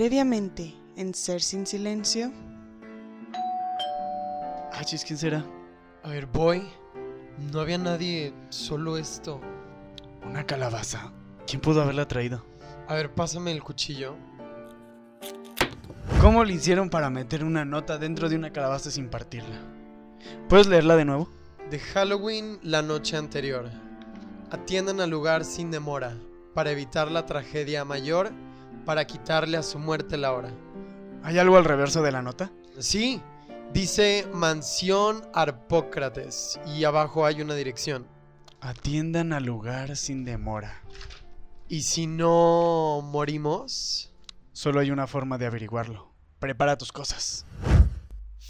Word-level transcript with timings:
Previamente, 0.00 0.74
en 0.96 1.12
Ser 1.12 1.42
sin 1.42 1.66
Silencio. 1.66 2.32
Ah, 4.72 4.82
chis, 4.82 5.04
¿quién 5.04 5.18
será? 5.18 5.44
A 6.02 6.08
ver, 6.08 6.24
voy. 6.24 6.66
No 7.52 7.60
había 7.60 7.76
nadie, 7.76 8.32
solo 8.48 8.96
esto. 8.96 9.42
Una 10.24 10.46
calabaza. 10.46 11.12
¿Quién 11.46 11.60
pudo 11.60 11.82
haberla 11.82 12.08
traído? 12.08 12.42
A 12.88 12.94
ver, 12.94 13.12
pásame 13.12 13.52
el 13.52 13.62
cuchillo. 13.62 14.16
¿Cómo 16.22 16.44
le 16.44 16.54
hicieron 16.54 16.88
para 16.88 17.10
meter 17.10 17.44
una 17.44 17.66
nota 17.66 17.98
dentro 17.98 18.30
de 18.30 18.36
una 18.36 18.54
calabaza 18.54 18.90
sin 18.90 19.10
partirla? 19.10 19.60
¿Puedes 20.48 20.66
leerla 20.66 20.96
de 20.96 21.04
nuevo? 21.04 21.28
De 21.70 21.78
Halloween 21.78 22.58
la 22.62 22.80
noche 22.80 23.18
anterior. 23.18 23.68
Atiendan 24.50 25.02
al 25.02 25.10
lugar 25.10 25.44
sin 25.44 25.70
demora, 25.70 26.16
para 26.54 26.70
evitar 26.70 27.10
la 27.10 27.26
tragedia 27.26 27.84
mayor, 27.84 28.32
para 28.90 29.06
quitarle 29.06 29.56
a 29.56 29.62
su 29.62 29.78
muerte 29.78 30.16
la 30.16 30.32
hora. 30.32 30.52
¿Hay 31.22 31.38
algo 31.38 31.56
al 31.56 31.64
reverso 31.64 32.02
de 32.02 32.10
la 32.10 32.22
nota? 32.22 32.50
Sí, 32.80 33.22
dice 33.72 34.26
Mansión 34.32 35.22
Arpócrates 35.32 36.58
y 36.66 36.82
abajo 36.82 37.24
hay 37.24 37.40
una 37.40 37.54
dirección. 37.54 38.08
Atiendan 38.60 39.32
al 39.32 39.44
lugar 39.44 39.96
sin 39.96 40.24
demora. 40.24 40.82
¿Y 41.68 41.82
si 41.82 42.08
no 42.08 43.00
morimos? 43.04 44.12
Solo 44.52 44.80
hay 44.80 44.90
una 44.90 45.06
forma 45.06 45.38
de 45.38 45.46
averiguarlo. 45.46 46.12
Prepara 46.40 46.76
tus 46.76 46.90
cosas. 46.90 47.46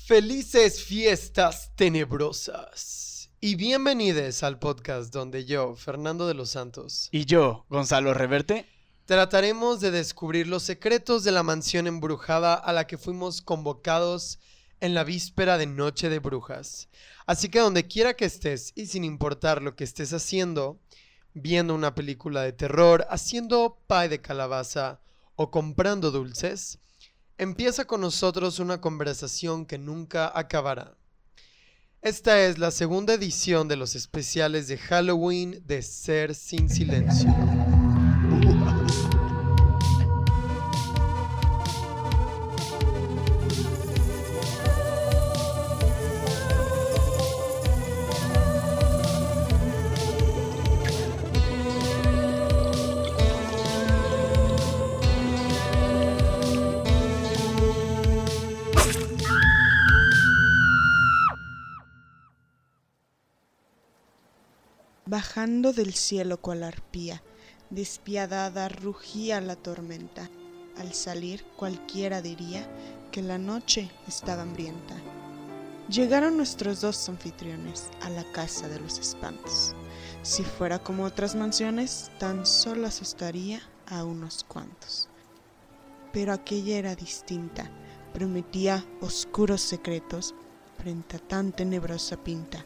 Felices 0.07 0.83
fiestas 0.83 1.71
tenebrosas. 1.77 3.31
Y 3.43 3.57
bienvenidos 3.57 4.43
al 4.43 4.59
podcast 4.59 5.13
donde 5.13 5.45
yo, 5.45 5.75
Fernando 5.75 6.27
de 6.27 6.33
los 6.33 6.49
Santos, 6.49 7.11
Y 7.13 7.27
yo, 7.27 7.67
Gonzalo 7.69 8.15
Reverte, 8.15 8.65
trataremos 9.11 9.81
de 9.81 9.91
descubrir 9.91 10.47
los 10.47 10.63
secretos 10.63 11.25
de 11.25 11.33
la 11.33 11.43
mansión 11.43 11.89
embrujada 11.89 12.55
a 12.55 12.73
la 12.73 12.87
que 12.87 12.97
fuimos 12.97 13.43
convocados 13.43 14.39
en 14.79 14.95
la 14.95 15.03
víspera 15.03 15.59
de 15.59 15.67
Noche 15.67 16.09
de 16.09 16.21
Brujas. 16.21 16.89
Así 17.27 17.49
que 17.49 17.59
donde 17.59 17.89
quiera 17.89 18.15
que 18.15 18.25
estés 18.25 18.73
y 18.77 18.87
sin 18.87 19.03
importar 19.03 19.63
lo 19.63 19.75
que 19.75 19.83
estés 19.83 20.13
haciendo, 20.13 20.79
viendo 21.35 21.75
una 21.75 21.93
película 21.93 22.43
de 22.43 22.53
terror, 22.53 23.05
haciendo 23.11 23.81
pie 23.89 24.09
de 24.09 24.21
calabaza 24.21 25.01
o 25.35 25.51
comprando 25.51 26.13
dulces, 26.13 26.79
empieza 27.37 27.87
con 27.87 28.03
nosotros 28.03 28.61
una 28.61 28.81
conversación 28.81 29.67
que 29.67 29.77
nunca 29.77 30.31
acabará. 30.33 30.97
Esta 32.01 32.47
es 32.47 32.59
la 32.59 32.71
segunda 32.71 33.15
edición 33.15 33.67
de 33.67 33.75
los 33.75 33.97
especiales 33.97 34.69
de 34.69 34.79
Halloween 34.79 35.65
de 35.67 35.83
Ser 35.83 36.37
sin 36.37 36.69
Silencio. 36.69 37.29
Bajando 65.21 65.75
del 65.75 65.93
cielo 65.93 66.41
cual 66.41 66.63
arpía, 66.63 67.23
despiadada 67.69 68.71
rugía 68.71 69.43
la 69.43 69.55
tormenta. 69.55 70.31
Al 70.79 70.95
salir 70.95 71.45
cualquiera 71.59 72.23
diría 72.23 72.67
que 73.13 73.21
la 73.21 73.37
noche 73.37 73.91
estaba 74.09 74.45
hambrienta. 74.45 74.95
Llegaron 75.91 76.39
nuestros 76.39 76.81
dos 76.81 77.07
anfitriones 77.11 77.91
a 78.01 78.09
la 78.09 78.25
casa 78.33 78.67
de 78.69 78.81
los 78.81 78.99
espantos. 78.99 79.75
Si 80.23 80.43
fuera 80.43 80.79
como 80.79 81.05
otras 81.05 81.35
mansiones, 81.35 82.11
tan 82.19 82.47
solo 82.47 82.87
asustaría 82.87 83.61
a 83.89 84.05
unos 84.05 84.43
cuantos. 84.43 85.11
Pero 86.15 86.33
aquella 86.33 86.79
era 86.79 86.97
distinta, 86.97 87.71
prometía 88.15 88.87
oscuros 89.03 89.61
secretos 89.61 90.35
frente 90.79 91.19
a 91.19 91.21
tan 91.21 91.53
tenebrosa 91.53 92.17
pinta 92.17 92.65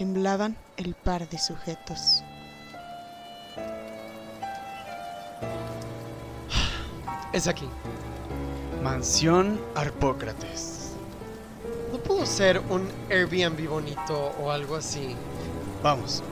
temblaban 0.00 0.56
el 0.78 0.94
par 0.94 1.28
de 1.28 1.38
sujetos. 1.38 2.22
Es 7.34 7.46
aquí. 7.46 7.68
Mansión 8.82 9.60
Arpócrates. 9.74 10.92
¿No 11.92 11.98
pudo 11.98 12.24
ser 12.24 12.62
un 12.70 12.88
Airbnb 13.10 13.68
bonito 13.68 14.32
o 14.40 14.50
algo 14.50 14.76
así? 14.76 15.14
Vamos. 15.82 16.22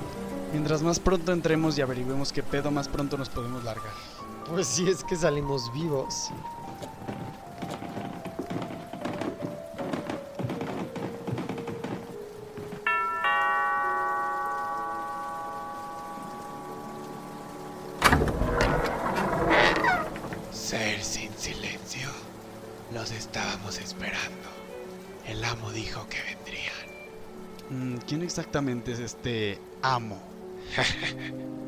Mientras 0.50 0.80
más 0.80 0.98
pronto 0.98 1.30
entremos 1.32 1.76
y 1.76 1.82
averigüemos 1.82 2.32
qué 2.32 2.42
pedo, 2.42 2.70
más 2.70 2.88
pronto 2.88 3.18
nos 3.18 3.28
podemos 3.28 3.64
largar. 3.64 3.92
Pues 4.48 4.66
si 4.66 4.88
es 4.88 5.04
que 5.04 5.14
salimos 5.14 5.70
vivos. 5.74 6.30
Amo 25.50 25.72
dijo 25.72 26.06
que 26.09 26.19
vendrían. 26.22 26.75
Mm, 27.70 27.97
¿Quién 28.06 28.22
exactamente 28.22 28.92
es 28.92 28.98
este 28.98 29.60
amo? 29.82 30.22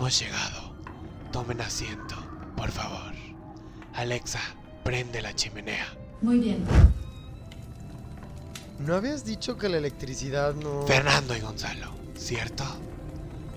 Hemos 0.00 0.18
llegado. 0.18 0.72
Tomen 1.30 1.60
asiento, 1.60 2.16
por 2.56 2.70
favor. 2.70 3.12
Alexa, 3.92 4.40
prende 4.82 5.20
la 5.20 5.34
chimenea. 5.34 5.88
Muy 6.22 6.38
bien. 6.38 6.64
¿No 8.78 8.94
habías 8.94 9.26
dicho 9.26 9.58
que 9.58 9.68
la 9.68 9.76
electricidad 9.76 10.54
no... 10.54 10.86
Fernando 10.86 11.36
y 11.36 11.40
Gonzalo, 11.40 11.92
¿cierto? 12.16 12.64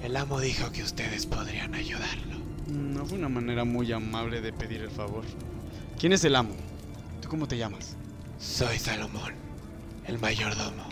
El 0.03 0.17
amo 0.17 0.41
dijo 0.41 0.69
que 0.73 0.83
ustedes 0.83 1.25
podrían 1.27 1.75
ayudarlo. 1.75 2.39
No 2.67 3.05
fue 3.05 3.19
una 3.19 3.29
manera 3.29 3.63
muy 3.63 3.93
amable 3.93 4.41
de 4.41 4.51
pedir 4.51 4.81
el 4.81 4.91
favor. 4.91 5.23
¿Quién 5.97 6.11
es 6.11 6.25
el 6.25 6.35
amo? 6.35 6.55
¿Tú 7.21 7.29
cómo 7.29 7.47
te 7.47 7.57
llamas? 7.57 7.95
Soy 8.37 8.79
Salomón, 8.79 9.33
el 10.07 10.19
mayordomo. 10.19 10.83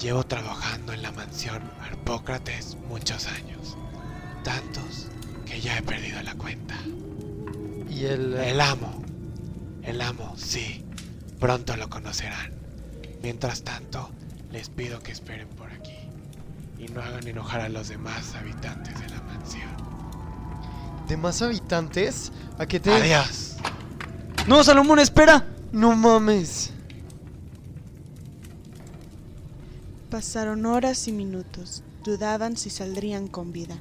Llevo 0.00 0.22
trabajando 0.22 0.92
en 0.92 1.02
la 1.02 1.10
mansión 1.10 1.60
Arpócrates 1.80 2.76
muchos 2.88 3.26
años. 3.26 3.76
Tantos 4.42 5.06
que 5.46 5.60
ya 5.60 5.78
he 5.78 5.82
perdido 5.82 6.22
la 6.22 6.34
cuenta. 6.34 6.76
Y 7.88 8.04
el... 8.04 8.34
El 8.34 8.60
amo. 8.60 9.02
El 9.82 10.00
amo, 10.00 10.34
sí. 10.36 10.84
Pronto 11.38 11.76
lo 11.76 11.88
conocerán. 11.88 12.52
Mientras 13.22 13.62
tanto, 13.62 14.10
les 14.50 14.68
pido 14.68 15.02
que 15.02 15.12
esperen 15.12 15.48
por 15.48 15.70
aquí. 15.70 15.96
Y 16.78 16.88
no 16.88 17.02
hagan 17.02 17.26
enojar 17.26 17.60
a 17.60 17.68
los 17.68 17.88
demás 17.88 18.34
habitantes 18.34 18.98
de 18.98 19.08
la 19.08 19.20
mansión. 19.22 19.70
¿De 21.08 21.16
más 21.16 21.42
habitantes? 21.42 22.32
¿A 22.58 22.66
qué 22.66 22.80
te...? 22.80 22.92
Adiós. 22.92 23.56
¡No, 24.46 24.64
Salomón, 24.64 24.98
espera! 24.98 25.46
No 25.72 25.94
mames. 25.94 26.72
Pasaron 30.10 30.66
horas 30.66 31.06
y 31.06 31.12
minutos, 31.12 31.84
dudaban 32.02 32.56
si 32.56 32.68
saldrían 32.70 33.28
con 33.28 33.52
vida. 33.52 33.76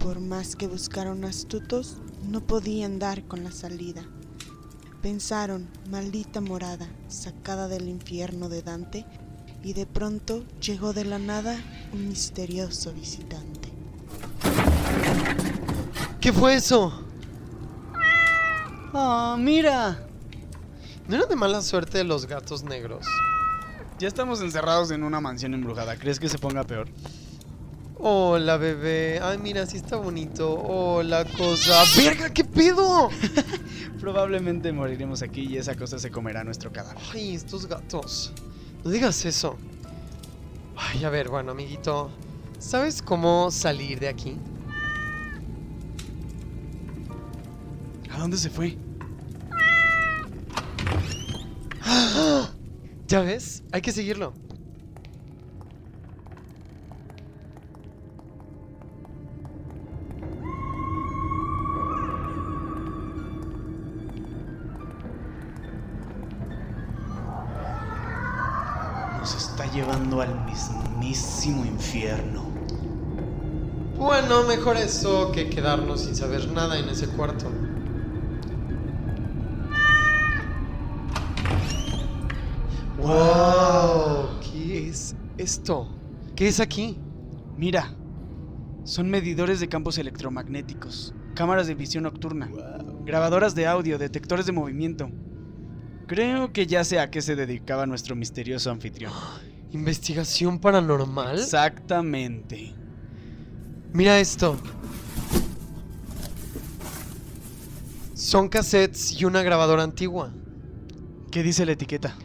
Por 0.00 0.18
más 0.18 0.56
que 0.56 0.66
buscaron 0.66 1.24
astutos, 1.24 1.98
no 2.26 2.40
podían 2.40 2.98
dar 2.98 3.22
con 3.24 3.44
la 3.44 3.52
salida. 3.52 4.02
Pensaron, 5.02 5.68
maldita 5.90 6.40
morada, 6.40 6.88
sacada 7.08 7.68
del 7.68 7.86
infierno 7.88 8.48
de 8.48 8.62
Dante, 8.62 9.06
y 9.62 9.74
de 9.74 9.86
pronto 9.86 10.42
llegó 10.60 10.94
de 10.94 11.04
la 11.04 11.18
nada 11.18 11.56
un 11.92 12.08
misterioso 12.08 12.92
visitante. 12.92 13.68
¿Qué 16.20 16.32
fue 16.32 16.54
eso? 16.54 17.04
¡Oh, 18.92 19.36
mira! 19.38 20.06
¿No 21.08 21.16
era 21.16 21.26
de 21.26 21.36
mala 21.36 21.60
suerte 21.60 21.98
de 21.98 22.04
los 22.04 22.26
gatos 22.26 22.62
negros? 22.62 23.06
Ya 23.98 24.08
estamos 24.08 24.40
encerrados 24.40 24.90
en 24.92 25.02
una 25.02 25.20
mansión 25.20 25.52
embrujada. 25.52 25.96
¿Crees 25.96 26.18
que 26.18 26.28
se 26.28 26.38
ponga 26.38 26.64
peor? 26.64 26.88
Hola, 28.02 28.56
bebé. 28.56 29.20
Ay, 29.22 29.36
mira, 29.36 29.66
sí 29.66 29.76
está 29.76 29.96
bonito. 29.96 30.54
Hola, 30.54 31.26
cosa. 31.36 31.84
¡Verga, 31.98 32.32
qué 32.32 32.44
pedo! 32.44 33.10
Probablemente 34.00 34.72
moriremos 34.72 35.20
aquí 35.20 35.42
y 35.42 35.58
esa 35.58 35.74
cosa 35.74 35.98
se 35.98 36.10
comerá 36.10 36.42
nuestro 36.42 36.72
cadáver. 36.72 37.02
Ay, 37.12 37.34
estos 37.34 37.66
gatos. 37.66 38.32
No 38.82 38.90
digas 38.90 39.22
eso. 39.26 39.58
Ay, 40.76 41.04
a 41.04 41.10
ver, 41.10 41.28
bueno, 41.28 41.50
amiguito. 41.52 42.10
¿Sabes 42.58 43.02
cómo 43.02 43.50
salir 43.50 44.00
de 44.00 44.08
aquí? 44.08 44.38
¿A 48.10 48.18
dónde 48.18 48.38
se 48.38 48.48
fue? 48.48 48.78
¿Ya 53.08 53.20
ves? 53.20 53.62
Hay 53.72 53.82
que 53.82 53.92
seguirlo. 53.92 54.32
Llevando 69.72 70.20
al 70.20 70.44
mismísimo 70.44 71.64
infierno. 71.64 72.44
Bueno, 73.96 74.44
mejor 74.44 74.76
eso 74.76 75.30
que 75.32 75.50
quedarnos 75.50 76.02
sin 76.02 76.16
saber 76.16 76.50
nada 76.52 76.78
en 76.78 76.88
ese 76.88 77.06
cuarto. 77.08 77.50
¡Wow! 82.98 84.40
¿Qué 84.40 84.88
es 84.88 85.14
esto? 85.36 85.88
¿Qué 86.34 86.48
es 86.48 86.60
aquí? 86.60 86.98
Mira, 87.56 87.94
son 88.84 89.10
medidores 89.10 89.60
de 89.60 89.68
campos 89.68 89.98
electromagnéticos, 89.98 91.14
cámaras 91.34 91.66
de 91.66 91.74
visión 91.74 92.04
nocturna, 92.04 92.50
grabadoras 93.04 93.54
de 93.54 93.66
audio, 93.66 93.98
detectores 93.98 94.46
de 94.46 94.52
movimiento. 94.52 95.10
Creo 96.06 96.52
que 96.52 96.66
ya 96.66 96.84
sé 96.84 96.98
a 96.98 97.10
qué 97.10 97.22
se 97.22 97.36
dedicaba 97.36 97.86
nuestro 97.86 98.16
misterioso 98.16 98.70
anfitrión. 98.70 99.12
¿Investigación 99.72 100.58
paranormal? 100.58 101.38
Exactamente. 101.38 102.74
Mira 103.92 104.18
esto. 104.18 104.56
Son 108.14 108.48
cassettes 108.48 109.12
y 109.12 109.24
una 109.24 109.42
grabadora 109.42 109.82
antigua. 109.82 110.32
¿Qué 111.30 111.42
dice 111.42 111.64
la 111.64 111.72
etiqueta? 111.72 112.16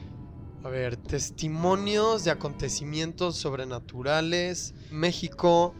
A 0.63 0.69
ver, 0.69 0.97
testimonios 0.97 2.23
de 2.23 2.31
acontecimientos 2.31 3.37
sobrenaturales, 3.37 4.73
México, 4.91 5.75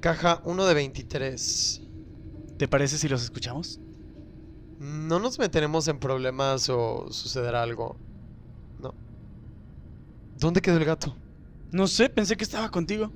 caja 0.00 0.40
1 0.44 0.64
de 0.64 0.74
23. 0.74 1.82
¿Te 2.56 2.68
parece 2.68 2.96
si 2.96 3.08
los 3.08 3.22
escuchamos? 3.22 3.80
No 4.78 5.18
nos 5.18 5.38
meteremos 5.38 5.88
en 5.88 5.98
problemas 5.98 6.68
o 6.70 7.08
sucederá 7.10 7.62
algo. 7.62 7.96
¿Dónde 10.42 10.60
quedó 10.60 10.76
el 10.76 10.84
gato? 10.84 11.14
No 11.70 11.86
sé, 11.86 12.08
pensé 12.08 12.36
que 12.36 12.42
estaba 12.42 12.68
contigo. 12.68 13.12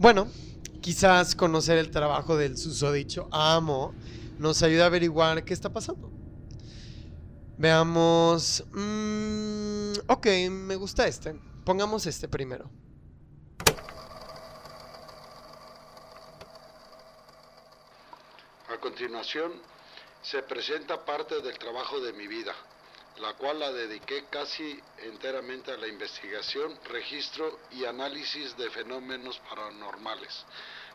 Bueno, 0.00 0.26
quizás 0.80 1.36
conocer 1.36 1.78
el 1.78 1.92
trabajo 1.92 2.36
del 2.36 2.58
susodicho 2.58 3.28
amo 3.30 3.94
nos 4.36 4.64
ayude 4.64 4.82
a 4.82 4.86
averiguar 4.86 5.44
qué 5.44 5.54
está 5.54 5.72
pasando. 5.72 6.10
Veamos. 7.56 8.64
mm, 8.72 9.92
ok, 10.08 10.26
me 10.50 10.74
gusta 10.74 11.06
este. 11.06 11.38
Pongamos 11.64 12.04
este 12.06 12.26
primero. 12.26 12.68
A 18.68 18.80
continuación, 18.80 19.52
se 20.20 20.42
presenta 20.42 21.04
parte 21.04 21.40
del 21.42 21.56
trabajo 21.60 22.00
de 22.00 22.12
mi 22.12 22.26
vida, 22.26 22.56
la 23.18 23.34
cual 23.34 23.58
la 23.58 23.72
dediqué 23.72 24.24
casi 24.30 24.80
enteramente 24.98 25.72
a 25.72 25.76
la 25.76 25.88
investigación, 25.88 26.78
registro 26.84 27.60
y 27.70 27.84
análisis 27.84 28.56
de 28.56 28.70
fenómenos 28.70 29.38
paranormales. 29.40 30.44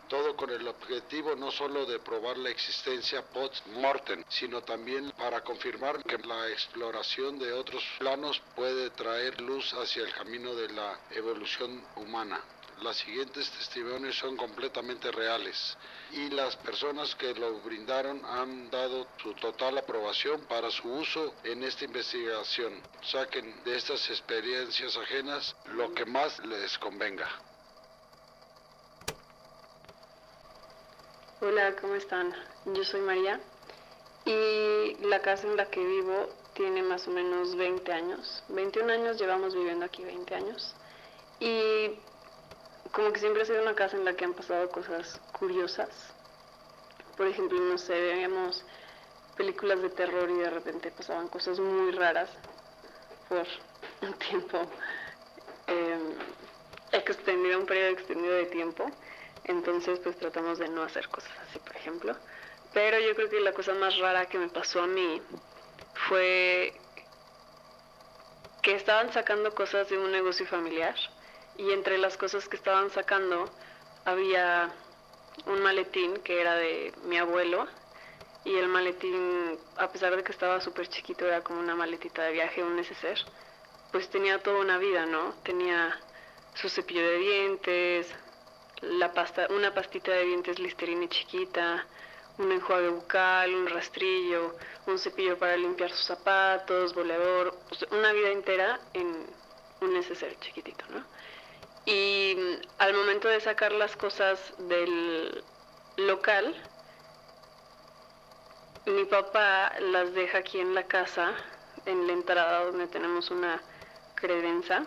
Todo 0.07 0.37
con 0.37 0.49
el 0.49 0.65
objetivo 0.67 1.35
no 1.35 1.51
solo 1.51 1.85
de 1.85 1.99
probar 1.99 2.37
la 2.37 2.49
existencia 2.49 3.21
post-mortem, 3.23 4.23
sino 4.29 4.61
también 4.61 5.11
para 5.11 5.41
confirmar 5.41 6.01
que 6.03 6.17
la 6.19 6.47
exploración 6.49 7.37
de 7.37 7.51
otros 7.51 7.83
planos 7.99 8.41
puede 8.55 8.89
traer 8.91 9.41
luz 9.41 9.73
hacia 9.73 10.03
el 10.03 10.13
camino 10.13 10.55
de 10.55 10.69
la 10.69 10.97
evolución 11.11 11.83
humana. 11.97 12.41
Las 12.81 12.97
siguientes 12.97 13.49
testimonios 13.49 14.15
son 14.19 14.37
completamente 14.37 15.11
reales 15.11 15.75
y 16.11 16.29
las 16.29 16.55
personas 16.57 17.15
que 17.15 17.33
lo 17.33 17.59
brindaron 17.61 18.23
han 18.23 18.69
dado 18.69 19.07
su 19.17 19.33
total 19.33 19.79
aprobación 19.79 20.41
para 20.41 20.69
su 20.69 20.87
uso 20.87 21.33
en 21.43 21.63
esta 21.63 21.85
investigación. 21.85 22.79
Saquen 23.01 23.63
de 23.63 23.77
estas 23.77 24.07
experiencias 24.11 24.95
ajenas 24.95 25.55
lo 25.73 25.91
que 25.95 26.05
más 26.05 26.37
les 26.45 26.77
convenga. 26.77 27.27
Hola, 31.41 31.75
¿cómo 31.81 31.95
están? 31.95 32.31
Yo 32.65 32.83
soy 32.83 33.01
María 33.01 33.39
y 34.25 34.97
la 35.01 35.19
casa 35.23 35.47
en 35.47 35.57
la 35.57 35.67
que 35.71 35.83
vivo 35.83 36.29
tiene 36.53 36.83
más 36.83 37.07
o 37.07 37.11
menos 37.11 37.55
20 37.55 37.91
años. 37.91 38.43
21 38.49 38.93
años 38.93 39.17
llevamos 39.17 39.55
viviendo 39.55 39.85
aquí 39.85 40.03
20 40.03 40.35
años. 40.35 40.75
Y 41.39 41.99
como 42.91 43.11
que 43.11 43.19
siempre 43.19 43.41
ha 43.41 43.45
sido 43.45 43.61
una 43.61 43.75
casa 43.75 43.97
en 43.97 44.05
la 44.05 44.13
que 44.13 44.25
han 44.25 44.33
pasado 44.33 44.69
cosas 44.69 45.19
curiosas. 45.31 45.89
Por 47.15 47.27
ejemplo, 47.27 47.59
no 47.59 47.77
sé, 47.77 47.99
veíamos 47.99 48.63
películas 49.35 49.81
de 49.81 49.89
terror 49.89 50.29
y 50.29 50.35
de 50.35 50.49
repente 50.49 50.91
pasaban 50.91 51.27
cosas 51.27 51.59
muy 51.59 51.91
raras 51.91 52.29
por 53.29 53.45
un 54.01 54.13
tiempo 54.13 54.59
eh, 55.67 56.15
extendido, 56.91 57.59
un 57.59 57.65
periodo 57.65 57.89
extendido 57.89 58.35
de 58.35 58.45
tiempo. 58.45 58.89
Entonces, 59.43 59.99
pues 59.99 60.17
tratamos 60.17 60.59
de 60.59 60.67
no 60.67 60.83
hacer 60.83 61.07
cosas 61.09 61.31
así, 61.47 61.59
por 61.59 61.75
ejemplo. 61.75 62.15
Pero 62.73 62.99
yo 62.99 63.15
creo 63.15 63.29
que 63.29 63.39
la 63.39 63.53
cosa 63.53 63.73
más 63.73 63.97
rara 63.97 64.27
que 64.27 64.37
me 64.37 64.49
pasó 64.49 64.81
a 64.81 64.87
mí 64.87 65.21
fue 66.07 66.73
que 68.61 68.75
estaban 68.75 69.11
sacando 69.13 69.55
cosas 69.55 69.89
de 69.89 69.97
un 69.97 70.11
negocio 70.11 70.45
familiar 70.45 70.95
y 71.57 71.71
entre 71.71 71.97
las 71.97 72.17
cosas 72.17 72.47
que 72.47 72.55
estaban 72.55 72.89
sacando 72.89 73.49
había 74.05 74.71
un 75.45 75.61
maletín 75.61 76.17
que 76.17 76.41
era 76.41 76.55
de 76.55 76.93
mi 77.05 77.17
abuelo 77.17 77.67
y 78.43 78.55
el 78.55 78.67
maletín, 78.69 79.59
a 79.75 79.91
pesar 79.91 80.15
de 80.15 80.23
que 80.23 80.31
estaba 80.31 80.61
súper 80.61 80.87
chiquito, 80.87 81.25
era 81.25 81.41
como 81.41 81.59
una 81.59 81.75
maletita 81.75 82.23
de 82.23 82.31
viaje, 82.31 82.63
un 82.63 82.77
neceser, 82.77 83.17
pues 83.91 84.09
tenía 84.09 84.41
toda 84.41 84.59
una 84.59 84.77
vida, 84.77 85.05
¿no? 85.05 85.33
Tenía 85.43 85.99
su 86.53 86.69
cepillo 86.69 87.01
de 87.01 87.17
dientes, 87.17 88.15
la 88.81 89.13
pasta, 89.13 89.47
una 89.49 89.73
pastita 89.73 90.11
de 90.11 90.25
dientes 90.25 90.59
Listerine 90.59 91.09
chiquita, 91.09 91.85
un 92.37 92.51
enjuague 92.51 92.89
bucal, 92.89 93.53
un 93.53 93.67
rastrillo, 93.67 94.55
un 94.85 94.97
cepillo 94.97 95.37
para 95.37 95.57
limpiar 95.57 95.89
sus 95.89 96.05
zapatos, 96.05 96.93
boleador, 96.93 97.53
una 97.91 98.13
vida 98.13 98.29
entera 98.29 98.79
en 98.93 99.25
un 99.81 99.93
neceser 99.93 100.39
chiquitito, 100.39 100.85
¿no? 100.89 101.03
Y 101.87 102.35
mm, 102.35 102.67
al 102.79 102.93
momento 102.93 103.29
de 103.29 103.39
sacar 103.39 103.71
las 103.71 103.95
cosas 103.95 104.39
del 104.67 105.41
local, 105.95 106.53
mi 108.85 109.05
papá 109.05 109.71
las 109.79 110.13
deja 110.13 110.39
aquí 110.39 110.59
en 110.59 110.75
la 110.75 110.83
casa, 110.83 111.33
en 111.85 112.05
la 112.05 112.11
entrada 112.11 112.65
donde 112.65 112.87
tenemos 112.87 113.31
una 113.31 113.61
credenza. 114.15 114.85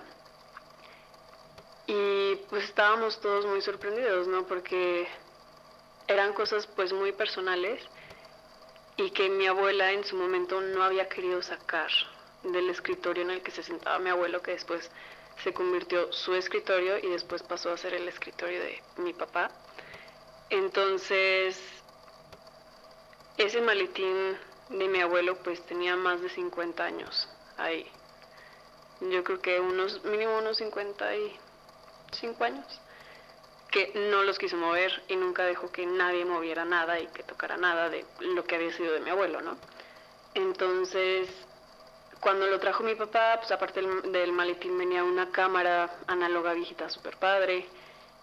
Y 1.87 2.37
pues 2.50 2.64
estábamos 2.64 3.19
todos 3.21 3.47
muy 3.47 3.62
sorprendidos, 3.62 4.28
¿no? 4.28 4.47
Porque 4.47 5.09
eran 6.07 6.35
cosas 6.35 6.66
pues 6.66 6.92
muy 6.92 7.12
personales 7.12 7.83
y 8.99 9.11
que 9.12 9.30
mi 9.30 9.47
abuela 9.47 9.90
en 9.92 10.04
su 10.04 10.16
momento 10.16 10.61
no 10.61 10.83
había 10.83 11.09
querido 11.09 11.42
sacar 11.42 11.90
del 12.42 12.69
escritorio 12.69 13.23
en 13.23 13.30
el 13.30 13.42
que 13.42 13.52
se 13.52 13.62
sentaba 13.62 13.99
mi 13.99 14.11
abuelo, 14.11 14.42
que 14.42 14.50
después 14.50 14.90
se 15.42 15.52
convirtió 15.52 16.12
su 16.12 16.34
escritorio 16.34 16.99
y 16.99 17.08
después 17.10 17.42
pasó 17.42 17.72
a 17.72 17.76
ser 17.76 17.94
el 17.94 18.08
escritorio 18.08 18.60
de 18.60 18.82
mi 18.99 19.12
papá. 19.12 19.50
Entonces, 20.50 21.58
ese 23.38 23.60
maletín 23.60 24.37
de 24.68 24.88
mi 24.88 25.00
abuelo 25.00 25.37
pues 25.42 25.64
tenía 25.66 25.96
más 25.96 26.20
de 26.20 26.28
50 26.28 26.84
años 26.84 27.28
ahí. 27.56 27.90
yo 29.00 29.25
creo 29.25 29.40
que 29.40 29.60
unos, 29.60 30.04
mínimo 30.04 30.38
unos 30.38 30.58
55 30.58 32.44
años, 32.44 32.66
que 33.70 33.92
no 34.10 34.22
los 34.25 34.38
quiso 34.38 34.56
mover 34.56 34.90
y 35.08 35.16
nunca 35.16 35.44
dejó 35.44 35.70
que 35.70 35.87
nadie 35.87 36.25
moviera 36.25 36.64
nada 36.64 36.99
y 36.99 37.06
que 37.08 37.22
tocara 37.22 37.56
nada 37.56 37.88
de 37.88 38.04
lo 38.20 38.44
que 38.44 38.56
había 38.56 38.72
sido 38.72 38.92
de 38.92 39.00
mi 39.00 39.10
abuelo, 39.10 39.40
¿no? 39.40 39.56
Entonces, 40.34 41.28
cuando 42.20 42.46
lo 42.46 42.60
trajo 42.60 42.82
mi 42.84 42.94
papá, 42.94 43.36
pues 43.38 43.50
aparte 43.50 43.80
del, 43.80 44.12
del 44.12 44.32
maletín 44.32 44.76
venía 44.76 45.02
una 45.02 45.30
cámara 45.30 45.90
análoga 46.06 46.52
viejita 46.52 46.88
super 46.90 47.16
padre 47.16 47.66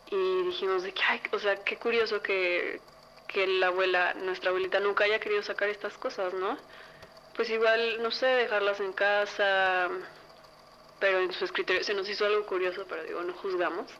y 0.09 0.43
dijimos 0.43 0.83
de 0.83 0.93
que, 0.93 1.01
ay, 1.03 1.21
o 1.31 1.39
sea, 1.39 1.63
qué 1.63 1.77
curioso 1.77 2.21
que, 2.21 2.79
que 3.27 3.45
la 3.47 3.67
abuela, 3.67 4.13
nuestra 4.13 4.49
abuelita 4.49 4.79
nunca 4.79 5.03
haya 5.03 5.19
querido 5.19 5.41
sacar 5.41 5.69
estas 5.69 5.97
cosas, 5.97 6.33
¿no? 6.33 6.57
Pues 7.35 7.49
igual, 7.49 8.01
no 8.01 8.11
sé, 8.11 8.25
dejarlas 8.25 8.79
en 8.79 8.93
casa, 8.93 9.89
pero 10.99 11.19
en 11.19 11.31
su 11.33 11.45
escritorio 11.45 11.83
se 11.83 11.93
nos 11.93 12.07
hizo 12.09 12.25
algo 12.25 12.45
curioso, 12.45 12.85
pero 12.87 13.03
digo, 13.03 13.21
no 13.21 13.33
juzgamos. 13.33 13.91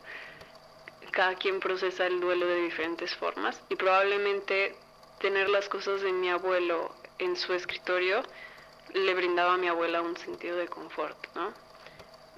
Cada 1.10 1.34
quien 1.34 1.60
procesa 1.60 2.06
el 2.06 2.20
duelo 2.20 2.46
de 2.46 2.62
diferentes 2.62 3.14
formas 3.16 3.60
y 3.68 3.76
probablemente 3.76 4.74
tener 5.20 5.48
las 5.48 5.68
cosas 5.68 6.00
de 6.02 6.12
mi 6.12 6.30
abuelo 6.30 6.94
en 7.18 7.36
su 7.36 7.52
escritorio 7.52 8.22
le 8.94 9.14
brindaba 9.14 9.54
a 9.54 9.56
mi 9.56 9.68
abuela 9.68 10.02
un 10.02 10.16
sentido 10.16 10.56
de 10.56 10.68
confort, 10.68 11.16
¿no? 11.34 11.52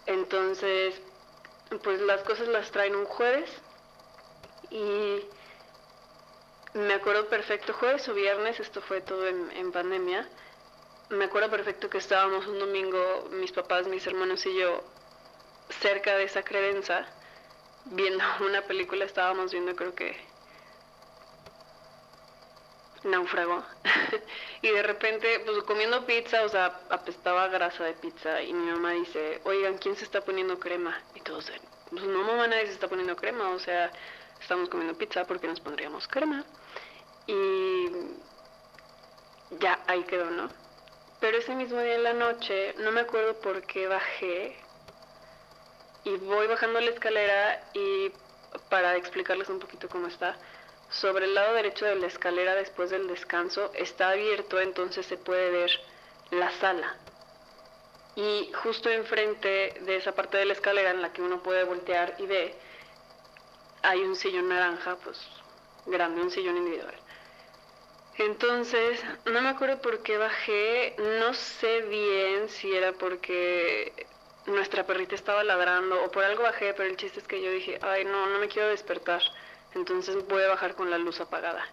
Entonces, 0.06 1.00
pues 1.82 2.00
las 2.00 2.22
cosas 2.22 2.48
las 2.48 2.70
traen 2.70 2.96
un 2.96 3.04
jueves 3.04 3.50
y 4.70 5.20
me 6.74 6.94
acuerdo 6.94 7.28
perfecto, 7.28 7.72
jueves 7.72 8.08
o 8.08 8.14
viernes, 8.14 8.60
esto 8.60 8.80
fue 8.80 9.00
todo 9.00 9.26
en, 9.26 9.50
en 9.52 9.72
pandemia, 9.72 10.28
me 11.10 11.24
acuerdo 11.24 11.50
perfecto 11.50 11.90
que 11.90 11.98
estábamos 11.98 12.46
un 12.46 12.58
domingo, 12.58 13.28
mis 13.32 13.52
papás, 13.52 13.88
mis 13.88 14.06
hermanos 14.06 14.46
y 14.46 14.56
yo, 14.56 14.82
cerca 15.80 16.16
de 16.16 16.24
esa 16.24 16.42
credenza, 16.42 17.06
viendo 17.86 18.24
una 18.40 18.62
película, 18.62 19.04
estábamos 19.04 19.52
viendo 19.52 19.74
creo 19.74 19.94
que 19.94 20.16
náufrago. 23.04 23.64
y 24.62 24.70
de 24.70 24.82
repente, 24.82 25.40
pues 25.40 25.62
comiendo 25.64 26.04
pizza, 26.04 26.42
o 26.42 26.48
sea, 26.48 26.80
apestaba 26.90 27.48
grasa 27.48 27.84
de 27.84 27.94
pizza. 27.94 28.42
Y 28.42 28.52
mi 28.52 28.70
mamá 28.70 28.92
dice, 28.92 29.40
oigan, 29.44 29.78
¿quién 29.78 29.96
se 29.96 30.04
está 30.04 30.20
poniendo 30.20 30.58
crema? 30.58 31.00
Y 31.14 31.20
todos, 31.20 31.50
pues 31.88 32.04
no 32.04 32.22
mamá, 32.22 32.46
nadie 32.46 32.66
se 32.66 32.72
está 32.72 32.86
poniendo 32.86 33.16
crema. 33.16 33.50
O 33.50 33.58
sea, 33.58 33.90
estamos 34.40 34.68
comiendo 34.68 34.98
pizza 34.98 35.24
porque 35.24 35.48
nos 35.48 35.60
pondríamos 35.60 36.06
crema. 36.08 36.44
Y 37.26 37.86
ya, 39.60 39.78
ahí 39.86 40.04
quedó, 40.04 40.30
¿no? 40.30 40.50
Pero 41.20 41.38
ese 41.38 41.54
mismo 41.54 41.80
día 41.80 41.94
en 41.94 42.04
la 42.04 42.12
noche, 42.12 42.74
no 42.78 42.92
me 42.92 43.00
acuerdo 43.00 43.40
por 43.40 43.62
qué 43.62 43.88
bajé. 43.88 44.56
Y 46.04 46.16
voy 46.16 46.46
bajando 46.46 46.80
la 46.80 46.90
escalera 46.90 47.62
y 47.74 48.12
para 48.68 48.96
explicarles 48.96 49.48
un 49.48 49.58
poquito 49.58 49.88
cómo 49.88 50.06
está, 50.06 50.36
sobre 50.90 51.26
el 51.26 51.34
lado 51.34 51.54
derecho 51.54 51.86
de 51.86 51.94
la 51.94 52.08
escalera 52.08 52.54
después 52.54 52.90
del 52.90 53.06
descanso 53.06 53.70
está 53.74 54.10
abierto, 54.10 54.60
entonces 54.60 55.06
se 55.06 55.16
puede 55.16 55.50
ver 55.50 55.70
la 56.30 56.50
sala. 56.52 56.96
Y 58.16 58.50
justo 58.62 58.90
enfrente 58.90 59.74
de 59.82 59.96
esa 59.96 60.12
parte 60.12 60.36
de 60.36 60.44
la 60.44 60.52
escalera 60.52 60.90
en 60.90 61.00
la 61.00 61.12
que 61.12 61.22
uno 61.22 61.42
puede 61.42 61.64
voltear 61.64 62.16
y 62.18 62.26
ve, 62.26 62.54
hay 63.82 64.00
un 64.00 64.16
sillón 64.16 64.48
naranja, 64.48 64.96
pues 64.96 65.18
grande, 65.86 66.20
un 66.20 66.30
sillón 66.30 66.56
individual. 66.56 66.94
Entonces, 68.18 69.02
no 69.26 69.40
me 69.40 69.48
acuerdo 69.48 69.80
por 69.80 70.02
qué 70.02 70.18
bajé, 70.18 70.94
no 71.20 71.32
sé 71.32 71.82
bien 71.82 72.48
si 72.48 72.74
era 72.74 72.92
porque 72.92 74.06
nuestra 74.46 74.84
perrita 74.84 75.14
estaba 75.14 75.44
ladrando 75.44 76.04
o 76.04 76.10
por 76.10 76.24
algo 76.24 76.42
bajé, 76.42 76.74
pero 76.74 76.88
el 76.88 76.96
chiste 76.96 77.20
es 77.20 77.28
que 77.28 77.40
yo 77.40 77.50
dije, 77.50 77.78
ay 77.80 78.04
no, 78.04 78.26
no 78.26 78.38
me 78.40 78.48
quiero 78.48 78.68
despertar 78.68 79.22
entonces 79.74 80.26
voy 80.28 80.42
a 80.42 80.48
bajar 80.48 80.74
con 80.74 80.90
la 80.90 80.98
luz 80.98 81.20
apagada. 81.20 81.64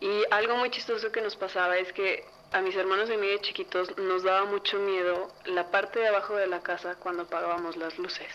Y 0.00 0.22
algo 0.30 0.56
muy 0.56 0.70
chistoso 0.70 1.10
que 1.10 1.20
nos 1.20 1.36
pasaba 1.36 1.76
es 1.76 1.92
que 1.92 2.24
a 2.52 2.60
mis 2.60 2.76
hermanos 2.76 3.10
y 3.10 3.14
a 3.14 3.18
mí 3.18 3.26
de 3.26 3.40
chiquitos 3.40 3.96
nos 3.98 4.22
daba 4.22 4.44
mucho 4.44 4.78
miedo 4.78 5.28
la 5.44 5.70
parte 5.70 5.98
de 5.98 6.08
abajo 6.08 6.36
de 6.36 6.46
la 6.46 6.60
casa 6.60 6.96
cuando 6.98 7.24
apagábamos 7.24 7.76
las 7.76 7.98
luces. 7.98 8.28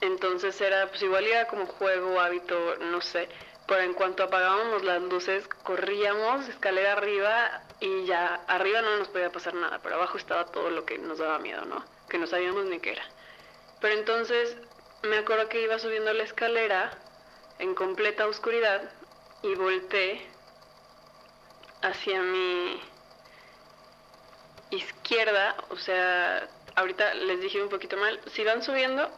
Entonces 0.00 0.60
era, 0.60 0.86
pues 0.88 1.02
igual 1.02 1.26
era 1.26 1.46
como 1.46 1.66
juego, 1.66 2.20
hábito, 2.20 2.76
no 2.76 3.00
sé. 3.00 3.28
Pero 3.66 3.80
en 3.80 3.94
cuanto 3.94 4.22
apagábamos 4.22 4.84
las 4.84 5.02
luces, 5.02 5.48
corríamos 5.62 6.48
escalera 6.48 6.92
arriba 6.92 7.62
y 7.80 8.04
ya 8.04 8.40
arriba 8.46 8.82
no 8.82 8.98
nos 8.98 9.08
podía 9.08 9.30
pasar 9.30 9.54
nada, 9.54 9.80
pero 9.82 9.96
abajo 9.96 10.18
estaba 10.18 10.44
todo 10.46 10.70
lo 10.70 10.84
que 10.84 10.98
nos 10.98 11.18
daba 11.18 11.38
miedo, 11.38 11.64
¿no? 11.64 11.82
Que 12.08 12.18
no 12.18 12.26
sabíamos 12.26 12.66
ni 12.66 12.78
qué 12.80 12.92
era. 12.92 13.04
Pero 13.80 13.94
entonces 13.94 14.56
me 15.02 15.18
acuerdo 15.18 15.48
que 15.48 15.62
iba 15.62 15.78
subiendo 15.78 16.12
la 16.12 16.24
escalera 16.24 16.90
en 17.58 17.74
completa 17.74 18.26
oscuridad 18.26 18.90
y 19.42 19.54
volteé 19.54 20.26
hacia 21.82 22.20
mi 22.22 22.80
izquierda, 24.70 25.56
o 25.70 25.76
sea, 25.76 26.48
ahorita 26.76 27.14
les 27.14 27.40
dije 27.40 27.62
un 27.62 27.68
poquito 27.68 27.96
mal, 27.96 28.20
si 28.32 28.44
van 28.44 28.62
subiendo, 28.62 29.10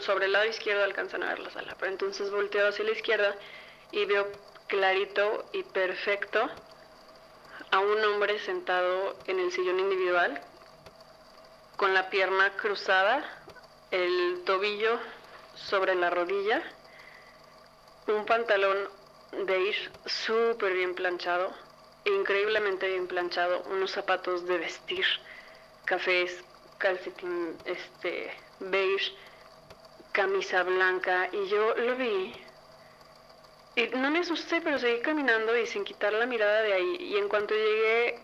sobre 0.00 0.26
el 0.26 0.32
lado 0.32 0.46
izquierdo 0.46 0.84
alcanzan 0.84 1.22
a 1.22 1.28
ver 1.28 1.40
la 1.40 1.50
sala, 1.50 1.76
pero 1.78 1.92
entonces 1.92 2.30
volteo 2.30 2.68
hacia 2.68 2.84
la 2.84 2.92
izquierda 2.92 3.34
y 3.92 4.04
veo 4.04 4.30
clarito 4.68 5.48
y 5.52 5.62
perfecto 5.64 6.48
a 7.70 7.78
un 7.78 8.04
hombre 8.04 8.38
sentado 8.40 9.16
en 9.26 9.38
el 9.38 9.52
sillón 9.52 9.80
individual, 9.80 10.40
con 11.76 11.94
la 11.94 12.10
pierna 12.10 12.56
cruzada, 12.56 13.24
el 13.90 14.42
tobillo 14.44 14.98
sobre 15.54 15.94
la 15.94 16.10
rodilla, 16.10 16.62
un 18.12 18.24
pantalón 18.26 18.88
ir 19.48 19.92
súper 20.06 20.72
bien 20.74 20.94
planchado, 20.94 21.52
increíblemente 22.04 22.88
bien 22.88 23.06
planchado, 23.06 23.62
unos 23.70 23.92
zapatos 23.92 24.46
de 24.46 24.58
vestir, 24.58 25.04
cafés, 25.84 26.44
calcetín 26.78 27.56
este 27.64 28.32
beige, 28.60 29.12
camisa 30.12 30.62
blanca 30.62 31.28
y 31.32 31.48
yo 31.48 31.74
lo 31.76 31.96
vi 31.96 32.34
y 33.76 33.86
no 33.96 34.10
me 34.10 34.20
asusté, 34.20 34.60
pero 34.60 34.78
seguí 34.78 35.00
caminando 35.00 35.56
y 35.56 35.66
sin 35.66 35.84
quitar 35.84 36.12
la 36.12 36.26
mirada 36.26 36.62
de 36.62 36.72
ahí 36.72 36.96
y 37.00 37.16
en 37.16 37.28
cuanto 37.28 37.54
llegué 37.54 38.20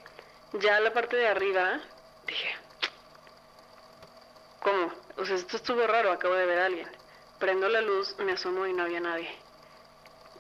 ya 0.54 0.76
a 0.76 0.80
la 0.80 0.92
parte 0.92 1.16
de 1.16 1.28
arriba 1.28 1.80
dije, 2.26 2.56
¿cómo? 4.60 4.92
O 5.16 5.24
sea, 5.24 5.36
esto 5.36 5.56
estuvo 5.56 5.86
raro, 5.86 6.10
acabo 6.12 6.34
de 6.34 6.46
ver 6.46 6.58
a 6.58 6.66
alguien. 6.66 6.88
Prendo 7.38 7.68
la 7.68 7.80
luz, 7.80 8.16
me 8.18 8.32
asomo 8.32 8.66
y 8.66 8.72
no 8.72 8.82
había 8.82 9.00
nadie. 9.00 9.45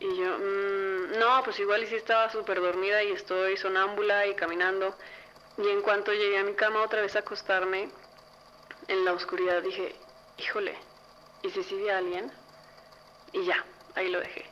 Y 0.00 0.16
yo, 0.16 0.38
mmm, 0.38 1.18
no, 1.18 1.42
pues 1.44 1.58
igual 1.60 1.82
y 1.82 1.86
sí 1.86 1.94
estaba 1.96 2.30
súper 2.30 2.60
dormida 2.60 3.02
y 3.02 3.12
estoy 3.12 3.56
sonámbula 3.56 4.26
y 4.26 4.34
caminando. 4.34 4.94
Y 5.58 5.68
en 5.68 5.80
cuanto 5.82 6.12
llegué 6.12 6.38
a 6.38 6.44
mi 6.44 6.54
cama 6.54 6.82
otra 6.82 7.00
vez 7.00 7.16
a 7.16 7.20
acostarme, 7.20 7.88
en 8.88 9.04
la 9.04 9.12
oscuridad 9.12 9.62
dije, 9.62 9.94
híjole, 10.38 10.76
¿y 11.42 11.50
si 11.50 11.62
sigue 11.62 11.90
alguien? 11.90 12.30
Y 13.32 13.44
ya, 13.44 13.64
ahí 13.94 14.10
lo 14.10 14.20
dejé. 14.20 14.44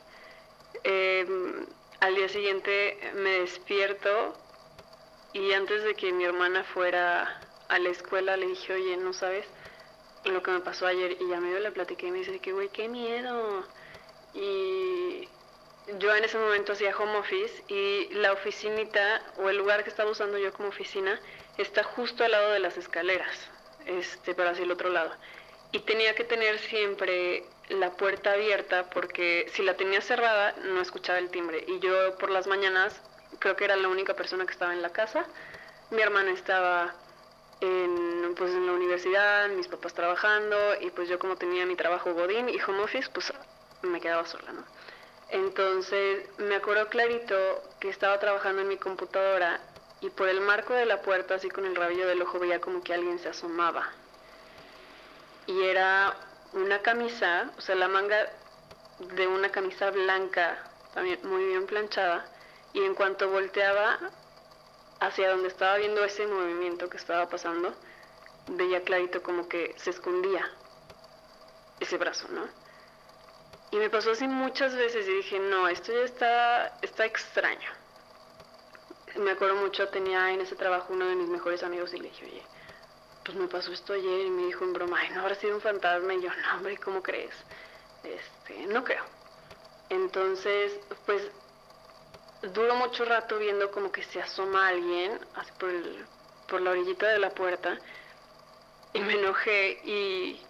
Em, 0.82 1.66
al 2.00 2.14
día 2.14 2.28
siguiente 2.28 3.12
me 3.14 3.40
despierto 3.40 4.34
y 5.32 5.52
antes 5.52 5.82
de 5.84 5.94
que 5.94 6.12
mi 6.12 6.24
hermana 6.24 6.64
fuera 6.64 7.40
a 7.68 7.78
la 7.78 7.88
escuela 7.90 8.36
le 8.36 8.46
dije, 8.46 8.72
oye, 8.72 8.96
¿no 8.96 9.12
sabes 9.12 9.46
lo 10.24 10.42
que 10.42 10.50
me 10.50 10.60
pasó 10.60 10.86
ayer? 10.86 11.16
Y 11.20 11.28
ya 11.28 11.40
medio 11.40 11.60
le 11.60 11.72
platiqué 11.72 12.06
y 12.06 12.10
me 12.10 12.18
dice 12.18 12.38
que, 12.40 12.52
güey, 12.52 12.68
qué 12.68 12.88
miedo. 12.88 13.64
Y 14.34 15.28
yo 15.98 16.14
en 16.14 16.24
ese 16.24 16.38
momento 16.38 16.72
hacía 16.72 16.96
home 16.96 17.18
office 17.18 17.62
y 17.68 18.08
la 18.14 18.32
oficinita 18.32 19.22
o 19.36 19.48
el 19.48 19.58
lugar 19.58 19.84
que 19.84 19.90
estaba 19.90 20.10
usando 20.10 20.38
yo 20.38 20.52
como 20.52 20.68
oficina 20.68 21.20
está 21.58 21.84
justo 21.84 22.24
al 22.24 22.32
lado 22.32 22.52
de 22.52 22.58
las 22.58 22.76
escaleras, 22.76 23.36
este, 23.86 24.34
para 24.34 24.50
hacia 24.50 24.64
el 24.64 24.70
otro 24.70 24.88
lado. 24.88 25.12
Y 25.72 25.80
tenía 25.80 26.14
que 26.14 26.24
tener 26.24 26.58
siempre 26.58 27.44
la 27.68 27.90
puerta 27.90 28.32
abierta 28.32 28.88
porque 28.90 29.46
si 29.52 29.62
la 29.62 29.74
tenía 29.74 30.00
cerrada 30.00 30.54
no 30.64 30.80
escuchaba 30.80 31.18
el 31.18 31.30
timbre. 31.30 31.64
Y 31.66 31.80
yo 31.80 32.16
por 32.18 32.30
las 32.30 32.46
mañanas 32.46 33.00
creo 33.38 33.56
que 33.56 33.64
era 33.64 33.76
la 33.76 33.88
única 33.88 34.14
persona 34.14 34.46
que 34.46 34.52
estaba 34.52 34.72
en 34.72 34.82
la 34.82 34.90
casa. 34.90 35.26
Mi 35.90 36.00
hermana 36.00 36.32
estaba 36.32 36.94
en, 37.60 38.34
pues, 38.36 38.52
en 38.52 38.66
la 38.66 38.72
universidad, 38.72 39.48
mis 39.50 39.68
papás 39.68 39.94
trabajando 39.94 40.56
y 40.80 40.90
pues 40.90 41.08
yo 41.08 41.18
como 41.18 41.36
tenía 41.36 41.66
mi 41.66 41.76
trabajo 41.76 42.14
godín 42.14 42.48
y 42.48 42.60
home 42.60 42.82
office, 42.82 43.10
pues 43.12 43.32
me 43.82 44.00
quedaba 44.00 44.26
sola, 44.26 44.52
¿no? 44.52 44.64
Entonces 45.34 46.28
me 46.38 46.54
acuerdo 46.54 46.88
clarito 46.88 47.34
que 47.80 47.88
estaba 47.88 48.20
trabajando 48.20 48.62
en 48.62 48.68
mi 48.68 48.76
computadora 48.76 49.58
y 50.00 50.08
por 50.10 50.28
el 50.28 50.40
marco 50.40 50.74
de 50.74 50.86
la 50.86 51.02
puerta, 51.02 51.34
así 51.34 51.48
con 51.50 51.66
el 51.66 51.74
rabillo 51.74 52.06
del 52.06 52.22
ojo, 52.22 52.38
veía 52.38 52.60
como 52.60 52.84
que 52.84 52.94
alguien 52.94 53.18
se 53.18 53.30
asomaba. 53.30 53.90
Y 55.48 55.60
era 55.64 56.14
una 56.52 56.82
camisa, 56.82 57.50
o 57.58 57.60
sea, 57.60 57.74
la 57.74 57.88
manga 57.88 58.30
de 59.00 59.26
una 59.26 59.50
camisa 59.50 59.90
blanca, 59.90 60.70
también 60.94 61.18
muy 61.24 61.44
bien 61.46 61.66
planchada, 61.66 62.24
y 62.72 62.84
en 62.84 62.94
cuanto 62.94 63.28
volteaba 63.28 63.98
hacia 65.00 65.30
donde 65.30 65.48
estaba 65.48 65.78
viendo 65.78 66.04
ese 66.04 66.28
movimiento 66.28 66.88
que 66.88 66.96
estaba 66.96 67.28
pasando, 67.28 67.74
veía 68.50 68.84
clarito 68.84 69.20
como 69.24 69.48
que 69.48 69.74
se 69.78 69.90
escondía 69.90 70.48
ese 71.80 71.96
brazo, 71.96 72.28
¿no? 72.28 72.63
Y 73.71 73.76
me 73.76 73.90
pasó 73.90 74.12
así 74.12 74.28
muchas 74.28 74.75
veces 74.75 75.06
y 75.09 75.16
dije, 75.16 75.38
no, 75.38 75.68
esto 75.68 75.92
ya 75.92 76.04
está, 76.04 76.78
está 76.83 77.04
extraño. 77.04 77.71
Me 79.16 79.33
acuerdo 79.33 79.56
mucho, 79.56 79.88
tenía 79.88 80.33
en 80.33 80.40
ese 80.40 80.56
trabajo 80.56 80.92
uno 80.92 81.06
de 81.06 81.16
mis 81.16 81.28
mejores 81.28 81.62
amigos 81.62 81.92
y 81.94 81.99
le 81.99 82.09
dije, 82.09 82.25
oye, 82.25 82.42
pues 83.25 83.37
me 83.37 83.49
pasó 83.49 83.73
esto 83.73 83.92
ayer 83.92 84.26
y 84.26 84.30
me 84.30 84.47
dijo 84.47 84.64
en 84.64 84.73
broma, 84.73 84.99
ay, 85.00 85.11
no 85.11 85.23
habrá 85.23 85.35
sido 85.35 85.54
un 85.56 85.61
fantasma. 85.61 86.14
Y 86.14 86.23
yo, 86.23 86.28
no, 86.28 86.56
hombre, 86.56 86.76
¿cómo 86.78 87.02
crees? 87.02 87.35
Este, 88.02 88.66
no 88.66 88.85
creo. 88.85 89.04
Entonces, 89.88 90.73
pues 91.06 91.23
duro 92.52 92.75
mucho 92.76 93.04
rato 93.04 93.38
viendo 93.38 93.71
como 93.71 93.90
que 93.90 94.02
se 94.02 94.21
asoma 94.21 94.68
alguien 94.68 95.18
así 95.35 95.50
por, 95.59 95.71
el, 95.71 96.04
por 96.49 96.61
la 96.61 96.71
orillita 96.71 97.09
de 97.09 97.18
la 97.18 97.30
puerta 97.30 97.78
y 98.92 99.00
me 99.00 99.14
enojé 99.14 99.80
y 99.85 100.40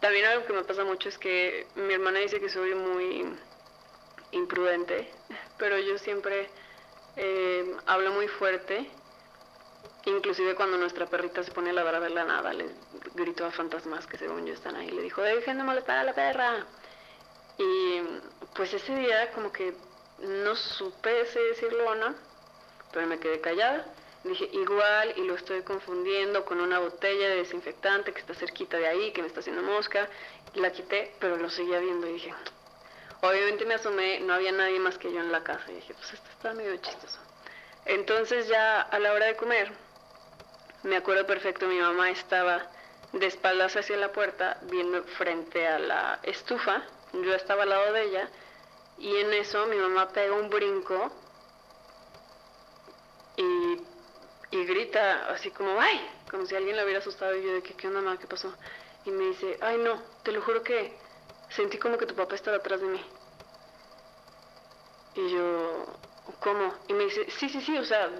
también 0.00 0.26
algo 0.26 0.46
que 0.46 0.52
me 0.52 0.64
pasa 0.64 0.84
mucho 0.84 1.08
es 1.08 1.18
que 1.18 1.66
mi 1.76 1.94
hermana 1.94 2.18
dice 2.20 2.40
que 2.40 2.48
soy 2.48 2.74
muy 2.74 3.26
imprudente, 4.32 5.10
pero 5.58 5.78
yo 5.78 5.98
siempre 5.98 6.48
eh, 7.16 7.76
hablo 7.86 8.12
muy 8.12 8.28
fuerte, 8.28 8.90
inclusive 10.04 10.54
cuando 10.54 10.76
nuestra 10.76 11.06
perrita 11.06 11.42
se 11.42 11.52
pone 11.52 11.70
a 11.70 11.72
ladrar 11.72 12.02
de 12.02 12.10
la 12.10 12.24
nada, 12.24 12.52
les 12.52 12.70
grito 13.14 13.44
a 13.44 13.50
fantasmas 13.50 14.06
que 14.06 14.18
según 14.18 14.46
yo 14.46 14.54
están 14.54 14.76
ahí, 14.76 14.90
le 14.90 15.02
dijo, 15.02 15.22
dejen 15.22 15.58
de 15.58 15.64
molestar 15.64 15.98
a 15.98 16.04
la 16.04 16.14
perra. 16.14 16.66
Y 17.58 18.02
pues 18.54 18.72
ese 18.74 18.94
día 18.94 19.32
como 19.32 19.50
que 19.50 19.74
no 20.20 20.54
supe 20.54 21.26
si 21.26 21.38
decirlo 21.38 21.90
o 21.90 21.94
no, 21.94 22.14
pero 22.92 23.06
me 23.06 23.18
quedé 23.18 23.40
callada. 23.40 23.86
Dije, 24.26 24.48
igual, 24.52 25.14
y 25.16 25.24
lo 25.24 25.34
estoy 25.36 25.62
confundiendo 25.62 26.44
con 26.44 26.60
una 26.60 26.80
botella 26.80 27.28
de 27.28 27.36
desinfectante 27.36 28.12
que 28.12 28.20
está 28.20 28.34
cerquita 28.34 28.76
de 28.76 28.88
ahí, 28.88 29.12
que 29.12 29.22
me 29.22 29.28
está 29.28 29.40
haciendo 29.40 29.62
mosca. 29.62 30.08
La 30.54 30.72
quité, 30.72 31.14
pero 31.20 31.36
lo 31.36 31.48
seguía 31.48 31.78
viendo 31.78 32.06
y 32.08 32.14
dije, 32.14 32.34
obviamente 33.20 33.64
me 33.66 33.74
asomé, 33.74 34.20
no 34.20 34.34
había 34.34 34.52
nadie 34.52 34.80
más 34.80 34.98
que 34.98 35.12
yo 35.12 35.20
en 35.20 35.30
la 35.30 35.44
casa. 35.44 35.70
Y 35.70 35.76
dije, 35.76 35.94
pues 35.94 36.12
esto 36.12 36.28
está 36.30 36.52
medio 36.54 36.76
chistoso. 36.78 37.20
Entonces 37.84 38.48
ya 38.48 38.80
a 38.80 38.98
la 38.98 39.12
hora 39.12 39.26
de 39.26 39.36
comer, 39.36 39.72
me 40.82 40.96
acuerdo 40.96 41.26
perfecto, 41.26 41.66
mi 41.68 41.78
mamá 41.78 42.10
estaba 42.10 42.70
de 43.12 43.26
espaldas 43.26 43.76
hacia 43.76 43.96
la 43.96 44.12
puerta, 44.12 44.58
viendo 44.62 45.02
frente 45.04 45.66
a 45.66 45.78
la 45.78 46.18
estufa. 46.24 46.82
Yo 47.12 47.34
estaba 47.34 47.62
al 47.62 47.70
lado 47.70 47.92
de 47.92 48.02
ella 48.02 48.28
y 48.98 49.16
en 49.16 49.32
eso 49.34 49.66
mi 49.66 49.76
mamá 49.76 50.08
pega 50.08 50.34
un 50.34 50.50
brinco 50.50 51.12
y, 53.36 53.80
grita 54.64 55.28
así 55.28 55.50
como, 55.50 55.80
¡ay! 55.80 56.00
Como 56.30 56.46
si 56.46 56.54
alguien 56.54 56.76
la 56.76 56.84
hubiera 56.84 57.00
asustado 57.00 57.36
y 57.36 57.42
yo 57.42 57.52
de 57.52 57.62
que, 57.62 57.74
¿qué 57.74 57.88
onda, 57.88 58.00
mamá? 58.00 58.18
¿Qué 58.18 58.26
pasó? 58.26 58.52
Y 59.04 59.10
me 59.10 59.26
dice, 59.26 59.58
ay 59.60 59.78
no, 59.78 60.02
te 60.22 60.32
lo 60.32 60.42
juro 60.42 60.62
que 60.62 60.96
sentí 61.48 61.78
como 61.78 61.96
que 61.96 62.06
tu 62.06 62.14
papá 62.14 62.34
estaba 62.34 62.56
atrás 62.56 62.80
de 62.80 62.88
mí. 62.88 63.00
Y 65.14 65.30
yo, 65.30 65.86
¿cómo? 66.40 66.74
Y 66.88 66.92
me 66.92 67.04
dice, 67.04 67.30
sí, 67.30 67.48
sí, 67.48 67.60
sí, 67.60 67.78
o 67.78 67.84
sea, 67.84 68.10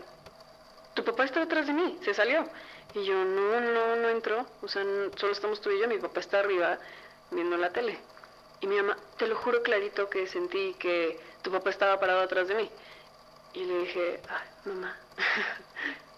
tu 0.95 1.05
papá 1.05 1.25
está 1.25 1.43
atrás 1.43 1.67
de 1.67 1.73
mí, 1.73 1.99
se 2.03 2.15
salió. 2.15 2.49
Y 2.95 3.05
yo, 3.05 3.25
no, 3.25 3.61
no, 3.61 3.97
no 3.97 4.09
entró, 4.09 4.47
o 4.63 4.69
sea, 4.69 4.83
solo 5.17 5.33
estamos 5.33 5.61
tú 5.61 5.71
y 5.71 5.81
yo, 5.81 5.89
mi 5.89 5.99
papá 5.99 6.21
está 6.21 6.39
arriba 6.39 6.79
viendo 7.31 7.57
la 7.57 7.71
tele. 7.71 7.99
Y 8.61 8.67
mi 8.67 8.77
mamá, 8.77 8.97
te 9.19 9.27
lo 9.27 9.37
juro 9.37 9.63
clarito 9.63 10.09
que 10.09 10.27
sentí 10.27 10.75
que 10.75 11.21
tu 11.43 11.51
papá 11.51 11.71
estaba 11.71 12.01
parado 12.01 12.21
atrás 12.21 12.49
de 12.49 12.55
mí. 12.55 12.71
Y 13.53 13.65
le 13.65 13.79
dije, 13.81 14.23
ay, 14.29 14.73
mamá, 14.73 14.97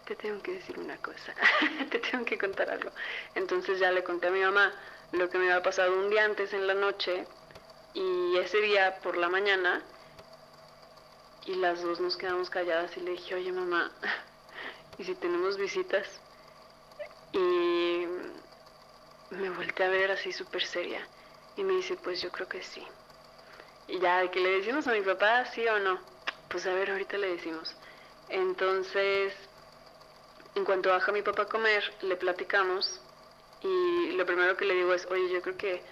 te 0.08 0.16
tengo 0.16 0.40
que 0.42 0.54
decir 0.54 0.78
una 0.78 0.96
cosa, 0.96 1.34
te 1.90 1.98
tengo 1.98 2.24
que 2.24 2.38
contar 2.38 2.70
algo. 2.70 2.90
Entonces 3.34 3.78
ya 3.78 3.92
le 3.92 4.02
conté 4.02 4.28
a 4.28 4.30
mi 4.30 4.40
mamá 4.40 4.72
lo 5.12 5.28
que 5.28 5.36
me 5.36 5.50
había 5.50 5.62
pasado 5.62 5.92
un 5.98 6.08
día 6.08 6.24
antes 6.24 6.54
en 6.54 6.66
la 6.66 6.72
noche 6.72 7.26
y 7.92 8.38
ese 8.38 8.58
día 8.62 9.00
por 9.02 9.18
la 9.18 9.28
mañana 9.28 9.83
y 11.44 11.56
las 11.56 11.83
dos 11.83 12.00
nos 12.00 12.16
quedamos 12.16 12.48
calladas 12.48 12.96
y 12.96 13.00
le 13.00 13.11
dije, 13.11 13.35
oye 13.35 13.52
mamá, 13.52 13.92
¿y 14.98 15.04
si 15.04 15.14
tenemos 15.14 15.59
visitas? 15.59 16.09
Y 17.33 18.06
me 19.30 19.50
volteé 19.50 19.85
a 19.85 19.90
ver 19.90 20.11
así 20.11 20.33
súper 20.33 20.64
seria. 20.64 21.06
Y 21.59 21.64
me 21.64 21.74
dice, 21.74 21.96
pues 21.96 22.22
yo 22.22 22.30
creo 22.33 22.48
que 22.48 22.62
sí. 22.62 22.83
Y 23.88 23.98
ya, 23.98 24.26
que 24.30 24.40
le 24.40 24.52
decimos 24.52 24.87
a 24.87 24.92
mi 24.92 25.02
papá, 25.02 25.44
sí 25.44 25.66
o 25.68 25.78
no. 25.80 26.00
Pues 26.48 26.64
a 26.66 26.72
ver, 26.72 26.90
ahorita 26.90 27.18
le 27.18 27.28
decimos. 27.28 27.76
Entonces, 28.30 29.35
en 30.54 30.64
cuanto 30.64 30.90
baja 30.90 31.12
mi 31.12 31.22
papá 31.22 31.42
a 31.42 31.46
comer, 31.46 31.82
le 32.02 32.16
platicamos. 32.16 33.00
Y 33.62 34.12
lo 34.12 34.24
primero 34.26 34.56
que 34.56 34.64
le 34.64 34.74
digo 34.74 34.94
es, 34.94 35.06
oye, 35.06 35.30
yo 35.30 35.42
creo 35.42 35.56
que 35.56 35.82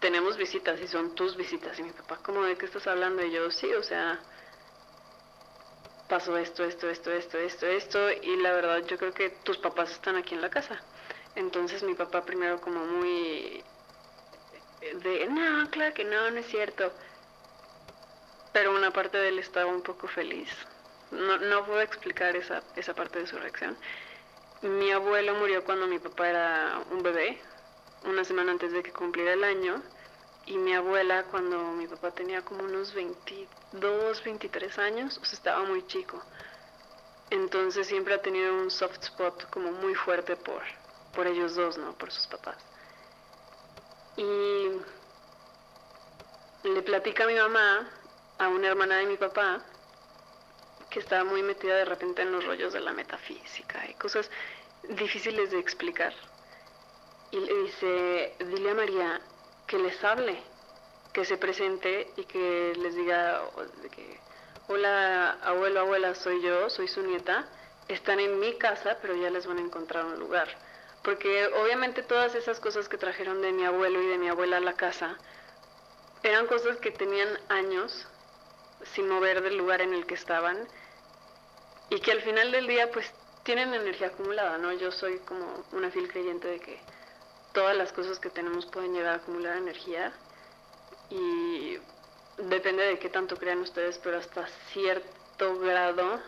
tenemos 0.00 0.36
visitas 0.36 0.80
y 0.80 0.88
son 0.88 1.14
tus 1.14 1.36
visitas. 1.36 1.78
Y 1.78 1.82
mi 1.82 1.90
papá, 1.90 2.18
¿cómo 2.22 2.42
de 2.42 2.56
qué 2.56 2.66
estás 2.66 2.86
hablando? 2.86 3.22
Y 3.22 3.30
yo, 3.30 3.50
sí, 3.50 3.72
o 3.74 3.82
sea, 3.82 4.18
pasó 6.08 6.36
esto, 6.36 6.64
esto, 6.64 6.88
esto, 6.88 7.10
esto, 7.12 7.38
esto, 7.38 7.66
esto. 7.66 8.10
Y 8.10 8.36
la 8.36 8.52
verdad, 8.52 8.78
yo 8.86 8.98
creo 8.98 9.12
que 9.12 9.30
tus 9.30 9.58
papás 9.58 9.90
están 9.92 10.16
aquí 10.16 10.34
en 10.34 10.42
la 10.42 10.50
casa. 10.50 10.80
Entonces 11.34 11.82
mi 11.82 11.94
papá 11.94 12.24
primero 12.24 12.60
como 12.60 12.84
muy 12.84 13.62
de, 14.80 15.26
no, 15.28 15.70
claro 15.70 15.94
que 15.94 16.04
no, 16.04 16.30
no 16.30 16.38
es 16.38 16.46
cierto. 16.46 16.90
Pero 18.52 18.74
una 18.74 18.90
parte 18.90 19.18
de 19.18 19.28
él 19.28 19.38
estaba 19.38 19.70
un 19.70 19.82
poco 19.82 20.08
feliz. 20.08 20.48
No, 21.10 21.38
no 21.38 21.64
puedo 21.64 21.80
explicar 21.80 22.36
esa, 22.36 22.62
esa 22.76 22.94
parte 22.94 23.18
de 23.20 23.26
su 23.26 23.38
reacción. 23.38 23.76
Mi 24.62 24.90
abuelo 24.90 25.34
murió 25.34 25.64
cuando 25.64 25.86
mi 25.86 25.98
papá 25.98 26.28
era 26.28 26.80
un 26.90 27.02
bebé, 27.02 27.40
una 28.04 28.24
semana 28.24 28.52
antes 28.52 28.72
de 28.72 28.82
que 28.82 28.92
cumpliera 28.92 29.32
el 29.32 29.44
año. 29.44 29.82
Y 30.46 30.56
mi 30.56 30.74
abuela 30.74 31.24
cuando 31.24 31.58
mi 31.72 31.86
papá 31.86 32.10
tenía 32.10 32.42
como 32.42 32.64
unos 32.64 32.94
22, 32.94 34.24
23 34.24 34.78
años, 34.78 35.18
o 35.18 35.24
sea, 35.24 35.34
estaba 35.34 35.64
muy 35.64 35.86
chico. 35.86 36.22
Entonces 37.30 37.86
siempre 37.86 38.14
ha 38.14 38.22
tenido 38.22 38.54
un 38.54 38.70
soft 38.70 39.02
spot 39.02 39.50
como 39.50 39.70
muy 39.72 39.94
fuerte 39.94 40.36
por, 40.36 40.62
por 41.14 41.26
ellos 41.26 41.54
dos, 41.54 41.76
¿no? 41.76 41.92
Por 41.92 42.10
sus 42.10 42.26
papás. 42.26 42.56
Y 44.16 44.70
le 46.64 46.82
platica 46.82 47.24
a 47.24 47.26
mi 47.26 47.34
mamá, 47.34 47.88
a 48.38 48.48
una 48.48 48.68
hermana 48.68 48.96
de 48.96 49.06
mi 49.06 49.16
papá, 49.16 49.62
que 50.90 51.00
estaba 51.00 51.24
muy 51.24 51.42
metida 51.42 51.76
de 51.76 51.84
repente 51.84 52.22
en 52.22 52.32
los 52.32 52.44
rollos 52.44 52.72
de 52.72 52.80
la 52.80 52.92
metafísica 52.92 53.86
y 53.88 53.94
cosas 53.94 54.30
difíciles 54.88 55.50
de 55.50 55.58
explicar. 55.58 56.14
Y 57.30 57.40
le 57.40 57.54
dice, 57.62 58.34
dile 58.38 58.70
a 58.70 58.74
María 58.74 59.20
que 59.66 59.78
les 59.78 60.02
hable, 60.02 60.42
que 61.12 61.24
se 61.24 61.36
presente 61.36 62.10
y 62.16 62.24
que 62.24 62.72
les 62.78 62.94
diga 62.94 63.42
que, 63.90 64.18
hola 64.68 65.32
abuelo, 65.42 65.80
abuela, 65.80 66.14
soy 66.14 66.40
yo, 66.42 66.70
soy 66.70 66.88
su 66.88 67.02
nieta, 67.02 67.46
están 67.88 68.20
en 68.20 68.40
mi 68.40 68.56
casa, 68.56 68.98
pero 69.02 69.14
ya 69.14 69.30
les 69.30 69.46
van 69.46 69.58
a 69.58 69.62
encontrar 69.62 70.04
un 70.04 70.18
lugar 70.18 70.48
porque 71.02 71.46
obviamente 71.46 72.02
todas 72.02 72.34
esas 72.34 72.60
cosas 72.60 72.88
que 72.88 72.98
trajeron 72.98 73.40
de 73.40 73.52
mi 73.52 73.64
abuelo 73.64 74.02
y 74.02 74.06
de 74.08 74.18
mi 74.18 74.28
abuela 74.28 74.58
a 74.58 74.60
la 74.60 74.74
casa 74.74 75.16
eran 76.22 76.46
cosas 76.46 76.76
que 76.78 76.90
tenían 76.90 77.28
años 77.48 78.06
sin 78.94 79.08
mover 79.08 79.42
del 79.42 79.56
lugar 79.56 79.80
en 79.80 79.94
el 79.94 80.06
que 80.06 80.14
estaban 80.14 80.66
y 81.90 82.00
que 82.00 82.12
al 82.12 82.22
final 82.22 82.52
del 82.52 82.66
día 82.66 82.90
pues 82.90 83.12
tienen 83.42 83.72
energía 83.72 84.08
acumulada, 84.08 84.58
¿no? 84.58 84.72
Yo 84.72 84.92
soy 84.92 85.18
como 85.20 85.64
una 85.72 85.90
fiel 85.90 86.08
creyente 86.08 86.48
de 86.48 86.60
que 86.60 86.78
todas 87.52 87.76
las 87.76 87.92
cosas 87.92 88.18
que 88.18 88.30
tenemos 88.30 88.66
pueden 88.66 88.92
llegar 88.92 89.14
a 89.14 89.16
acumular 89.16 89.56
energía 89.56 90.12
y 91.10 91.78
depende 92.36 92.84
de 92.84 92.98
qué 92.98 93.08
tanto 93.08 93.36
crean 93.36 93.60
ustedes, 93.60 93.98
pero 93.98 94.18
hasta 94.18 94.46
cierto 94.72 95.58
grado 95.58 96.20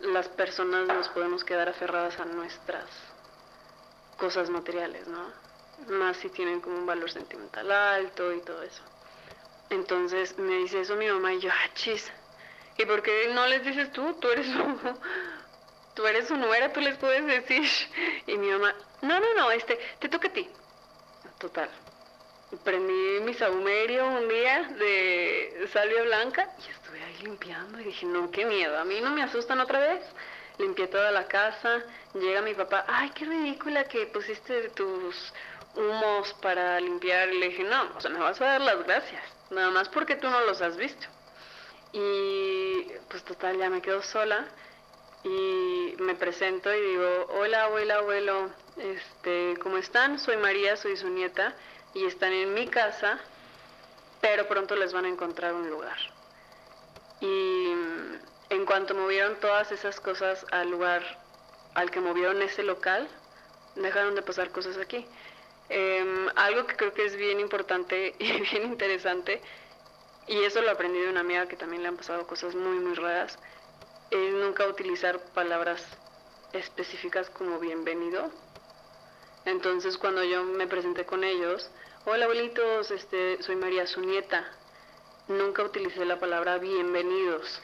las 0.00 0.28
personas 0.28 0.86
nos 0.86 1.08
podemos 1.10 1.44
quedar 1.44 1.68
aferradas 1.68 2.18
a 2.18 2.24
nuestras 2.24 2.86
cosas 4.18 4.50
materiales, 4.50 5.06
¿no? 5.06 5.24
Más 5.88 6.16
si 6.18 6.28
tienen 6.30 6.60
como 6.60 6.76
un 6.76 6.86
valor 6.86 7.10
sentimental 7.10 7.70
alto 7.70 8.32
y 8.32 8.40
todo 8.40 8.62
eso. 8.62 8.82
Entonces 9.70 10.38
me 10.38 10.58
dice 10.58 10.80
eso 10.80 10.96
mi 10.96 11.06
mamá 11.08 11.32
y 11.32 11.40
yo, 11.40 11.50
ah, 11.50 11.70
chis. 11.74 12.12
¿Y 12.76 12.84
por 12.86 13.02
qué 13.02 13.30
no 13.32 13.46
les 13.46 13.64
dices 13.64 13.92
tú? 13.92 14.14
Tú 14.14 14.30
eres 14.30 14.46
su, 14.46 14.94
tú 15.94 16.06
eres 16.06 16.28
su 16.28 16.36
nuera, 16.36 16.72
tú 16.72 16.80
les 16.80 16.96
puedes 16.98 17.24
decir. 17.26 17.68
Y 18.26 18.36
mi 18.36 18.50
mamá, 18.50 18.74
no, 19.02 19.20
no, 19.20 19.34
no, 19.34 19.50
este, 19.50 19.78
te 19.98 20.08
toca 20.08 20.28
a 20.28 20.32
ti. 20.32 20.48
Total. 21.38 21.70
Prendí 22.62 23.20
mi 23.20 23.34
saumerio 23.34 24.06
un 24.06 24.28
día 24.28 24.62
de 24.78 25.68
salvia 25.72 26.02
blanca 26.02 26.48
y 26.64 26.70
estuve 26.70 27.02
ahí 27.02 27.16
limpiando 27.22 27.80
y 27.80 27.84
dije, 27.84 28.06
no, 28.06 28.30
qué 28.30 28.44
miedo, 28.44 28.78
a 28.78 28.84
mí 28.84 29.00
no 29.00 29.10
me 29.10 29.22
asustan 29.22 29.60
otra 29.60 29.80
vez. 29.80 30.02
Limpié 30.58 30.86
toda 30.86 31.10
la 31.10 31.26
casa, 31.26 31.82
llega 32.14 32.40
mi 32.40 32.54
papá, 32.54 32.84
ay, 32.86 33.10
qué 33.10 33.24
ridícula 33.24 33.84
que 33.88 34.06
pusiste 34.06 34.68
tus 34.70 35.32
humos 35.74 36.32
para 36.34 36.78
limpiar. 36.78 37.28
Y 37.30 37.38
le 37.40 37.48
dije, 37.48 37.64
no, 37.64 37.90
o 37.96 38.00
sea, 38.00 38.10
me 38.10 38.20
vas 38.20 38.40
a 38.40 38.44
dar 38.44 38.60
las 38.60 38.84
gracias, 38.84 39.22
nada 39.54 39.70
más 39.70 39.88
porque 39.88 40.16
tú 40.16 40.28
no 40.28 40.40
los 40.42 40.60
has 40.60 40.76
visto. 40.76 41.06
Y 41.92 42.86
pues 43.08 43.24
total, 43.24 43.56
ya 43.58 43.70
me 43.70 43.80
quedo 43.80 44.02
sola 44.02 44.46
y 45.22 45.94
me 46.00 46.14
presento 46.14 46.72
y 46.74 46.80
digo, 46.80 47.26
hola 47.30 47.64
abuela, 47.64 47.96
abuelo, 47.96 48.50
este, 48.76 49.56
¿cómo 49.62 49.78
están? 49.78 50.18
Soy 50.18 50.36
María, 50.36 50.76
soy 50.76 50.96
su 50.96 51.08
nieta 51.08 51.54
y 51.94 52.04
están 52.04 52.32
en 52.32 52.52
mi 52.52 52.66
casa, 52.66 53.20
pero 54.20 54.48
pronto 54.48 54.74
les 54.76 54.92
van 54.92 55.04
a 55.04 55.08
encontrar 55.08 55.54
un 55.54 55.70
lugar. 55.70 55.96
Y 57.20 57.26
mm, 57.74 58.14
en 58.50 58.66
cuanto 58.66 58.94
movieron 58.94 59.38
todas 59.40 59.70
esas 59.72 60.00
cosas 60.00 60.44
al 60.50 60.70
lugar 60.70 61.02
al 61.74 61.90
que 61.90 62.00
movieron 62.00 62.42
ese 62.42 62.62
local, 62.62 63.08
dejaron 63.76 64.14
de 64.14 64.22
pasar 64.22 64.50
cosas 64.50 64.76
aquí. 64.78 65.06
Em, 65.68 66.28
algo 66.36 66.66
que 66.66 66.76
creo 66.76 66.92
que 66.92 67.06
es 67.06 67.16
bien 67.16 67.40
importante 67.40 68.14
y 68.18 68.40
bien 68.40 68.64
interesante, 68.64 69.42
y 70.26 70.42
eso 70.44 70.62
lo 70.62 70.70
aprendí 70.70 71.00
de 71.00 71.10
una 71.10 71.20
amiga 71.20 71.48
que 71.48 71.56
también 71.56 71.82
le 71.82 71.88
han 71.88 71.96
pasado 71.96 72.26
cosas 72.26 72.54
muy, 72.54 72.78
muy 72.78 72.94
raras, 72.94 73.38
es 74.10 74.32
nunca 74.32 74.66
utilizar 74.66 75.20
palabras 75.32 75.82
específicas 76.52 77.30
como 77.30 77.58
bienvenido. 77.58 78.30
Entonces 79.44 79.98
cuando 79.98 80.24
yo 80.24 80.44
me 80.44 80.66
presenté 80.66 81.04
con 81.04 81.24
ellos, 81.24 81.70
hola 82.06 82.24
abuelitos, 82.24 82.90
este, 82.90 83.42
soy 83.42 83.56
María, 83.56 83.86
su 83.86 84.00
nieta, 84.00 84.50
nunca 85.28 85.62
utilicé 85.62 86.04
la 86.04 86.18
palabra 86.18 86.58
bienvenidos, 86.58 87.60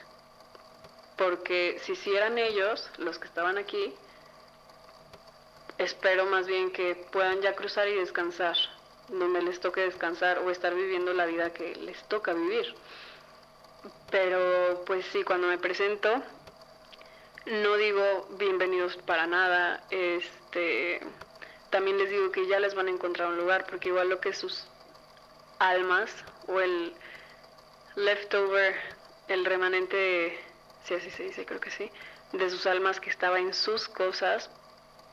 porque 1.16 1.78
si 1.84 1.96
sí 1.96 2.14
eran 2.14 2.36
ellos 2.36 2.90
los 2.98 3.18
que 3.18 3.26
estaban 3.26 3.56
aquí, 3.56 3.94
espero 5.80 6.26
más 6.26 6.46
bien 6.46 6.70
que 6.70 6.94
puedan 7.10 7.40
ya 7.40 7.54
cruzar 7.54 7.88
y 7.88 7.94
descansar, 7.94 8.54
donde 9.08 9.42
les 9.42 9.60
toque 9.60 9.80
descansar 9.80 10.38
o 10.40 10.50
estar 10.50 10.74
viviendo 10.74 11.14
la 11.14 11.24
vida 11.24 11.54
que 11.54 11.74
les 11.76 12.06
toca 12.06 12.34
vivir. 12.34 12.74
Pero 14.10 14.84
pues 14.84 15.06
sí, 15.06 15.24
cuando 15.24 15.46
me 15.46 15.56
presento, 15.56 16.22
no 17.46 17.76
digo 17.76 18.28
bienvenidos 18.38 18.98
para 18.98 19.26
nada, 19.26 19.82
este 19.90 21.00
también 21.70 21.96
les 21.96 22.10
digo 22.10 22.30
que 22.30 22.46
ya 22.46 22.60
les 22.60 22.74
van 22.74 22.88
a 22.88 22.90
encontrar 22.90 23.28
un 23.28 23.38
lugar, 23.38 23.64
porque 23.64 23.88
igual 23.88 24.10
lo 24.10 24.20
que 24.20 24.34
sus 24.34 24.66
almas 25.58 26.14
o 26.46 26.60
el 26.60 26.92
leftover, 27.96 28.76
el 29.28 29.46
remanente, 29.46 30.38
si 30.84 30.94
así 30.94 31.10
se 31.10 31.22
dice, 31.22 31.46
creo 31.46 31.60
que 31.60 31.70
sí, 31.70 31.90
de 32.32 32.50
sus 32.50 32.66
almas 32.66 33.00
que 33.00 33.08
estaba 33.08 33.38
en 33.38 33.54
sus 33.54 33.88
cosas, 33.88 34.50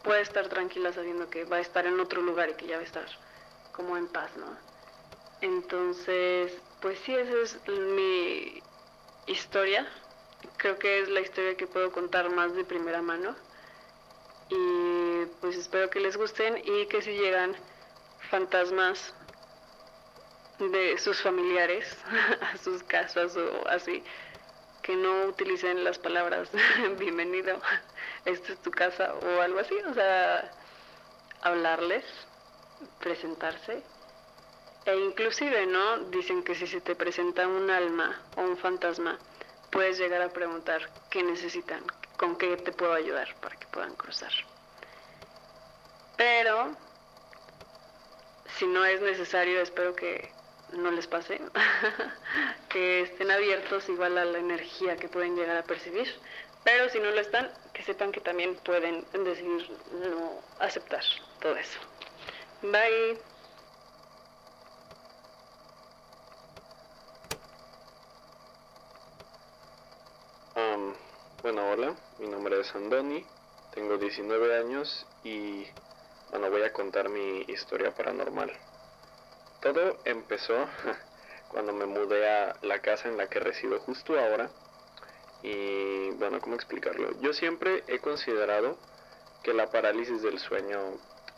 puede 0.08 0.22
estar 0.22 0.48
tranquila 0.48 0.94
sabiendo 0.94 1.30
que 1.30 1.44
va 1.44 1.58
a 1.58 1.60
estar 1.60 1.86
en 1.86 2.00
otro 2.00 2.22
lugar 2.22 2.50
y 2.50 2.54
que 2.54 2.66
ya 2.66 2.78
va 2.78 2.82
a 2.82 2.86
estar 2.86 3.06
como 3.74 3.98
en 3.98 4.08
paz, 4.08 4.32
¿no? 4.38 4.48
Entonces, 5.42 6.52
pues 6.82 6.98
sí, 7.00 7.14
esa 7.14 7.42
es 7.42 7.60
mi 7.68 8.64
historia. 9.28 9.86
Creo 10.56 10.80
que 10.80 11.02
es 11.02 11.10
la 11.10 11.20
historia 11.20 11.58
que 11.58 11.68
puedo 11.68 11.92
contar 11.92 12.30
más 12.30 12.56
de 12.56 12.64
primera 12.64 13.02
mano. 13.02 13.36
Y 14.50 15.26
pues 15.42 15.58
espero 15.58 15.90
que 15.90 16.00
les 16.00 16.16
gusten 16.16 16.58
y 16.64 16.86
que 16.88 17.02
si 17.02 17.12
llegan 17.12 17.54
fantasmas 18.32 19.14
de 20.58 20.98
sus 20.98 21.22
familiares 21.22 21.86
a 22.42 22.58
sus 22.58 22.82
casas 22.84 23.36
o 23.36 23.68
así, 23.68 24.04
que 24.88 24.96
no 24.96 25.26
utilicen 25.26 25.84
las 25.84 26.00
palabras 26.00 26.50
bienvenido, 26.98 27.60
esta 28.24 28.54
es 28.54 28.60
tu 28.62 28.72
casa 28.72 29.16
o 29.16 29.42
algo 29.42 29.60
así, 29.60 29.76
o 29.86 29.94
sea, 29.94 30.50
hablarles, 31.42 32.06
presentarse. 32.98 33.84
E 34.86 34.96
inclusive, 34.96 35.66
¿no? 35.66 35.98
Dicen 36.06 36.42
que 36.42 36.56
si 36.56 36.68
se 36.68 36.80
te 36.80 36.96
presenta 36.96 37.46
un 37.50 37.70
alma 37.70 38.18
o 38.38 38.44
un 38.44 38.56
fantasma, 38.56 39.20
puedes 39.72 39.98
llegar 39.98 40.22
a 40.22 40.30
preguntar 40.30 40.90
qué 41.10 41.22
necesitan, 41.22 41.84
con 42.16 42.38
qué 42.38 42.56
te 42.56 42.72
puedo 42.72 42.94
ayudar 42.94 43.36
para 43.42 43.58
que 43.58 43.68
puedan 43.68 43.94
cruzar. 43.96 44.32
Pero, 46.16 46.78
si 48.58 48.66
no 48.66 48.86
es 48.86 49.02
necesario, 49.02 49.60
espero 49.60 49.94
que 49.94 50.32
no 50.74 50.92
les 50.92 51.08
pase, 51.08 51.40
que 52.70 53.02
estén 53.02 53.32
abiertos 53.32 53.88
igual 53.90 54.18
a 54.18 54.26
la 54.26 54.40
energía 54.40 54.98
que 54.98 55.08
pueden 55.08 55.36
llegar 55.36 55.58
a 55.58 55.64
percibir, 55.64 56.08
pero 56.64 56.90
si 56.90 57.00
no 57.00 57.12
lo 57.12 57.20
están, 57.20 57.50
que 57.74 57.84
sepan 57.84 58.12
que 58.12 58.22
también 58.22 58.56
pueden 58.66 59.06
decidir 59.12 59.70
no 59.94 60.42
aceptar 60.60 61.04
todo 61.40 61.56
eso. 61.56 61.80
Bye. 62.62 63.18
bueno, 71.44 71.72
hola, 71.72 71.96
mi 72.20 72.28
nombre 72.28 72.60
es 72.60 72.76
Andoni, 72.76 73.24
tengo 73.74 73.98
19 73.98 74.58
años 74.58 75.06
y 75.24 75.66
bueno, 76.30 76.50
voy 76.50 76.64
a 76.64 76.74
contar 76.74 77.08
mi 77.08 77.46
historia 77.48 77.96
paranormal. 77.96 78.52
Todo 79.62 79.98
empezó 80.06 80.68
cuando 81.50 81.74
me 81.74 81.86
mudé 81.86 82.30
a 82.30 82.56
la 82.62 82.80
casa 82.80 83.10
en 83.10 83.18
la 83.18 83.28
que 83.28 83.40
resido 83.40 83.80
justo 83.80 84.20
ahora. 84.20 84.50
Y 85.44 86.12
bueno, 86.12 86.40
¿cómo 86.40 86.56
explicarlo? 86.56 87.20
Yo 87.22 87.34
siempre 87.34 87.84
he 87.88 88.00
considerado 88.00 88.78
que 89.44 89.54
la 89.54 89.68
parálisis 89.68 90.22
del 90.22 90.40
sueño 90.40 90.80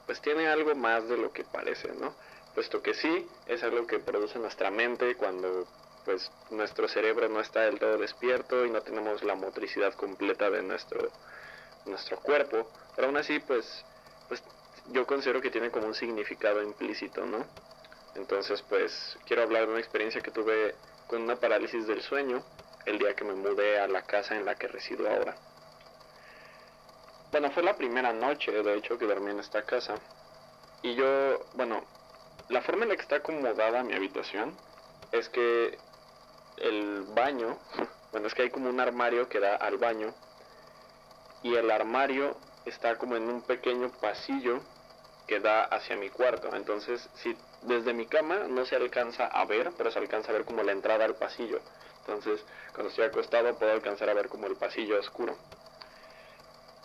pues 0.05 0.21
tiene 0.21 0.47
algo 0.47 0.73
más 0.75 1.07
de 1.07 1.17
lo 1.17 1.31
que 1.31 1.43
parece, 1.43 1.93
¿no? 1.93 2.15
Puesto 2.55 2.81
que 2.81 2.93
sí, 2.93 3.27
es 3.45 3.61
algo 3.63 3.85
que 3.85 3.99
produce 3.99 4.39
nuestra 4.39 4.71
mente 4.71 5.15
cuando 5.15 5.67
pues 6.05 6.31
nuestro 6.49 6.87
cerebro 6.87 7.29
no 7.29 7.39
está 7.39 7.61
del 7.61 7.77
todo 7.77 7.97
despierto 7.97 8.65
y 8.65 8.71
no 8.71 8.81
tenemos 8.81 9.23
la 9.23 9.35
motricidad 9.35 9.93
completa 9.93 10.49
de 10.49 10.63
nuestro, 10.63 11.11
nuestro 11.85 12.17
cuerpo. 12.19 12.67
Pero 12.95 13.07
aún 13.07 13.17
así, 13.17 13.39
pues, 13.39 13.85
pues 14.27 14.41
yo 14.91 15.05
considero 15.05 15.41
que 15.41 15.51
tiene 15.51 15.69
como 15.69 15.85
un 15.85 15.93
significado 15.93 16.63
implícito, 16.63 17.25
¿no? 17.25 17.45
Entonces, 18.15 18.61
pues 18.63 19.17
quiero 19.25 19.43
hablar 19.43 19.65
de 19.65 19.71
una 19.71 19.79
experiencia 19.79 20.21
que 20.21 20.31
tuve 20.31 20.75
con 21.07 21.21
una 21.21 21.35
parálisis 21.35 21.87
del 21.87 22.01
sueño 22.01 22.43
el 22.85 22.97
día 22.97 23.15
que 23.15 23.23
me 23.23 23.33
mudé 23.33 23.79
a 23.79 23.87
la 23.87 24.03
casa 24.03 24.35
en 24.35 24.45
la 24.45 24.55
que 24.55 24.67
resido 24.67 25.09
ahora. 25.09 25.35
Bueno, 27.31 27.51
fue 27.51 27.61
la 27.61 27.75
primera 27.75 28.11
noche, 28.11 28.51
de 28.51 28.75
hecho, 28.75 28.97
que 28.97 29.05
dormí 29.05 29.31
en 29.31 29.39
esta 29.39 29.63
casa. 29.63 29.95
Y 30.81 30.95
yo, 30.95 31.45
bueno, 31.53 31.83
la 32.49 32.61
forma 32.61 32.83
en 32.83 32.89
la 32.89 32.95
que 32.95 33.03
está 33.03 33.17
acomodada 33.17 33.83
mi 33.83 33.93
habitación 33.93 34.55
es 35.11 35.29
que 35.29 35.77
el 36.57 37.03
baño, 37.15 37.59
bueno, 38.11 38.27
es 38.27 38.33
que 38.33 38.43
hay 38.43 38.49
como 38.49 38.69
un 38.69 38.79
armario 38.79 39.29
que 39.29 39.39
da 39.39 39.55
al 39.55 39.77
baño. 39.77 40.13
Y 41.43 41.55
el 41.55 41.69
armario 41.69 42.35
está 42.65 42.97
como 42.97 43.15
en 43.15 43.29
un 43.29 43.41
pequeño 43.41 43.91
pasillo 44.01 44.61
que 45.29 45.39
da 45.39 45.65
hacia 45.65 45.95
mi 45.95 46.09
cuarto. 46.09 46.49
Entonces, 46.55 47.07
si 47.13 47.37
desde 47.61 47.93
mi 47.93 48.07
cama 48.07 48.47
no 48.49 48.65
se 48.65 48.75
alcanza 48.75 49.27
a 49.27 49.45
ver, 49.45 49.71
pero 49.77 49.91
se 49.91 49.99
alcanza 49.99 50.31
a 50.31 50.33
ver 50.33 50.43
como 50.43 50.63
la 50.63 50.71
entrada 50.71 51.05
al 51.05 51.15
pasillo. 51.15 51.59
Entonces, 51.99 52.43
cuando 52.73 52.89
estoy 52.89 53.05
acostado 53.05 53.53
puedo 53.55 53.71
alcanzar 53.71 54.09
a 54.09 54.15
ver 54.15 54.27
como 54.27 54.47
el 54.47 54.55
pasillo 54.55 54.99
oscuro. 54.99 55.37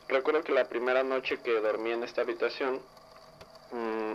Recuerdo 0.09 0.44
que 0.44 0.52
la 0.52 0.66
primera 0.66 1.02
noche 1.02 1.38
que 1.38 1.59
dormí 1.59 1.92
en 1.92 2.02
esta 2.02 2.20
habitación, 2.20 2.83
mm, 3.72 4.12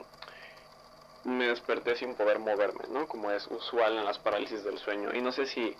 me 1.23 1.47
desperté 1.47 1.95
sin 1.95 2.13
poder 2.13 2.37
moverme, 2.37 2.83
¿no? 2.89 3.07
Como 3.07 3.31
es 3.31 3.47
usual 3.47 3.97
en 3.97 4.05
las 4.05 4.19
parálisis 4.19 4.63
del 4.63 4.77
sueño. 4.77 5.09
Y 5.11 5.21
no 5.21 5.31
sé 5.31 5.47
si 5.47 5.75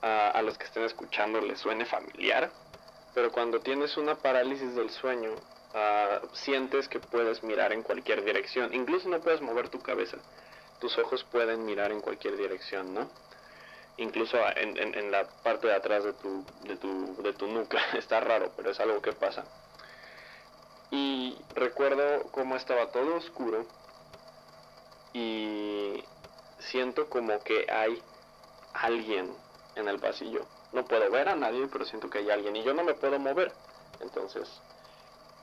a 0.00 0.42
los 0.42 0.58
que 0.58 0.64
estén 0.64 0.84
escuchando 0.84 1.40
les 1.40 1.58
suene 1.60 1.86
familiar, 1.86 2.50
pero 3.14 3.30
cuando 3.30 3.60
tienes 3.60 3.96
una 3.96 4.16
parálisis 4.16 4.74
del 4.74 4.90
sueño, 4.90 5.34
Ah, 5.76 6.20
sientes 6.34 6.86
que 6.86 7.00
puedes 7.00 7.42
mirar 7.42 7.72
en 7.72 7.82
cualquier 7.82 8.24
dirección. 8.24 8.72
Incluso 8.72 9.08
no 9.08 9.18
puedes 9.20 9.40
mover 9.40 9.68
tu 9.70 9.80
cabeza. 9.80 10.18
Tus 10.80 10.96
ojos 10.98 11.24
pueden 11.24 11.64
mirar 11.64 11.90
en 11.90 12.00
cualquier 12.00 12.36
dirección, 12.36 12.94
¿no? 12.94 13.10
Incluso 13.96 14.38
en, 14.56 15.10
la 15.10 15.26
parte 15.42 15.66
de 15.66 15.74
atrás 15.74 16.04
de 16.04 16.12
tu, 16.12 16.44
de, 16.62 16.76
tu, 16.76 17.20
de 17.22 17.32
tu 17.32 17.48
nuca. 17.48 17.78
Está 17.98 18.20
raro, 18.20 18.52
pero 18.56 18.70
es 18.70 18.78
algo 18.78 19.02
que 19.02 19.12
pasa. 19.12 19.44
Y 20.92 21.36
recuerdo 21.56 22.22
cómo 22.30 22.54
estaba 22.54 22.92
todo 22.92 23.16
oscuro. 23.16 23.66
Y 25.12 26.04
siento 26.60 27.08
como 27.08 27.42
que 27.42 27.66
hay 27.68 28.00
alguien 28.74 29.34
en 29.74 29.88
el 29.88 29.98
pasillo. 29.98 30.46
No 30.72 30.84
puedo 30.84 31.10
ver 31.10 31.28
a 31.28 31.34
nadie, 31.34 31.66
pero 31.72 31.84
siento 31.84 32.08
que 32.08 32.18
hay 32.18 32.30
alguien. 32.30 32.54
Y 32.54 32.62
yo 32.62 32.74
no 32.74 32.84
me 32.84 32.94
puedo 32.94 33.18
mover. 33.18 33.52
Entonces 34.00 34.48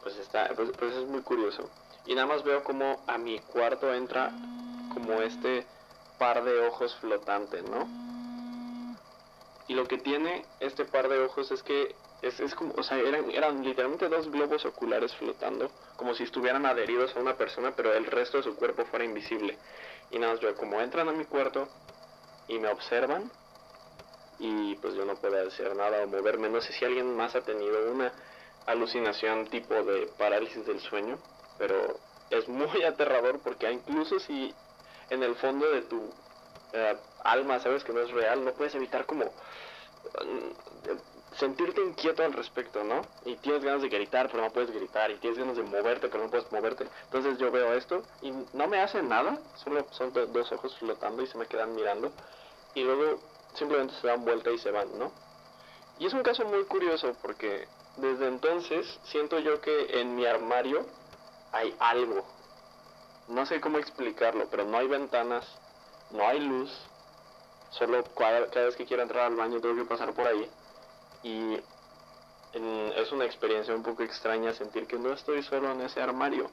pues 0.04 0.18
está, 0.18 0.50
pues, 0.56 0.72
pues, 0.78 0.96
es 0.96 1.08
muy 1.08 1.22
curioso. 1.22 1.70
Y 2.06 2.16
nada 2.16 2.28
más 2.28 2.44
veo 2.44 2.64
como 2.64 3.04
a 3.08 3.18
mi 3.18 3.40
cuarto 3.40 3.94
entra 3.94 4.32
como 4.94 5.22
este 5.22 5.66
par 6.18 6.44
de 6.44 6.68
ojos 6.68 6.96
flotantes, 7.00 7.64
¿no? 7.70 7.88
Y 9.68 9.74
lo 9.74 9.86
que 9.86 9.98
tiene 9.98 10.46
este 10.60 10.86
par 10.86 11.08
de 11.08 11.20
ojos 11.20 11.52
es 11.52 11.64
que 11.64 11.96
es, 12.22 12.40
es 12.40 12.54
como, 12.56 12.74
o 12.76 12.84
sea, 12.84 12.98
eran, 12.98 13.32
eran 13.32 13.64
literalmente 13.64 14.10
dos 14.10 14.30
globos 14.30 14.66
oculares 14.66 15.16
flotando, 15.16 15.72
como 15.96 16.14
si 16.14 16.24
estuvieran 16.24 16.66
adheridos 16.66 17.16
a 17.16 17.20
una 17.20 17.36
persona, 17.36 17.74
pero 17.76 17.94
el 17.94 18.06
resto 18.06 18.38
de 18.38 18.44
su 18.44 18.56
cuerpo 18.56 18.86
fuera 18.86 19.06
invisible. 19.06 19.58
Y 20.12 20.20
nada 20.20 20.34
más 20.34 20.42
veo 20.42 20.56
como 20.56 20.82
entran 20.82 21.08
a 21.08 21.14
mi 21.14 21.26
cuarto 21.26 21.68
y 22.48 22.60
me 22.60 22.68
observan 22.68 23.32
y 24.42 24.76
pues 24.76 24.96
yo 24.96 25.06
no 25.06 25.16
puedo 25.16 25.48
hacer 25.48 25.76
nada 25.76 26.04
o 26.04 26.08
moverme. 26.08 26.50
No 26.50 26.62
sé 26.62 26.74
si 26.74 26.84
alguien 26.84 27.16
más 27.16 27.36
ha 27.36 27.42
tenido 27.42 27.92
una 27.92 28.12
alucinación 28.66 29.48
tipo 29.48 29.74
de 29.74 30.08
parálisis 30.18 30.66
del 30.66 30.80
sueño, 30.80 31.18
pero 31.58 32.00
es 32.30 32.48
muy 32.48 32.84
aterrador 32.84 33.40
porque 33.40 33.72
incluso 33.72 34.20
si 34.20 34.54
en 35.10 35.24
el 35.24 35.36
fondo 35.36 35.70
de 35.70 35.82
tu 35.84 36.10
eh, 36.74 36.98
alma 37.24 37.60
sabes 37.60 37.84
que 37.84 37.94
no 37.94 38.02
es 38.02 38.12
real, 38.12 38.44
no 38.44 38.54
puedes 38.54 38.76
evitar 38.76 39.06
como 39.06 39.26
mm, 39.26 41.38
sentirte 41.38 41.82
inquieto 41.82 42.24
al 42.24 42.34
respecto, 42.34 42.84
¿no? 42.84 43.02
Y 43.26 43.36
tienes 43.38 43.64
ganas 43.64 43.82
de 43.82 43.90
gritar, 43.90 44.30
pero 44.30 44.44
no 44.44 44.52
puedes 44.52 44.72
gritar, 44.72 45.12
y 45.12 45.18
tienes 45.18 45.40
ganas 45.40 45.58
de 45.58 45.64
moverte, 45.64 46.10
pero 46.10 46.24
no 46.24 46.30
puedes 46.30 46.52
moverte. 46.52 46.88
Entonces 47.06 47.38
yo 47.38 47.52
veo 47.52 47.74
esto 47.74 48.04
y 48.22 48.32
no 48.54 48.68
me 48.68 48.82
hace 48.82 49.02
nada, 49.02 49.40
solo 49.56 49.86
son 49.92 50.12
dos 50.14 50.52
ojos 50.52 50.76
flotando 50.78 51.22
y 51.22 51.28
se 51.28 51.38
me 51.38 51.46
quedan 51.46 51.76
mirando, 51.76 52.12
y 52.74 52.84
luego 52.84 53.20
simplemente 53.54 53.94
se 54.00 54.08
dan 54.08 54.24
vuelta 54.24 54.52
y 54.52 54.58
se 54.58 54.72
van, 54.72 54.88
¿no? 54.98 55.12
Y 56.00 56.06
es 56.06 56.14
un 56.14 56.24
caso 56.24 56.46
muy 56.46 56.64
curioso 56.66 57.16
porque 57.22 57.68
desde 57.98 58.28
entonces 58.28 59.00
siento 59.04 59.40
yo 59.40 59.62
que 59.62 60.00
en 60.00 60.16
mi 60.16 60.26
armario 60.26 60.86
hay 61.52 61.76
algo. 61.80 62.26
No 63.28 63.46
sé 63.46 63.62
cómo 63.62 63.78
explicarlo, 63.78 64.48
pero 64.50 64.66
no 64.66 64.78
hay 64.78 64.88
ventanas, 64.88 65.46
no 66.12 66.28
hay 66.28 66.40
luz. 66.40 66.72
Solo 67.72 68.04
cada, 68.16 68.42
vez 68.66 68.76
que 68.76 68.86
quiero 68.86 69.04
entrar 69.04 69.26
al 69.26 69.36
baño 69.36 69.62
tengo 69.62 69.76
que 69.76 69.86
pasar 69.86 70.14
por 70.14 70.28
ahí. 70.28 70.50
Y 71.24 71.60
es 72.54 73.12
una 73.12 73.26
experiencia 73.26 73.74
un 73.74 73.84
poco 73.84 74.04
extraña 74.04 74.54
sentir 74.54 74.88
que 74.88 74.98
no 74.98 75.14
estoy 75.14 75.44
solo 75.44 75.72
en 75.72 75.82
ese 75.82 76.02
armario. 76.02 76.50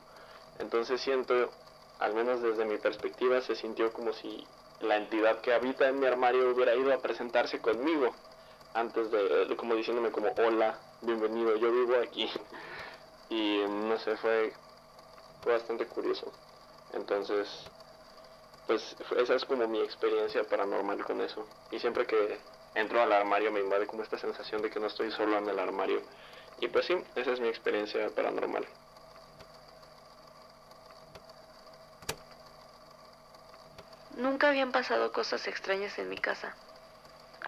Entonces 0.58 1.00
siento, 1.00 1.50
al 1.98 2.14
menos 2.14 2.42
desde 2.42 2.64
mi 2.64 2.78
perspectiva, 2.78 3.40
se 3.40 3.56
sintió 3.56 3.92
como 3.92 4.12
si 4.12 4.46
la 4.80 4.96
entidad 4.96 5.40
que 5.40 5.52
habita 5.52 5.88
en 5.88 5.98
mi 5.98 6.06
armario 6.06 6.50
hubiera 6.50 6.74
ido 6.74 6.92
a 6.92 6.98
presentarse 6.98 7.60
conmigo 7.60 8.14
antes 8.74 9.10
de, 9.10 9.56
como 9.56 9.74
diciéndome 9.74 10.10
como 10.10 10.28
hola, 10.36 10.78
bienvenido, 11.02 11.56
yo 11.56 11.70
vivo 11.70 11.96
aquí. 12.02 12.30
Y 13.30 13.62
no 13.68 13.98
sé, 13.98 14.16
fue, 14.16 14.52
fue 15.42 15.52
bastante 15.52 15.86
curioso. 15.86 16.32
Entonces, 16.92 17.48
pues 18.66 18.96
esa 19.16 19.34
es 19.34 19.44
como 19.44 19.66
mi 19.68 19.80
experiencia 19.80 20.44
paranormal 20.44 21.04
con 21.04 21.20
eso. 21.20 21.46
Y 21.70 21.78
siempre 21.78 22.06
que 22.06 22.38
entro 22.74 23.00
al 23.02 23.12
armario 23.12 23.52
me 23.52 23.60
invade 23.60 23.86
como 23.86 24.02
esta 24.02 24.18
sensación 24.18 24.62
de 24.62 24.70
que 24.70 24.80
no 24.80 24.86
estoy 24.86 25.10
solo 25.10 25.38
en 25.38 25.48
el 25.48 25.58
armario. 25.58 26.02
Y 26.60 26.68
pues 26.68 26.86
sí, 26.86 26.96
esa 27.14 27.32
es 27.32 27.40
mi 27.40 27.48
experiencia 27.48 28.08
paranormal. 28.10 28.66
Nunca 34.16 34.48
habían 34.48 34.72
pasado 34.72 35.12
cosas 35.12 35.46
extrañas 35.46 35.96
en 35.98 36.08
mi 36.08 36.18
casa. 36.18 36.56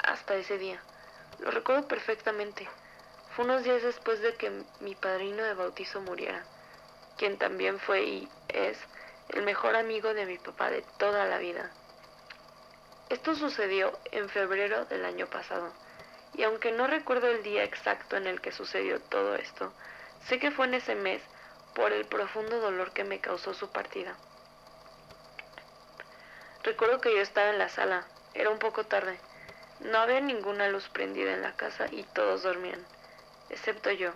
Hasta 0.04 0.36
ese 0.36 0.56
día. 0.56 0.80
Lo 1.40 1.50
recuerdo 1.50 1.88
perfectamente. 1.88 2.68
Fue 3.34 3.44
unos 3.44 3.62
días 3.62 3.82
después 3.82 4.20
de 4.22 4.34
que 4.34 4.50
mi 4.80 4.94
padrino 4.96 5.44
de 5.44 5.54
bautizo 5.54 6.00
muriera, 6.00 6.44
quien 7.16 7.38
también 7.38 7.78
fue 7.78 8.02
y 8.02 8.28
es 8.48 8.76
el 9.28 9.42
mejor 9.42 9.76
amigo 9.76 10.14
de 10.14 10.26
mi 10.26 10.36
papá 10.36 10.70
de 10.70 10.82
toda 10.98 11.26
la 11.26 11.38
vida. 11.38 11.70
Esto 13.08 13.34
sucedió 13.34 13.96
en 14.12 14.28
febrero 14.28 14.84
del 14.86 15.04
año 15.04 15.26
pasado, 15.26 15.72
y 16.34 16.42
aunque 16.42 16.72
no 16.72 16.86
recuerdo 16.86 17.28
el 17.28 17.42
día 17.42 17.62
exacto 17.62 18.16
en 18.16 18.26
el 18.26 18.40
que 18.40 18.52
sucedió 18.52 19.00
todo 19.00 19.36
esto, 19.36 19.72
sé 20.26 20.38
que 20.38 20.50
fue 20.50 20.66
en 20.66 20.74
ese 20.74 20.94
mes 20.94 21.22
por 21.74 21.92
el 21.92 22.06
profundo 22.06 22.60
dolor 22.60 22.92
que 22.92 23.04
me 23.04 23.20
causó 23.20 23.54
su 23.54 23.70
partida. 23.70 24.16
Recuerdo 26.62 27.00
que 27.00 27.14
yo 27.14 27.20
estaba 27.20 27.50
en 27.50 27.58
la 27.58 27.68
sala, 27.68 28.06
era 28.34 28.50
un 28.50 28.58
poco 28.58 28.84
tarde. 28.84 29.18
No 29.80 29.98
había 29.98 30.20
ninguna 30.20 30.68
luz 30.68 30.88
prendida 30.88 31.32
en 31.32 31.42
la 31.42 31.56
casa 31.56 31.86
y 31.90 32.02
todos 32.02 32.42
dormían, 32.42 32.84
excepto 33.50 33.90
yo. 33.90 34.12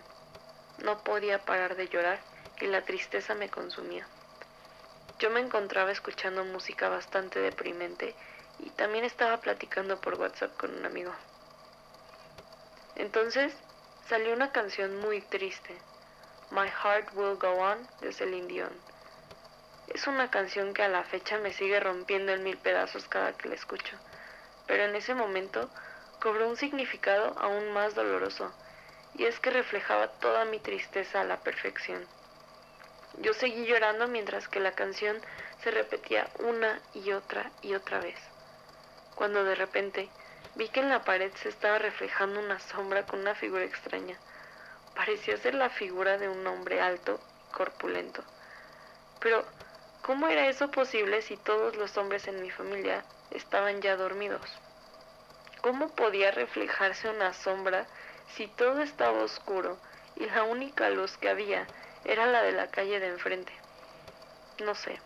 No 0.78 1.04
podía 1.04 1.44
parar 1.44 1.76
de 1.76 1.88
llorar 1.88 2.20
y 2.60 2.66
la 2.66 2.82
tristeza 2.84 3.34
me 3.34 3.50
consumía. 3.50 4.06
Yo 5.18 5.30
me 5.30 5.40
encontraba 5.40 5.92
escuchando 5.92 6.44
música 6.44 6.88
bastante 6.88 7.40
deprimente 7.40 8.14
y 8.58 8.70
también 8.70 9.04
estaba 9.04 9.38
platicando 9.38 10.00
por 10.00 10.14
WhatsApp 10.14 10.56
con 10.56 10.74
un 10.74 10.86
amigo. 10.86 11.12
Entonces 12.96 13.54
salió 14.08 14.32
una 14.32 14.52
canción 14.52 14.98
muy 15.00 15.20
triste, 15.20 15.76
My 16.50 16.68
Heart 16.68 17.14
Will 17.14 17.36
Go 17.36 17.52
On 17.52 17.78
de 18.00 18.12
Celine 18.12 18.46
Dion. 18.46 18.72
Es 19.88 20.06
una 20.06 20.30
canción 20.30 20.72
que 20.72 20.82
a 20.82 20.88
la 20.88 21.04
fecha 21.04 21.38
me 21.38 21.52
sigue 21.52 21.78
rompiendo 21.80 22.32
en 22.32 22.42
mil 22.42 22.56
pedazos 22.56 23.06
cada 23.08 23.32
que 23.32 23.48
la 23.48 23.54
escucho, 23.54 23.96
pero 24.66 24.84
en 24.84 24.96
ese 24.96 25.14
momento 25.14 25.68
cobró 26.20 26.48
un 26.48 26.56
significado 26.56 27.38
aún 27.38 27.72
más 27.72 27.94
doloroso, 27.94 28.52
y 29.14 29.24
es 29.26 29.38
que 29.40 29.50
reflejaba 29.50 30.08
toda 30.08 30.44
mi 30.44 30.58
tristeza 30.58 31.20
a 31.20 31.24
la 31.24 31.38
perfección. 31.38 32.06
Yo 33.18 33.32
seguí 33.32 33.66
llorando 33.66 34.08
mientras 34.08 34.48
que 34.48 34.60
la 34.60 34.72
canción 34.72 35.20
se 35.62 35.70
repetía 35.70 36.28
una 36.40 36.80
y 36.94 37.12
otra 37.12 37.50
y 37.62 37.74
otra 37.74 38.00
vez, 38.00 38.18
cuando 39.14 39.44
de 39.44 39.54
repente 39.54 40.08
vi 40.56 40.68
que 40.68 40.80
en 40.80 40.88
la 40.88 41.04
pared 41.04 41.32
se 41.34 41.48
estaba 41.48 41.78
reflejando 41.78 42.40
una 42.40 42.58
sombra 42.58 43.06
con 43.06 43.20
una 43.20 43.34
figura 43.34 43.64
extraña. 43.64 44.18
Parecía 44.94 45.36
ser 45.36 45.54
la 45.54 45.70
figura 45.70 46.18
de 46.18 46.28
un 46.28 46.46
hombre 46.46 46.80
alto 46.80 47.20
y 47.48 47.52
corpulento. 47.52 48.22
Pero 49.20 49.44
¿Cómo 50.04 50.28
era 50.28 50.48
eso 50.48 50.70
posible 50.70 51.22
si 51.22 51.38
todos 51.38 51.76
los 51.76 51.96
hombres 51.96 52.28
en 52.28 52.42
mi 52.42 52.50
familia 52.50 53.02
estaban 53.30 53.80
ya 53.80 53.96
dormidos? 53.96 54.42
¿Cómo 55.62 55.88
podía 55.88 56.30
reflejarse 56.30 57.08
una 57.08 57.32
sombra 57.32 57.86
si 58.28 58.46
todo 58.48 58.82
estaba 58.82 59.22
oscuro 59.22 59.78
y 60.16 60.26
la 60.26 60.44
única 60.44 60.90
luz 60.90 61.16
que 61.18 61.28
había 61.28 61.66
era 62.04 62.26
la 62.26 62.42
de 62.42 62.52
la 62.52 62.68
calle 62.68 63.00
de 63.00 63.08
enfrente? 63.08 63.52
No 64.60 64.74
sé. 64.74 65.00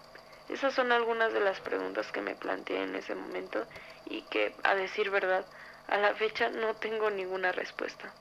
Esas 0.48 0.74
son 0.74 0.92
algunas 0.92 1.32
de 1.32 1.40
las 1.40 1.60
preguntas 1.60 2.10
que 2.10 2.22
me 2.22 2.34
planteé 2.34 2.82
en 2.82 2.94
ese 2.94 3.14
momento 3.14 3.66
y 4.06 4.22
que, 4.22 4.54
a 4.62 4.74
decir 4.74 5.10
verdad, 5.10 5.44
a 5.88 5.98
la 5.98 6.14
fecha 6.14 6.48
no 6.48 6.74
tengo 6.76 7.10
ninguna 7.10 7.52
respuesta. 7.52 8.12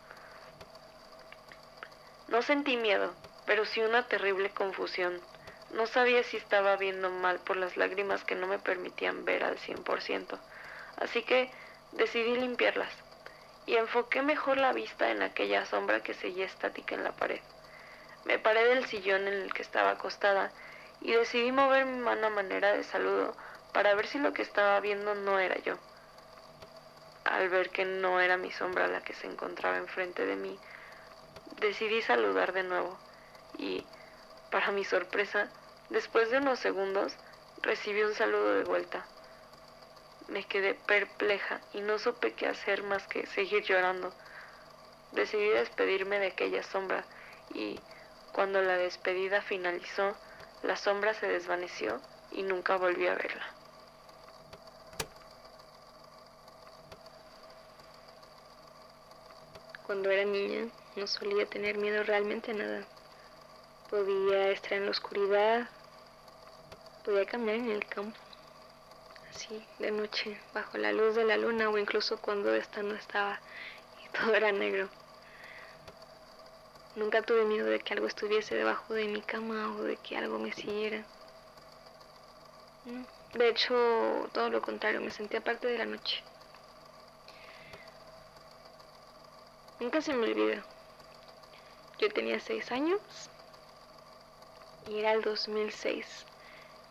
No 2.28 2.42
sentí 2.42 2.76
miedo, 2.76 3.14
pero 3.46 3.64
sí 3.66 3.82
una 3.82 4.04
terrible 4.04 4.50
confusión 4.50 5.22
no 5.72 5.86
sabía 5.86 6.24
si 6.24 6.38
estaba 6.38 6.76
viendo 6.78 7.10
mal 7.10 7.40
por 7.40 7.58
las 7.58 7.76
lágrimas 7.78 8.24
que 8.24 8.36
no 8.36 8.48
me 8.48 8.60
permitían 8.60 9.26
ver 9.26 9.44
al 9.44 9.58
100%, 9.58 10.40
así 10.98 11.24
que 11.24 11.52
decidí 11.92 12.36
limpiarlas 12.38 13.07
y 13.68 13.76
enfoqué 13.76 14.24
mejor 14.24 14.58
la 14.58 14.74
vista 14.74 15.12
en 15.12 15.22
aquella 15.22 15.66
sombra 15.66 16.02
que 16.02 16.14
seguía 16.14 16.46
estática 16.46 16.96
en 16.96 17.04
la 17.04 17.12
pared. 17.12 17.42
Me 18.26 18.40
paré 18.40 18.66
del 18.66 18.86
sillón 18.86 19.28
en 19.28 19.34
el 19.34 19.54
que 19.54 19.62
estaba 19.62 19.92
acostada 19.92 20.52
y 21.02 21.12
decidí 21.12 21.52
mover 21.52 21.86
mi 21.86 22.00
mano 22.00 22.28
a 22.28 22.32
manera 22.32 22.72
de 22.72 22.84
saludo 22.84 23.36
para 23.74 23.94
ver 23.94 24.08
si 24.08 24.20
lo 24.20 24.34
que 24.34 24.42
estaba 24.42 24.80
viendo 24.80 25.14
no 25.16 25.38
era 25.38 25.58
yo. 25.60 25.78
Al 27.26 27.50
ver 27.50 27.70
que 27.70 27.84
no 27.84 28.22
era 28.22 28.38
mi 28.38 28.52
sombra 28.52 28.88
la 28.88 29.02
que 29.02 29.14
se 29.14 29.28
encontraba 29.28 29.78
enfrente 29.78 30.26
de 30.26 30.38
mí, 30.38 30.58
decidí 31.60 32.02
saludar 32.02 32.54
de 32.54 32.64
nuevo 32.64 32.98
y 33.58 33.86
para 34.50 34.72
mi 34.72 34.86
sorpresa, 34.86 35.50
después 35.90 36.32
de 36.32 36.38
unos 36.38 36.60
segundos, 36.60 37.14
recibí 37.62 38.02
un 38.02 38.14
saludo 38.14 38.54
de 38.54 38.64
vuelta. 38.64 39.06
Me 40.28 40.44
quedé 40.44 40.74
perpleja 40.74 41.62
y 41.74 41.82
no 41.82 42.00
supe 42.00 42.34
qué 42.34 42.48
hacer 42.48 42.84
más 42.84 43.08
que 43.08 43.26
seguir 43.28 43.64
llorando. 43.64 44.12
Decidí 45.14 45.48
despedirme 45.50 46.20
de 46.20 46.28
aquella 46.28 46.64
sombra 46.64 47.06
y 47.54 47.80
cuando 48.34 48.62
la 48.62 48.78
despedida 48.78 49.42
finalizó, 49.42 50.16
la 50.64 50.76
sombra 50.76 51.14
se 51.14 51.28
desvaneció 51.28 52.02
y 52.32 52.44
nunca 52.44 52.76
volví 52.76 53.08
a 53.08 53.16
verla. 53.16 53.48
Cuando 59.88 60.12
era 60.12 60.26
niña 60.26 60.68
no 60.98 61.08
solía 61.08 61.46
tener 61.46 61.78
miedo 61.78 62.04
realmente 62.04 62.52
a 62.52 62.56
nada. 62.56 62.84
Podía 63.90 64.50
estar 64.50 64.74
en 64.74 64.86
la 64.86 64.92
oscuridad, 64.92 65.70
podía 67.06 67.26
caminar 67.26 67.56
en 67.56 67.72
el 67.72 67.86
campo, 67.88 68.20
de 69.78 69.92
noche, 69.92 70.36
bajo 70.52 70.80
la 70.80 70.92
luz 70.92 71.14
de 71.14 71.24
la 71.24 71.38
luna 71.38 71.70
o 71.70 71.78
incluso 71.78 72.18
cuando 72.18 72.56
esta 72.56 72.82
no 72.82 72.96
estaba 72.96 73.40
y 74.04 74.10
todo 74.18 74.34
era 74.34 74.52
negro. 74.52 74.90
Nunca 76.96 77.22
tuve 77.22 77.46
miedo 77.46 77.68
de 77.68 77.80
que 77.80 77.94
algo 77.94 78.08
estuviese 78.08 78.56
debajo 78.56 78.96
de 78.96 79.08
mi 79.08 79.22
cama 79.22 79.76
o 79.78 79.84
de 79.84 79.98
que 79.98 80.18
algo 80.18 80.40
me 80.40 80.52
siguiera. 80.54 81.04
De 83.36 83.50
hecho, 83.50 83.76
todo 84.34 84.50
lo 84.50 84.60
contrario, 84.64 85.02
me 85.02 85.12
sentía 85.12 85.42
parte 85.42 85.68
de 85.68 85.78
la 85.78 85.86
noche. 85.86 86.24
Nunca 89.80 90.02
se 90.02 90.16
me 90.16 90.26
olvida. 90.26 90.64
Yo 92.00 92.10
tenía 92.10 92.40
seis 92.40 92.72
años 92.72 93.00
y 94.90 94.98
era 94.98 95.12
el 95.12 95.22
2006. 95.22 96.26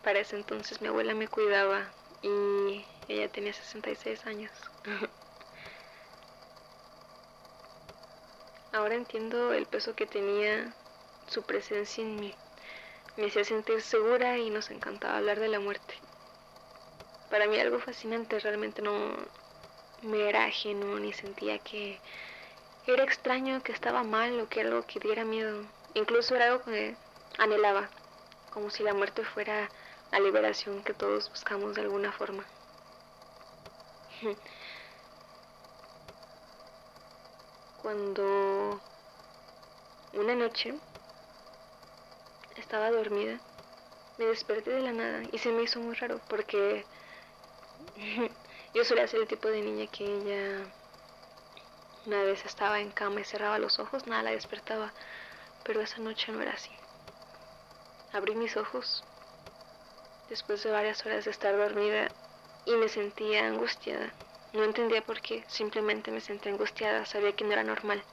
Para 0.01 0.19
ese 0.19 0.37
entonces 0.37 0.81
mi 0.81 0.87
abuela 0.87 1.13
me 1.13 1.27
cuidaba 1.27 1.96
y 2.21 2.85
ella 3.07 3.29
tenía 3.29 3.53
66 3.53 4.25
años. 4.25 4.51
Ahora 8.73 8.95
entiendo 8.95 9.53
el 9.53 9.65
peso 9.65 9.95
que 9.95 10.05
tenía 10.05 10.73
su 11.27 11.43
presencia 11.43 12.03
en 12.03 12.15
mí. 12.17 12.33
Me 13.15 13.27
hacía 13.27 13.43
sentir 13.43 13.81
segura 13.81 14.37
y 14.37 14.49
nos 14.49 14.69
encantaba 14.69 15.17
hablar 15.17 15.39
de 15.39 15.47
la 15.47 15.59
muerte. 15.59 15.95
Para 17.29 17.47
mí 17.47 17.59
algo 17.59 17.79
fascinante, 17.79 18.39
realmente 18.39 18.81
no 18.81 18.93
me 20.03 20.29
era 20.29 20.45
ajeno 20.45 20.99
ni 20.99 21.13
sentía 21.13 21.57
que 21.59 21.99
era 22.85 23.03
extraño, 23.03 23.63
que 23.63 23.71
estaba 23.71 24.03
mal 24.03 24.39
o 24.39 24.47
que 24.47 24.61
algo 24.61 24.85
que 24.85 24.99
diera 24.99 25.25
miedo. 25.25 25.65
Incluso 25.93 26.35
era 26.35 26.45
algo 26.45 26.63
que 26.63 26.95
anhelaba, 27.37 27.89
como 28.53 28.69
si 28.69 28.83
la 28.83 28.93
muerte 28.93 29.23
fuera 29.25 29.69
la 30.11 30.19
liberación 30.19 30.83
que 30.83 30.93
todos 30.93 31.29
buscamos 31.29 31.75
de 31.75 31.81
alguna 31.81 32.11
forma. 32.11 32.43
Cuando 37.81 38.81
una 40.13 40.35
noche 40.35 40.73
estaba 42.55 42.91
dormida, 42.91 43.39
me 44.17 44.25
desperté 44.25 44.71
de 44.71 44.81
la 44.81 44.91
nada 44.93 45.23
y 45.31 45.37
se 45.37 45.51
me 45.51 45.63
hizo 45.63 45.79
muy 45.79 45.95
raro 45.95 46.19
porque 46.27 46.85
yo 48.73 48.83
solía 48.83 49.07
ser 49.07 49.21
el 49.21 49.27
tipo 49.27 49.47
de 49.47 49.61
niña 49.61 49.87
que 49.87 50.03
ella 50.03 50.65
una 52.07 52.23
vez 52.23 52.45
estaba 52.45 52.79
en 52.79 52.89
cama 52.91 53.19
y 53.21 53.25
cerraba 53.25 53.59
los 53.59 53.79
ojos, 53.79 54.07
nada 54.07 54.23
la 54.23 54.31
despertaba, 54.31 54.93
pero 55.63 55.81
esa 55.81 55.99
noche 55.99 56.31
no 56.31 56.41
era 56.41 56.53
así. 56.53 56.71
Abrí 58.13 58.33
mis 58.33 58.55
ojos 58.55 59.03
después 60.29 60.63
de 60.63 60.71
varias 60.71 61.05
horas 61.05 61.25
de 61.25 61.31
estar 61.31 61.55
dormida 61.57 62.07
y 62.65 62.75
me 62.75 62.89
sentía 62.89 63.47
angustiada. 63.47 64.13
No 64.53 64.63
entendía 64.63 65.01
por 65.01 65.21
qué, 65.21 65.43
simplemente 65.47 66.11
me 66.11 66.21
sentía 66.21 66.51
angustiada, 66.51 67.05
sabía 67.05 67.33
que 67.33 67.43
no 67.43 67.53
era 67.53 67.63
normal. 67.63 68.03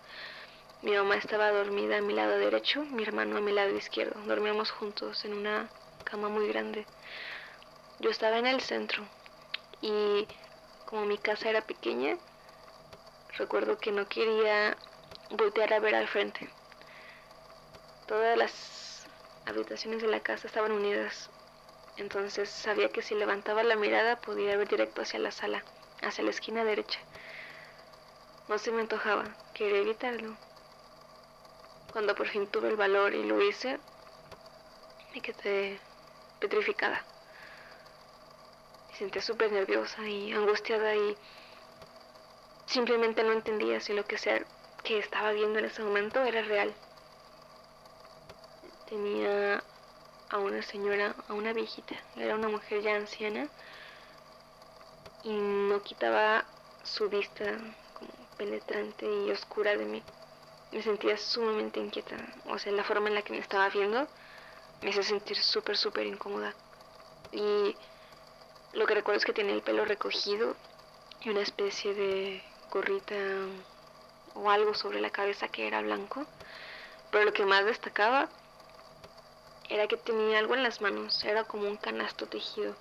Mi 0.83 0.93
mamá 0.93 1.17
estaba 1.17 1.51
dormida 1.51 1.99
a 1.99 2.03
mi 2.03 2.13
lado 2.13 2.37
derecho, 2.39 2.85
mi 2.85 3.03
hermano 3.03 3.39
a 3.39 3.41
mi 3.41 3.53
lado 3.53 3.75
izquierdo. 3.77 4.21
Dormíamos 4.27 4.71
juntos 4.71 5.25
en 5.25 5.35
una 5.35 5.69
cama 6.05 6.29
muy 6.29 6.47
grande. 6.49 6.87
Yo 8.01 8.11
estaba 8.11 8.39
en 8.39 8.47
el 8.47 8.61
centro 8.61 9.05
y 9.81 10.27
como 10.85 11.07
mi 11.07 11.19
casa 11.19 11.49
era 11.49 11.63
pequeña, 11.63 12.17
recuerdo 13.39 13.79
que 13.79 13.93
no 13.93 14.07
quería 14.09 14.77
voltear 15.31 15.73
a 15.73 15.81
ver 15.81 15.95
al 15.95 16.09
frente. 16.09 16.49
Todas 18.07 18.37
las 18.37 19.07
habitaciones 19.47 20.03
de 20.03 20.09
la 20.09 20.21
casa 20.21 20.47
estaban 20.47 20.73
unidas, 20.73 21.31
entonces 21.97 22.51
sabía 22.51 22.89
que 22.89 23.03
si 23.03 23.15
levantaba 23.15 23.63
la 23.63 23.77
mirada 23.77 24.21
podía 24.21 24.57
ver 24.57 24.69
directo 24.69 25.03
hacia 25.03 25.21
la 25.21 25.31
sala, 25.31 25.63
hacia 26.03 26.25
la 26.25 26.31
esquina 26.31 26.65
derecha. 26.65 26.99
No 28.49 28.59
se 28.59 28.73
me 28.73 28.81
antojaba, 28.81 29.25
quería 29.55 29.79
evitarlo. 29.79 30.37
Cuando 31.93 32.15
por 32.15 32.29
fin 32.29 32.47
tuve 32.49 32.69
el 32.69 32.77
valor 32.77 33.15
y 33.15 33.23
lo 33.23 33.41
hice, 33.41 33.79
me 35.15 35.21
quedé 35.21 35.79
petrificada. 36.41 37.05
Me 38.91 38.97
sentía 38.97 39.23
súper 39.23 39.53
nerviosa 39.53 40.03
y 40.09 40.33
angustiada 40.33 40.95
y 40.97 41.17
simplemente 42.67 43.23
no 43.23 43.33
entendía 43.33 43.81
si 43.81 43.93
lo 43.93 44.05
que 44.05 44.19
sea 44.19 44.45
que 44.83 44.99
estaba 44.99 45.31
viendo 45.31 45.61
en 45.61 45.67
ese 45.67 45.83
momento 45.83 46.23
era 46.25 46.43
real. 46.43 46.75
Tenía 48.89 49.63
a 50.35 50.39
una 50.39 50.63
señora, 50.63 51.15
a 51.29 51.33
una 51.33 51.53
viejita, 51.53 51.95
era 52.17 52.35
una 52.35 52.49
mujer 52.49 52.83
ya 52.83 52.97
anciana 52.97 53.47
y 55.23 55.33
no 55.33 55.81
quitaba 55.85 56.45
su 56.83 57.09
vista 57.09 57.45
como 57.95 58.11
penetrante 58.37 59.07
y 59.07 59.31
oscura 59.31 59.77
de 59.77 59.85
mí 59.85 60.03
me 60.73 60.83
sentía 60.83 61.17
sumamente 61.17 61.79
inquieta. 61.79 62.17
O 62.47 62.59
sea, 62.59 62.73
la 62.73 62.83
forma 62.83 63.09
en 63.09 63.15
la 63.15 63.23
que 63.23 63.33
me 63.33 63.39
estaba 63.39 63.69
viendo 63.69 64.09
me 64.83 64.91
hacía 64.91 65.05
sentir 65.05 65.37
súper, 65.37 65.77
súper 65.77 66.05
incómoda. 66.05 66.53
Y 67.31 67.77
lo 68.73 68.85
que 68.87 68.95
recuerdo 68.95 69.19
es 69.19 69.25
que 69.25 69.33
tenía 69.33 69.55
el 69.55 69.63
pelo 69.63 69.85
recogido 69.85 70.57
y 71.21 71.31
una 71.31 71.43
especie 71.43 71.95
de 71.95 72.43
gorrita 72.73 73.15
o 74.35 74.51
algo 74.51 74.75
sobre 74.75 75.01
la 75.01 75.11
cabeza 75.11 75.47
que 75.47 75.69
era 75.69 75.81
blanco. 75.81 76.27
Pero 77.13 77.25
lo 77.25 77.33
que 77.33 77.47
más 77.47 77.65
destacaba 77.65 78.29
era 79.69 79.87
que 79.89 79.97
tenía 79.97 80.39
algo 80.39 80.55
en 80.55 80.63
las 80.63 80.81
manos, 80.81 81.25
era 81.25 81.45
como 81.45 81.69
un 81.69 81.77
canasto 81.77 82.27
tejido. 82.27 82.75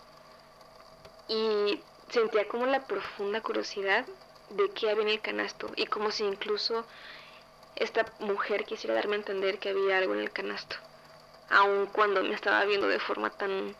Y 1.27 1.79
sentía 2.09 2.47
como 2.47 2.65
la 2.65 2.85
profunda 2.85 3.41
curiosidad 3.41 4.05
de 4.49 4.71
qué 4.71 4.89
había 4.89 5.03
en 5.03 5.09
el 5.09 5.21
canasto 5.21 5.71
y 5.75 5.87
como 5.87 6.11
si 6.11 6.23
incluso 6.23 6.85
esta 7.75 8.05
mujer 8.19 8.65
quisiera 8.65 8.93
darme 8.93 9.15
a 9.15 9.19
entender 9.19 9.57
que 9.57 9.69
había 9.69 9.97
algo 9.97 10.13
en 10.13 10.19
el 10.19 10.31
canasto, 10.31 10.75
aun 11.49 11.87
cuando 11.87 12.23
me 12.23 12.35
estaba 12.35 12.63
viendo 12.65 12.87
de 12.87 12.99
forma 12.99 13.29
tan 13.31 13.75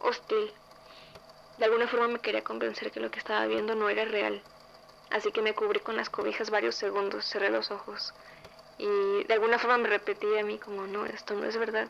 hostil. 0.00 0.52
De 1.58 1.66
alguna 1.66 1.86
forma 1.86 2.08
me 2.08 2.20
quería 2.20 2.42
convencer 2.42 2.90
que 2.90 3.00
lo 3.00 3.10
que 3.10 3.18
estaba 3.18 3.46
viendo 3.46 3.74
no 3.74 3.88
era 3.88 4.04
real, 4.04 4.42
así 5.10 5.30
que 5.30 5.42
me 5.42 5.54
cubrí 5.54 5.80
con 5.80 5.96
las 5.96 6.10
cobijas 6.10 6.50
varios 6.50 6.74
segundos, 6.74 7.26
cerré 7.26 7.50
los 7.50 7.70
ojos 7.70 8.14
y 8.78 9.24
de 9.24 9.34
alguna 9.34 9.58
forma 9.58 9.78
me 9.78 9.88
repetí 9.88 10.26
a 10.38 10.44
mí 10.44 10.58
como, 10.58 10.86
no, 10.86 11.06
esto 11.06 11.34
no 11.34 11.44
es 11.46 11.56
verdad. 11.56 11.88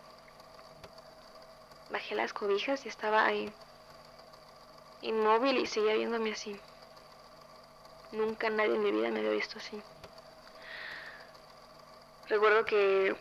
Bajé 1.91 2.15
las 2.15 2.33
cobijas 2.33 2.85
y 2.87 2.89
estaba 2.89 3.25
ahí, 3.25 3.53
inmóvil 5.03 5.59
y 5.59 5.67
seguía 5.67 5.95
viéndome 5.95 6.33
así. 6.33 6.59
Nunca 8.13 8.49
nadie 8.51 8.75
en 8.75 8.83
mi 8.83 8.91
vida 8.93 9.11
me 9.11 9.21
había 9.21 9.33
visto 9.33 9.59
así. 9.59 9.81
Recuerdo 12.29 12.65
que 12.65 13.15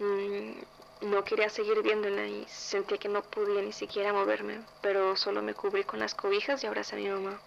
mm, 0.00 1.06
no 1.10 1.24
quería 1.24 1.48
seguir 1.48 1.82
viéndola 1.82 2.26
y 2.26 2.44
sentía 2.48 2.98
que 2.98 3.08
no 3.08 3.22
podía 3.22 3.62
ni 3.62 3.72
siquiera 3.72 4.12
moverme, 4.12 4.60
pero 4.82 5.16
solo 5.16 5.42
me 5.42 5.54
cubrí 5.54 5.84
con 5.84 5.98
las 5.98 6.14
cobijas 6.14 6.62
y 6.62 6.66
abracé 6.66 6.96
a 6.96 6.98
mi 6.98 7.08
mamá. 7.08 7.40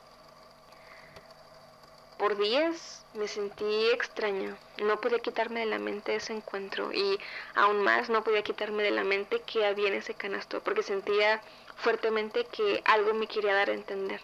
Por 2.17 2.35
días 2.35 3.05
me 3.13 3.27
sentí 3.27 3.89
extraña, 3.91 4.57
no 4.79 4.99
podía 4.99 5.19
quitarme 5.19 5.59
de 5.59 5.67
la 5.67 5.77
mente 5.77 6.15
ese 6.15 6.33
encuentro 6.33 6.91
y 6.91 7.19
aún 7.53 7.83
más 7.83 8.09
no 8.09 8.23
podía 8.23 8.41
quitarme 8.41 8.81
de 8.81 8.89
la 8.89 9.03
mente 9.03 9.41
que 9.41 9.67
había 9.67 9.89
en 9.89 9.93
ese 9.93 10.15
canasto, 10.15 10.63
porque 10.63 10.81
sentía 10.81 11.43
fuertemente 11.75 12.45
que 12.45 12.81
algo 12.85 13.13
me 13.13 13.27
quería 13.27 13.53
dar 13.53 13.69
a 13.69 13.75
entender. 13.75 14.19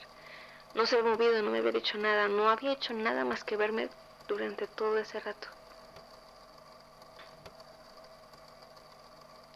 No 0.74 0.88
se 0.88 0.98
había 0.98 1.12
movido, 1.12 1.40
no 1.44 1.52
me 1.52 1.60
había 1.60 1.72
dicho 1.72 2.00
nada, 2.00 2.28
no 2.28 2.50
había 2.50 2.72
hecho 2.72 2.96
nada 2.96 3.26
más 3.26 3.44
que 3.44 3.58
verme 3.58 3.90
durante 4.28 4.66
todo 4.66 4.98
ese 4.98 5.20
rato. 5.20 5.48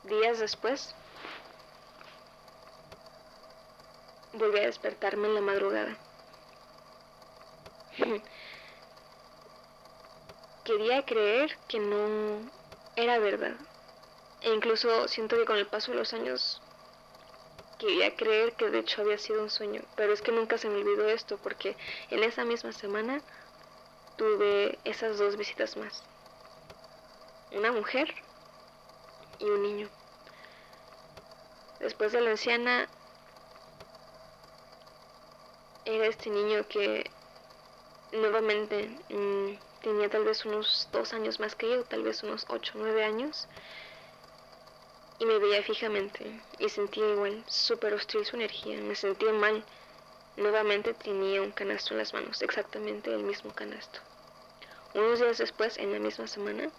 Días 0.03 0.37
después, 0.37 0.93
volví 4.33 4.59
a 4.59 4.67
despertarme 4.67 5.27
en 5.27 5.33
la 5.33 5.41
madrugada. 5.41 5.97
Quería 10.63 11.05
creer 11.05 11.57
que 11.67 11.79
no 11.79 12.49
era 12.95 13.19
verdad. 13.19 13.55
E 14.41 14.53
incluso 14.53 15.07
siento 15.07 15.35
que 15.35 15.45
con 15.45 15.57
el 15.57 15.67
paso 15.67 15.91
de 15.91 15.97
los 15.97 16.13
años 16.13 16.61
quería 17.79 18.15
creer 18.15 18.53
que 18.53 18.69
de 18.69 18.79
hecho 18.79 19.01
había 19.01 19.17
sido 19.17 19.41
un 19.41 19.49
sueño. 19.49 19.81
Pero 19.95 20.13
es 20.13 20.21
que 20.21 20.31
nunca 20.31 20.57
se 20.57 20.69
me 20.69 20.77
olvidó 20.77 21.07
esto 21.07 21.37
porque 21.37 21.75
en 22.09 22.23
esa 22.23 22.45
misma 22.45 22.71
semana 22.71 23.21
tuve 24.17 24.77
esas 24.83 25.17
dos 25.17 25.37
visitas 25.37 25.77
más. 25.77 26.03
Una 27.51 27.71
mujer 27.71 28.13
y 29.39 29.45
un 29.45 29.61
niño. 29.61 29.89
Después 31.79 32.11
de 32.11 32.21
la 32.21 32.31
anciana, 32.31 32.89
era 35.85 36.07
este 36.07 36.29
niño 36.29 36.67
que 36.67 37.09
nuevamente 38.11 38.89
mm, 39.09 39.81
tenía 39.81 40.09
tal 40.09 40.23
vez 40.23 40.45
unos 40.45 40.87
dos 40.91 41.13
años 41.13 41.39
más 41.39 41.55
que 41.55 41.69
yo, 41.69 41.83
tal 41.83 42.03
vez 42.03 42.23
unos 42.23 42.45
ocho 42.49 42.73
nueve 42.75 43.03
años, 43.03 43.47
y 45.19 45.25
me 45.25 45.39
veía 45.39 45.63
fijamente 45.63 46.41
y 46.59 46.69
sentía 46.69 47.09
igual 47.09 47.43
súper 47.47 47.93
hostil 47.93 48.25
su 48.25 48.35
energía, 48.35 48.77
me 48.81 48.95
sentía 48.95 49.33
mal. 49.33 49.63
Nuevamente 50.35 50.93
tenía 50.93 51.41
un 51.41 51.51
canasto 51.51 51.93
en 51.93 51.97
las 51.97 52.13
manos, 52.13 52.43
exactamente 52.43 53.11
el 53.11 53.23
mismo 53.23 53.51
canasto. 53.55 53.99
Unos 54.93 55.19
días 55.19 55.39
después, 55.39 55.77
en 55.77 55.91
la 55.91 55.99
misma 55.99 56.27
semana, 56.27 56.69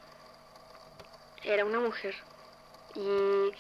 era 1.42 1.64
una 1.64 1.80
mujer 1.80 2.14
y 2.94 3.52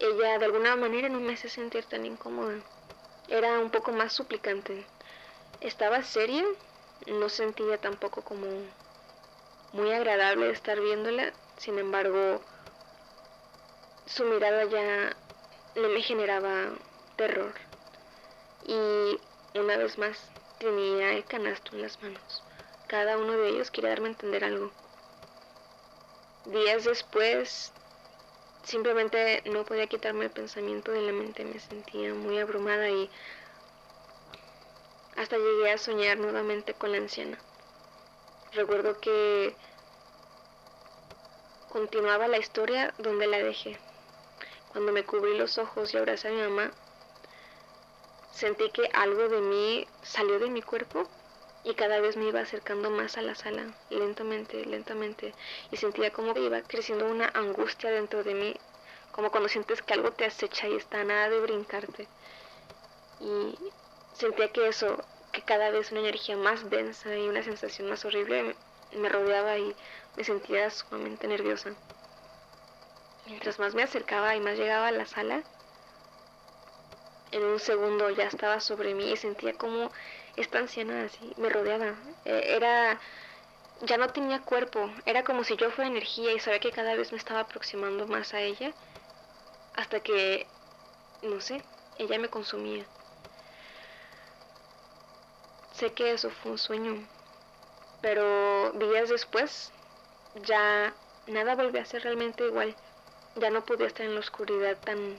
ella 0.00 0.38
de 0.38 0.44
alguna 0.44 0.76
manera 0.76 1.08
no 1.08 1.20
me 1.20 1.34
hace 1.34 1.48
sentir 1.48 1.84
tan 1.84 2.04
incómoda. 2.06 2.60
Era 3.28 3.58
un 3.58 3.70
poco 3.70 3.92
más 3.92 4.12
suplicante. 4.12 4.86
Estaba 5.64 6.02
seria, 6.02 6.44
no 7.06 7.30
sentía 7.30 7.78
tampoco 7.78 8.20
como 8.20 8.46
muy 9.72 9.90
agradable 9.92 10.50
estar 10.50 10.78
viéndola, 10.78 11.32
sin 11.56 11.78
embargo, 11.78 12.42
su 14.04 14.24
mirada 14.24 14.64
ya 14.64 15.16
no 15.76 15.88
me 15.88 16.02
generaba 16.02 16.68
terror. 17.16 17.54
Y 18.66 19.18
una 19.58 19.78
vez 19.78 19.96
más 19.96 20.30
tenía 20.58 21.14
el 21.14 21.24
canasto 21.24 21.74
en 21.74 21.80
las 21.80 22.02
manos. 22.02 22.42
Cada 22.86 23.16
uno 23.16 23.32
de 23.32 23.48
ellos 23.48 23.70
quería 23.70 23.88
darme 23.88 24.08
a 24.08 24.10
entender 24.10 24.44
algo. 24.44 24.70
días 26.44 26.84
después 26.84 27.72
simplemente 28.64 29.42
no 29.46 29.64
podía 29.64 29.86
quitarme 29.86 30.26
el 30.26 30.30
pensamiento 30.30 30.92
de 30.92 31.00
la 31.00 31.12
mente, 31.12 31.42
me 31.42 31.58
sentía 31.58 32.12
muy 32.12 32.38
abrumada 32.38 32.90
y 32.90 33.08
hasta 35.16 35.36
llegué 35.36 35.72
a 35.72 35.78
soñar 35.78 36.18
nuevamente 36.18 36.74
con 36.74 36.92
la 36.92 36.98
anciana. 36.98 37.38
Recuerdo 38.52 39.00
que 39.00 39.56
continuaba 41.70 42.28
la 42.28 42.38
historia 42.38 42.94
donde 42.98 43.26
la 43.26 43.38
dejé. 43.38 43.78
Cuando 44.72 44.92
me 44.92 45.04
cubrí 45.04 45.36
los 45.36 45.58
ojos 45.58 45.92
y 45.92 45.96
abracé 45.96 46.28
a 46.28 46.32
mi 46.32 46.40
mamá, 46.40 46.70
sentí 48.32 48.70
que 48.70 48.88
algo 48.92 49.28
de 49.28 49.40
mí 49.40 49.86
salió 50.02 50.38
de 50.38 50.50
mi 50.50 50.62
cuerpo 50.62 51.08
y 51.64 51.74
cada 51.74 52.00
vez 52.00 52.16
me 52.16 52.26
iba 52.28 52.40
acercando 52.40 52.90
más 52.90 53.16
a 53.16 53.22
la 53.22 53.34
sala, 53.34 53.74
lentamente, 53.90 54.64
lentamente, 54.66 55.34
y 55.70 55.76
sentía 55.76 56.12
como 56.12 56.34
que 56.34 56.40
iba 56.40 56.60
creciendo 56.62 57.06
una 57.06 57.28
angustia 57.34 57.90
dentro 57.90 58.22
de 58.22 58.34
mí, 58.34 58.56
como 59.12 59.30
cuando 59.30 59.48
sientes 59.48 59.80
que 59.82 59.94
algo 59.94 60.12
te 60.12 60.26
acecha 60.26 60.68
y 60.68 60.76
está 60.76 61.00
a 61.00 61.04
nada 61.04 61.30
de 61.30 61.40
brincarte. 61.40 62.06
Y 63.20 63.56
sentía 64.14 64.52
que 64.52 64.68
eso, 64.68 65.02
que 65.32 65.42
cada 65.42 65.70
vez 65.70 65.90
una 65.92 66.00
energía 66.00 66.36
más 66.36 66.70
densa 66.70 67.16
y 67.16 67.28
una 67.28 67.42
sensación 67.42 67.88
más 67.88 68.04
horrible 68.04 68.54
me 68.96 69.08
rodeaba 69.08 69.58
y 69.58 69.74
me 70.16 70.24
sentía 70.24 70.70
sumamente 70.70 71.26
nerviosa. 71.26 71.70
Mientras 73.26 73.58
más 73.58 73.74
me 73.74 73.82
acercaba 73.82 74.36
y 74.36 74.40
más 74.40 74.56
llegaba 74.56 74.88
a 74.88 74.92
la 74.92 75.06
sala, 75.06 75.42
en 77.32 77.44
un 77.44 77.58
segundo 77.58 78.10
ya 78.10 78.24
estaba 78.24 78.60
sobre 78.60 78.94
mí 78.94 79.10
y 79.10 79.16
sentía 79.16 79.54
como 79.54 79.90
esta 80.36 80.58
anciana 80.58 81.04
así 81.04 81.32
me 81.36 81.48
rodeaba. 81.48 81.94
Eh, 82.24 82.54
era, 82.56 83.00
ya 83.82 83.96
no 83.96 84.08
tenía 84.08 84.40
cuerpo, 84.42 84.90
era 85.04 85.24
como 85.24 85.42
si 85.42 85.56
yo 85.56 85.70
fuera 85.70 85.90
energía 85.90 86.32
y 86.32 86.38
sabía 86.38 86.60
que 86.60 86.70
cada 86.70 86.94
vez 86.94 87.10
me 87.10 87.18
estaba 87.18 87.40
aproximando 87.40 88.06
más 88.06 88.34
a 88.34 88.40
ella 88.40 88.72
hasta 89.74 90.00
que, 90.00 90.46
no 91.22 91.40
sé, 91.40 91.62
ella 91.98 92.18
me 92.18 92.28
consumía. 92.28 92.84
Sé 95.74 95.92
que 95.92 96.12
eso 96.12 96.30
fue 96.30 96.52
un 96.52 96.58
sueño, 96.58 97.04
pero 98.00 98.70
días 98.72 99.08
después 99.08 99.72
ya 100.46 100.94
nada 101.26 101.56
volvió 101.56 101.80
a 101.80 101.84
ser 101.84 102.04
realmente 102.04 102.46
igual. 102.46 102.76
Ya 103.36 103.50
no 103.50 103.64
podía 103.64 103.88
estar 103.88 104.06
en 104.06 104.14
la 104.14 104.20
oscuridad 104.20 104.78
tan 104.84 105.18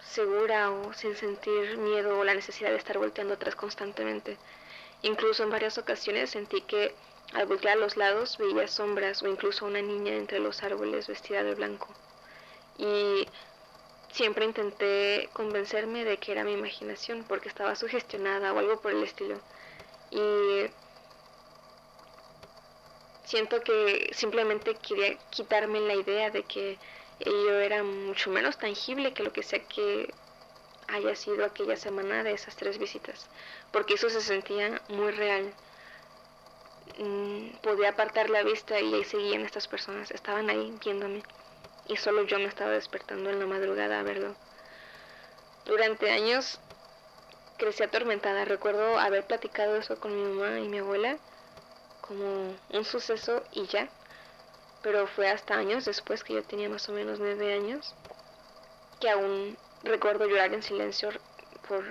segura 0.00 0.70
o 0.70 0.94
sin 0.94 1.14
sentir 1.16 1.76
miedo 1.76 2.18
o 2.18 2.24
la 2.24 2.32
necesidad 2.32 2.70
de 2.70 2.76
estar 2.76 2.96
volteando 2.96 3.34
atrás 3.34 3.54
constantemente. 3.54 4.38
Incluso 5.02 5.42
en 5.42 5.50
varias 5.50 5.76
ocasiones 5.76 6.30
sentí 6.30 6.62
que 6.62 6.94
al 7.34 7.46
voltear 7.46 7.76
a 7.76 7.80
los 7.80 7.98
lados 7.98 8.38
veía 8.38 8.66
sombras 8.68 9.22
o 9.22 9.28
incluso 9.28 9.66
una 9.66 9.82
niña 9.82 10.14
entre 10.14 10.38
los 10.38 10.62
árboles 10.62 11.08
vestida 11.08 11.42
de 11.42 11.54
blanco. 11.54 11.88
Y 12.78 13.28
siempre 14.16 14.46
intenté 14.46 15.28
convencerme 15.34 16.04
de 16.04 16.16
que 16.16 16.32
era 16.32 16.42
mi 16.42 16.54
imaginación 16.54 17.24
porque 17.28 17.50
estaba 17.50 17.76
sugestionada 17.76 18.52
o 18.52 18.58
algo 18.58 18.80
por 18.80 18.92
el 18.92 19.02
estilo. 19.02 19.38
Y 20.10 20.70
siento 23.24 23.60
que 23.62 24.08
simplemente 24.12 24.74
quería 24.76 25.18
quitarme 25.28 25.80
la 25.80 25.94
idea 25.94 26.30
de 26.30 26.44
que 26.44 26.78
ello 27.20 27.60
era 27.60 27.82
mucho 27.82 28.30
menos 28.30 28.56
tangible 28.56 29.12
que 29.12 29.22
lo 29.22 29.32
que 29.34 29.42
sea 29.42 29.62
que 29.68 30.14
haya 30.88 31.14
sido 31.14 31.44
aquella 31.44 31.76
semana 31.76 32.22
de 32.22 32.32
esas 32.32 32.56
tres 32.56 32.78
visitas, 32.78 33.26
porque 33.70 33.94
eso 33.94 34.08
se 34.08 34.22
sentía 34.22 34.80
muy 34.88 35.10
real. 35.12 35.52
Mm, 36.98 37.48
podía 37.62 37.90
apartar 37.90 38.30
la 38.30 38.42
vista 38.42 38.80
y 38.80 38.94
ahí 38.94 39.04
seguían 39.04 39.42
estas 39.42 39.68
personas, 39.68 40.10
estaban 40.10 40.48
ahí 40.48 40.72
viéndome 40.82 41.22
y 41.88 41.96
solo 41.96 42.24
yo 42.24 42.38
me 42.38 42.46
estaba 42.46 42.70
despertando 42.70 43.30
en 43.30 43.38
la 43.38 43.46
madrugada 43.46 44.00
a 44.00 44.02
verlo. 44.02 44.34
Durante 45.64 46.10
años 46.10 46.58
crecí 47.58 47.82
atormentada, 47.82 48.44
recuerdo 48.44 48.98
haber 48.98 49.26
platicado 49.26 49.76
eso 49.76 49.98
con 49.98 50.14
mi 50.14 50.22
mamá 50.22 50.58
y 50.60 50.68
mi 50.68 50.78
abuela 50.78 51.16
como 52.06 52.54
un 52.70 52.84
suceso 52.84 53.42
y 53.52 53.66
ya, 53.66 53.88
pero 54.82 55.06
fue 55.06 55.28
hasta 55.28 55.54
años 55.54 55.84
después 55.84 56.22
que 56.22 56.34
yo 56.34 56.42
tenía 56.42 56.68
más 56.68 56.88
o 56.88 56.92
menos 56.92 57.18
nueve 57.18 57.52
años 57.52 57.94
que 59.00 59.10
aún 59.10 59.56
recuerdo 59.82 60.26
llorar 60.26 60.54
en 60.54 60.62
silencio 60.62 61.10
por 61.68 61.84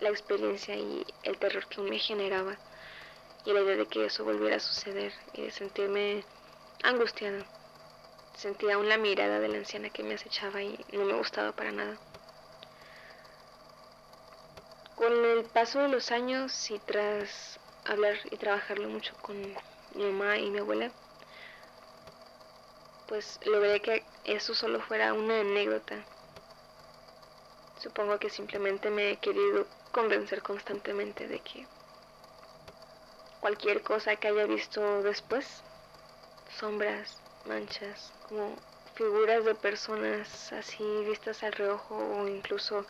la 0.00 0.10
experiencia 0.10 0.74
y 0.74 1.06
el 1.22 1.38
terror 1.38 1.66
que 1.66 1.80
me 1.80 1.98
generaba 1.98 2.56
y 3.44 3.52
la 3.52 3.60
idea 3.60 3.76
de 3.76 3.86
que 3.86 4.06
eso 4.06 4.24
volviera 4.24 4.56
a 4.56 4.60
suceder 4.60 5.12
y 5.32 5.42
de 5.42 5.50
sentirme 5.50 6.24
angustiada. 6.82 7.57
Sentía 8.38 8.76
aún 8.76 8.88
la 8.88 8.98
mirada 8.98 9.40
de 9.40 9.48
la 9.48 9.58
anciana 9.58 9.90
que 9.90 10.04
me 10.04 10.14
acechaba 10.14 10.62
y 10.62 10.78
no 10.92 11.04
me 11.04 11.14
gustaba 11.14 11.50
para 11.50 11.72
nada. 11.72 11.96
Con 14.94 15.12
el 15.24 15.44
paso 15.46 15.80
de 15.80 15.88
los 15.88 16.12
años 16.12 16.70
y 16.70 16.78
tras 16.78 17.58
hablar 17.84 18.16
y 18.30 18.36
trabajarlo 18.36 18.88
mucho 18.88 19.12
con 19.22 19.36
mi 19.42 20.04
mamá 20.04 20.38
y 20.38 20.50
mi 20.50 20.60
abuela, 20.60 20.92
pues 23.08 23.40
logré 23.44 23.80
que 23.80 24.04
eso 24.22 24.54
solo 24.54 24.80
fuera 24.82 25.14
una 25.14 25.40
anécdota. 25.40 25.96
Supongo 27.80 28.20
que 28.20 28.30
simplemente 28.30 28.88
me 28.88 29.10
he 29.10 29.16
querido 29.16 29.66
convencer 29.90 30.42
constantemente 30.42 31.26
de 31.26 31.40
que 31.40 31.66
cualquier 33.40 33.82
cosa 33.82 34.14
que 34.14 34.28
haya 34.28 34.46
visto 34.46 35.02
después, 35.02 35.60
sombras, 36.60 37.18
manchas, 37.48 38.12
como 38.28 38.54
figuras 38.94 39.44
de 39.44 39.54
personas 39.54 40.52
así 40.52 40.84
vistas 41.06 41.42
al 41.42 41.52
reojo 41.52 41.96
o 41.96 42.28
incluso 42.28 42.84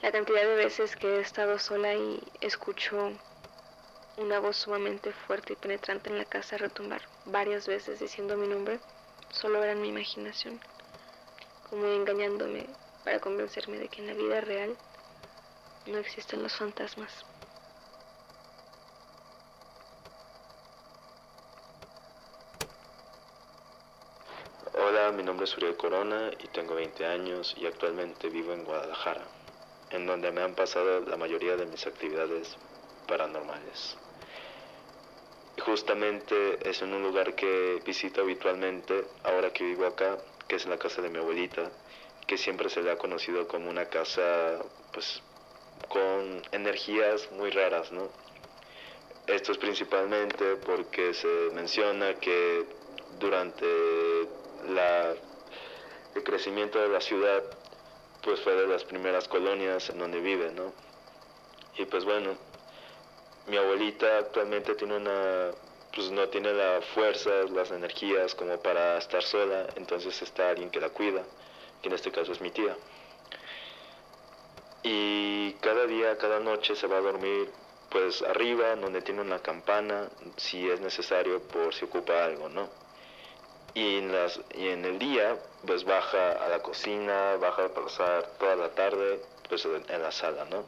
la 0.00 0.12
cantidad 0.12 0.42
de 0.42 0.54
veces 0.54 0.96
que 0.96 1.16
he 1.16 1.20
estado 1.20 1.58
sola 1.58 1.94
y 1.94 2.22
escucho 2.40 3.12
una 4.16 4.38
voz 4.38 4.56
sumamente 4.56 5.12
fuerte 5.12 5.54
y 5.54 5.56
penetrante 5.56 6.10
en 6.10 6.18
la 6.18 6.24
casa 6.24 6.56
retumbar 6.56 7.02
varias 7.24 7.66
veces 7.66 8.00
diciendo 8.00 8.36
mi 8.36 8.46
nombre, 8.46 8.78
solo 9.30 9.62
era 9.62 9.74
mi 9.74 9.88
imaginación, 9.88 10.60
como 11.68 11.86
engañándome 11.86 12.66
para 13.04 13.20
convencerme 13.20 13.78
de 13.78 13.88
que 13.88 14.02
en 14.02 14.08
la 14.08 14.14
vida 14.14 14.40
real 14.40 14.76
no 15.86 15.98
existen 15.98 16.42
los 16.42 16.54
fantasmas. 16.54 17.31
Hola, 25.02 25.10
mi 25.10 25.24
nombre 25.24 25.46
es 25.46 25.56
Uriel 25.56 25.76
Corona 25.76 26.30
y 26.38 26.46
tengo 26.46 26.76
20 26.76 27.04
años 27.04 27.56
y 27.58 27.66
actualmente 27.66 28.28
vivo 28.28 28.52
en 28.52 28.62
Guadalajara, 28.62 29.26
en 29.90 30.06
donde 30.06 30.30
me 30.30 30.42
han 30.42 30.54
pasado 30.54 31.00
la 31.00 31.16
mayoría 31.16 31.56
de 31.56 31.66
mis 31.66 31.84
actividades 31.88 32.56
paranormales. 33.08 33.96
Justamente 35.58 36.56
es 36.70 36.82
en 36.82 36.94
un 36.94 37.02
lugar 37.02 37.34
que 37.34 37.82
visito 37.84 38.20
habitualmente 38.20 39.04
ahora 39.24 39.52
que 39.52 39.64
vivo 39.64 39.86
acá, 39.86 40.18
que 40.46 40.54
es 40.54 40.66
la 40.66 40.78
casa 40.78 41.02
de 41.02 41.10
mi 41.10 41.18
abuelita, 41.18 41.68
que 42.28 42.38
siempre 42.38 42.70
se 42.70 42.80
le 42.80 42.92
ha 42.92 42.96
conocido 42.96 43.48
como 43.48 43.70
una 43.70 43.86
casa 43.86 44.64
pues 44.92 45.20
con 45.88 46.42
energías 46.52 47.28
muy 47.32 47.50
raras, 47.50 47.90
¿no? 47.90 48.08
Esto 49.26 49.50
es 49.50 49.58
principalmente 49.58 50.54
porque 50.64 51.12
se 51.12 51.50
menciona 51.52 52.14
que 52.20 52.66
durante 53.18 53.66
la, 54.68 55.14
el 56.14 56.22
crecimiento 56.22 56.78
de 56.78 56.88
la 56.88 57.00
ciudad 57.00 57.42
pues 58.22 58.40
fue 58.40 58.54
de 58.54 58.66
las 58.66 58.84
primeras 58.84 59.26
colonias 59.28 59.90
en 59.90 59.98
donde 59.98 60.20
vive, 60.20 60.52
¿no? 60.52 60.72
Y 61.76 61.84
pues 61.86 62.04
bueno, 62.04 62.36
mi 63.46 63.56
abuelita 63.56 64.18
actualmente 64.18 64.74
tiene 64.74 64.96
una, 64.96 65.50
pues 65.94 66.10
no 66.10 66.28
tiene 66.28 66.52
las 66.52 66.84
fuerzas, 66.86 67.50
las 67.50 67.70
energías 67.70 68.34
como 68.34 68.60
para 68.60 68.98
estar 68.98 69.22
sola, 69.22 69.66
entonces 69.76 70.20
está 70.22 70.50
alguien 70.50 70.70
que 70.70 70.80
la 70.80 70.90
cuida, 70.90 71.24
que 71.80 71.88
en 71.88 71.94
este 71.94 72.12
caso 72.12 72.32
es 72.32 72.40
mi 72.40 72.50
tía. 72.50 72.76
Y 74.84 75.52
cada 75.54 75.86
día, 75.86 76.16
cada 76.18 76.40
noche 76.40 76.76
se 76.76 76.86
va 76.86 76.98
a 76.98 77.00
dormir 77.00 77.50
pues 77.90 78.22
arriba, 78.22 78.74
donde 78.76 79.02
tiene 79.02 79.20
una 79.20 79.40
campana, 79.40 80.08
si 80.36 80.68
es 80.68 80.80
necesario 80.80 81.42
por 81.42 81.74
si 81.74 81.84
ocupa 81.84 82.24
algo, 82.24 82.48
¿no? 82.48 82.81
Y 83.74 83.96
en, 83.96 84.12
las, 84.12 84.38
y 84.54 84.68
en 84.68 84.84
el 84.84 84.98
día, 84.98 85.36
pues 85.66 85.84
baja 85.84 86.32
a 86.32 86.48
la 86.48 86.60
cocina, 86.60 87.36
baja 87.36 87.66
a 87.66 87.68
pasar 87.68 88.26
toda 88.38 88.56
la 88.56 88.68
tarde, 88.70 89.20
pues 89.48 89.64
en 89.64 90.02
la 90.02 90.12
sala, 90.12 90.44
¿no? 90.50 90.64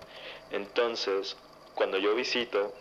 Entonces, 0.51 1.37
cuando 1.75 1.99
yo 1.99 2.15
visito, 2.15 2.73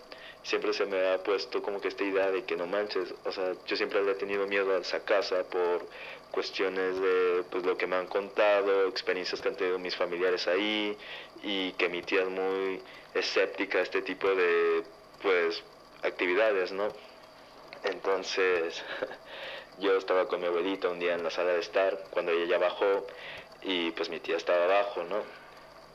siempre 0.43 0.74
se 0.74 0.86
me 0.86 1.13
ha 1.13 1.24
puesto 1.24 1.61
como 1.61 1.80
que 1.82 1.88
esta 1.88 2.03
idea 2.03 2.30
de 2.30 2.43
que 2.43 2.55
no 2.55 2.67
manches, 2.67 3.13
o 3.26 3.32
sea, 3.32 3.53
yo 3.65 3.76
siempre 3.76 4.03
le 4.03 4.11
he 4.11 4.15
tenido 4.15 4.45
miedo 4.47 4.76
a 4.76 4.80
esa 4.80 5.03
casa 5.03 5.43
por 5.43 5.88
cuestiones 6.32 6.99
de 6.99 7.43
pues 7.49 7.65
lo 7.65 7.78
que 7.78 7.88
me 7.88 7.95
han 7.95 8.07
contado, 8.07 8.88
experiencias 8.88 9.41
que 9.41 9.49
han 9.49 9.55
tenido 9.55 9.80
mis 9.80 9.95
familiares 9.95 10.47
ahí 10.47 10.97
y 11.41 11.71
que 11.74 11.89
mi 11.89 12.01
tía 12.01 12.24
es 12.24 12.30
muy 12.30 12.82
escéptica 13.13 13.80
a 13.80 13.82
este 13.82 14.01
tipo 14.01 14.28
de 14.28 14.84
pues 15.21 15.63
actividades, 16.03 16.71
¿no? 16.71 16.89
Entonces, 17.84 18.84
Yo 19.80 19.97
estaba 19.97 20.28
con 20.28 20.39
mi 20.39 20.47
abuelita 20.47 20.89
un 20.89 20.99
día 20.99 21.15
en 21.15 21.24
la 21.24 21.32
sala 21.32 21.53
de 21.53 21.59
estar, 21.59 22.05
cuando 22.11 22.32
ella 22.32 22.57
bajó 22.57 23.07
y 23.63 23.91
pues 23.91 24.09
mi 24.09 24.19
tía 24.19 24.38
estaba 24.38 24.65
abajo, 24.65 25.03
¿no? 25.03 25.24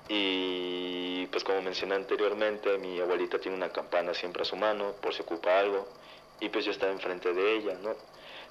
Y 0.09 1.27
pues 1.27 1.45
como 1.45 1.63
mencioné 1.63 1.95
anteriormente, 1.95 2.79
mi 2.79 2.99
abuelita 2.99 3.39
tiene 3.39 3.57
una 3.57 3.71
campana 3.71 4.15
siempre 4.15 4.43
a 4.43 4.45
su 4.45 4.57
mano 4.57 4.95
por 5.01 5.15
si 5.15 5.23
ocupa 5.23 5.59
algo. 5.59 5.87
Y 6.41 6.49
pues 6.49 6.65
yo 6.65 6.71
estaba 6.71 6.93
enfrente 6.93 7.33
de 7.33 7.57
ella, 7.57 7.75
¿no? 7.83 7.95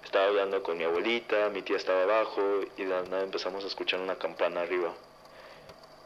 Estaba 0.03 0.25
hablando 0.28 0.61
con 0.61 0.78
mi 0.78 0.84
abuelita, 0.84 1.49
mi 1.49 1.61
tía 1.63 1.78
estaba 1.78 2.03
abajo 2.03 2.61
y 2.78 2.84
de 2.84 3.03
nada 3.09 3.23
empezamos 3.23 3.63
a 3.63 3.67
escuchar 3.67 3.99
una 3.99 4.17
campana 4.17 4.61
arriba. 4.61 4.93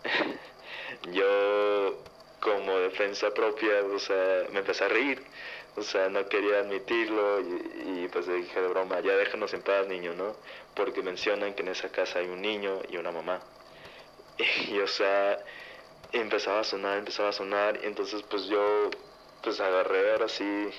yo 1.11 1.97
como 2.39 2.77
defensa 2.79 3.33
propia, 3.33 3.83
o 3.83 3.99
sea, 3.99 4.45
me 4.51 4.59
empecé 4.59 4.85
a 4.85 4.87
reír. 4.87 5.21
O 5.75 5.81
sea, 5.83 6.09
no 6.09 6.27
quería 6.27 6.59
admitirlo 6.59 7.39
y, 7.39 8.07
pues 8.11 8.27
le 8.27 8.35
dije 8.35 8.61
de 8.61 8.67
broma, 8.67 8.99
ya 8.99 9.15
déjanos 9.15 9.53
en 9.53 9.61
paz, 9.61 9.87
niño, 9.87 10.13
¿no? 10.13 10.35
Porque 10.75 11.01
mencionan 11.01 11.53
que 11.53 11.61
en 11.61 11.69
esa 11.69 11.89
casa 11.91 12.19
hay 12.19 12.27
un 12.27 12.41
niño 12.41 12.81
y 12.89 12.97
una 12.97 13.11
mamá. 13.11 13.41
Y, 14.69 14.79
o 14.79 14.87
sea, 14.87 15.39
empezaba 16.11 16.59
a 16.61 16.63
sonar, 16.63 16.97
empezaba 16.97 17.29
a 17.29 17.33
sonar, 17.33 17.79
y 17.83 17.87
entonces 17.87 18.23
pues 18.23 18.45
yo 18.47 18.89
pues 19.41 19.59
agarré 19.59 20.11
ahora 20.11 20.27
sí 20.29 20.69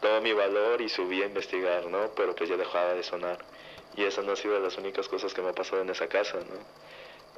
todo 0.00 0.20
mi 0.22 0.32
valor 0.32 0.80
y 0.80 0.88
subí 0.88 1.22
a 1.22 1.26
investigar, 1.26 1.86
¿no? 1.86 2.14
Pero 2.14 2.34
pues 2.34 2.48
ya 2.48 2.56
dejaba 2.56 2.94
de 2.94 3.02
sonar. 3.02 3.44
Y 3.96 4.04
esa 4.04 4.22
no 4.22 4.32
ha 4.32 4.36
sido 4.36 4.58
las 4.60 4.78
únicas 4.78 5.08
cosas 5.08 5.34
que 5.34 5.42
me 5.42 5.50
ha 5.50 5.54
pasado 5.54 5.82
en 5.82 5.90
esa 5.90 6.08
casa, 6.08 6.38
¿no? 6.38 6.66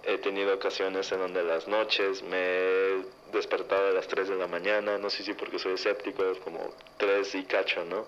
He 0.05 0.18
tenido 0.18 0.55
ocasiones 0.55 1.11
en 1.12 1.20
donde 1.20 1.44
las 1.44 1.68
noches 1.68 2.22
me 2.24 2.38
he 2.38 3.05
despertado 3.32 3.88
a 3.88 3.92
las 3.92 4.09
3 4.09 4.28
de 4.28 4.36
la 4.36 4.48
mañana, 4.48 4.98
no 4.98 5.11
sé 5.11 5.22
si 5.22 5.34
porque 5.34 5.59
soy 5.59 5.74
escéptico, 5.74 6.24
es 6.24 6.38
como 6.38 6.59
3 6.98 7.34
y 7.36 7.44
cacho, 7.44 7.84
¿no? 7.84 8.07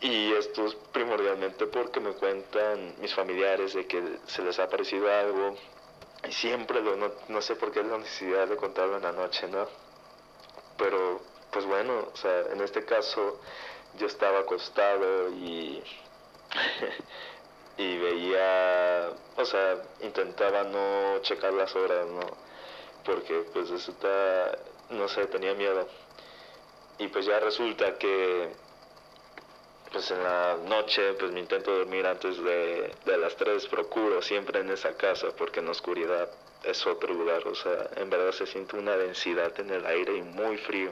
Y 0.00 0.32
esto 0.34 0.66
es 0.66 0.74
primordialmente 0.92 1.66
porque 1.66 2.00
me 2.00 2.12
cuentan 2.12 2.94
mis 3.00 3.14
familiares 3.14 3.74
de 3.74 3.86
que 3.86 4.02
se 4.26 4.42
les 4.42 4.58
ha 4.58 4.64
aparecido 4.64 5.10
algo 5.10 5.56
y 6.28 6.32
siempre 6.32 6.80
lo, 6.80 6.96
no, 6.96 7.10
no 7.28 7.42
sé 7.42 7.56
por 7.56 7.72
qué 7.72 7.80
es 7.80 7.86
la 7.86 7.98
necesidad 7.98 8.46
de 8.46 8.56
contarlo 8.56 8.96
en 8.96 9.02
la 9.02 9.12
noche, 9.12 9.48
¿no? 9.48 9.66
Pero 10.76 11.20
pues 11.50 11.64
bueno, 11.64 12.08
o 12.12 12.16
sea, 12.16 12.40
en 12.52 12.60
este 12.60 12.84
caso 12.84 13.40
yo 13.98 14.06
estaba 14.06 14.40
acostado 14.40 15.30
y 15.30 15.82
y 17.78 17.96
veía, 17.98 19.10
o 19.36 19.44
sea, 19.44 19.76
intentaba 20.02 20.64
no 20.64 21.20
checar 21.22 21.52
las 21.52 21.74
horas, 21.76 22.06
¿no? 22.08 22.26
Porque 23.04 23.44
pues 23.52 23.70
resulta, 23.70 24.58
no 24.90 25.08
sé, 25.08 25.26
tenía 25.26 25.54
miedo. 25.54 25.88
Y 26.98 27.06
pues 27.08 27.24
ya 27.24 27.38
resulta 27.38 27.96
que 27.96 28.50
pues 29.92 30.10
en 30.10 30.22
la 30.22 30.58
noche 30.66 31.14
pues 31.14 31.32
me 31.32 31.40
intento 31.40 31.74
dormir 31.74 32.06
antes 32.06 32.42
de, 32.42 32.92
de 33.06 33.16
las 33.16 33.36
3, 33.36 33.66
procuro 33.68 34.20
siempre 34.20 34.60
en 34.60 34.70
esa 34.70 34.96
casa 34.96 35.28
porque 35.36 35.60
en 35.60 35.68
oscuridad 35.68 36.28
es 36.64 36.86
otro 36.86 37.14
lugar, 37.14 37.46
o 37.46 37.54
sea, 37.54 37.88
en 37.96 38.10
verdad 38.10 38.32
se 38.32 38.46
siente 38.46 38.76
una 38.76 38.96
densidad 38.96 39.58
en 39.60 39.70
el 39.70 39.86
aire 39.86 40.16
y 40.16 40.22
muy 40.22 40.58
frío. 40.58 40.90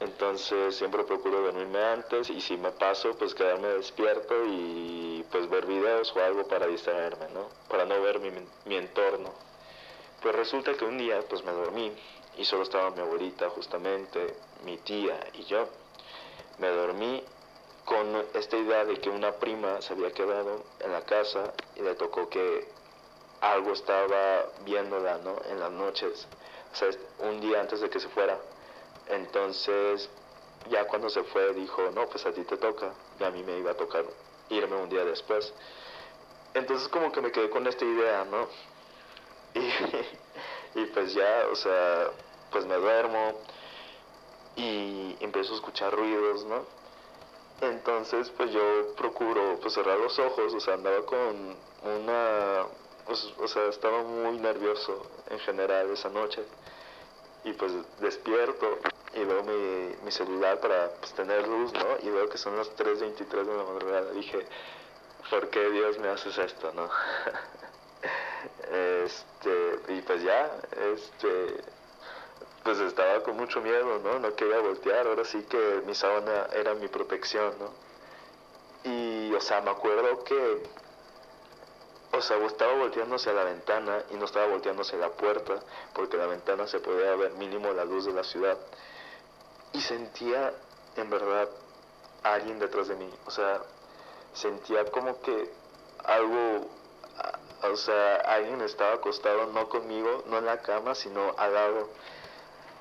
Entonces 0.00 0.76
siempre 0.76 1.04
procuro 1.04 1.40
dormirme 1.40 1.82
antes 1.82 2.28
y 2.28 2.40
si 2.40 2.56
me 2.56 2.70
paso, 2.70 3.16
pues 3.16 3.34
quedarme 3.34 3.68
despierto 3.68 4.34
y 4.44 5.24
pues 5.30 5.48
ver 5.48 5.66
videos 5.66 6.14
o 6.14 6.22
algo 6.22 6.46
para 6.46 6.66
distraerme, 6.66 7.28
¿no? 7.32 7.48
Para 7.68 7.86
no 7.86 8.00
ver 8.02 8.20
mi, 8.20 8.30
mi 8.66 8.76
entorno. 8.76 9.32
Pues 10.22 10.34
resulta 10.34 10.74
que 10.74 10.84
un 10.84 10.98
día 10.98 11.20
pues 11.28 11.44
me 11.44 11.52
dormí 11.52 11.92
y 12.36 12.44
solo 12.44 12.62
estaba 12.62 12.90
mi 12.90 13.00
abuelita 13.00 13.48
justamente, 13.50 14.36
mi 14.64 14.76
tía 14.78 15.18
y 15.34 15.44
yo. 15.44 15.68
Me 16.58 16.68
dormí 16.68 17.22
con 17.86 18.24
esta 18.34 18.56
idea 18.56 18.84
de 18.84 18.96
que 19.00 19.08
una 19.08 19.32
prima 19.32 19.80
se 19.80 19.94
había 19.94 20.10
quedado 20.10 20.64
en 20.80 20.92
la 20.92 21.02
casa 21.02 21.54
y 21.76 21.82
le 21.82 21.94
tocó 21.94 22.28
que 22.28 22.68
algo 23.40 23.72
estaba 23.72 24.46
viéndola, 24.64 25.18
¿no? 25.18 25.36
En 25.48 25.60
las 25.60 25.70
noches, 25.70 26.26
o 26.72 26.76
sea, 26.76 26.88
un 27.20 27.40
día 27.40 27.60
antes 27.60 27.80
de 27.80 27.88
que 27.88 28.00
se 28.00 28.08
fuera. 28.08 28.38
Entonces, 29.08 30.08
ya 30.70 30.86
cuando 30.86 31.08
se 31.08 31.22
fue 31.24 31.54
dijo, 31.54 31.90
no, 31.94 32.08
pues 32.08 32.26
a 32.26 32.32
ti 32.32 32.42
te 32.42 32.56
toca, 32.56 32.92
y 33.20 33.24
a 33.24 33.30
mí 33.30 33.42
me 33.42 33.58
iba 33.58 33.70
a 33.70 33.76
tocar 33.76 34.04
irme 34.50 34.76
un 34.76 34.88
día 34.88 35.04
después. 35.04 35.52
Entonces 36.54 36.88
como 36.88 37.12
que 37.12 37.20
me 37.20 37.30
quedé 37.30 37.50
con 37.50 37.66
esta 37.66 37.84
idea, 37.84 38.24
¿no? 38.24 38.48
Y, 40.74 40.84
pues 40.86 41.14
ya, 41.14 41.46
o 41.50 41.54
sea, 41.54 42.10
pues 42.50 42.66
me 42.66 42.74
duermo 42.74 43.32
y 44.56 45.16
empiezo 45.20 45.54
a 45.54 45.56
escuchar 45.56 45.94
ruidos, 45.94 46.44
¿no? 46.44 46.66
Entonces, 47.62 48.30
pues 48.36 48.50
yo 48.52 48.94
procuro 48.94 49.58
pues 49.62 49.72
cerrar 49.72 49.98
los 49.98 50.18
ojos, 50.18 50.52
o 50.52 50.60
sea, 50.60 50.74
andaba 50.74 51.00
con 51.06 51.56
una, 51.82 52.66
pues, 53.06 53.32
o 53.38 53.48
sea, 53.48 53.64
estaba 53.68 54.02
muy 54.02 54.36
nervioso 54.36 55.06
en 55.30 55.38
general 55.38 55.90
esa 55.90 56.10
noche. 56.10 56.42
Y 57.46 57.52
pues 57.54 57.72
despierto 58.00 58.78
y 59.14 59.24
veo 59.24 59.42
mi, 59.44 59.96
mi 60.04 60.10
celular 60.10 60.60
para 60.60 60.90
pues, 61.00 61.14
tener 61.14 61.48
luz, 61.48 61.72
¿no? 61.72 61.96
Y 62.02 62.10
veo 62.10 62.28
que 62.28 62.36
son 62.36 62.56
las 62.56 62.68
3.23 62.76 63.28
de 63.28 63.56
la 63.56 63.64
madrugada. 63.64 64.12
Dije, 64.12 64.46
¿por 65.30 65.48
qué 65.48 65.70
Dios 65.70 65.98
me 65.98 66.08
haces 66.08 66.36
esto, 66.36 66.72
no? 66.74 66.90
este, 69.04 69.94
y 69.94 70.00
pues 70.02 70.22
ya, 70.22 70.50
este, 70.92 71.62
pues 72.62 72.78
estaba 72.80 73.22
con 73.22 73.36
mucho 73.36 73.60
miedo, 73.60 73.98
¿no? 74.00 74.18
No 74.18 74.34
quería 74.34 74.58
voltear, 74.58 75.06
ahora 75.06 75.24
sí 75.24 75.42
que 75.48 75.82
mi 75.86 75.94
sábana 75.94 76.48
era 76.52 76.74
mi 76.74 76.88
protección, 76.88 77.54
¿no? 77.58 77.70
Y, 78.90 79.32
o 79.32 79.40
sea, 79.40 79.60
me 79.60 79.70
acuerdo 79.70 80.24
que, 80.24 80.62
o 82.12 82.20
sea, 82.20 82.36
estaba 82.44 82.74
volteándose 82.74 83.30
a 83.30 83.32
la 83.32 83.44
ventana 83.44 84.02
y 84.10 84.14
no 84.14 84.24
estaba 84.24 84.46
volteándose 84.46 84.96
a 84.96 85.00
la 85.00 85.10
puerta, 85.10 85.54
porque 85.94 86.16
la 86.16 86.26
ventana 86.26 86.66
se 86.66 86.80
podía 86.80 87.14
ver 87.16 87.32
mínimo 87.32 87.72
la 87.72 87.84
luz 87.84 88.06
de 88.06 88.12
la 88.12 88.24
ciudad. 88.24 88.56
Y 89.72 89.80
sentía, 89.80 90.52
en 90.96 91.10
verdad, 91.10 91.48
alguien 92.22 92.58
detrás 92.58 92.88
de 92.88 92.96
mí, 92.96 93.10
o 93.26 93.30
sea, 93.30 93.60
sentía 94.32 94.84
como 94.86 95.20
que 95.20 95.50
algo, 96.04 96.66
o 97.62 97.76
sea, 97.76 98.16
alguien 98.16 98.60
estaba 98.62 98.94
acostado, 98.94 99.46
no 99.46 99.68
conmigo, 99.68 100.24
no 100.26 100.38
en 100.38 100.46
la 100.46 100.62
cama, 100.62 100.94
sino 100.94 101.34
al 101.36 101.54
lado 101.54 101.88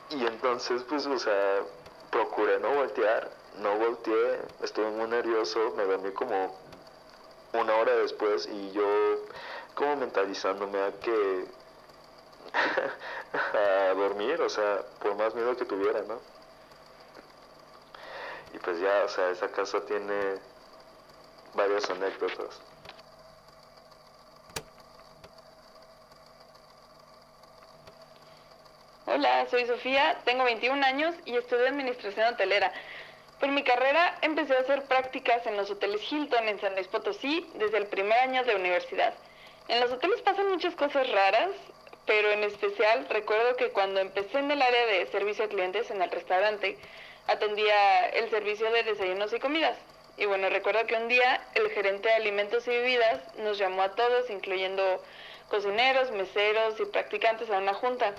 y 0.09 0.23
entonces, 0.25 0.83
pues, 0.83 1.05
o 1.07 1.17
sea, 1.17 1.63
procuré 2.11 2.59
no 2.59 2.69
voltear, 2.69 3.31
no 3.57 3.75
volteé, 3.77 4.39
estuve 4.61 4.91
muy 4.91 5.07
nervioso, 5.07 5.73
me 5.75 5.83
dormí 5.83 6.11
como 6.11 6.55
una 7.61 7.75
hora 7.75 7.95
después 7.95 8.47
y 8.47 8.71
yo 8.71 8.85
como 9.73 9.95
mentalizándome 9.97 10.81
a 10.81 10.91
que 10.99 11.45
a 13.89 13.93
dormir, 13.93 14.41
o 14.41 14.49
sea, 14.49 14.81
por 15.01 15.15
más 15.15 15.35
miedo 15.35 15.55
que 15.57 15.65
tuviera, 15.65 16.01
¿no? 16.03 16.19
Y 18.53 18.57
pues 18.59 18.79
ya, 18.79 19.03
o 19.03 19.09
sea, 19.09 19.29
esa 19.31 19.49
casa 19.49 19.81
tiene 19.85 20.39
varias 21.53 21.89
anécdotas. 21.89 22.61
Hola, 29.07 29.47
soy 29.49 29.65
Sofía, 29.65 30.19
tengo 30.25 30.43
21 30.43 30.85
años 30.85 31.15
y 31.25 31.35
estudio 31.35 31.67
Administración 31.67 32.33
Hotelera. 32.33 32.71
Por 33.39 33.49
mi 33.49 33.63
carrera 33.63 34.17
empecé 34.21 34.55
a 34.55 34.61
hacer 34.61 34.83
prácticas 34.83 35.45
en 35.45 35.57
los 35.57 35.69
hoteles 35.69 36.01
Hilton 36.09 36.47
en 36.47 36.59
San 36.59 36.73
Luis 36.73 36.87
Potosí 36.87 37.45
desde 37.55 37.77
el 37.77 37.87
primer 37.87 38.17
año 38.19 38.43
de 38.43 38.55
universidad. 38.55 39.13
En 39.67 39.81
los 39.81 39.91
hoteles 39.91 40.21
pasan 40.21 40.49
muchas 40.49 40.73
cosas 40.75 41.09
raras, 41.11 41.49
pero 42.05 42.31
en 42.31 42.43
especial 42.43 43.05
recuerdo 43.09 43.57
que 43.57 43.71
cuando 43.71 43.99
empecé 43.99 44.39
en 44.39 44.51
el 44.51 44.61
área 44.61 44.85
de 44.85 45.07
servicio 45.07 45.45
a 45.45 45.49
clientes 45.49 45.91
en 45.91 46.01
el 46.01 46.11
restaurante, 46.11 46.77
atendía 47.27 48.07
el 48.09 48.29
servicio 48.29 48.71
de 48.71 48.83
desayunos 48.83 49.33
y 49.33 49.39
comidas. 49.39 49.77
Y 50.17 50.25
bueno, 50.25 50.49
recuerdo 50.49 50.85
que 50.85 50.95
un 50.95 51.09
día 51.09 51.41
el 51.55 51.69
gerente 51.71 52.07
de 52.07 52.15
alimentos 52.15 52.65
y 52.67 52.71
bebidas 52.71 53.21
nos 53.37 53.57
llamó 53.57 53.81
a 53.81 53.95
todos, 53.95 54.29
incluyendo 54.29 55.03
cocineros, 55.49 56.11
meseros 56.11 56.79
y 56.79 56.85
practicantes 56.85 57.49
a 57.49 57.57
una 57.57 57.73
junta. 57.73 58.13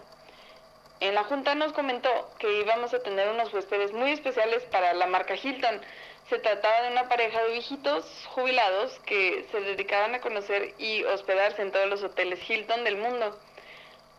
En 1.00 1.14
la 1.14 1.24
junta 1.24 1.54
nos 1.54 1.72
comentó 1.74 2.10
que 2.38 2.60
íbamos 2.60 2.94
a 2.94 3.02
tener 3.02 3.28
unos 3.28 3.52
huéspedes 3.52 3.92
muy 3.92 4.12
especiales 4.12 4.62
para 4.64 4.94
la 4.94 5.06
marca 5.06 5.34
Hilton. 5.34 5.82
Se 6.30 6.38
trataba 6.38 6.82
de 6.82 6.92
una 6.92 7.08
pareja 7.08 7.42
de 7.42 7.52
viejitos 7.52 8.04
jubilados 8.28 8.98
que 9.00 9.46
se 9.52 9.60
dedicaban 9.60 10.14
a 10.14 10.20
conocer 10.20 10.74
y 10.78 11.04
hospedarse 11.04 11.60
en 11.60 11.70
todos 11.70 11.86
los 11.88 12.02
hoteles 12.02 12.48
Hilton 12.48 12.84
del 12.84 12.96
mundo. 12.96 13.38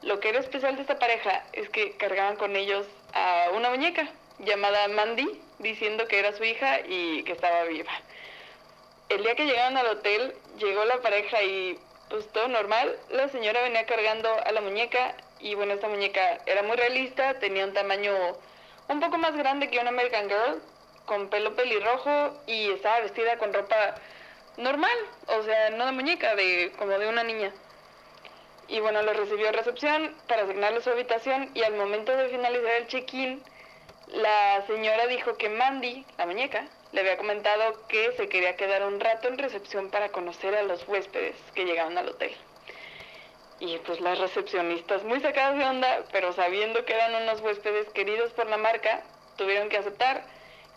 Lo 0.03 0.19
que 0.19 0.29
era 0.29 0.39
especial 0.39 0.75
de 0.75 0.81
esta 0.81 0.99
pareja 0.99 1.43
es 1.53 1.69
que 1.69 1.97
cargaban 1.97 2.35
con 2.35 2.55
ellos 2.55 2.85
a 3.13 3.49
una 3.55 3.71
muñeca 3.71 4.07
llamada 4.37 4.87
Mandy, 4.87 5.41
diciendo 5.57 6.07
que 6.07 6.19
era 6.19 6.33
su 6.33 6.43
hija 6.43 6.81
y 6.87 7.23
que 7.23 7.31
estaba 7.31 7.63
viva. 7.63 7.91
El 9.09 9.23
día 9.23 9.35
que 9.35 9.45
llegaron 9.45 9.77
al 9.77 9.87
hotel, 9.87 10.35
llegó 10.57 10.85
la 10.85 11.01
pareja 11.01 11.41
y 11.41 11.79
pues 12.09 12.31
todo 12.31 12.47
normal. 12.47 12.95
La 13.09 13.29
señora 13.29 13.63
venía 13.63 13.85
cargando 13.87 14.29
a 14.45 14.51
la 14.51 14.61
muñeca 14.61 15.15
y 15.39 15.55
bueno, 15.55 15.73
esta 15.73 15.87
muñeca 15.87 16.39
era 16.45 16.63
muy 16.63 16.75
realista, 16.75 17.39
tenía 17.39 17.65
un 17.65 17.73
tamaño 17.73 18.13
un 18.89 18.99
poco 18.99 19.17
más 19.17 19.35
grande 19.35 19.69
que 19.69 19.79
una 19.79 19.89
American 19.89 20.29
Girl 20.29 20.61
con 21.05 21.29
pelo 21.29 21.55
pelirrojo 21.55 22.41
y 22.47 22.71
estaba 22.71 22.99
vestida 23.01 23.37
con 23.37 23.53
ropa 23.53 23.95
normal, 24.57 24.97
o 25.27 25.43
sea, 25.43 25.69
no 25.71 25.85
de 25.85 25.91
muñeca, 25.91 26.35
de 26.35 26.71
como 26.77 26.97
de 26.97 27.07
una 27.07 27.23
niña. 27.23 27.51
Y 28.67 28.79
bueno, 28.81 29.01
lo 29.01 29.13
recibió 29.13 29.49
a 29.49 29.53
recepción 29.53 30.13
para 30.27 30.43
asignarle 30.43 30.81
su 30.81 30.89
habitación 30.89 31.51
y 31.53 31.63
al 31.63 31.75
momento 31.75 32.15
de 32.15 32.29
finalizar 32.29 32.71
el 32.73 32.87
check-in, 32.87 33.41
la 34.07 34.63
señora 34.67 35.07
dijo 35.07 35.37
que 35.37 35.49
Mandy, 35.49 36.05
la 36.17 36.25
muñeca, 36.25 36.67
le 36.91 37.01
había 37.01 37.17
comentado 37.17 37.87
que 37.87 38.11
se 38.13 38.27
quería 38.27 38.55
quedar 38.55 38.85
un 38.85 38.99
rato 38.99 39.27
en 39.27 39.37
recepción 39.37 39.89
para 39.89 40.09
conocer 40.09 40.55
a 40.55 40.63
los 40.63 40.87
huéspedes 40.87 41.35
que 41.53 41.65
llegaban 41.65 41.97
al 41.97 42.09
hotel. 42.09 42.35
Y 43.59 43.77
pues 43.79 43.99
las 44.01 44.19
recepcionistas, 44.19 45.03
muy 45.03 45.19
sacadas 45.19 45.57
de 45.57 45.65
onda, 45.65 46.03
pero 46.11 46.31
sabiendo 46.33 46.85
que 46.85 46.93
eran 46.93 47.23
unos 47.23 47.41
huéspedes 47.41 47.89
queridos 47.89 48.31
por 48.33 48.47
la 48.47 48.57
marca, 48.57 49.03
tuvieron 49.35 49.69
que 49.69 49.77
aceptar 49.77 50.23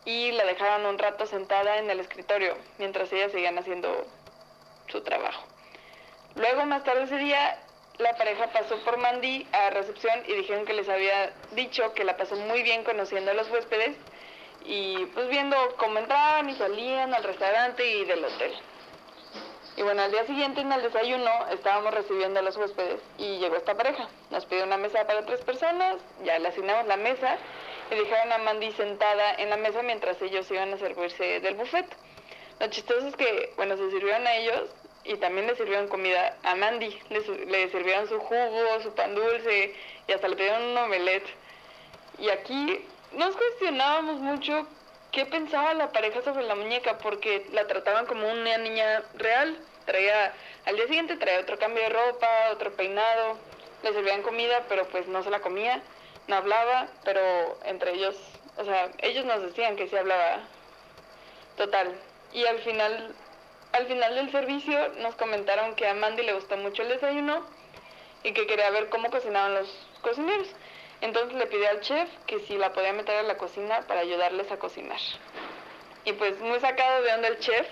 y 0.05 0.33
la 0.33 0.45
dejaron 0.45 0.87
un 0.87 0.99
rato 0.99 1.27
sentada 1.27 1.79
en 1.79 1.91
el 1.91 2.01
escritorio 2.01 2.57
mientras 2.79 3.13
ellas 3.13 3.33
seguían 3.33 3.59
haciendo 3.59 4.07
su 4.89 5.03
trabajo. 5.03 5.45
Luego, 6.37 6.65
más 6.65 6.85
tarde 6.85 7.03
ese 7.03 7.19
día, 7.19 7.59
la 7.99 8.17
pareja 8.17 8.47
pasó 8.53 8.79
por 8.85 8.97
Mandy 8.97 9.47
a 9.53 9.71
recepción 9.71 10.23
y 10.27 10.33
dijeron 10.33 10.65
que 10.65 10.73
les 10.73 10.89
había 10.89 11.33
dicho 11.53 11.93
que 11.93 12.05
la 12.05 12.17
pasó 12.17 12.37
muy 12.37 12.63
bien 12.63 12.83
conociendo 12.83 13.31
a 13.31 13.35
los 13.35 13.51
huéspedes 13.51 13.97
y 14.65 15.05
pues 15.07 15.29
viendo 15.29 15.57
cómo 15.77 15.99
entraban 15.99 16.49
y 16.49 16.55
salían 16.55 17.13
al 17.13 17.25
restaurante 17.25 17.87
y 17.87 18.05
del 18.05 18.25
hotel. 18.25 18.55
Y 19.81 19.83
bueno, 19.83 20.03
al 20.03 20.11
día 20.11 20.27
siguiente 20.27 20.61
en 20.61 20.71
el 20.71 20.83
desayuno 20.83 21.31
estábamos 21.51 21.95
recibiendo 21.95 22.39
a 22.39 22.43
los 22.43 22.55
huéspedes 22.59 23.01
y 23.17 23.39
llegó 23.39 23.57
esta 23.57 23.75
pareja. 23.75 24.11
Nos 24.29 24.45
pidió 24.45 24.65
una 24.65 24.77
mesa 24.77 25.07
para 25.07 25.25
tres 25.25 25.41
personas, 25.41 25.97
ya 26.23 26.39
le 26.39 26.49
asignamos 26.49 26.87
la 26.87 26.99
mesa 26.99 27.39
y 27.91 27.95
dejaron 27.95 28.31
a 28.31 28.37
Mandy 28.37 28.73
sentada 28.73 29.37
en 29.37 29.49
la 29.49 29.57
mesa 29.57 29.81
mientras 29.81 30.21
ellos 30.21 30.51
iban 30.51 30.75
a 30.75 30.77
servirse 30.77 31.41
del 31.41 31.55
buffet. 31.55 31.87
Lo 32.59 32.67
chistoso 32.67 33.07
es 33.07 33.17
que, 33.17 33.55
bueno, 33.57 33.75
se 33.79 33.91
sirvieron 33.91 34.27
a 34.27 34.35
ellos 34.35 34.69
y 35.05 35.17
también 35.17 35.47
le 35.47 35.57
sirvieron 35.57 35.89
comida 35.89 36.37
a 36.43 36.55
Mandy. 36.57 37.01
Le, 37.09 37.21
le 37.47 37.71
sirvieron 37.71 38.07
su 38.07 38.19
jugo, 38.19 38.83
su 38.83 38.95
pan 38.95 39.15
dulce 39.15 39.75
y 40.07 40.13
hasta 40.13 40.29
le 40.29 40.37
pidieron 40.37 40.63
un 40.63 40.77
omelette. 40.77 41.27
Y 42.19 42.29
aquí 42.29 42.85
nos 43.13 43.35
cuestionábamos 43.35 44.21
mucho 44.21 44.67
qué 45.11 45.25
pensaba 45.25 45.73
la 45.73 45.91
pareja 45.91 46.21
sobre 46.21 46.45
la 46.45 46.55
muñeca 46.55 46.99
porque 46.99 47.47
la 47.53 47.67
trataban 47.67 48.05
como 48.05 48.31
una 48.31 48.59
niña 48.59 49.05
real. 49.15 49.57
Traía, 49.91 50.33
al 50.67 50.77
día 50.77 50.87
siguiente 50.87 51.17
traía 51.17 51.41
otro 51.41 51.59
cambio 51.59 51.83
de 51.83 51.89
ropa, 51.89 52.29
otro 52.53 52.73
peinado, 52.77 53.37
le 53.83 53.93
servían 53.93 54.23
comida, 54.23 54.63
pero 54.69 54.87
pues 54.87 55.09
no 55.09 55.25
se 55.25 55.31
la 55.31 55.41
comía, 55.41 55.83
no 56.29 56.37
hablaba, 56.37 56.87
pero 57.05 57.59
entre 57.65 57.95
ellos, 57.95 58.17
o 58.57 58.65
sea, 58.65 58.89
ellos 58.99 59.25
nos 59.25 59.43
decían 59.43 59.75
que 59.75 59.89
sí 59.89 59.97
hablaba 59.97 60.45
total. 61.57 61.93
Y 62.33 62.45
al 62.47 62.61
final, 62.61 63.17
al 63.73 63.87
final 63.89 64.15
del 64.15 64.31
servicio 64.31 64.91
nos 64.99 65.17
comentaron 65.17 65.75
que 65.75 65.89
a 65.89 65.95
Mandy 65.95 66.23
le 66.23 66.35
gustó 66.35 66.57
mucho 66.57 66.83
el 66.83 66.91
desayuno 66.91 67.45
y 68.23 68.33
que 68.33 68.47
quería 68.47 68.71
ver 68.71 68.91
cómo 68.91 69.11
cocinaban 69.11 69.55
los 69.55 69.89
cocineros. 70.03 70.47
Entonces 71.01 71.37
le 71.37 71.49
pidió 71.49 71.69
al 71.69 71.81
chef 71.81 72.09
que 72.29 72.39
si 72.47 72.57
la 72.57 72.73
podía 72.73 72.93
meter 72.93 73.17
a 73.17 73.23
la 73.25 73.37
cocina 73.37 73.81
para 73.89 74.03
ayudarles 74.03 74.53
a 74.53 74.59
cocinar. 74.61 75.01
Y 76.05 76.13
pues 76.13 76.39
muy 76.39 76.61
sacado 76.61 77.03
de 77.03 77.13
onda 77.13 77.27
el 77.27 77.41
chef 77.41 77.67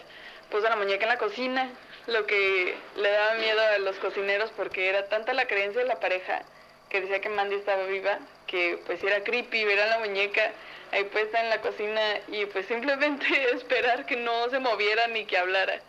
puso 0.50 0.68
la 0.68 0.74
muñeca 0.74 1.04
en 1.04 1.10
la 1.10 1.18
cocina, 1.18 1.70
lo 2.08 2.26
que 2.26 2.74
le 2.96 3.10
daba 3.10 3.34
miedo 3.34 3.60
a 3.60 3.78
los 3.78 3.96
cocineros 3.96 4.50
porque 4.56 4.88
era 4.88 5.08
tanta 5.08 5.34
la 5.34 5.46
creencia 5.46 5.82
de 5.82 5.86
la 5.86 6.00
pareja 6.00 6.42
que 6.88 7.02
decía 7.02 7.20
que 7.20 7.28
Mandy 7.28 7.56
estaba 7.56 7.84
viva, 7.84 8.18
que 8.46 8.78
pues 8.86 9.02
era 9.04 9.22
creepy 9.22 9.64
ver 9.64 9.78
a 9.80 9.86
la 9.86 9.98
muñeca 9.98 10.52
ahí 10.90 11.04
puesta 11.04 11.40
en 11.42 11.50
la 11.50 11.60
cocina 11.60 12.00
y 12.28 12.46
pues 12.46 12.66
simplemente 12.66 13.26
esperar 13.54 14.06
que 14.06 14.16
no 14.16 14.48
se 14.48 14.58
moviera 14.58 15.06
ni 15.08 15.26
que 15.26 15.36
hablara. 15.36 15.82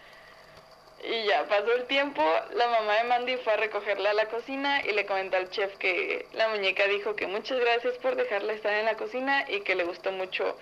Y 1.01 1.27
ya 1.27 1.47
pasó 1.47 1.73
el 1.73 1.85
tiempo, 1.85 2.21
la 2.51 2.67
mamá 2.67 2.95
de 2.95 3.03
Mandy 3.05 3.37
fue 3.37 3.53
a 3.53 3.57
recogerla 3.57 4.09
a 4.09 4.13
la 4.13 4.25
cocina 4.25 4.81
y 4.85 4.91
le 4.91 5.05
comentó 5.05 5.37
al 5.37 5.49
chef 5.49 5.77
que 5.77 6.27
la 6.33 6.49
muñeca 6.49 6.85
dijo 6.87 7.15
que 7.15 7.27
muchas 7.27 7.57
gracias 7.61 7.97
por 7.99 8.17
dejarla 8.17 8.51
estar 8.51 8.73
en 8.73 8.85
la 8.85 8.97
cocina 8.97 9.45
y 9.47 9.61
que 9.61 9.75
le 9.75 9.85
gustó 9.85 10.11
mucho 10.11 10.57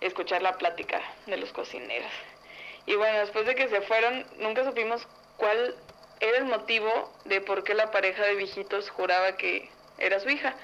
escuchar 0.00 0.42
la 0.42 0.58
plática 0.58 1.00
de 1.26 1.36
los 1.36 1.52
cocineros. 1.52 2.10
Y 2.86 2.94
bueno, 2.94 3.18
después 3.18 3.46
de 3.46 3.54
que 3.54 3.68
se 3.68 3.80
fueron, 3.82 4.24
nunca 4.38 4.64
supimos 4.64 5.06
cuál 5.36 5.74
era 6.20 6.38
el 6.38 6.44
motivo 6.44 7.12
de 7.24 7.40
por 7.40 7.64
qué 7.64 7.74
la 7.74 7.90
pareja 7.90 8.24
de 8.24 8.36
viejitos 8.36 8.90
juraba 8.90 9.36
que 9.36 9.68
era 9.98 10.20
su 10.20 10.30
hija. 10.30 10.54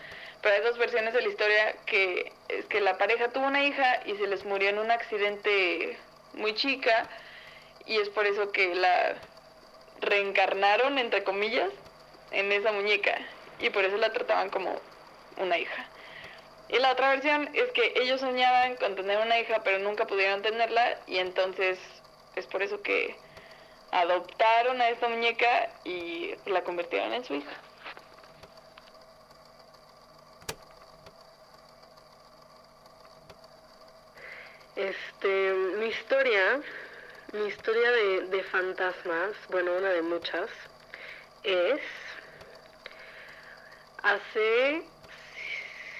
Pero 0.41 0.55
hay 0.57 0.62
dos 0.62 0.79
versiones 0.79 1.14
de 1.14 1.23
la 1.23 1.29
historia 1.29 1.77
que 1.87 2.33
es 2.49 2.64
que 2.66 2.81
la 2.81 2.99
pareja 2.99 3.29
tuvo 3.29 3.47
una 3.47 3.62
hija 3.64 4.01
y 4.07 4.16
se 4.16 4.27
les 4.27 4.45
murió 4.45 4.70
en 4.70 4.79
un 4.79 4.91
accidente 4.91 5.99
muy 6.35 6.55
chica 6.55 7.09
y 7.87 7.99
es 7.99 8.09
por 8.09 8.27
eso 8.27 8.51
que 8.51 8.75
la 8.75 9.16
reencarnaron, 10.01 10.99
entre 10.99 11.23
comillas, 11.23 11.70
en 12.31 12.51
esa 12.51 12.73
muñeca 12.73 13.18
y 13.61 13.70
por 13.70 13.85
eso 13.85 13.97
la 13.97 14.12
trataban 14.12 14.51
como 14.51 14.81
una 15.37 15.59
hija. 15.59 15.89
Y 16.68 16.79
la 16.79 16.93
otra 16.93 17.11
versión 17.11 17.51
es 17.55 17.70
que 17.73 17.93
ellos 17.97 18.20
soñaban 18.20 18.77
con 18.77 18.97
tener 18.97 19.18
una 19.18 19.39
hija 19.39 19.62
pero 19.62 19.79
nunca 19.79 20.07
pudieron 20.07 20.43
tenerla 20.43 20.99
y 21.07 21.18
entonces 21.18 21.79
es 22.37 22.47
por 22.47 22.62
eso 22.62 22.83
que 22.83 23.16
adoptaron 23.91 24.80
a 24.80 24.89
esta 24.89 25.09
muñeca 25.09 25.70
y 25.85 26.35
la 26.47 26.62
convirtieron 26.62 27.12
en 27.12 27.24
su 27.24 27.35
hija. 27.35 27.53
Este, 34.76 35.53
mi 35.78 35.87
historia 35.87 36.62
mi 37.33 37.47
historia 37.47 37.91
de, 37.91 38.45
fantasmas, 38.45 39.35
bueno, 39.49 39.72
una 39.78 39.89
de 39.89 40.03
muchas, 40.03 40.51
es 41.43 41.80
hace 44.03 44.83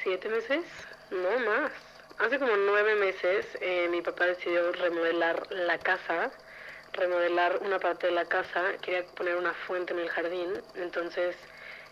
siete 0.03 0.29
meses, 0.29 0.67
no 1.11 1.39
más, 1.39 1.73
hace 2.23 2.39
como 2.39 2.57
nueve 2.57 2.95
meses 2.95 3.47
eh, 3.61 3.89
mi 3.91 4.01
papá 4.01 4.27
decidió 4.27 4.71
remodelar 4.73 5.45
la 5.51 5.79
casa, 5.79 6.31
remodelar 6.93 7.59
una 7.63 7.81
parte 7.81 8.07
de 8.07 8.13
la 8.13 8.25
casa, 8.27 8.63
quería 8.81 9.05
poner 9.17 9.37
una 9.37 9.53
fuente 9.67 9.93
en 9.93 9.99
el 9.99 10.09
jardín, 10.09 10.53
entonces, 10.77 11.35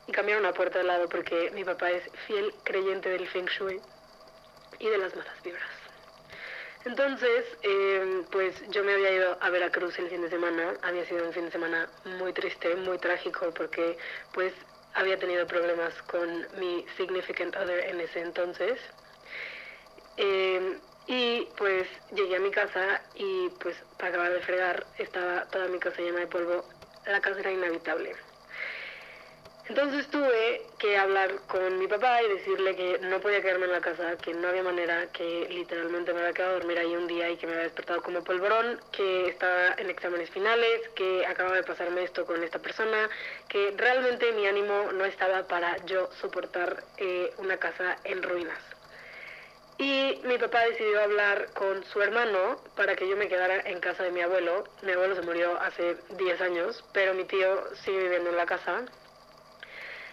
y 0.07 0.13
cambiar 0.13 0.39
una 0.39 0.53
puerta 0.53 0.79
de 0.79 0.85
lado 0.85 1.09
porque 1.09 1.51
mi 1.53 1.65
papá 1.65 1.91
es 1.91 2.05
fiel 2.27 2.55
creyente 2.63 3.09
del 3.09 3.27
feng 3.29 3.47
shui 3.47 3.81
y 4.79 4.89
de 4.89 4.99
las 4.99 5.15
malas 5.17 5.43
vibras. 5.43 5.69
Entonces, 6.85 7.45
em, 7.63 8.25
pues 8.27 8.55
yo 8.71 8.85
me 8.85 8.95
había 8.95 9.13
ido 9.13 9.37
a 9.41 9.51
Veracruz 9.51 9.99
el 9.99 10.09
fin 10.09 10.23
de 10.23 10.31
semana, 10.31 10.75
había 10.83 11.05
sido 11.07 11.27
un 11.27 11.33
fin 11.33 11.47
de 11.47 11.51
semana 11.51 11.89
muy 12.05 12.33
triste, 12.33 12.75
muy 12.77 12.99
trágico, 12.99 13.53
porque 13.53 13.99
pues 14.33 14.55
había 14.95 15.19
tenido 15.19 15.47
problemas 15.47 15.93
con 16.03 16.47
mi 16.59 16.87
significant 16.97 17.57
other 17.57 17.81
en 17.81 18.01
ese 18.01 18.21
entonces. 18.21 18.79
Em, 20.17 20.81
y 21.07 21.53
pues 21.57 21.89
llegué 22.11 22.37
a 22.37 22.41
mi 22.41 22.51
casa 22.51 23.03
y 23.15 23.49
pues 23.61 23.77
para 23.97 24.11
acabar 24.11 24.33
de 24.33 24.41
fregar 24.43 24.87
estaba 24.99 25.47
toda 25.51 25.69
mi 25.69 25.79
casa 25.79 26.03
llena 26.03 26.21
de 26.21 26.27
polvo. 26.27 26.65
La 27.05 27.21
casa 27.21 27.41
era 27.41 27.53
inhabitable. 27.53 28.15
Entonces 29.71 30.11
tuve 30.11 30.73
que 30.79 30.97
hablar 30.97 31.43
con 31.47 31.79
mi 31.79 31.87
papá 31.87 32.21
y 32.23 32.29
decirle 32.29 32.75
que 32.75 32.99
no 33.03 33.21
podía 33.21 33.41
quedarme 33.41 33.67
en 33.67 33.73
la 33.73 33.81
casa, 33.81 34.17
que 34.17 34.35
no 34.35 34.49
había 34.49 34.65
manera, 34.65 35.13
que 35.13 35.47
literalmente 35.49 36.13
me 36.13 36.21
había 36.21 36.33
quedado 36.33 36.53
a 36.53 36.59
dormir 36.59 36.79
ahí 36.79 36.97
un 36.97 37.07
día 37.07 37.31
y 37.31 37.37
que 37.37 37.47
me 37.47 37.53
había 37.53 37.65
despertado 37.65 38.03
como 38.03 38.25
polvorón, 38.25 38.83
que 38.91 39.29
estaba 39.29 39.75
en 39.79 39.89
exámenes 39.91 40.29
finales, 40.31 40.81
que 40.97 41.25
acababa 41.25 41.55
de 41.57 41.63
pasarme 41.63 42.03
esto 42.03 42.27
con 42.27 42.43
esta 42.43 42.59
persona, 42.59 43.09
que 43.49 43.73
realmente 43.77 44.33
mi 44.33 44.47
ánimo 44.47 44.91
no 44.93 45.05
estaba 45.05 45.47
para 45.47 45.77
yo 45.85 46.11
soportar 46.21 46.85
eh, 46.97 47.33
una 47.39 47.59
casa 47.59 48.01
en 48.05 48.23
ruinas. 48.25 48.70
Y 49.81 50.21
mi 50.25 50.39
papá 50.39 50.61
decidió 50.67 51.01
hablar 51.03 51.49
con 51.55 51.83
su 51.85 52.01
hermano 52.01 52.61
para 52.77 52.95
que 52.95 53.09
yo 53.09 53.17
me 53.17 53.29
quedara 53.29 53.61
en 53.69 53.81
casa 53.81 54.05
de 54.05 54.13
mi 54.13 54.21
abuelo. 54.21 54.65
Mi 54.83 54.93
abuelo 54.93 55.17
se 55.17 55.23
murió 55.23 55.61
hace 55.61 55.97
10 56.17 56.41
años, 56.41 56.85
pero 56.93 57.15
mi 57.15 57.25
tío 57.25 57.75
sigue 57.77 57.99
viviendo 57.99 58.31
en 58.31 58.37
la 58.37 58.47
casa 58.47 58.85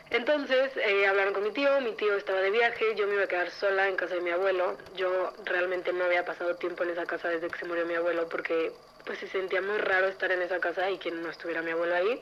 entonces 0.09 0.71
eh, 0.77 1.05
hablaron 1.05 1.33
con 1.33 1.43
mi 1.43 1.51
tío, 1.51 1.81
mi 1.81 1.91
tío 1.93 2.15
estaba 2.15 2.39
de 2.39 2.51
viaje, 2.51 2.95
yo 2.95 3.07
me 3.07 3.15
iba 3.15 3.23
a 3.23 3.27
quedar 3.27 3.51
sola 3.51 3.89
en 3.89 3.97
casa 3.97 4.15
de 4.15 4.21
mi 4.21 4.29
abuelo. 4.29 4.77
Yo 4.95 5.33
realmente 5.43 5.91
no 5.91 6.05
había 6.05 6.23
pasado 6.23 6.55
tiempo 6.55 6.83
en 6.83 6.91
esa 6.91 7.05
casa 7.05 7.27
desde 7.27 7.49
que 7.49 7.59
se 7.59 7.65
murió 7.65 7.85
mi 7.85 7.95
abuelo 7.95 8.29
porque 8.29 8.71
pues 9.05 9.19
se 9.19 9.27
sentía 9.27 9.61
muy 9.61 9.77
raro 9.77 10.07
estar 10.07 10.31
en 10.31 10.41
esa 10.41 10.59
casa 10.59 10.89
y 10.89 10.97
que 10.97 11.11
no 11.11 11.29
estuviera 11.29 11.61
mi 11.61 11.71
abuelo 11.71 11.95
ahí. 11.95 12.21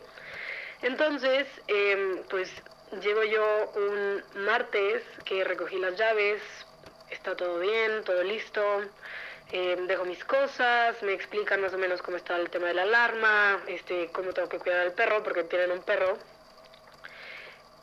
Entonces, 0.81 1.47
em, 1.67 2.23
pues 2.29 2.49
llego 3.01 3.23
yo 3.23 3.71
un 3.75 4.23
martes 4.45 5.03
que 5.23 5.43
recogí 5.43 5.77
las 5.77 5.95
llaves, 5.95 6.41
está 7.09 7.35
todo 7.35 7.59
bien, 7.59 8.03
todo 8.03 8.23
listo. 8.23 8.61
Em, 9.51 9.87
dejo 9.87 10.05
mis 10.05 10.23
cosas, 10.25 11.01
me 11.03 11.13
explican 11.13 11.61
más 11.61 11.73
o 11.73 11.77
menos 11.77 12.01
cómo 12.01 12.17
está 12.17 12.35
el 12.37 12.49
tema 12.49 12.67
de 12.67 12.73
la 12.73 12.83
alarma, 12.83 13.63
este, 13.67 14.09
cómo 14.11 14.33
tengo 14.33 14.49
que 14.49 14.57
cuidar 14.59 14.81
al 14.81 14.93
perro, 14.93 15.23
porque 15.23 15.43
tienen 15.43 15.71
un 15.71 15.83
perro, 15.83 16.17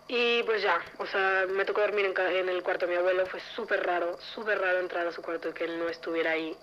y 0.08 0.42
pues 0.42 0.62
ya, 0.62 0.78
o 0.98 1.06
sea, 1.06 1.46
me 1.48 1.64
tocó 1.64 1.80
dormir 1.80 2.04
en, 2.04 2.14
en 2.36 2.48
el 2.48 2.62
cuarto 2.62 2.86
de 2.86 2.92
mi 2.92 2.98
abuelo, 2.98 3.24
fue 3.26 3.40
súper 3.40 3.86
raro, 3.86 4.18
súper 4.34 4.60
raro 4.60 4.80
entrar 4.80 5.06
a 5.06 5.12
su 5.12 5.22
cuarto 5.22 5.48
y 5.48 5.52
que 5.54 5.64
él 5.64 5.78
no 5.78 5.88
estuviera 5.88 6.32
ahí. 6.32 6.54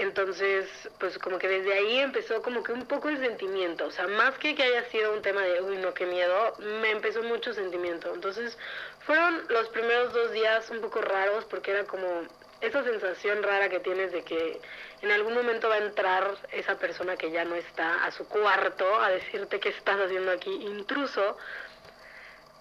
Entonces, 0.00 0.66
pues 0.98 1.18
como 1.18 1.38
que 1.38 1.46
desde 1.46 1.74
ahí 1.74 1.98
empezó 1.98 2.40
como 2.40 2.62
que 2.62 2.72
un 2.72 2.86
poco 2.86 3.10
el 3.10 3.18
sentimiento, 3.18 3.84
o 3.84 3.90
sea, 3.90 4.06
más 4.06 4.38
que 4.38 4.54
que 4.54 4.62
haya 4.62 4.82
sido 4.88 5.12
un 5.12 5.20
tema 5.20 5.42
de, 5.42 5.60
uy, 5.60 5.76
no, 5.76 5.92
qué 5.92 6.06
miedo, 6.06 6.56
me 6.80 6.90
empezó 6.90 7.22
mucho 7.22 7.52
sentimiento. 7.52 8.10
Entonces, 8.14 8.56
fueron 9.00 9.46
los 9.50 9.68
primeros 9.68 10.14
dos 10.14 10.32
días 10.32 10.70
un 10.70 10.80
poco 10.80 11.02
raros 11.02 11.44
porque 11.44 11.72
era 11.72 11.84
como 11.84 12.22
esa 12.62 12.82
sensación 12.82 13.42
rara 13.42 13.68
que 13.68 13.80
tienes 13.80 14.10
de 14.10 14.22
que 14.22 14.62
en 15.02 15.10
algún 15.10 15.34
momento 15.34 15.68
va 15.68 15.74
a 15.74 15.84
entrar 15.84 16.34
esa 16.50 16.78
persona 16.78 17.18
que 17.18 17.30
ya 17.30 17.44
no 17.44 17.54
está 17.54 18.02
a 18.06 18.10
su 18.10 18.26
cuarto 18.26 18.98
a 19.02 19.10
decirte 19.10 19.60
qué 19.60 19.68
estás 19.68 20.00
haciendo 20.00 20.30
aquí, 20.30 20.50
intruso. 20.50 21.36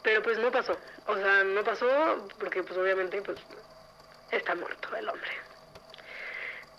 Pero 0.03 0.21
pues 0.23 0.37
no 0.39 0.51
pasó. 0.51 0.77
O 1.07 1.15
sea, 1.15 1.45
no 1.45 1.63
pasó 1.63 2.27
porque 2.37 2.63
pues 2.63 2.77
obviamente 2.77 3.21
pues 3.21 3.39
está 4.29 4.55
muerto 4.55 4.93
el 4.93 5.07
hombre. 5.07 5.48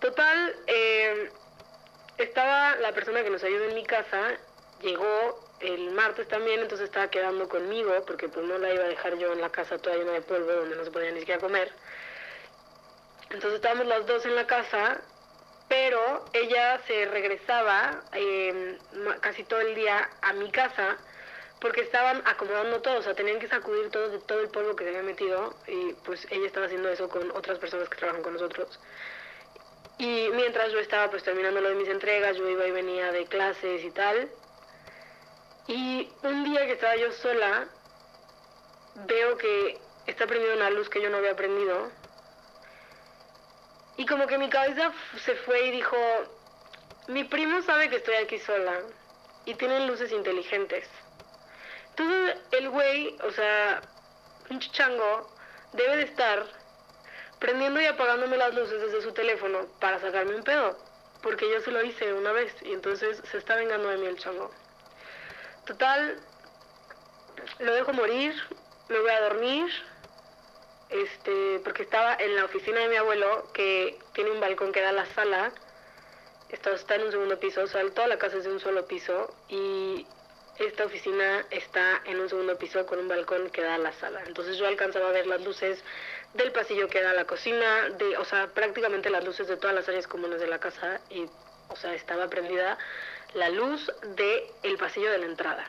Total, 0.01 0.57
eh, 0.67 1.31
estaba 2.17 2.77
la 2.77 2.93
persona 2.93 3.23
que 3.23 3.31
nos 3.31 3.45
ayudó 3.45 3.65
en 3.65 3.75
mi 3.75 3.85
casa, 3.85 4.39
llegó 4.81 5.51
el 5.61 5.91
martes 5.91 6.27
también, 6.27 6.61
entonces 6.61 6.87
estaba 6.87 7.09
quedando 7.09 7.49
conmigo, 7.49 7.93
porque 8.07 8.29
pues 8.29 8.47
no 8.47 8.57
la 8.57 8.73
iba 8.73 8.85
a 8.85 8.89
dejar 8.89 9.19
yo 9.19 9.33
en 9.33 9.43
la 9.43 9.51
casa 9.51 9.77
toda 9.79 9.97
llena 9.97 10.13
de 10.13 10.23
polvo 10.23 10.51
donde 10.51 10.77
no 10.77 10.85
se 10.85 10.91
podía 10.91 11.13
ni 11.13 11.21
siquiera 11.21 11.41
comer. 11.41 11.71
Entonces 13.25 13.55
estábamos 13.57 13.87
las 13.87 14.07
dos 14.07 14.25
en 14.25 14.37
la 14.37 14.47
casa, 14.47 15.03
pero 15.69 16.25
ella 16.33 16.81
se 16.87 17.05
regresaba 17.05 18.03
eh, 18.15 18.79
casi 19.21 19.45
todo 19.45 19.61
el 19.61 19.75
día 19.75 20.09
a 20.23 20.33
mi 20.33 20.51
casa 20.51 20.97
porque 21.61 21.83
estaban 21.83 22.23
acomodando 22.25 22.81
todo, 22.81 23.01
o 23.01 23.03
sea, 23.03 23.15
tenían 23.15 23.39
que 23.39 23.49
sacudir 23.49 23.91
todo, 23.91 24.19
todo 24.21 24.41
el 24.41 24.49
polvo 24.49 24.75
que 24.75 24.85
se 24.85 24.91
había 24.91 25.03
metido 25.03 25.55
y 25.67 25.93
pues 26.05 26.27
ella 26.31 26.47
estaba 26.47 26.67
haciendo 26.67 26.89
eso 26.89 27.09
con 27.11 27.31
otras 27.33 27.59
personas 27.59 27.89
que 27.91 27.99
trabajan 27.99 28.23
con 28.23 28.33
nosotros. 28.33 28.81
Y 30.01 30.31
mientras 30.31 30.73
yo 30.73 30.79
estaba 30.79 31.11
pues 31.11 31.23
terminando 31.23 31.61
lo 31.61 31.69
de 31.69 31.75
mis 31.75 31.89
entregas, 31.89 32.35
yo 32.35 32.49
iba 32.49 32.67
y 32.67 32.71
venía 32.71 33.13
de 33.13 33.27
clases 33.27 33.85
y 33.85 33.91
tal. 33.91 34.31
Y 35.67 36.11
un 36.23 36.43
día 36.45 36.65
que 36.65 36.73
estaba 36.73 36.97
yo 36.97 37.13
sola, 37.13 37.69
veo 39.07 39.37
que 39.37 39.79
está 40.07 40.27
prendida 40.27 40.55
una 40.55 40.71
luz 40.71 40.89
que 40.89 41.03
yo 41.03 41.11
no 41.11 41.19
había 41.19 41.37
prendido. 41.37 41.93
Y 43.99 44.07
como 44.07 44.27
que 44.27 44.39
mi 44.39 44.49
cabeza 44.49 44.91
se 45.23 45.35
fue 45.37 45.67
y 45.67 45.71
dijo, 45.73 45.99
mi 47.09 47.25
primo 47.25 47.61
sabe 47.61 47.91
que 47.91 47.97
estoy 47.97 48.15
aquí 48.15 48.39
sola 48.39 48.81
y 49.45 49.53
tienen 49.53 49.87
luces 49.87 50.13
inteligentes. 50.13 50.89
Entonces 51.91 52.39
el 52.53 52.71
güey, 52.71 53.19
o 53.23 53.31
sea, 53.33 53.83
un 54.49 54.61
chichango, 54.61 55.31
debe 55.75 55.99
de 55.99 56.05
estar 56.05 56.60
prendiendo 57.41 57.81
y 57.81 57.87
apagándome 57.87 58.37
las 58.37 58.55
luces 58.55 58.81
desde 58.81 59.03
su 59.03 59.13
teléfono 59.13 59.67
para 59.81 59.99
sacarme 59.99 60.37
un 60.37 60.45
pedo, 60.45 60.79
porque 61.23 61.51
yo 61.51 61.61
se 61.61 61.73
lo 61.73 61.83
hice 61.83 62.13
una 62.13 62.33
vez 62.33 62.55
y 62.63 62.73
entonces 62.73 63.21
se 63.31 63.39
está 63.39 63.57
vengando 63.57 63.89
de 63.89 63.97
mí 63.97 64.07
el 64.07 64.19
chango. 64.19 64.51
Total, 65.67 66.21
lo 67.59 67.73
dejo 67.75 67.93
morir, 67.93 68.35
me 68.89 69.01
voy 69.01 69.11
a 69.11 69.21
dormir, 69.23 69.71
este, 70.91 71.61
porque 71.65 71.83
estaba 71.83 72.15
en 72.15 72.37
la 72.37 72.45
oficina 72.45 72.81
de 72.81 72.89
mi 72.89 72.97
abuelo, 72.97 73.51
que 73.55 73.99
tiene 74.13 74.31
un 74.31 74.41
balcón 74.41 74.73
que 74.73 74.83
da 74.83 74.91
a 74.91 74.93
la 74.93 75.07
sala, 75.07 75.53
está, 76.51 76.73
está 76.73 76.97
en 76.97 77.05
un 77.05 77.11
segundo 77.11 77.39
piso, 77.39 77.63
o 77.63 77.67
sea, 77.67 77.89
toda 77.91 78.07
la 78.07 78.19
casa 78.19 78.37
es 78.37 78.45
de 78.45 78.53
un 78.53 78.61
solo 78.61 78.87
piso, 78.87 79.35
y 79.49 80.07
esta 80.59 80.85
oficina 80.85 81.47
está 81.51 82.03
en 82.05 82.21
un 82.21 82.29
segundo 82.29 82.59
piso 82.59 82.85
con 82.85 82.99
un 82.99 83.09
balcón 83.09 83.49
que 83.49 83.63
da 83.63 83.77
a 83.77 83.79
la 83.79 83.93
sala. 83.93 84.23
Entonces 84.27 84.59
yo 84.59 84.67
alcanzaba 84.67 85.09
a 85.09 85.13
ver 85.13 85.27
las 85.27 85.41
luces 85.43 85.83
del 86.35 86.53
pasillo 86.53 86.89
que 86.89 87.03
da 87.03 87.13
la 87.13 87.25
cocina, 87.25 87.89
de, 87.91 88.17
o 88.17 88.25
sea, 88.25 88.49
prácticamente 88.49 89.11
las 89.11 89.25
luces 89.25 89.49
de 89.49 89.57
todas 89.57 89.75
las 89.75 89.89
áreas 89.89 90.07
comunes 90.07 90.41
de 90.41 90.47
la 90.47 90.59
casa 90.59 91.01
y, 91.11 91.27
o 91.69 91.77
sea, 91.77 91.95
estaba 91.95 92.29
prendida 92.29 92.79
la 93.35 93.49
luz 93.49 93.91
del 94.17 94.43
el 94.63 94.77
pasillo 94.77 95.11
de 95.11 95.19
la 95.19 95.27
entrada. 95.27 95.65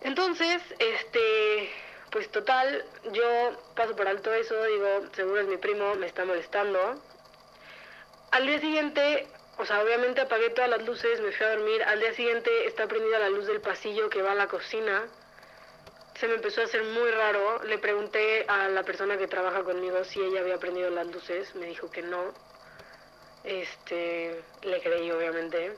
Entonces, 0.00 0.62
este, 0.78 1.70
pues 2.10 2.30
total, 2.30 2.84
yo 3.12 3.56
paso 3.74 3.94
por 3.94 4.08
alto 4.08 4.32
eso, 4.32 4.62
digo, 4.64 5.02
seguro 5.14 5.40
es 5.40 5.48
mi 5.48 5.56
primo, 5.56 5.94
me 5.94 6.06
está 6.06 6.24
molestando. 6.24 7.00
Al 8.30 8.46
día 8.46 8.60
siguiente 8.60 9.28
o 9.58 9.66
sea, 9.66 9.82
obviamente 9.82 10.20
apagué 10.22 10.50
todas 10.50 10.70
las 10.70 10.82
luces, 10.82 11.20
me 11.20 11.30
fui 11.32 11.46
a 11.46 11.50
dormir. 11.50 11.82
Al 11.84 12.00
día 12.00 12.14
siguiente 12.14 12.66
está 12.66 12.86
prendida 12.86 13.18
la 13.18 13.28
luz 13.28 13.46
del 13.46 13.60
pasillo 13.60 14.08
que 14.08 14.22
va 14.22 14.32
a 14.32 14.34
la 14.34 14.48
cocina. 14.48 15.06
Se 16.22 16.28
me 16.28 16.34
empezó 16.34 16.60
a 16.60 16.64
hacer 16.66 16.84
muy 16.84 17.10
raro. 17.10 17.64
Le 17.64 17.78
pregunté 17.78 18.44
a 18.46 18.68
la 18.68 18.84
persona 18.84 19.18
que 19.18 19.26
trabaja 19.26 19.64
conmigo 19.64 20.04
si 20.04 20.20
ella 20.20 20.38
había 20.38 20.56
prendido 20.56 20.88
las 20.88 21.08
luces. 21.08 21.52
Me 21.56 21.66
dijo 21.66 21.90
que 21.90 22.00
no. 22.00 22.32
Este, 23.42 24.40
le 24.62 24.80
creí 24.80 25.10
obviamente. 25.10 25.72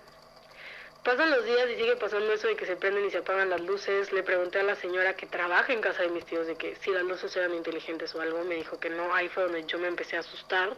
Pasan 1.02 1.30
los 1.30 1.46
días 1.46 1.70
y 1.70 1.76
sigue 1.76 1.96
pasando 1.96 2.30
eso 2.30 2.46
de 2.46 2.56
que 2.56 2.66
se 2.66 2.76
prenden 2.76 3.06
y 3.06 3.10
se 3.10 3.16
apagan 3.16 3.48
las 3.48 3.62
luces. 3.62 4.12
Le 4.12 4.22
pregunté 4.22 4.60
a 4.60 4.64
la 4.64 4.76
señora 4.76 5.16
que 5.16 5.24
trabaja 5.24 5.72
en 5.72 5.80
casa 5.80 6.02
de 6.02 6.08
mis 6.08 6.26
tíos 6.26 6.46
de 6.46 6.56
que 6.56 6.76
si 6.76 6.90
las 6.90 7.04
luces 7.04 7.34
eran 7.36 7.54
inteligentes 7.54 8.14
o 8.14 8.20
algo. 8.20 8.44
Me 8.44 8.56
dijo 8.56 8.78
que 8.78 8.90
no. 8.90 9.14
Ahí 9.14 9.30
fue 9.30 9.44
donde 9.44 9.64
yo 9.64 9.78
me 9.78 9.88
empecé 9.88 10.18
a 10.18 10.20
asustar. 10.20 10.76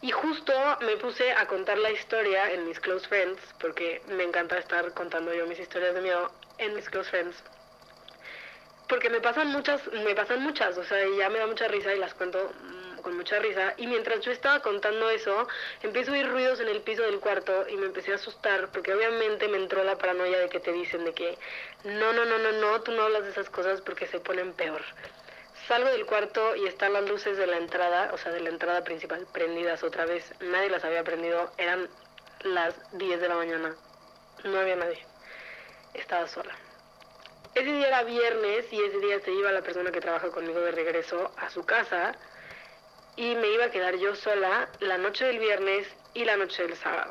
Y 0.00 0.10
justo 0.10 0.52
me 0.80 0.96
puse 0.96 1.30
a 1.30 1.46
contar 1.46 1.78
la 1.78 1.92
historia 1.92 2.52
en 2.52 2.66
mis 2.66 2.80
close 2.80 3.06
friends, 3.06 3.40
porque 3.60 4.02
me 4.08 4.24
encanta 4.24 4.58
estar 4.58 4.92
contando 4.92 5.32
yo 5.32 5.46
mis 5.46 5.60
historias 5.60 5.94
de 5.94 6.00
miedo 6.00 6.32
en 6.58 6.74
mis 6.74 6.90
close 6.90 7.08
friends. 7.08 7.44
Porque 8.88 9.10
me 9.10 9.20
pasan 9.20 9.48
muchas, 9.48 9.86
me 9.92 10.14
pasan 10.14 10.42
muchas, 10.42 10.76
o 10.78 10.84
sea, 10.84 10.98
ya 11.18 11.28
me 11.28 11.38
da 11.38 11.46
mucha 11.46 11.68
risa 11.68 11.94
y 11.94 11.98
las 11.98 12.14
cuento 12.14 12.52
mm, 12.62 13.00
con 13.02 13.16
mucha 13.16 13.38
risa. 13.38 13.74
Y 13.76 13.86
mientras 13.86 14.20
yo 14.20 14.32
estaba 14.32 14.60
contando 14.60 15.10
eso, 15.10 15.46
empiezo 15.82 16.10
a 16.10 16.14
oír 16.14 16.28
ruidos 16.28 16.60
en 16.60 16.68
el 16.68 16.80
piso 16.80 17.02
del 17.02 17.20
cuarto 17.20 17.66
y 17.68 17.76
me 17.76 17.86
empecé 17.86 18.12
a 18.12 18.14
asustar, 18.14 18.70
porque 18.72 18.94
obviamente 18.94 19.46
me 19.48 19.58
entró 19.58 19.84
la 19.84 19.98
paranoia 19.98 20.38
de 20.38 20.48
que 20.48 20.60
te 20.60 20.72
dicen 20.72 21.04
de 21.04 21.12
que 21.12 21.38
no, 21.84 22.12
no, 22.12 22.24
no, 22.24 22.38
no, 22.38 22.52
no, 22.52 22.80
tú 22.80 22.92
no 22.92 23.02
hablas 23.02 23.24
de 23.24 23.30
esas 23.30 23.50
cosas 23.50 23.82
porque 23.82 24.06
se 24.06 24.20
ponen 24.20 24.54
peor. 24.54 24.82
Salgo 25.66 25.90
del 25.90 26.06
cuarto 26.06 26.56
y 26.56 26.66
están 26.66 26.94
las 26.94 27.06
luces 27.06 27.36
de 27.36 27.46
la 27.46 27.58
entrada, 27.58 28.10
o 28.14 28.18
sea, 28.18 28.32
de 28.32 28.40
la 28.40 28.48
entrada 28.48 28.84
principal, 28.84 29.26
prendidas 29.32 29.82
otra 29.82 30.06
vez. 30.06 30.32
Nadie 30.40 30.70
las 30.70 30.82
había 30.82 31.04
prendido, 31.04 31.52
eran 31.58 31.90
las 32.42 32.74
10 32.96 33.20
de 33.20 33.28
la 33.28 33.34
mañana. 33.34 33.76
No 34.44 34.58
había 34.58 34.76
nadie. 34.76 35.04
Estaba 35.92 36.26
sola. 36.26 36.56
Ese 37.54 37.72
día 37.72 37.88
era 37.88 38.02
viernes 38.04 38.72
y 38.72 38.82
ese 38.82 38.98
día 38.98 39.20
se 39.20 39.32
iba 39.32 39.50
la 39.52 39.62
persona 39.62 39.90
que 39.90 40.00
trabaja 40.00 40.28
conmigo 40.28 40.60
de 40.60 40.72
regreso 40.72 41.32
a 41.36 41.50
su 41.50 41.64
casa 41.64 42.14
y 43.16 43.34
me 43.34 43.48
iba 43.48 43.64
a 43.64 43.70
quedar 43.70 43.96
yo 43.96 44.14
sola 44.14 44.68
la 44.80 44.98
noche 44.98 45.24
del 45.24 45.38
viernes 45.38 45.88
y 46.14 46.24
la 46.24 46.36
noche 46.36 46.62
del 46.62 46.76
sábado. 46.76 47.10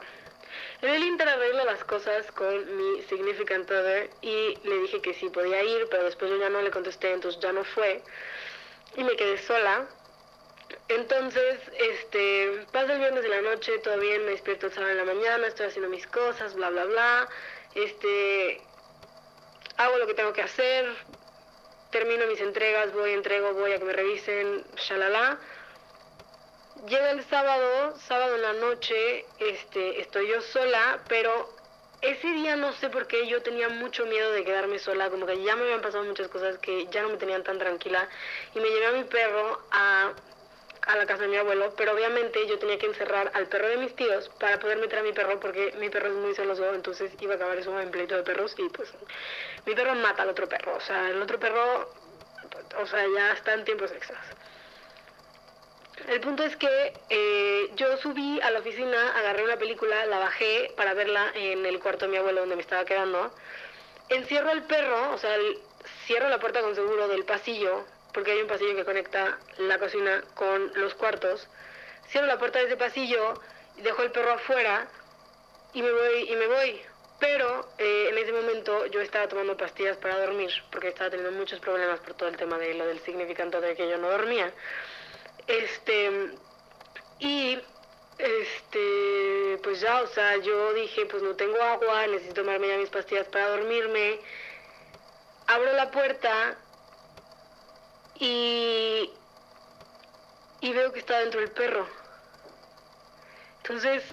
En 0.81 0.89
el 0.89 1.03
Inter 1.03 1.27
arreglo 1.27 1.65
las 1.65 1.83
cosas 1.83 2.31
con 2.31 2.77
mi 2.77 3.01
significant 3.03 3.69
other 3.69 4.09
y 4.21 4.57
le 4.63 4.77
dije 4.79 5.01
que 5.01 5.13
sí 5.15 5.29
podía 5.29 5.63
ir, 5.63 5.87
pero 5.89 6.03
después 6.03 6.29
yo 6.29 6.37
ya 6.37 6.49
no 6.49 6.61
le 6.61 6.71
contesté, 6.71 7.11
entonces 7.11 7.41
ya 7.41 7.51
no 7.51 7.63
fue 7.63 8.01
y 8.95 9.03
me 9.03 9.15
quedé 9.15 9.37
sola. 9.39 9.87
Entonces, 10.89 11.59
este, 11.79 12.65
pasa 12.71 12.93
el 12.93 12.99
viernes 12.99 13.23
de 13.23 13.29
la 13.29 13.41
noche, 13.41 13.79
todo 13.79 13.97
bien, 13.99 14.25
me 14.25 14.31
despierto 14.31 14.67
el 14.67 14.73
sábado 14.73 14.91
en 14.91 14.97
la 14.97 15.05
mañana, 15.05 15.47
estoy 15.47 15.67
haciendo 15.67 15.89
mis 15.89 16.05
cosas, 16.07 16.53
bla, 16.55 16.69
bla, 16.69 16.85
bla. 16.85 17.29
Este, 17.73 18.61
hago 19.77 19.97
lo 19.97 20.07
que 20.07 20.13
tengo 20.13 20.33
que 20.33 20.41
hacer, 20.41 20.85
termino 21.91 22.27
mis 22.27 22.41
entregas, 22.41 22.93
voy, 22.93 23.11
entrego, 23.11 23.53
voy 23.53 23.71
a 23.71 23.79
que 23.79 23.85
me 23.85 23.93
revisen, 23.93 24.65
shalala. 24.75 25.39
Llega 26.87 27.11
el 27.11 27.23
sábado, 27.25 27.95
sábado 28.07 28.35
en 28.35 28.41
la 28.41 28.53
noche, 28.53 29.25
este, 29.39 30.01
estoy 30.01 30.27
yo 30.27 30.41
sola, 30.41 30.99
pero 31.07 31.49
ese 32.01 32.27
día 32.27 32.55
no 32.55 32.73
sé 32.73 32.89
por 32.89 33.07
qué 33.07 33.27
yo 33.27 33.41
tenía 33.41 33.69
mucho 33.69 34.05
miedo 34.05 34.31
de 34.31 34.43
quedarme 34.43 34.77
sola, 34.77 35.09
como 35.09 35.25
que 35.25 35.41
ya 35.43 35.55
me 35.55 35.63
habían 35.63 35.81
pasado 35.81 36.03
muchas 36.03 36.27
cosas 36.27 36.59
que 36.59 36.85
ya 36.87 37.01
no 37.01 37.09
me 37.09 37.17
tenían 37.17 37.43
tan 37.43 37.57
tranquila 37.57 38.07
y 38.53 38.59
me 38.59 38.69
llevé 38.69 38.85
a 38.85 38.91
mi 38.91 39.03
perro 39.05 39.59
a, 39.71 40.13
a 40.83 40.95
la 40.95 41.05
casa 41.07 41.23
de 41.23 41.29
mi 41.29 41.37
abuelo, 41.37 41.73
pero 41.75 41.93
obviamente 41.93 42.45
yo 42.47 42.59
tenía 42.59 42.77
que 42.77 42.85
encerrar 42.85 43.31
al 43.33 43.47
perro 43.47 43.67
de 43.69 43.77
mis 43.77 43.95
tíos 43.95 44.29
para 44.39 44.59
poder 44.59 44.77
meter 44.77 44.99
a 44.99 45.03
mi 45.03 45.13
perro 45.13 45.39
porque 45.39 45.73
mi 45.79 45.89
perro 45.89 46.09
es 46.09 46.13
muy 46.13 46.35
celoso, 46.35 46.73
entonces 46.75 47.11
iba 47.19 47.33
a 47.33 47.35
acabar 47.37 47.57
eso 47.57 47.77
en 47.79 47.89
pleito 47.89 48.15
de 48.15 48.23
perros 48.23 48.53
y 48.57 48.69
pues 48.69 48.93
mi 49.67 49.75
perro 49.75 49.93
mata 49.95 50.23
al 50.23 50.29
otro 50.29 50.47
perro, 50.47 50.77
o 50.77 50.79
sea, 50.79 51.09
el 51.09 51.21
otro 51.21 51.37
perro, 51.37 51.91
o 52.79 52.87
sea, 52.87 53.05
ya 53.13 53.33
está 53.33 53.53
en 53.53 53.65
tiempos 53.65 53.91
extras. 53.91 54.25
El 56.07 56.21
punto 56.21 56.43
es 56.43 56.55
que 56.55 56.93
eh, 57.09 57.71
yo 57.75 57.97
subí 57.97 58.39
a 58.39 58.49
la 58.49 58.59
oficina, 58.59 59.17
agarré 59.17 59.43
una 59.43 59.57
película, 59.57 60.05
la 60.05 60.19
bajé 60.19 60.71
para 60.77 60.93
verla 60.93 61.31
en 61.33 61.65
el 61.65 61.79
cuarto 61.81 62.05
de 62.05 62.11
mi 62.11 62.17
abuelo 62.17 62.41
donde 62.41 62.55
me 62.55 62.61
estaba 62.61 62.85
quedando. 62.85 63.29
Encierro 64.07 64.51
al 64.51 64.63
perro, 64.63 65.11
o 65.11 65.17
sea, 65.17 65.35
cierro 66.05 66.29
la 66.29 66.39
puerta 66.39 66.61
con 66.61 66.73
seguro 66.73 67.09
del 67.09 67.25
pasillo, 67.25 67.83
porque 68.13 68.31
hay 68.31 68.41
un 68.41 68.47
pasillo 68.47 68.73
que 68.73 68.85
conecta 68.85 69.37
la 69.57 69.77
cocina 69.79 70.23
con 70.35 70.71
los 70.75 70.93
cuartos. 70.93 71.45
Cierro 72.09 72.27
la 72.27 72.39
puerta 72.39 72.59
de 72.59 72.67
ese 72.67 72.77
pasillo, 72.77 73.33
dejo 73.77 74.01
el 74.01 74.11
perro 74.11 74.31
afuera 74.31 74.87
y 75.73 75.81
me 75.81 75.91
voy 75.91 76.31
y 76.31 76.35
me 76.37 76.47
voy. 76.47 76.81
Pero 77.19 77.67
eh, 77.79 78.09
en 78.11 78.17
ese 78.17 78.31
momento 78.31 78.85
yo 78.87 79.01
estaba 79.01 79.27
tomando 79.27 79.57
pastillas 79.57 79.97
para 79.97 80.19
dormir, 80.19 80.51
porque 80.71 80.89
estaba 80.89 81.09
teniendo 81.09 81.37
muchos 81.37 81.59
problemas 81.59 81.99
por 82.01 82.13
todo 82.13 82.29
el 82.29 82.37
tema 82.37 82.57
de 82.59 82.75
lo 82.75 82.85
del 82.85 82.99
significante 82.99 83.59
de 83.59 83.75
que 83.75 83.89
yo 83.89 83.97
no 83.97 84.09
dormía. 84.09 84.53
Este, 85.47 86.31
y 87.19 87.59
este, 88.17 89.59
pues 89.63 89.81
ya, 89.81 90.01
o 90.01 90.07
sea, 90.07 90.37
yo 90.37 90.73
dije, 90.73 91.05
pues 91.07 91.23
no 91.23 91.35
tengo 91.35 91.61
agua, 91.61 92.05
necesito 92.07 92.41
tomarme 92.41 92.67
ya 92.67 92.77
mis 92.77 92.89
pastillas 92.89 93.27
para 93.27 93.49
dormirme. 93.49 94.19
Abro 95.47 95.73
la 95.73 95.89
puerta 95.89 96.57
y, 98.19 99.11
y 100.61 100.73
veo 100.73 100.91
que 100.91 100.99
está 100.99 101.19
dentro 101.19 101.39
el 101.39 101.51
perro. 101.51 101.87
Entonces, 103.57 104.03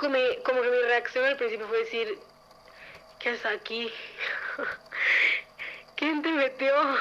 como, 0.00 0.16
como 0.44 0.62
que 0.62 0.70
mi 0.70 0.82
reacción 0.82 1.26
al 1.26 1.36
principio 1.36 1.68
fue 1.68 1.80
decir, 1.80 2.18
¿qué 3.18 3.30
haces 3.30 3.44
aquí? 3.44 3.92
¿Quién 5.96 6.22
te 6.22 6.32
metió? 6.32 6.74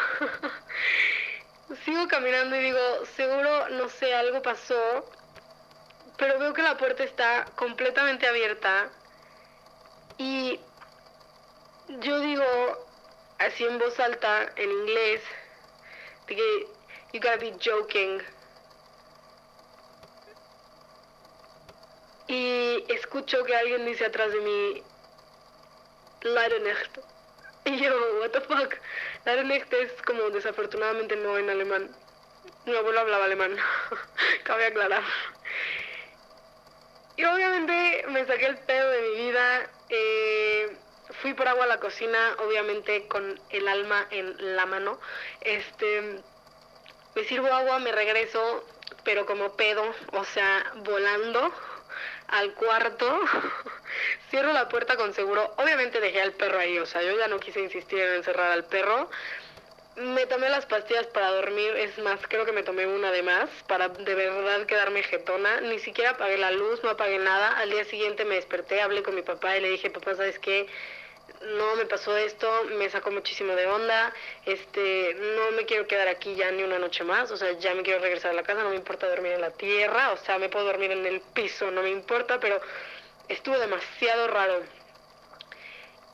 Sigo 1.86 2.10
caminando 2.10 2.58
y 2.58 2.60
digo, 2.60 3.06
seguro, 3.16 3.70
no 3.70 3.88
sé, 3.88 4.14
algo 4.14 4.42
pasó, 4.42 5.10
pero 6.18 6.38
veo 6.40 6.54
que 6.54 6.62
la 6.62 6.78
puerta 6.78 7.06
está 7.06 7.46
completamente 7.56 8.28
abierta 8.28 8.90
y 10.18 10.60
yo 12.02 12.20
digo 12.20 12.44
así 13.38 13.64
en 13.64 13.80
voz 13.80 13.98
alta, 14.02 14.52
en 14.58 14.70
inglés, 14.70 15.22
de 16.28 16.36
que 16.36 16.68
you 17.14 17.22
gotta 17.22 17.38
be 17.38 17.56
joking. 17.64 18.22
Escucho 22.88 23.44
que 23.44 23.56
alguien 23.56 23.86
dice 23.86 24.06
atrás 24.06 24.32
de 24.32 24.40
mí, 24.40 24.84
Leidenecht. 26.22 26.98
Y 27.66 27.78
yo, 27.78 28.20
what 28.20 28.32
the 28.32 28.42
fuck. 28.42 28.76
Leidenecht 29.26 29.72
es 29.74 29.92
como 30.04 30.30
desafortunadamente 30.30 31.16
no 31.16 31.38
en 31.38 31.50
alemán. 31.50 31.90
Mi 32.66 32.76
abuelo 32.76 33.02
hablaba 33.02 33.26
alemán, 33.26 33.56
cabe 34.44 34.68
aclarar. 34.68 35.04
Y 37.18 37.26
obviamente 37.26 38.06
me 38.10 38.26
saqué 38.26 38.46
el 38.46 38.58
pedo 38.60 38.90
de 38.90 39.02
mi 39.02 39.16
vida. 39.16 39.70
Eh, 39.90 40.78
fui 41.22 41.34
por 41.34 41.48
agua 41.48 41.66
a 41.66 41.68
la 41.68 41.80
cocina, 41.80 42.36
obviamente 42.46 43.08
con 43.08 43.40
el 43.50 43.68
alma 43.68 44.08
en 44.12 44.56
la 44.56 44.66
mano. 44.66 45.00
Este, 45.42 46.22
me 47.16 47.24
sirvo 47.26 47.48
agua, 47.48 47.80
me 47.80 47.92
regreso, 47.92 48.64
pero 49.04 49.26
como 49.26 49.56
pedo, 49.56 49.84
o 50.14 50.24
sea, 50.24 50.72
volando 50.78 51.54
al 52.32 52.54
cuarto. 52.54 53.20
Cierro 54.30 54.54
la 54.54 54.70
puerta 54.70 54.96
con 54.96 55.14
seguro. 55.14 55.54
Obviamente 55.58 56.00
dejé 56.00 56.22
al 56.22 56.34
perro 56.34 56.60
ahí, 56.60 56.78
o 56.80 56.86
sea, 56.86 57.02
yo 57.02 57.18
ya 57.18 57.28
no 57.28 57.40
quise 57.40 57.60
insistir 57.62 58.00
en 58.00 58.16
encerrar 58.16 58.52
al 58.52 58.66
perro. 58.66 59.10
Me 59.96 60.26
tomé 60.28 60.50
las 60.50 60.66
pastillas 60.66 61.08
para 61.08 61.30
dormir, 61.32 61.76
es 61.76 61.98
más, 61.98 62.22
creo 62.30 62.46
que 62.46 62.54
me 62.54 62.64
tomé 62.64 62.88
una 62.88 63.12
de 63.12 63.22
más 63.22 63.50
para 63.68 63.90
de 63.90 64.16
verdad 64.16 64.66
quedarme 64.66 65.04
jetona. 65.04 65.60
Ni 65.62 65.80
siquiera 65.80 66.12
apagué 66.12 66.38
la 66.38 66.52
luz, 66.52 66.82
no 66.84 66.92
apagué 66.92 67.20
nada. 67.20 67.58
Al 67.58 67.70
día 67.70 67.84
siguiente 67.86 68.24
me 68.24 68.36
desperté, 68.36 68.82
hablé 68.82 69.04
con 69.04 69.16
mi 69.16 69.24
papá 69.24 69.58
y 69.58 69.62
le 69.62 69.70
dije, 69.72 69.90
papá, 69.90 70.16
¿sabes 70.16 70.40
qué? 70.40 70.68
No 71.42 71.76
me 71.76 71.86
pasó 71.86 72.16
esto, 72.18 72.66
me 72.78 72.90
sacó 72.90 73.12
muchísimo 73.12 73.54
de 73.54 73.68
onda, 73.68 74.14
este, 74.46 75.16
no 75.16 75.52
me 75.52 75.66
quiero 75.66 75.88
quedar 75.88 76.08
aquí 76.08 76.36
ya 76.36 76.52
ni 76.52 76.64
una 76.64 76.80
noche 76.80 77.04
más, 77.04 77.32
o 77.32 77.38
sea, 77.38 77.52
ya 77.54 77.74
me 77.74 77.84
quiero 77.84 78.00
regresar 78.00 78.32
a 78.32 78.34
la 78.34 78.44
casa, 78.44 78.64
no 78.64 78.70
me 78.70 78.76
importa 78.76 79.08
dormir 79.08 79.34
en 79.34 79.42
la 79.42 79.52
tierra, 79.52 80.12
o 80.12 80.18
sea, 80.18 80.38
me 80.38 80.50
puedo 80.50 80.66
dormir 80.66 80.92
en 80.92 81.06
el 81.06 81.22
piso, 81.22 81.72
no 81.72 81.82
me 81.82 81.90
importa, 81.90 82.40
pero 82.40 82.60
estuvo 83.28 83.58
demasiado 83.58 84.28
raro. 84.28 84.64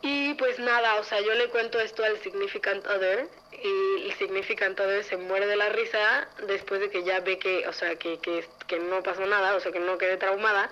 Y 0.01 0.35
pues 0.35 0.59
nada, 0.59 0.95
o 0.99 1.03
sea, 1.03 1.19
yo 1.21 1.33
le 1.33 1.49
cuento 1.49 1.79
esto 1.79 2.03
al 2.03 2.19
significant 2.19 2.85
other 2.85 3.27
y 3.51 4.05
el 4.05 4.13
significant 4.19 4.79
other 4.79 5.03
se 5.03 5.17
muere 5.17 5.47
de 5.47 5.55
la 5.55 5.69
risa 5.69 6.27
después 6.45 6.79
de 6.79 6.91
que 6.91 7.03
ya 7.03 7.21
ve 7.21 7.39
que, 7.39 7.67
o 7.67 7.73
sea, 7.73 7.95
que, 7.95 8.19
que, 8.19 8.45
que 8.67 8.77
no 8.77 9.01
pasó 9.01 9.25
nada, 9.25 9.55
o 9.55 9.59
sea, 9.59 9.71
que 9.71 9.79
no 9.79 9.97
quedé 9.97 10.17
traumada. 10.17 10.69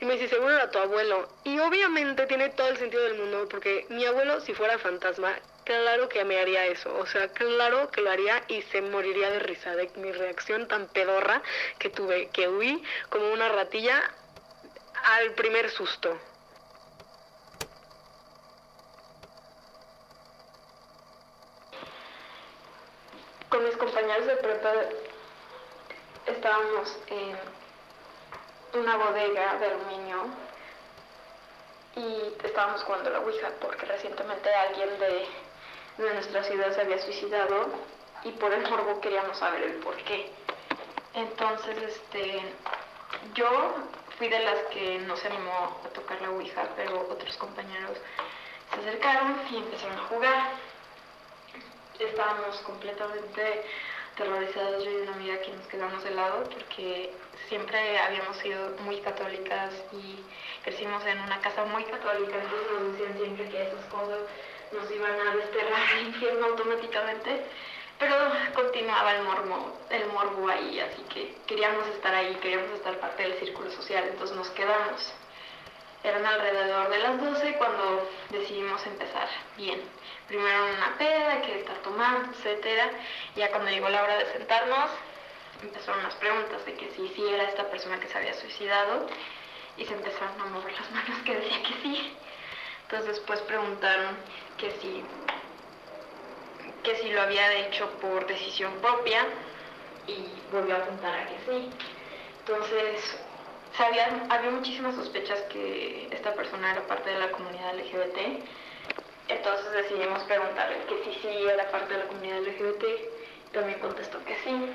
Y 0.00 0.06
me 0.06 0.14
dice, 0.14 0.28
seguro 0.28 0.54
era 0.54 0.70
tu 0.70 0.78
abuelo. 0.78 1.28
Y 1.44 1.58
obviamente 1.58 2.26
tiene 2.26 2.48
todo 2.50 2.68
el 2.68 2.78
sentido 2.78 3.02
del 3.02 3.18
mundo, 3.18 3.46
porque 3.50 3.86
mi 3.90 4.06
abuelo, 4.06 4.40
si 4.40 4.54
fuera 4.54 4.78
fantasma, 4.78 5.38
claro 5.64 6.08
que 6.08 6.24
me 6.24 6.40
haría 6.40 6.66
eso. 6.66 6.94
O 6.96 7.06
sea, 7.06 7.28
claro 7.28 7.90
que 7.90 8.00
lo 8.00 8.10
haría 8.10 8.42
y 8.48 8.62
se 8.62 8.80
moriría 8.80 9.30
de 9.30 9.40
risa 9.40 9.76
de 9.76 9.90
mi 9.96 10.10
reacción 10.10 10.66
tan 10.68 10.88
pedorra 10.88 11.42
que 11.78 11.90
tuve, 11.90 12.30
que 12.32 12.48
huí 12.48 12.82
como 13.10 13.30
una 13.30 13.50
ratilla 13.50 14.10
al 15.04 15.32
primer 15.34 15.70
susto. 15.70 16.18
Con 23.50 23.64
mis 23.64 23.76
compañeros 23.76 24.26
de 24.26 24.36
prepa 24.36 24.72
estábamos 26.26 26.98
en 27.08 27.59
una 28.74 28.96
bodega 28.96 29.56
de 29.56 29.66
aluminio 29.66 30.26
y 31.96 32.46
estábamos 32.46 32.82
jugando 32.84 33.10
la 33.10 33.20
Ouija 33.20 33.48
porque 33.60 33.86
recientemente 33.86 34.52
alguien 34.54 34.98
de, 34.98 35.28
de 35.98 36.14
nuestra 36.14 36.44
ciudad 36.44 36.72
se 36.74 36.80
había 36.82 36.98
suicidado 36.98 37.66
y 38.24 38.32
por 38.32 38.52
el 38.52 38.68
morbo 38.70 39.00
queríamos 39.00 39.38
saber 39.38 39.62
el 39.62 39.74
por 39.76 39.96
qué. 40.04 40.30
Entonces, 41.14 41.76
este, 41.82 42.40
yo 43.34 43.74
fui 44.18 44.28
de 44.28 44.38
las 44.38 44.58
que 44.72 44.98
no 45.00 45.16
se 45.16 45.26
animó 45.26 45.80
a 45.84 45.88
tocar 45.88 46.20
la 46.22 46.30
Ouija, 46.30 46.68
pero 46.76 47.08
otros 47.10 47.36
compañeros 47.38 47.98
se 48.72 48.80
acercaron 48.80 49.40
y 49.50 49.56
empezaron 49.56 49.98
a 49.98 50.02
jugar. 50.04 50.50
Estábamos 51.98 52.56
completamente 52.58 53.64
aterrorizados, 54.14 54.84
yo 54.84 54.90
y 54.90 55.02
una 55.02 55.14
amiga 55.14 55.40
que 55.40 55.52
nos 55.52 55.66
quedamos 55.66 56.04
de 56.04 56.10
lado 56.10 56.44
porque 56.44 57.12
siempre 57.48 57.98
habíamos 57.98 58.36
sido 58.38 58.70
muy 58.84 59.00
católicas 59.00 59.72
y 59.92 60.22
crecimos 60.62 61.04
en 61.06 61.20
una 61.20 61.40
casa 61.40 61.64
muy 61.64 61.84
católica, 61.84 62.34
entonces 62.36 62.70
nos 62.72 62.92
decían 62.92 63.18
siempre 63.18 63.48
que 63.48 63.62
esas 63.62 63.84
cosas 63.86 64.18
nos 64.72 64.90
iban 64.90 65.20
a 65.20 65.36
desterrar 65.36 65.80
al 65.92 66.06
infierno 66.06 66.46
automáticamente, 66.46 67.44
pero 67.98 68.14
continuaba 68.54 69.16
el 69.16 69.24
morbo, 69.24 69.78
el 69.90 70.06
morbo 70.06 70.48
ahí, 70.48 70.80
así 70.80 71.02
que 71.12 71.34
queríamos 71.46 71.86
estar 71.88 72.14
ahí, 72.14 72.34
queríamos 72.36 72.70
estar 72.70 72.98
parte 72.98 73.22
del 73.22 73.38
círculo 73.38 73.70
social, 73.70 74.04
entonces 74.08 74.36
nos 74.36 74.48
quedamos. 74.50 75.12
Eran 76.02 76.24
alrededor 76.24 76.88
de 76.88 76.98
las 76.98 77.20
12 77.20 77.56
cuando 77.58 78.08
decidimos 78.30 78.86
empezar 78.86 79.28
bien. 79.58 79.82
Primero 80.30 80.64
una 80.64 80.96
peda, 80.96 81.42
que 81.42 81.58
estar 81.58 81.76
tomando, 81.78 82.30
etcétera. 82.30 82.88
Ya 83.34 83.50
cuando 83.50 83.68
llegó 83.68 83.88
la 83.88 84.04
hora 84.04 84.16
de 84.16 84.26
sentarnos, 84.26 84.88
empezaron 85.60 86.04
las 86.04 86.14
preguntas 86.14 86.64
de 86.64 86.74
que 86.74 86.88
si 86.92 87.08
sí 87.08 87.28
era 87.28 87.48
esta 87.48 87.68
persona 87.68 87.98
que 87.98 88.06
se 88.06 88.16
había 88.16 88.32
suicidado 88.34 89.08
y 89.76 89.84
se 89.84 89.92
empezaron 89.92 90.40
a 90.40 90.44
mover 90.44 90.72
las 90.72 90.88
manos 90.92 91.18
que 91.24 91.34
decía 91.34 91.60
que 91.64 91.74
sí. 91.82 92.16
Entonces 92.82 93.16
después 93.16 93.40
preguntaron 93.40 94.18
que 94.56 94.70
si, 94.80 95.02
que 96.84 96.94
si 96.98 97.10
lo 97.10 97.22
había 97.22 97.52
hecho 97.66 97.90
por 97.98 98.24
decisión 98.28 98.72
propia 98.80 99.26
y 100.06 100.28
volvió 100.52 100.76
a 100.76 100.78
apuntar 100.78 101.12
a 101.12 101.26
que 101.26 101.38
sí. 101.44 101.70
Entonces 102.38 103.20
había 103.78 104.50
muchísimas 104.52 104.94
sospechas 104.94 105.40
que 105.52 106.08
esta 106.12 106.34
persona 106.34 106.70
era 106.70 106.86
parte 106.86 107.10
de 107.10 107.18
la 107.18 107.32
comunidad 107.32 107.74
LGBT. 107.74 108.44
Entonces 109.28 109.72
decidimos 109.72 110.22
preguntarle 110.24 110.78
que 110.88 111.04
si 111.04 111.20
sí 111.20 111.28
era 111.48 111.70
parte 111.70 111.94
de 111.94 112.00
la 112.00 112.06
comunidad 112.06 112.40
LGBT. 112.40 112.84
También 113.52 113.78
contestó 113.80 114.24
que 114.24 114.36
sí. 114.44 114.72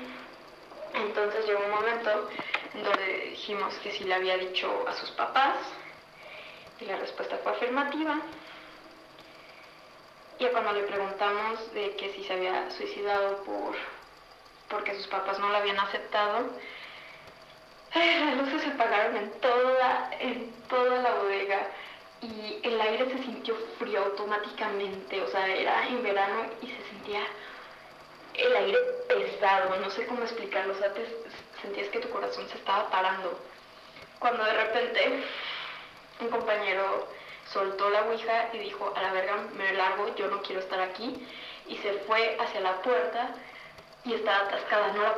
Entonces 0.94 1.46
llegó 1.46 1.64
un 1.64 1.70
momento 1.70 2.30
en 2.74 2.84
donde 2.84 3.30
dijimos 3.30 3.74
que 3.78 3.90
si 3.92 4.04
le 4.04 4.14
había 4.14 4.36
dicho 4.36 4.84
a 4.88 4.92
sus 4.94 5.10
papás 5.12 5.56
y 6.80 6.84
la 6.84 6.96
respuesta 6.96 7.38
fue 7.38 7.52
afirmativa. 7.52 8.20
Y 10.38 10.46
cuando 10.46 10.72
le 10.72 10.82
preguntamos 10.82 11.72
de 11.72 11.96
que 11.96 12.12
si 12.12 12.24
se 12.24 12.34
había 12.34 12.70
suicidado 12.70 13.42
por 13.44 13.74
porque 14.68 14.94
sus 14.94 15.06
papás 15.06 15.38
no 15.38 15.48
lo 15.48 15.56
habían 15.56 15.78
aceptado, 15.78 16.50
las 17.94 18.36
luces 18.36 18.62
se 18.62 18.68
apagaron 18.68 19.16
en 19.16 19.30
toda, 19.40 20.10
en 20.18 20.52
toda 20.68 20.98
la 20.98 21.14
bodega 21.14 21.68
y 22.22 22.60
el 22.62 22.80
aire 22.80 23.10
se 23.10 23.22
sintió 23.22 23.56
frío 23.78 24.04
automáticamente, 24.04 25.20
o 25.22 25.28
sea, 25.28 25.46
era 25.46 25.86
en 25.86 26.02
verano 26.02 26.46
y 26.62 26.66
se 26.68 26.82
sentía 26.88 27.20
el 28.34 28.56
aire 28.56 28.78
pesado, 29.08 29.76
no 29.76 29.90
sé 29.90 30.06
cómo 30.06 30.22
explicarlo, 30.22 30.74
o 30.74 30.78
sea, 30.78 30.92
sentías 31.62 31.88
que 31.88 32.00
tu 32.00 32.10
corazón 32.10 32.48
se 32.48 32.56
estaba 32.56 32.90
parando. 32.90 33.38
Cuando 34.18 34.44
de 34.44 34.52
repente 34.52 35.24
un 36.20 36.28
compañero 36.28 37.08
soltó 37.52 37.90
la 37.90 38.02
ouija 38.02 38.50
y 38.52 38.58
dijo, 38.58 38.92
a 38.96 39.02
la 39.02 39.12
verga, 39.12 39.36
me 39.56 39.72
largo, 39.72 40.14
yo 40.16 40.28
no 40.28 40.42
quiero 40.42 40.60
estar 40.60 40.80
aquí, 40.80 41.26
y 41.68 41.76
se 41.78 41.92
fue 42.06 42.36
hacia 42.40 42.60
la 42.60 42.80
puerta 42.82 43.34
y 44.04 44.14
estaba 44.14 44.46
atascada, 44.46 44.92
no 44.92 45.02
la 45.02 45.14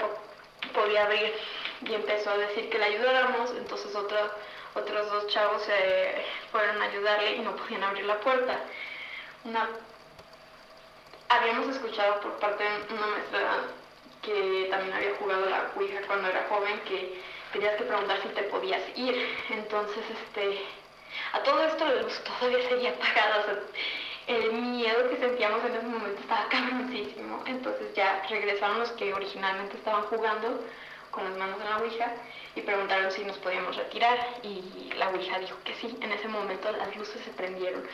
podía 0.75 1.05
abrir 1.05 1.33
y 1.83 1.95
empezó 1.95 2.31
a 2.31 2.39
decir 2.39 2.69
que 2.71 2.79
le 2.79 2.85
ayudáramos, 2.85 3.51
entonces 3.53 3.95
otros 4.75 5.11
dos 5.11 5.27
chavos 5.29 5.63
fueron 6.51 6.81
a 6.81 6.85
ayudarle 6.85 7.37
y 7.37 7.39
no 7.41 7.57
podían 7.57 7.83
abrir 7.85 8.05
la 8.05 8.21
puerta. 8.21 8.59
Habíamos 11.31 11.69
escuchado 11.69 12.21
por 12.21 12.33
parte 12.39 12.65
de 12.65 12.95
una 12.95 13.07
maestra 13.07 13.41
que 14.23 14.67
también 14.71 14.95
había 14.95 15.15
jugado 15.17 15.47
la 15.47 15.71
Ouija 15.77 16.01
cuando 16.07 16.29
era 16.29 16.47
joven, 16.49 16.81
que 16.81 17.21
tenías 17.53 17.77
que 17.77 17.85
preguntar 17.85 18.21
si 18.23 18.29
te 18.29 18.43
podías 18.45 18.83
ir. 18.97 19.37
Entonces, 19.51 20.05
este, 20.11 20.65
a 21.33 21.43
todo 21.43 21.63
esto 21.65 21.85
la 21.85 22.03
luz 22.03 22.21
todavía 22.25 22.69
seguía 22.69 22.91
apagada. 22.91 23.61
El 24.27 24.53
miedo 24.53 25.09
que 25.11 25.17
sentíamos 25.17 25.65
en 25.65 25.75
ese 25.77 25.87
momento 25.87 26.21
estaba 26.21 26.49
cabroncísimo. 26.49 27.43
Entonces 27.47 27.95
ya 27.95 28.23
regresaron 28.29 28.81
los 28.81 28.91
que 28.93 29.13
originalmente 29.13 29.77
estaban 29.77 30.05
jugando 30.05 30.61
con 31.11 31.25
las 31.25 31.37
manos 31.37 31.61
en 31.61 31.71
la 31.71 31.79
Ouija 31.79 32.13
y 32.59 32.63
preguntaron 32.63 33.11
si 33.13 33.25
nos 33.25 33.39
podíamos 33.39 33.77
retirar 33.77 34.19
y 34.43 34.93
la 34.97 35.11
Ouija 35.11 35.39
dijo 35.39 35.57
que 35.65 35.75
sí. 35.77 35.97
En 36.01 36.13
ese 36.13 36.29
momento 36.29 36.71
las 36.73 36.95
luces 36.97 37.21
se 37.25 37.31
prendieron. 37.31 37.85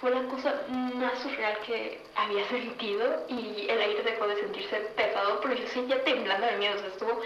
Fue 0.00 0.10
la 0.10 0.22
cosa 0.28 0.62
más 0.68 1.18
surreal 1.20 1.58
que 1.66 2.00
había 2.16 2.48
sentido 2.48 3.26
y 3.28 3.66
el 3.68 3.80
aire 3.80 4.02
dejó 4.02 4.26
de 4.26 4.36
sentirse 4.36 4.76
pesado, 4.96 5.40
pero 5.42 5.54
yo 5.54 5.66
seguía 5.68 6.02
temblando 6.04 6.46
de 6.46 6.56
miedo. 6.56 6.76
O 6.76 6.78
sea, 6.78 6.88
estuvo, 6.88 7.20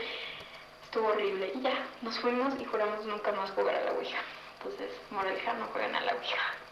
estuvo 0.85 1.09
horrible. 1.09 1.53
Y 1.55 1.61
ya, 1.61 1.87
nos 2.03 2.19
fuimos 2.19 2.55
y 2.61 2.65
juramos 2.65 3.05
nunca 3.07 3.33
más 3.33 3.51
jugar 3.53 3.77
a 3.77 3.85
la 3.85 3.93
Ouija. 3.93 4.19
Entonces, 4.59 4.91
moraleja, 5.11 5.53
no 5.55 5.67
jueguen 5.67 5.95
a 5.95 6.01
la 6.01 6.15
Ouija. 6.15 6.68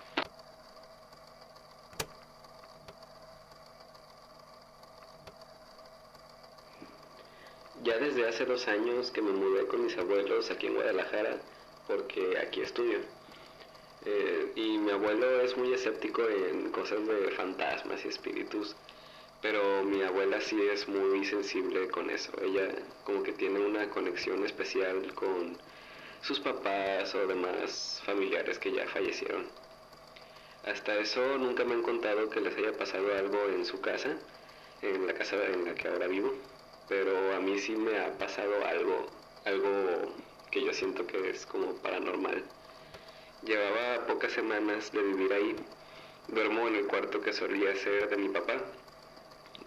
Ya 7.83 7.99
desde 7.99 8.27
hace 8.27 8.45
dos 8.45 8.67
años 8.69 9.11
que 9.11 9.23
me 9.23 9.33
mudé 9.33 9.67
con 9.67 9.85
mis 9.85 9.97
abuelos 9.97 10.51
aquí 10.51 10.67
en 10.67 10.75
Guadalajara, 10.75 11.39
porque 11.87 12.39
aquí 12.39 12.63
estudio. 12.63 12.99
Eh, 14.05 14.53
y 14.55 14.79
mi 14.79 14.91
abuelo 14.91 15.41
es 15.41 15.57
muy 15.57 15.73
escéptico 15.73 16.29
en 16.29 16.71
cosas 16.71 17.07
de 17.07 17.31
fantasmas 17.33 18.05
y 18.05 18.09
espíritus, 18.09 18.77
pero 19.43 19.85
mi 19.85 20.03
abuela 20.03 20.41
sí 20.41 20.57
es 20.73 20.89
muy 20.89 21.25
sensible 21.25 21.89
con 21.89 22.11
eso. 22.11 22.33
Ella 22.43 22.69
como 23.05 23.23
que 23.23 23.33
tiene 23.33 23.61
una 23.61 23.89
conexión 23.91 24.45
especial 24.45 25.13
con 25.15 25.57
sus 26.23 26.41
papás 26.41 27.15
o 27.15 27.27
demás 27.27 28.03
familiares 28.05 28.59
que 28.59 28.73
ya 28.73 28.87
fallecieron. 28.89 29.47
Hasta 30.65 30.99
eso 30.99 31.39
nunca 31.39 31.65
me 31.65 31.75
han 31.75 31.83
contado 31.83 32.29
que 32.31 32.41
les 32.41 32.57
haya 32.57 32.73
pasado 32.73 33.15
algo 33.15 33.39
en 33.49 33.65
su 33.65 33.81
casa, 33.81 34.17
en 34.83 35.07
la 35.07 35.15
casa 35.15 35.37
en 35.47 35.65
la 35.65 35.75
que 35.75 35.87
ahora 35.89 36.09
vivo, 36.09 36.33
pero 36.89 37.35
a 37.35 37.41
mí 37.41 37.59
sí 37.59 37.77
me 37.77 37.99
ha 37.99 38.17
pasado 38.19 38.65
algo, 38.65 39.07
algo 39.45 40.13
que 40.51 40.65
yo 40.65 40.73
siento 40.73 41.07
que 41.07 41.31
es 41.31 41.47
como 41.47 41.75
paranormal. 41.77 42.45
Llevaba 43.43 44.07
pocas 44.07 44.33
semanas 44.33 44.93
de 44.93 45.03
vivir 45.03 45.33
ahí. 45.33 45.57
Duermo 46.29 46.67
en 46.69 46.77
el 46.77 46.87
cuarto 46.87 47.21
que 47.21 47.33
solía 47.33 47.75
ser 47.77 48.09
de 48.09 48.17
mi 48.17 48.29
papá. 48.29 48.55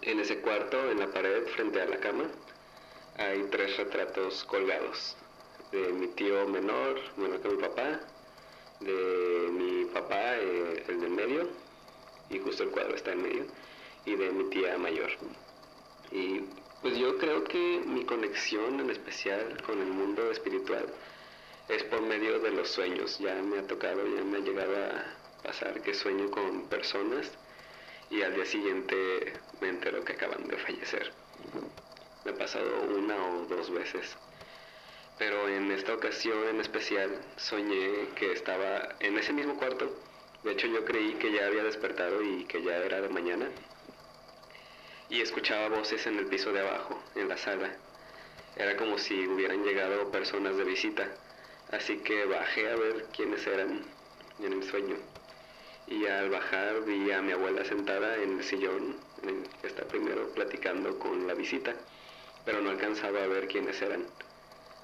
En 0.02 0.20
ese 0.20 0.40
cuarto, 0.40 0.90
en 0.90 1.00
la 1.00 1.08
pared 1.08 1.46
frente 1.48 1.80
a 1.80 1.86
la 1.86 1.98
cama, 1.98 2.24
hay 3.16 3.42
tres 3.50 3.76
retratos 3.76 4.44
colgados 4.44 5.16
de 5.72 5.92
mi 5.92 6.08
tío 6.08 6.48
menor, 6.48 6.98
menor 7.16 7.40
que 7.40 7.48
mi 7.48 7.62
papá, 7.62 8.00
de 8.80 9.48
mi 9.52 9.84
papá, 9.86 10.36
eh, 10.36 10.84
el 10.88 11.00
del 11.00 11.10
medio, 11.10 11.48
y 12.28 12.38
justo 12.38 12.64
el 12.64 12.70
cuadro 12.70 12.94
está 12.96 13.12
en 13.12 13.22
medio, 13.22 13.44
y 14.04 14.16
de 14.16 14.30
mi 14.30 14.50
tía 14.50 14.76
mayor. 14.78 15.10
Y 16.10 16.40
pues 16.82 16.96
yo 16.96 17.18
creo 17.18 17.44
que 17.44 17.82
mi 17.86 18.04
conexión 18.04 18.80
en 18.80 18.90
especial 18.90 19.62
con 19.62 19.80
el 19.80 19.88
mundo 19.88 20.30
espiritual 20.30 20.86
es 21.68 21.84
por 21.84 22.02
medio 22.02 22.38
de 22.40 22.50
los 22.50 22.70
sueños. 22.70 23.18
Ya 23.18 23.34
me 23.42 23.58
ha 23.58 23.66
tocado, 23.66 24.04
ya 24.06 24.24
me 24.24 24.38
ha 24.38 24.40
llegado 24.40 24.76
a 24.76 25.04
pasar 25.42 25.82
que 25.82 25.94
sueño 25.94 26.30
con 26.30 26.68
personas 26.68 27.30
y 28.10 28.22
al 28.22 28.34
día 28.34 28.46
siguiente 28.46 29.32
me 29.60 29.68
entero 29.68 30.04
que 30.04 30.14
acaban 30.14 30.46
de 30.48 30.56
fallecer. 30.56 31.12
Me 32.24 32.32
ha 32.32 32.34
pasado 32.34 32.82
una 32.82 33.16
o 33.28 33.46
dos 33.46 33.70
veces 33.70 34.16
pero 35.20 35.46
en 35.48 35.70
esta 35.70 35.92
ocasión 35.92 36.48
en 36.48 36.60
especial 36.62 37.10
soñé 37.36 38.08
que 38.16 38.32
estaba 38.32 38.96
en 39.00 39.18
ese 39.18 39.34
mismo 39.34 39.54
cuarto. 39.58 39.94
De 40.42 40.52
hecho 40.52 40.66
yo 40.66 40.82
creí 40.86 41.12
que 41.16 41.30
ya 41.30 41.46
había 41.46 41.62
despertado 41.62 42.22
y 42.22 42.46
que 42.46 42.62
ya 42.62 42.76
era 42.76 43.02
de 43.02 43.10
mañana. 43.10 43.46
Y 45.10 45.20
escuchaba 45.20 45.68
voces 45.68 46.06
en 46.06 46.18
el 46.18 46.26
piso 46.26 46.52
de 46.52 46.60
abajo, 46.60 46.98
en 47.16 47.28
la 47.28 47.36
sala. 47.36 47.70
Era 48.56 48.76
como 48.76 48.96
si 48.96 49.26
hubieran 49.26 49.64
llegado 49.64 50.10
personas 50.10 50.56
de 50.56 50.64
visita. 50.64 51.08
Así 51.72 51.98
que 51.98 52.24
bajé 52.24 52.70
a 52.70 52.76
ver 52.76 53.06
quiénes 53.14 53.46
eran 53.46 53.84
en 54.42 54.52
el 54.52 54.62
sueño. 54.62 54.96
Y 55.88 56.06
al 56.06 56.30
bajar 56.30 56.84
vi 56.84 57.10
a 57.10 57.20
mi 57.20 57.32
abuela 57.32 57.64
sentada 57.64 58.16
en 58.16 58.38
el 58.38 58.44
sillón, 58.44 58.96
que 59.60 59.66
está 59.66 59.84
primero 59.84 60.28
platicando 60.30 60.98
con 60.98 61.26
la 61.26 61.34
visita, 61.34 61.74
pero 62.44 62.62
no 62.62 62.70
alcanzaba 62.70 63.22
a 63.22 63.26
ver 63.26 63.48
quiénes 63.48 63.82
eran 63.82 64.06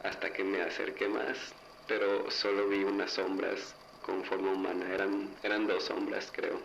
hasta 0.02 0.32
que 0.32 0.44
me 0.44 0.62
acerqué 0.62 1.08
más, 1.08 1.54
pero 1.86 2.30
solo 2.30 2.68
vi 2.68 2.84
unas 2.84 3.12
sombras 3.12 3.74
con 4.02 4.24
forma 4.24 4.52
humana, 4.52 4.92
eran, 4.92 5.30
eran 5.42 5.66
dos 5.66 5.84
sombras 5.84 6.30
creo. 6.32 6.60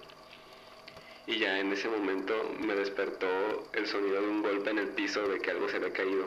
Y 1.31 1.39
ya 1.39 1.59
en 1.59 1.71
ese 1.71 1.87
momento 1.87 2.33
me 2.59 2.75
despertó 2.75 3.25
el 3.71 3.87
sonido 3.87 4.21
de 4.21 4.27
un 4.27 4.41
golpe 4.41 4.69
en 4.69 4.79
el 4.79 4.89
piso 4.89 5.25
de 5.29 5.39
que 5.39 5.51
algo 5.51 5.69
se 5.69 5.77
había 5.77 5.93
caído. 5.93 6.25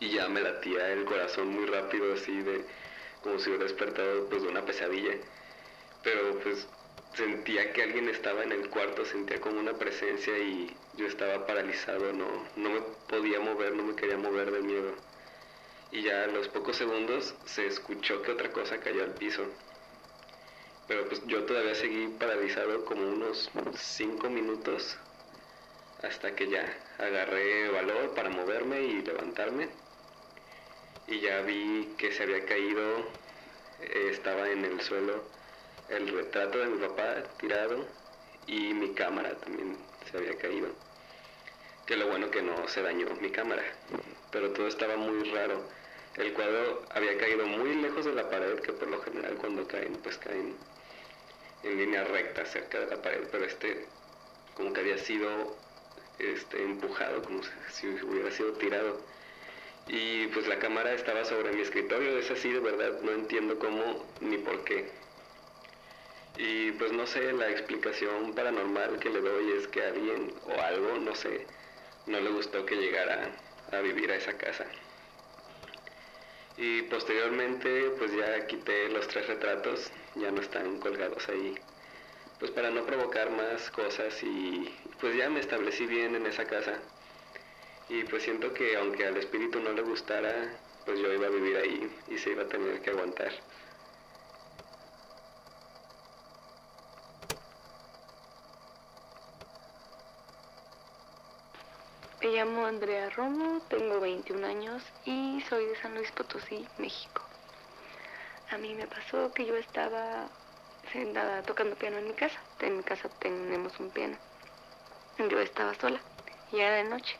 Y 0.00 0.08
ya 0.08 0.28
me 0.30 0.40
latía 0.40 0.92
el 0.94 1.04
corazón 1.04 1.48
muy 1.48 1.66
rápido, 1.66 2.14
así 2.14 2.40
de 2.40 2.64
como 3.22 3.38
si 3.38 3.50
hubiera 3.50 3.64
despertado 3.64 4.26
pues, 4.30 4.42
de 4.42 4.48
una 4.48 4.64
pesadilla. 4.64 5.12
Pero 6.02 6.40
pues 6.40 6.66
sentía 7.12 7.70
que 7.74 7.82
alguien 7.82 8.08
estaba 8.08 8.42
en 8.44 8.52
el 8.52 8.70
cuarto, 8.70 9.04
sentía 9.04 9.42
como 9.42 9.60
una 9.60 9.74
presencia 9.74 10.38
y 10.38 10.74
yo 10.96 11.06
estaba 11.06 11.46
paralizado, 11.46 12.10
no, 12.14 12.26
no 12.56 12.70
me 12.70 12.80
podía 13.08 13.40
mover, 13.40 13.74
no 13.76 13.82
me 13.82 13.94
quería 13.94 14.16
mover 14.16 14.50
de 14.50 14.62
miedo 14.62 14.94
y 15.90 16.02
ya 16.02 16.24
a 16.24 16.26
los 16.28 16.48
pocos 16.48 16.76
segundos 16.76 17.34
se 17.44 17.66
escuchó 17.66 18.22
que 18.22 18.32
otra 18.32 18.52
cosa 18.52 18.78
cayó 18.78 19.02
al 19.04 19.14
piso. 19.14 19.44
Pero 20.88 21.06
pues 21.06 21.22
yo 21.26 21.44
todavía 21.44 21.74
seguí 21.74 22.08
paralizado 22.18 22.84
como 22.86 23.02
unos 23.02 23.50
5 23.76 24.30
minutos 24.30 24.98
hasta 26.02 26.34
que 26.34 26.48
ya 26.48 26.64
agarré 26.98 27.68
valor 27.68 28.14
para 28.14 28.30
moverme 28.30 28.80
y 28.80 29.02
levantarme. 29.02 29.68
Y 31.06 31.20
ya 31.20 31.42
vi 31.42 31.94
que 31.98 32.12
se 32.12 32.22
había 32.22 32.44
caído, 32.46 33.00
eh, 33.82 34.08
estaba 34.10 34.48
en 34.48 34.64
el 34.64 34.80
suelo 34.80 35.22
el 35.90 36.08
retrato 36.08 36.58
de 36.58 36.66
mi 36.66 36.78
papá 36.86 37.22
tirado 37.38 37.86
y 38.46 38.74
mi 38.74 38.94
cámara 38.94 39.34
también 39.36 39.76
se 40.10 40.16
había 40.16 40.36
caído. 40.38 40.68
Que 41.86 41.96
lo 41.96 42.08
bueno 42.08 42.30
que 42.30 42.42
no 42.42 42.66
se 42.68 42.82
dañó 42.82 43.06
mi 43.20 43.30
cámara, 43.30 43.62
pero 44.30 44.52
todo 44.52 44.68
estaba 44.68 44.96
muy 44.96 45.30
raro 45.30 45.62
el 46.18 46.32
cuadro 46.32 46.82
había 46.90 47.16
caído 47.16 47.46
muy 47.46 47.76
lejos 47.76 48.04
de 48.04 48.12
la 48.12 48.28
pared, 48.28 48.58
que 48.58 48.72
por 48.72 48.88
lo 48.88 49.00
general 49.02 49.36
cuando 49.36 49.68
caen, 49.68 49.92
pues 50.02 50.18
caen 50.18 50.56
en 51.62 51.78
línea 51.78 52.04
recta 52.04 52.44
cerca 52.46 52.80
de 52.80 52.86
la 52.86 53.02
pared, 53.02 53.26
pero 53.30 53.44
este 53.44 53.86
como 54.54 54.72
que 54.72 54.80
había 54.80 54.98
sido 54.98 55.56
este, 56.18 56.62
empujado, 56.62 57.22
como 57.22 57.40
si 57.70 57.86
hubiera 57.86 58.30
sido 58.32 58.52
tirado. 58.54 59.00
Y 59.86 60.26
pues 60.28 60.46
la 60.48 60.58
cámara 60.58 60.92
estaba 60.92 61.24
sobre 61.24 61.52
mi 61.52 61.62
escritorio, 61.62 62.18
es 62.18 62.30
así 62.30 62.52
de 62.52 62.60
verdad, 62.60 63.00
no 63.02 63.12
entiendo 63.12 63.58
cómo 63.58 64.04
ni 64.20 64.36
por 64.38 64.64
qué. 64.64 64.90
Y 66.36 66.72
pues 66.72 66.92
no 66.92 67.06
sé, 67.06 67.32
la 67.32 67.48
explicación 67.50 68.34
paranormal 68.34 68.98
que 68.98 69.10
le 69.10 69.20
doy 69.20 69.52
es 69.58 69.68
que 69.68 69.82
alguien 69.82 70.32
o 70.44 70.60
algo, 70.60 70.98
no 70.98 71.14
sé, 71.14 71.46
no 72.06 72.20
le 72.20 72.30
gustó 72.30 72.66
que 72.66 72.76
llegara 72.76 73.30
a 73.72 73.80
vivir 73.80 74.10
a 74.10 74.16
esa 74.16 74.36
casa. 74.36 74.66
Y 76.58 76.82
posteriormente 76.82 77.92
pues 77.98 78.10
ya 78.16 78.44
quité 78.48 78.88
los 78.88 79.06
tres 79.06 79.28
retratos, 79.28 79.92
ya 80.16 80.32
no 80.32 80.40
están 80.40 80.80
colgados 80.80 81.28
ahí. 81.28 81.54
Pues 82.40 82.50
para 82.50 82.70
no 82.70 82.84
provocar 82.84 83.30
más 83.30 83.70
cosas 83.70 84.20
y 84.24 84.68
pues 85.00 85.16
ya 85.16 85.30
me 85.30 85.38
establecí 85.38 85.86
bien 85.86 86.16
en 86.16 86.26
esa 86.26 86.46
casa. 86.46 86.74
Y 87.88 88.02
pues 88.04 88.24
siento 88.24 88.52
que 88.52 88.76
aunque 88.76 89.06
al 89.06 89.16
espíritu 89.16 89.60
no 89.60 89.72
le 89.72 89.82
gustara, 89.82 90.58
pues 90.84 90.98
yo 90.98 91.12
iba 91.12 91.28
a 91.28 91.30
vivir 91.30 91.56
ahí 91.56 91.90
y 92.08 92.18
se 92.18 92.30
iba 92.30 92.42
a 92.42 92.48
tener 92.48 92.80
que 92.80 92.90
aguantar. 92.90 93.32
Me 102.28 102.34
llamo 102.34 102.66
Andrea 102.66 103.08
Romo, 103.08 103.62
tengo 103.70 104.00
21 104.00 104.46
años 104.46 104.82
y 105.06 105.42
soy 105.48 105.64
de 105.64 105.80
San 105.80 105.94
Luis 105.94 106.12
Potosí, 106.12 106.68
México. 106.76 107.22
A 108.50 108.58
mí 108.58 108.74
me 108.74 108.86
pasó 108.86 109.32
que 109.32 109.46
yo 109.46 109.56
estaba 109.56 110.28
sentada 110.92 111.40
tocando 111.40 111.74
piano 111.76 111.96
en 111.96 112.08
mi 112.08 112.12
casa. 112.12 112.38
En 112.60 112.76
mi 112.76 112.82
casa 112.82 113.08
tenemos 113.18 113.80
un 113.80 113.88
piano. 113.88 114.18
Yo 115.16 115.40
estaba 115.40 115.74
sola 115.76 116.00
y 116.52 116.58
era 116.58 116.74
de 116.74 116.84
noche. 116.84 117.16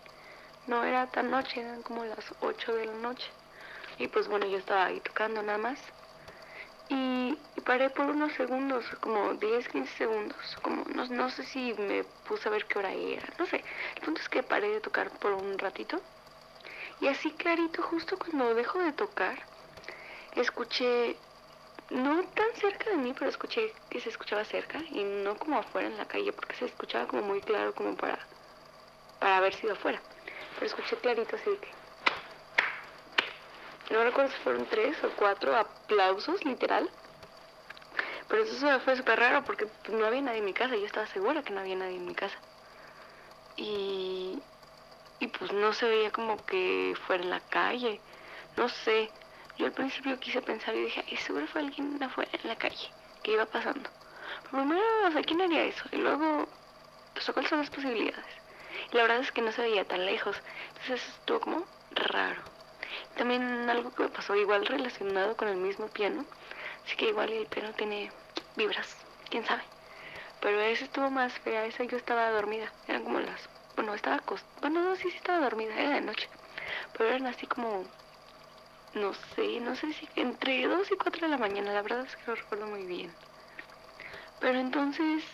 No 0.66 0.84
era 0.84 1.06
tan 1.06 1.30
noche, 1.30 1.62
eran 1.62 1.80
como 1.80 2.04
las 2.04 2.34
8 2.42 2.74
de 2.74 2.84
la 2.84 2.92
noche. 2.92 3.30
Y 3.96 4.08
pues 4.08 4.28
bueno, 4.28 4.44
yo 4.44 4.58
estaba 4.58 4.84
ahí 4.84 5.00
tocando 5.00 5.42
nada 5.42 5.56
más. 5.56 5.78
Y, 6.88 7.38
paré 7.64 7.90
por 7.90 8.06
unos 8.06 8.32
segundos, 8.32 8.84
como 9.00 9.34
10, 9.34 9.68
15 9.68 9.92
segundos, 9.96 10.58
como 10.62 10.84
no, 10.94 11.04
no 11.06 11.28
sé 11.28 11.44
si 11.44 11.74
me 11.74 12.04
puse 12.04 12.48
a 12.48 12.52
ver 12.52 12.64
qué 12.66 12.78
hora 12.78 12.92
era, 12.92 13.28
no 13.38 13.46
sé. 13.46 13.62
El 13.96 14.02
punto 14.02 14.20
es 14.22 14.28
que 14.28 14.42
paré 14.42 14.70
de 14.70 14.80
tocar 14.80 15.10
por 15.18 15.32
un 15.32 15.58
ratito 15.58 16.00
Y 17.00 17.08
así 17.08 17.30
clarito, 17.32 17.82
justo 17.82 18.18
cuando 18.18 18.54
dejo 18.54 18.78
de 18.80 18.92
tocar, 18.92 19.38
escuché, 20.34 21.16
no 21.90 22.24
tan 22.28 22.54
cerca 22.54 22.90
de 22.90 22.96
mí, 22.96 23.12
pero 23.18 23.30
escuché 23.30 23.74
que 23.90 24.00
se 24.00 24.08
escuchaba 24.08 24.44
cerca 24.44 24.78
y 24.90 25.04
no 25.04 25.36
como 25.36 25.58
afuera 25.58 25.88
en 25.88 25.98
la 25.98 26.06
calle, 26.06 26.32
porque 26.32 26.56
se 26.56 26.66
escuchaba 26.66 27.06
como 27.06 27.22
muy 27.22 27.40
claro 27.40 27.74
como 27.74 27.96
para, 27.96 28.18
para 29.20 29.36
haber 29.36 29.54
sido 29.54 29.74
afuera. 29.74 30.00
Pero 30.54 30.66
escuché 30.66 30.96
clarito 30.96 31.36
así 31.36 31.50
que... 31.60 31.77
No 33.90 34.04
recuerdo 34.04 34.30
si 34.30 34.38
fueron 34.42 34.66
tres 34.66 35.02
o 35.02 35.10
cuatro 35.16 35.56
aplausos, 35.56 36.44
literal. 36.44 36.90
Pero 38.28 38.42
eso 38.42 38.80
fue 38.80 38.96
súper 38.96 39.18
raro 39.18 39.44
porque 39.44 39.66
no 39.90 40.04
había 40.04 40.20
nadie 40.20 40.38
en 40.38 40.44
mi 40.44 40.52
casa. 40.52 40.76
Yo 40.76 40.84
estaba 40.84 41.06
segura 41.06 41.42
que 41.42 41.52
no 41.52 41.60
había 41.60 41.76
nadie 41.76 41.96
en 41.96 42.06
mi 42.06 42.14
casa. 42.14 42.36
Y, 43.56 44.38
y 45.20 45.26
pues 45.28 45.52
no 45.52 45.72
se 45.72 45.88
veía 45.88 46.10
como 46.12 46.44
que 46.44 46.94
fuera 47.06 47.24
en 47.24 47.30
la 47.30 47.40
calle. 47.40 48.00
No 48.56 48.68
sé. 48.68 49.10
Yo 49.56 49.66
al 49.66 49.72
principio 49.72 50.20
quise 50.20 50.42
pensar 50.42 50.74
y 50.76 50.82
dije, 50.82 51.04
ay, 51.08 51.16
seguro 51.16 51.46
fue 51.46 51.62
alguien 51.62 52.00
afuera 52.02 52.30
en 52.32 52.48
la 52.48 52.56
calle 52.56 52.92
que 53.22 53.32
iba 53.32 53.46
pasando. 53.46 53.88
Pero 54.44 54.62
primero, 54.62 54.84
o 55.06 55.10
sea, 55.10 55.22
¿quién 55.22 55.40
haría 55.40 55.64
eso? 55.64 55.84
Y 55.90 55.96
luego, 55.96 56.46
pues, 57.14 57.28
¿cuáles 57.32 57.48
son 57.48 57.60
las 57.60 57.70
posibilidades? 57.70 58.26
Y 58.92 58.96
la 58.96 59.02
verdad 59.02 59.20
es 59.20 59.32
que 59.32 59.40
no 59.40 59.50
se 59.50 59.62
veía 59.62 59.86
tan 59.86 60.04
lejos. 60.04 60.36
Entonces 60.68 61.08
estuvo 61.08 61.40
como 61.40 61.64
raro. 61.90 62.57
También 63.18 63.68
algo 63.68 63.92
que 63.92 64.04
me 64.04 64.08
pasó 64.10 64.36
igual 64.36 64.64
relacionado 64.64 65.36
con 65.36 65.48
el 65.48 65.56
mismo 65.56 65.88
piano. 65.88 66.24
Así 66.86 66.96
que 66.96 67.08
igual 67.08 67.30
el 67.30 67.46
piano 67.46 67.72
tiene 67.72 68.12
vibras, 68.56 68.96
quién 69.28 69.44
sabe. 69.44 69.62
Pero 70.40 70.60
ese 70.60 70.84
estuvo 70.84 71.10
más 71.10 71.32
fea, 71.40 71.66
esa 71.66 71.82
yo 71.82 71.96
estaba 71.96 72.30
dormida. 72.30 72.72
Eran 72.86 73.02
como 73.02 73.18
las... 73.18 73.48
Bueno, 73.74 73.92
estaba 73.94 74.16
acostada. 74.16 74.60
Bueno, 74.60 74.82
no, 74.82 74.94
sí, 74.94 75.10
sí 75.10 75.16
estaba 75.16 75.40
dormida, 75.40 75.74
era 75.74 75.96
de 75.96 76.00
noche. 76.00 76.28
Pero 76.96 77.10
eran 77.10 77.26
así 77.26 77.46
como... 77.48 77.84
No 78.94 79.12
sé, 79.34 79.58
no 79.60 79.74
sé 79.74 79.92
si 79.92 80.08
entre 80.14 80.66
2 80.66 80.92
y 80.92 80.96
4 80.96 81.22
de 81.22 81.28
la 81.28 81.38
mañana, 81.38 81.72
la 81.72 81.82
verdad 81.82 82.06
es 82.06 82.16
que 82.16 82.22
lo 82.26 82.36
recuerdo 82.36 82.66
muy 82.68 82.84
bien. 82.86 83.12
Pero 84.38 84.60
entonces 84.60 85.24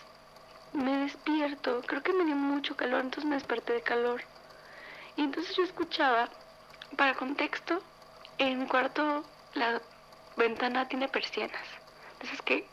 me 0.73 0.97
despierto, 0.97 1.81
creo 1.85 2.01
que 2.01 2.13
me 2.13 2.25
dio 2.25 2.35
mucho 2.35 2.75
calor, 2.75 3.01
entonces 3.01 3.29
me 3.29 3.35
desperté 3.35 3.73
de 3.73 3.81
calor. 3.81 4.23
Y 5.15 5.21
entonces 5.21 5.55
yo 5.55 5.63
escuchaba, 5.63 6.29
para 6.97 7.13
contexto, 7.15 7.81
en 8.37 8.59
mi 8.59 8.67
cuarto 8.67 9.23
la 9.53 9.81
ventana 10.37 10.87
tiene 10.87 11.07
persianas. 11.07 11.67
Entonces 12.13 12.41
que... 12.41 12.67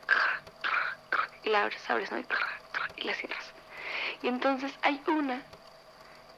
Y 1.44 1.48
la 1.50 1.62
abres, 1.62 1.90
abres, 1.90 2.12
¿no? 2.12 2.18
Y 2.96 3.02
la 3.02 3.14
cierras. 3.14 3.52
Y 4.22 4.28
entonces 4.28 4.72
hay 4.82 5.00
una 5.08 5.42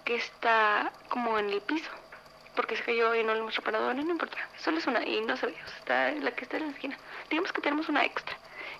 que 0.04 0.14
está 0.14 0.92
como 1.08 1.38
en 1.38 1.50
el 1.50 1.60
piso. 1.60 1.90
Porque 2.56 2.76
se 2.76 2.84
cayó 2.84 3.14
y 3.14 3.24
no 3.24 3.34
lo 3.34 3.40
hemos 3.40 3.56
reparado. 3.56 3.92
No, 3.92 4.02
no 4.02 4.10
importa. 4.10 4.38
Solo 4.58 4.78
es 4.78 4.86
una 4.86 5.04
y 5.04 5.20
no 5.22 5.36
se 5.36 5.46
ve. 5.46 5.56
Está 5.78 6.12
la 6.12 6.30
que 6.30 6.44
está 6.44 6.56
en 6.56 6.66
la 6.66 6.72
esquina. 6.72 6.96
Digamos 7.28 7.52
que 7.52 7.60
tenemos 7.60 7.88
una 7.88 8.04
extra 8.04 8.36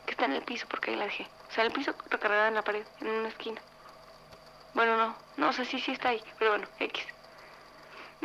que 0.07 0.13
está 0.13 0.27
en 0.27 0.33
el 0.33 0.43
piso 0.43 0.67
porque 0.69 0.91
ahí 0.91 0.97
la 0.97 1.05
dejé. 1.05 1.27
O 1.49 1.53
sea, 1.53 1.65
el 1.65 1.73
piso 1.73 1.95
recargada 2.09 2.49
en 2.49 2.55
la 2.55 2.63
pared, 2.63 2.87
en 3.01 3.09
una 3.09 3.29
esquina. 3.29 3.61
Bueno, 4.75 4.97
no. 4.97 5.17
No, 5.37 5.49
o 5.49 5.53
sea, 5.53 5.65
sí, 5.65 5.81
sí 5.81 5.93
está 5.93 6.11
ahí. 6.11 6.23
Pero 6.39 6.53
bueno, 6.53 6.69
X. 6.79 7.05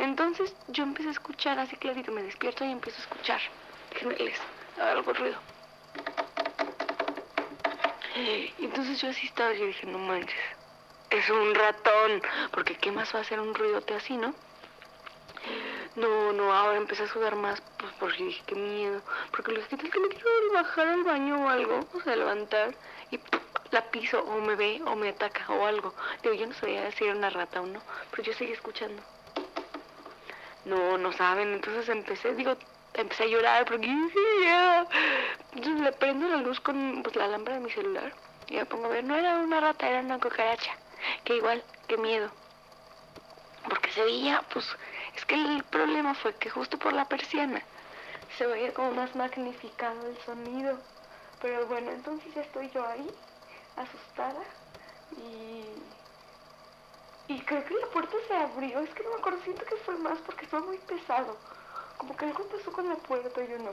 Entonces 0.00 0.54
yo 0.68 0.82
empiezo 0.84 1.10
a 1.10 1.12
escuchar 1.12 1.58
así 1.58 1.76
clarito. 1.76 2.10
Me 2.12 2.22
despierto 2.22 2.64
y 2.64 2.70
empiezo 2.70 2.98
a 2.98 3.02
escuchar. 3.02 3.40
Gemeles. 3.94 4.38
Algo 4.80 5.12
ruido. 5.12 5.38
Y 8.58 8.64
entonces 8.64 9.00
yo 9.00 9.08
así 9.08 9.26
estaba, 9.26 9.52
yo 9.52 9.66
dije, 9.66 9.86
no 9.86 9.98
manches, 9.98 10.36
es 11.10 11.30
un 11.30 11.54
ratón, 11.54 12.20
porque 12.52 12.76
¿qué 12.76 12.92
más 12.92 13.14
va 13.14 13.20
a 13.20 13.22
hacer 13.22 13.40
un 13.40 13.54
ruidote 13.54 13.94
así, 13.94 14.16
no? 14.16 14.34
No, 15.96 16.32
no, 16.32 16.52
ahora 16.52 16.76
empecé 16.76 17.04
a 17.04 17.08
sudar 17.08 17.36
más, 17.36 17.62
pues 17.78 17.92
porque 17.98 18.24
dije, 18.24 18.42
qué 18.46 18.54
miedo, 18.56 19.00
porque 19.30 19.52
le 19.52 19.58
dije, 19.58 19.70
¿qué 19.70 19.76
tal 19.76 19.90
que 19.90 20.00
me 20.00 20.08
quiero 20.08 20.28
bajar 20.52 20.88
al 20.88 21.04
baño 21.04 21.44
o 21.44 21.48
algo? 21.48 21.80
O 21.94 22.00
sea, 22.00 22.16
levantar 22.16 22.74
y 23.10 23.18
la 23.70 23.82
piso 23.90 24.22
o 24.22 24.40
me 24.40 24.54
ve 24.54 24.82
o 24.86 24.96
me 24.96 25.08
ataca 25.08 25.52
o 25.52 25.66
algo. 25.66 25.94
Digo, 26.22 26.34
yo 26.34 26.46
no 26.46 26.54
sabía 26.54 26.90
si 26.92 27.04
era 27.04 27.14
una 27.14 27.30
rata 27.30 27.60
o 27.60 27.66
no, 27.66 27.80
pero 28.10 28.22
yo 28.24 28.32
seguí 28.34 28.52
escuchando. 28.52 29.02
No, 30.64 30.98
no 30.98 31.12
saben, 31.12 31.54
entonces 31.54 31.88
empecé, 31.88 32.34
digo, 32.34 32.56
empecé 32.94 33.24
a 33.24 33.26
llorar 33.26 33.64
porque. 33.64 33.86
Entonces 35.52 35.80
le 35.80 35.92
prendo 35.92 36.28
la 36.28 36.36
luz 36.36 36.60
con 36.60 37.02
pues, 37.02 37.16
la 37.16 37.28
lámpara 37.28 37.56
de 37.56 37.64
mi 37.64 37.70
celular 37.70 38.12
y 38.48 38.56
me 38.56 38.66
pongo 38.66 38.86
a 38.86 38.88
ver, 38.88 39.04
no 39.04 39.16
era 39.16 39.36
una 39.36 39.60
rata, 39.60 39.88
era 39.88 40.00
una 40.00 40.18
cucaracha. 40.18 40.72
Que 41.24 41.36
igual, 41.36 41.62
qué 41.86 41.96
miedo. 41.96 42.30
Porque 43.68 43.90
se 43.92 44.04
veía, 44.04 44.42
pues, 44.52 44.66
es 45.16 45.24
que 45.24 45.34
el 45.34 45.62
problema 45.64 46.14
fue 46.14 46.34
que 46.34 46.50
justo 46.50 46.78
por 46.78 46.92
la 46.92 47.04
persiana 47.06 47.62
se 48.36 48.46
veía 48.46 48.74
como 48.74 48.92
más 48.92 49.14
magnificado 49.14 50.06
el 50.06 50.18
sonido. 50.18 50.78
Pero 51.40 51.66
bueno, 51.66 51.90
entonces 51.90 52.34
ya 52.34 52.42
estoy 52.42 52.70
yo 52.70 52.86
ahí, 52.86 53.08
asustada, 53.76 54.42
y... 55.16 55.99
Y 57.30 57.38
creo 57.42 57.64
que 57.64 57.74
la 57.74 57.86
puerta 57.86 58.16
se 58.26 58.34
abrió, 58.34 58.80
es 58.80 58.90
que 58.90 59.04
no 59.04 59.10
me 59.10 59.16
acuerdo, 59.18 59.38
siento 59.44 59.64
que 59.64 59.76
fue 59.76 59.94
más 59.98 60.18
porque 60.26 60.48
fue 60.48 60.60
muy 60.62 60.78
pesado. 60.78 61.36
Como 61.96 62.16
que 62.16 62.24
algo 62.24 62.44
pasó 62.46 62.72
con 62.72 62.88
la 62.88 62.96
puerta 62.96 63.44
y 63.44 63.48
yo 63.48 63.58
no. 63.58 63.70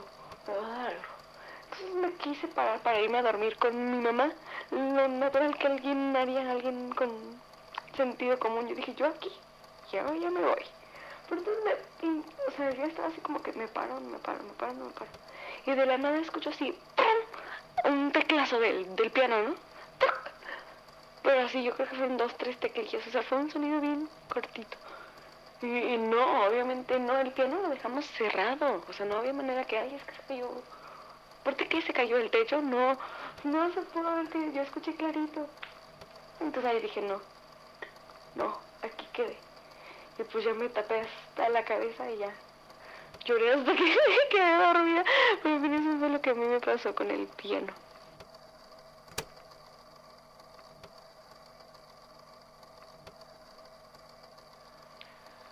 Entonces 1.64 1.94
me 1.96 2.12
quise 2.18 2.46
parar 2.46 2.78
para 2.82 3.00
irme 3.00 3.18
a 3.18 3.22
dormir 3.22 3.56
con 3.56 3.90
mi 3.90 3.98
mamá. 3.98 4.30
Lo 4.70 5.08
natural 5.08 5.58
que 5.58 5.66
alguien 5.66 6.16
haría, 6.16 6.48
alguien 6.48 6.92
con 6.94 7.10
sentido 7.96 8.38
común. 8.38 8.68
Yo 8.68 8.76
dije, 8.76 8.94
yo 8.94 9.06
aquí, 9.06 9.32
ya, 9.90 10.06
ya 10.14 10.30
me 10.30 10.40
voy. 10.40 10.64
Pero 11.28 11.40
entonces 11.40 11.64
me, 11.64 12.20
o 12.46 12.50
sea, 12.56 12.70
yo 12.70 12.84
estaba 12.84 13.08
así 13.08 13.20
como 13.22 13.42
que 13.42 13.52
me 13.54 13.66
paro, 13.66 13.98
me 14.00 14.18
paro, 14.20 14.40
me 14.44 14.52
paro, 14.52 14.74
me 14.74 14.90
paro. 14.92 15.10
Y 15.66 15.72
de 15.72 15.84
la 15.84 15.98
nada 15.98 16.16
escucho 16.18 16.50
así, 16.50 16.78
¡pum! 16.94 17.92
un 17.92 18.12
teclazo 18.12 18.60
del, 18.60 18.94
del 18.94 19.10
piano, 19.10 19.42
¿no? 19.42 19.54
¡Tuc! 19.98 20.27
Pero 21.28 21.42
así 21.42 21.62
yo 21.62 21.74
creo 21.74 21.86
que 21.86 21.94
fueron 21.94 22.16
dos, 22.16 22.34
tres 22.38 22.56
teclillas. 22.58 23.06
O 23.06 23.10
sea, 23.10 23.22
fue 23.22 23.36
un 23.36 23.50
sonido 23.50 23.82
bien 23.82 24.08
cortito. 24.32 24.78
Y, 25.60 25.66
y 25.66 25.98
no, 25.98 26.46
obviamente 26.46 26.98
no, 26.98 27.18
el 27.18 27.32
piano 27.32 27.60
lo 27.60 27.68
dejamos 27.68 28.06
cerrado. 28.06 28.82
O 28.88 28.92
sea, 28.94 29.04
no 29.04 29.18
había 29.18 29.34
manera 29.34 29.62
que, 29.66 29.76
ay, 29.76 29.94
es 29.94 30.02
que 30.04 30.14
se 30.14 30.22
cayó. 30.22 30.48
¿Por 31.44 31.54
qué 31.54 31.82
se 31.82 31.92
cayó 31.92 32.16
el 32.16 32.30
techo? 32.30 32.62
No, 32.62 32.96
no 33.44 33.72
se 33.74 33.82
pudo 33.82 34.08
que 34.32 34.52
yo 34.54 34.62
escuché 34.62 34.94
clarito. 34.94 35.46
Entonces 36.40 36.64
ahí 36.64 36.80
dije, 36.80 37.02
no, 37.02 37.20
no, 38.34 38.58
aquí 38.82 39.06
quedé. 39.12 39.36
Y 40.18 40.22
pues 40.22 40.44
ya 40.44 40.54
me 40.54 40.70
tapé 40.70 41.02
hasta 41.02 41.50
la 41.50 41.62
cabeza 41.62 42.10
y 42.10 42.16
ya. 42.16 42.32
Lloré 43.26 43.52
hasta 43.52 43.72
que 43.76 43.96
quedé 44.30 44.56
dormida. 44.56 45.04
Pero 45.42 45.56
eso 45.56 45.98
fue 45.98 46.08
lo 46.08 46.22
que 46.22 46.30
a 46.30 46.34
mí 46.34 46.46
me 46.46 46.60
pasó 46.60 46.94
con 46.94 47.10
el 47.10 47.26
piano. 47.26 47.74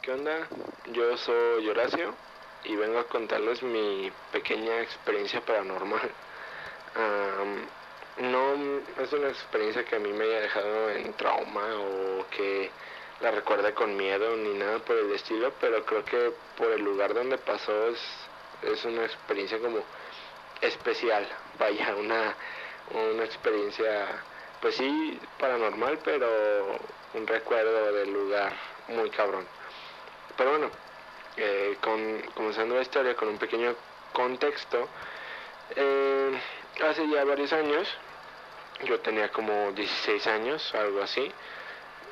¿Qué 0.07 0.12
onda? 0.12 0.47
Yo 0.93 1.16
soy 1.16 1.69
Horacio 1.69 2.15
y 2.62 2.77
vengo 2.77 3.01
a 3.01 3.09
contarles 3.09 3.61
mi 3.65 4.09
pequeña 4.31 4.81
experiencia 4.81 5.41
paranormal. 5.41 6.01
Am, 6.95 8.31
no 8.31 9.03
es 9.03 9.12
una 9.12 9.27
experiencia 9.27 9.85
que 9.85 9.97
a 9.97 9.99
mí 9.99 10.12
me 10.12 10.27
haya 10.27 10.43
dejado 10.43 10.91
en 10.91 11.12
trauma 11.15 11.74
o 11.74 12.24
que 12.31 12.70
la 13.20 13.33
recuerde 13.33 13.74
con 13.74 13.97
miedo 13.97 14.37
ni 14.37 14.55
nada 14.55 14.78
por 14.78 14.97
el 14.97 15.11
estilo, 15.11 15.53
pero 15.61 15.85
creo 15.85 16.05
que 16.05 16.33
por 16.57 16.70
el 16.70 16.83
lugar 16.83 17.12
donde 17.12 17.37
pasó 17.39 17.89
es, 17.89 17.99
es 18.62 18.85
una 18.85 19.07
experiencia 19.07 19.59
como 19.59 19.81
especial, 20.61 21.27
vaya, 21.59 21.97
una, 21.97 22.33
una 22.95 23.24
experiencia, 23.24 24.07
pues 24.62 24.77
sí, 24.77 25.19
paranormal, 25.41 25.99
pero 26.05 26.78
un 27.12 27.27
recuerdo 27.27 27.93
del 27.93 28.12
lugar 28.12 28.53
muy 28.87 29.11
cabrón. 29.11 29.45
Pero 30.36 30.51
bueno, 30.51 30.70
eh, 31.36 31.77
con, 31.81 32.20
comenzando 32.35 32.74
la 32.74 32.82
historia 32.82 33.15
con 33.15 33.28
un 33.28 33.39
pequeño 33.39 33.74
contexto, 34.12 34.89
eh, 35.74 36.40
hace 36.89 37.09
ya 37.09 37.24
varios 37.24 37.53
años, 37.53 37.89
yo 38.85 39.01
tenía 39.01 39.31
como 39.31 39.73
16 39.73 40.27
años, 40.27 40.74
algo 40.74 41.03
así, 41.03 41.31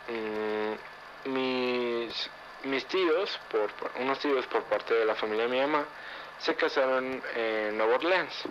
mm, 0.09 1.31
mis, 1.31 2.31
mis 2.65 2.87
tíos, 2.87 3.39
por, 3.51 3.71
unos 4.01 4.19
tíos 4.19 4.47
por 4.47 4.63
parte 4.65 4.95
de 4.95 5.05
la 5.05 5.15
familia 5.15 5.45
de 5.45 5.51
mi 5.51 5.61
mamá, 5.61 5.85
se 6.39 6.55
casaron 6.55 7.23
en 7.35 7.79
Nueva 7.79 7.97
Orleans, 7.97 8.45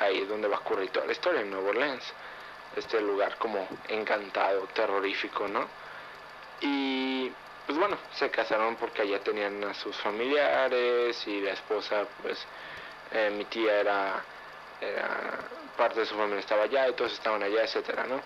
ahí 0.00 0.22
es 0.22 0.28
donde 0.28 0.48
va 0.48 0.56
a 0.56 0.60
ocurrir 0.60 0.90
toda 0.90 1.06
la 1.06 1.12
historia, 1.12 1.40
en 1.40 1.50
Nueva 1.50 1.70
Orleans, 1.70 2.12
este 2.76 3.00
lugar 3.00 3.36
como 3.38 3.66
encantado, 3.88 4.66
terrorífico, 4.74 5.48
¿no? 5.48 5.66
Y 6.60 7.30
pues 7.66 7.78
bueno, 7.78 7.96
se 8.14 8.30
casaron 8.30 8.76
porque 8.76 9.02
allá 9.02 9.20
tenían 9.20 9.62
a 9.64 9.74
sus 9.74 9.96
familiares 9.98 11.26
y 11.26 11.40
la 11.40 11.52
esposa, 11.52 12.04
pues 12.22 12.44
eh, 13.12 13.30
mi 13.36 13.44
tía 13.44 13.80
era, 13.80 14.24
era 14.80 15.38
parte 15.76 16.00
de 16.00 16.06
su 16.06 16.14
familia 16.14 16.40
estaba 16.40 16.64
allá 16.64 16.88
y 16.88 16.94
todos 16.94 17.12
estaban 17.12 17.42
allá, 17.42 17.62
etcétera, 17.62 18.04
¿no? 18.06 18.20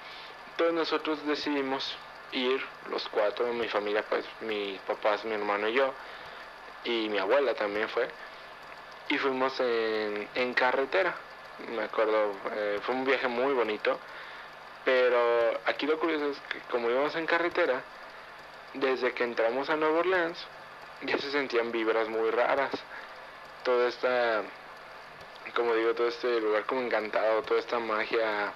Entonces 0.50 0.74
nosotros 0.74 1.26
decidimos 1.26 1.96
ir 2.32 2.60
los 2.90 3.06
cuatro, 3.08 3.52
mi 3.52 3.68
familia, 3.68 4.04
pues 4.08 4.24
mis 4.40 4.78
papás, 4.80 5.24
mi 5.24 5.34
hermano 5.34 5.68
y 5.68 5.74
yo, 5.74 5.92
y 6.84 7.08
mi 7.08 7.18
abuela 7.18 7.54
también 7.54 7.88
fue. 7.88 8.08
Y 9.08 9.18
fuimos 9.18 9.58
en, 9.60 10.28
en 10.34 10.54
carretera, 10.54 11.14
me 11.68 11.84
acuerdo, 11.84 12.32
eh, 12.52 12.80
fue 12.82 12.94
un 12.94 13.04
viaje 13.04 13.28
muy 13.28 13.52
bonito. 13.54 13.98
Pero 14.84 15.60
aquí 15.64 15.86
lo 15.86 15.98
curioso 15.98 16.30
es 16.30 16.38
que 16.48 16.60
como 16.70 16.88
íbamos 16.88 17.14
en 17.16 17.26
carretera, 17.26 17.82
desde 18.80 19.12
que 19.12 19.24
entramos 19.24 19.68
a 19.70 19.76
Nueva 19.76 20.00
Orleans, 20.00 20.38
ya 21.02 21.18
se 21.18 21.30
sentían 21.30 21.72
vibras 21.72 22.08
muy 22.08 22.30
raras. 22.30 22.72
Toda 23.62 23.88
esta, 23.88 24.42
como 25.54 25.74
digo, 25.74 25.94
todo 25.94 26.08
este 26.08 26.40
lugar 26.40 26.64
como 26.66 26.82
encantado, 26.82 27.42
toda 27.42 27.60
esta 27.60 27.78
magia, 27.78 28.52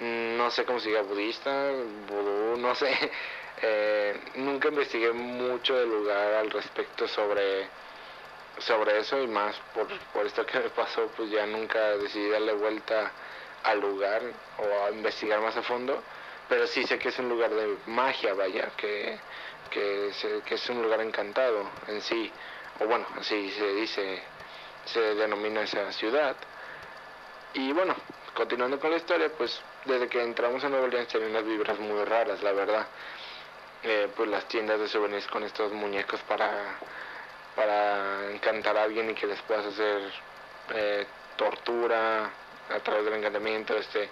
mm, 0.00 0.36
no 0.36 0.50
sé 0.50 0.64
cómo 0.64 0.80
se 0.80 0.88
diga, 0.88 1.02
budista, 1.02 1.70
vudú, 2.08 2.56
no 2.58 2.74
sé. 2.74 2.90
Eh, 3.60 4.16
nunca 4.36 4.68
investigué 4.68 5.12
mucho 5.12 5.74
del 5.74 5.88
lugar 5.88 6.34
al 6.34 6.48
respecto 6.48 7.08
sobre, 7.08 7.66
sobre 8.58 9.00
eso 9.00 9.20
y 9.20 9.26
más 9.26 9.56
por, 9.74 9.88
por 10.12 10.24
esto 10.26 10.46
que 10.46 10.60
me 10.60 10.70
pasó, 10.70 11.08
pues 11.16 11.28
ya 11.28 11.44
nunca 11.44 11.96
decidí 11.96 12.28
darle 12.28 12.52
vuelta 12.52 13.10
al 13.64 13.80
lugar 13.80 14.22
o 14.58 14.84
a 14.86 14.92
investigar 14.92 15.40
más 15.40 15.56
a 15.56 15.62
fondo. 15.62 16.00
Pero 16.48 16.66
sí 16.66 16.84
sé 16.84 16.98
que 16.98 17.10
es 17.10 17.18
un 17.18 17.28
lugar 17.28 17.50
de 17.50 17.76
magia, 17.86 18.32
vaya, 18.32 18.70
que, 18.76 19.18
que, 19.70 20.12
se- 20.14 20.42
que 20.42 20.54
es 20.54 20.68
un 20.70 20.82
lugar 20.82 21.00
encantado 21.00 21.70
en 21.88 22.00
sí, 22.02 22.32
o 22.80 22.86
bueno, 22.86 23.06
así 23.16 23.50
se 23.50 23.72
dice, 23.74 24.22
se 24.84 25.00
denomina 25.14 25.62
esa 25.62 25.92
ciudad. 25.92 26.36
Y 27.54 27.72
bueno, 27.72 27.94
continuando 28.34 28.78
con 28.78 28.90
la 28.90 28.96
historia, 28.98 29.30
pues 29.36 29.64
desde 29.84 30.08
que 30.08 30.22
entramos 30.22 30.62
a 30.64 30.68
Nueva 30.68 30.86
Orleans 30.86 31.08
tenía 31.08 31.28
unas 31.28 31.44
vibras 31.44 31.78
muy 31.78 32.04
raras, 32.04 32.42
la 32.42 32.52
verdad. 32.52 32.86
Eh, 33.82 34.12
pues 34.16 34.28
las 34.28 34.46
tiendas 34.48 34.80
de 34.80 34.88
souvenirs 34.88 35.26
con 35.28 35.44
estos 35.44 35.72
muñecos 35.72 36.20
para, 36.24 36.78
para 37.54 38.30
encantar 38.30 38.76
a 38.76 38.82
alguien 38.84 39.10
y 39.10 39.14
que 39.14 39.26
les 39.26 39.40
puedas 39.42 39.66
hacer 39.66 40.12
eh, 40.74 41.06
tortura 41.36 42.34
a 42.68 42.80
través 42.80 43.04
del 43.04 43.14
encantamiento, 43.14 43.76
este 43.76 44.10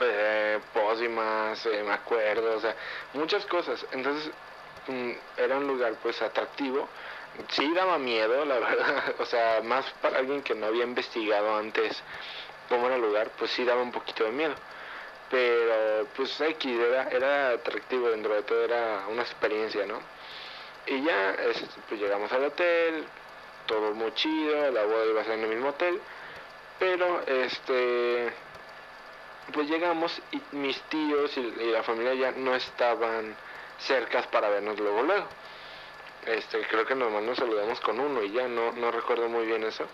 eh, 0.00 0.60
pócimas, 0.72 1.64
eh, 1.66 1.82
me 1.84 1.92
acuerdo, 1.92 2.56
o 2.56 2.60
sea, 2.60 2.76
muchas 3.12 3.46
cosas. 3.46 3.86
Entonces, 3.90 4.34
mm, 4.86 5.12
era 5.36 5.58
un 5.58 5.66
lugar 5.66 5.98
pues 6.00 6.20
atractivo. 6.22 6.92
Sí 7.50 7.72
daba 7.74 7.98
miedo, 7.98 8.44
la 8.44 8.58
verdad, 8.60 9.16
o 9.18 9.24
sea, 9.26 9.60
más 9.62 9.92
para 9.94 10.18
alguien 10.18 10.42
que 10.42 10.54
no 10.54 10.66
había 10.66 10.84
investigado 10.84 11.56
antes 11.56 12.04
cómo 12.68 12.86
era 12.86 12.96
el 12.96 13.02
lugar, 13.02 13.34
pues 13.36 13.50
sí 13.52 13.64
daba 13.64 13.82
un 13.82 13.92
poquito 13.92 14.24
de 14.24 14.32
miedo. 14.32 14.56
Pero 15.28 16.12
pues 16.12 16.40
X 16.40 16.72
era, 16.80 17.04
era 17.08 17.50
atractivo 17.52 18.10
dentro 18.10 18.34
de 18.34 18.42
todo, 18.44 18.64
era 18.64 19.06
una 19.08 19.22
experiencia, 19.22 19.86
¿no? 19.86 20.08
Y 20.86 21.02
ya 21.04 21.32
es- 21.34 21.80
pues 21.86 22.00
llegamos 22.00 22.32
al 22.32 22.44
hotel, 22.44 23.12
todo 23.66 23.94
muy 23.94 24.12
chido, 24.14 24.70
la 24.72 24.84
boda 24.84 25.06
iba 25.06 25.20
a 25.22 25.24
ser 25.24 25.34
en 25.34 25.44
el 25.44 25.48
mismo 25.50 25.70
hotel, 25.70 26.04
pero 26.78 27.26
este 27.26 28.34
pues 29.52 29.68
llegamos 29.68 30.20
y 30.32 30.40
mis 30.56 30.80
tíos 30.82 31.36
y, 31.36 31.42
la 31.70 31.82
familia 31.82 32.14
ya 32.14 32.32
no 32.32 32.54
estaban 32.54 33.36
cercas 33.78 34.26
para 34.28 34.48
vernos 34.48 34.78
luego 34.78 35.02
luego. 35.02 35.26
Este, 36.26 36.66
creo 36.66 36.86
que 36.86 36.94
nomás 36.94 37.22
nos 37.22 37.38
saludamos 37.38 37.80
con 37.80 38.00
uno 38.00 38.22
y 38.22 38.32
ya 38.32 38.48
no, 38.48 38.72
no 38.72 38.90
recuerdo 38.90 39.28
muy 39.28 39.46
bien 39.46 39.62
eso. 39.64 39.86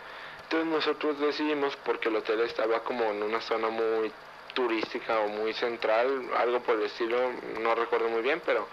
Entonces 0.43 0.69
nosotros 0.69 1.19
decidimos, 1.21 1.77
porque 1.85 2.09
el 2.09 2.17
hotel 2.17 2.41
estaba 2.41 2.81
como 2.81 3.05
en 3.05 3.23
una 3.23 3.41
zona 3.41 3.69
muy 3.69 4.13
turística 4.55 5.21
o 5.21 5.29
muy 5.29 5.53
central, 5.55 6.29
algo 6.37 6.61
por 6.61 6.77
el 6.77 6.87
estilo, 6.87 7.33
no 7.61 7.75
recuerdo 7.75 8.09
muy 8.09 8.23
bien, 8.23 8.43
pero 8.45 8.67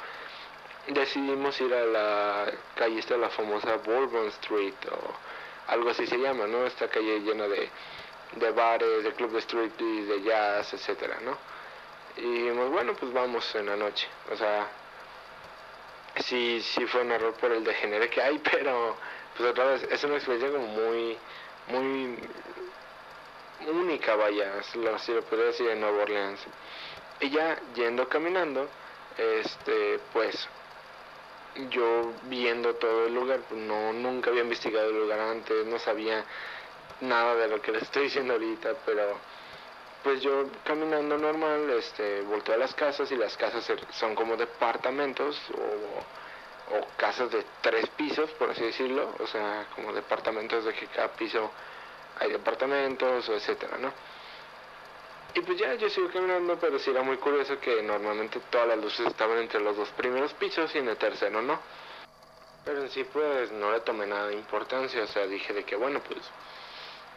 decidimos 0.88 1.60
ir 1.62 1.74
a 1.74 1.86
la 1.86 2.52
calle 2.76 3.00
esta, 3.00 3.18
la 3.18 3.30
famosa 3.30 3.78
Bourbon 3.78 4.28
Street 4.28 4.74
o 4.92 5.72
algo 5.72 5.90
así 5.90 6.08
se 6.08 6.18
llama, 6.18 6.48
¿no? 6.48 6.66
Esta 6.66 6.88
calle 6.88 7.20
llena 7.20 7.48
de, 7.48 7.70
de 8.34 8.52
bares, 8.52 9.04
de 9.04 9.14
club 9.14 9.32
de 9.32 9.40
street 9.40 9.72
y 9.80 10.02
de 10.02 10.22
jazz, 10.24 10.74
etcétera, 10.74 11.18
¿no? 11.22 11.38
Y 12.18 12.22
dijimos, 12.22 12.70
bueno, 12.72 12.94
pues 12.94 13.14
vamos 13.14 13.56
en 13.56 13.68
la 13.68 13.76
noche. 13.76 14.08
O 14.32 14.36
sea, 14.36 14.68
sí, 16.24 16.62
sí 16.62 16.86
fue 16.88 17.02
un 17.02 17.12
error 17.12 17.34
por 17.34 17.52
el 17.52 17.64
degenere 17.64 18.10
que 18.10 18.22
hay, 18.22 18.40
pero 18.52 18.96
pues 19.38 19.50
otra 19.50 19.66
vez, 19.66 19.84
es 19.84 20.04
una 20.04 20.16
experiencia 20.16 20.52
como 20.52 20.68
muy, 20.68 21.18
muy 21.68 22.18
única, 23.68 24.16
vaya, 24.16 24.64
si 24.64 24.80
lo, 24.80 24.98
si 25.00 25.14
lo 25.14 25.22
podría 25.24 25.48
decir 25.48 25.70
en 25.70 25.82
Nueva 25.82 26.04
Orleans. 26.04 26.40
Y 27.20 27.30
ya 27.30 27.58
yendo 27.76 28.08
caminando, 28.08 28.68
este, 29.18 30.00
pues 30.14 30.48
yo 31.70 32.14
viendo 32.24 32.76
todo 32.76 33.08
el 33.08 33.16
lugar, 33.16 33.42
pues, 33.48 33.60
no, 33.60 33.94
nunca 33.94 34.30
había 34.30 34.44
investigado 34.44 34.90
el 34.90 35.00
lugar 35.00 35.20
antes, 35.20 35.66
no 35.66 35.80
sabía 35.80 36.24
nada 37.02 37.36
de 37.36 37.48
lo 37.48 37.62
que 37.62 37.72
les 37.72 37.84
estoy 37.84 38.04
diciendo 38.04 38.34
ahorita, 38.34 38.74
pero 38.86 39.18
pues 40.04 40.22
yo 40.22 40.46
caminando 40.64 41.18
normal, 41.18 41.70
este, 41.72 42.22
volteo 42.22 42.56
a 42.56 42.58
las 42.58 42.74
casas 42.74 43.12
y 43.12 43.16
las 43.16 43.36
casas 43.36 43.70
son 43.92 44.16
como 44.16 44.38
departamentos 44.38 45.40
o, 45.54 46.76
o 46.78 46.88
casas 46.98 47.32
de 47.32 47.44
tres 47.62 47.88
pisos, 47.90 48.30
por 48.32 48.50
así 48.52 48.64
decirlo, 48.64 49.14
o 49.20 49.28
sea, 49.28 49.68
como 49.76 49.92
departamentos 49.94 50.66
de 50.66 50.74
que 50.74 50.88
cada 50.88 51.10
piso 51.10 51.52
hay 52.20 52.32
departamentos 52.32 53.28
o 53.30 53.36
etcétera, 53.36 53.78
¿no? 53.78 53.92
Y 55.34 55.42
pues 55.42 55.60
ya 55.60 55.74
yo 55.76 55.90
sigo 55.90 56.10
caminando, 56.10 56.58
pero 56.60 56.80
sí 56.80 56.90
era 56.90 57.04
muy 57.04 57.18
curioso 57.18 57.60
que 57.60 57.82
normalmente 57.84 58.40
todas 58.50 58.70
las 58.70 58.78
luces 58.80 59.08
estaban 59.08 59.38
entre 59.38 59.60
los 59.60 59.78
dos 59.78 59.90
primeros 59.90 60.34
pisos 60.34 60.74
y 60.74 60.80
en 60.80 60.88
el 60.88 60.98
tercero 60.98 61.42
no. 61.42 61.60
Pero 62.66 62.82
en 62.82 62.90
sí 62.90 63.04
pues 63.04 63.52
no 63.52 63.72
le 63.72 63.82
tomé 63.82 64.08
nada 64.08 64.28
de 64.28 64.34
importancia, 64.34 65.04
o 65.04 65.08
sea, 65.08 65.28
dije 65.28 65.54
de 65.54 65.64
que 65.64 65.76
bueno 65.76 66.02
pues 66.02 66.22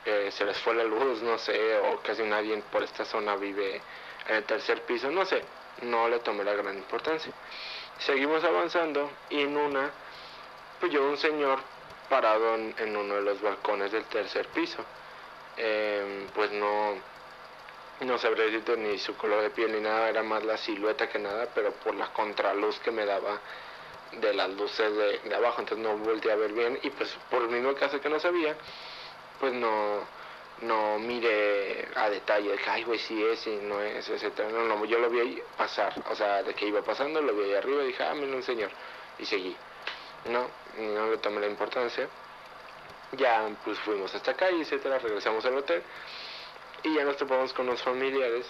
eh, 0.05 0.31
se 0.33 0.45
les 0.45 0.57
fue 0.59 0.75
la 0.75 0.85
luz, 0.85 1.23
no 1.23 1.39
sé, 1.39 1.79
o 1.79 2.01
casi 2.01 2.23
nadie 2.23 2.57
por 2.71 2.83
esta 2.83 3.05
zona 3.05 3.37
vive 3.37 3.83
en 4.29 4.37
el 4.37 4.45
tercer 4.45 4.83
piso, 4.83 5.11
no 5.11 5.25
sé, 5.25 5.43
no 5.83 6.09
le 6.09 6.21
tomé 6.21 6.45
la 6.45 6.55
gran 6.55 6.77
importancia. 6.77 7.33
Seguimos 7.99 8.43
avanzando 8.45 9.11
y 9.29 9.43
en 9.43 9.57
una, 9.57 9.91
pues 10.81 10.93
yo 10.93 11.07
un 11.07 11.19
señor 11.19 11.61
parado 12.09 12.55
en, 12.55 12.97
uno 12.97 13.15
de 13.17 13.23
los 13.23 13.41
balcones 13.43 13.93
del 13.93 14.05
tercer 14.05 14.49
piso. 14.49 14.85
Em, 15.57 16.27
pues 16.35 16.51
no, 16.53 16.95
no 18.01 18.19
sabría 18.19 18.47
decirte 18.47 18.77
ni 18.77 18.99
su 18.99 19.15
color 19.17 19.43
de 19.43 19.51
piel 19.51 19.73
ni 19.73 19.81
nada, 19.81 20.09
era 20.09 20.23
más 20.23 20.43
la 20.45 20.57
silueta 20.57 21.09
que 21.09 21.19
nada, 21.19 21.49
pero 21.55 21.73
por 21.73 21.95
la 21.95 22.13
contraluz 22.13 22.79
que 22.81 22.91
me 22.91 23.05
daba 23.05 23.39
de 24.13 24.33
las 24.33 24.51
luces 24.51 24.97
de, 24.97 25.19
de 25.29 25.35
abajo, 25.35 25.61
entonces 25.61 25.87
no 25.87 25.97
volteé 25.99 26.33
a 26.33 26.37
ver 26.37 26.53
bien 26.53 26.79
y 26.83 26.91
pues 26.91 27.17
por 27.31 27.43
el 27.43 27.49
mismo 27.49 27.75
caso 27.75 28.01
que 28.01 28.09
no 28.09 28.19
sabía, 28.19 28.57
pues 29.41 29.53
no, 29.55 30.07
no 30.63 30.99
mire 30.99 31.89
a 31.97 32.11
detalle, 32.11 32.51
de 32.51 32.59
que, 32.59 32.71
ay, 32.71 32.85
güey, 32.85 32.99
sí 32.99 33.25
es 33.25 33.47
y 33.47 33.57
no 33.57 33.81
es, 33.81 34.09
etcétera. 34.09 34.51
No, 34.51 34.65
no, 34.65 34.85
yo 34.85 34.99
lo 34.99 35.11
vi 35.11 35.21
ahí 35.21 35.43
pasar, 35.57 35.93
o 36.11 36.15
sea, 36.15 36.43
de 36.43 36.55
que 36.55 36.67
iba 36.67 36.83
pasando, 36.83 37.21
lo 37.21 37.35
vi 37.35 37.45
ahí 37.45 37.55
arriba 37.55 37.83
y 37.83 37.89
dije, 37.89 38.05
ah, 38.05 38.15
mira 38.15 38.37
un 38.37 38.43
señor, 38.43 38.71
y 39.19 39.25
seguí. 39.25 39.57
No, 40.27 40.47
no 40.79 41.11
le 41.11 41.17
tomé 41.19 41.41
la 41.41 41.47
importancia. 41.47 42.09
Ya, 43.13 43.49
pues 43.65 43.79
fuimos 43.81 44.15
hasta 44.15 44.33
acá 44.33 44.51
y 44.51 44.61
etcétera, 44.61 44.99
regresamos 44.99 45.45
al 45.45 45.57
hotel 45.57 45.83
y 46.83 46.95
ya 46.95 47.05
nos 47.05 47.17
topamos 47.17 47.53
con 47.53 47.67
los 47.67 47.83
familiares 47.83 48.47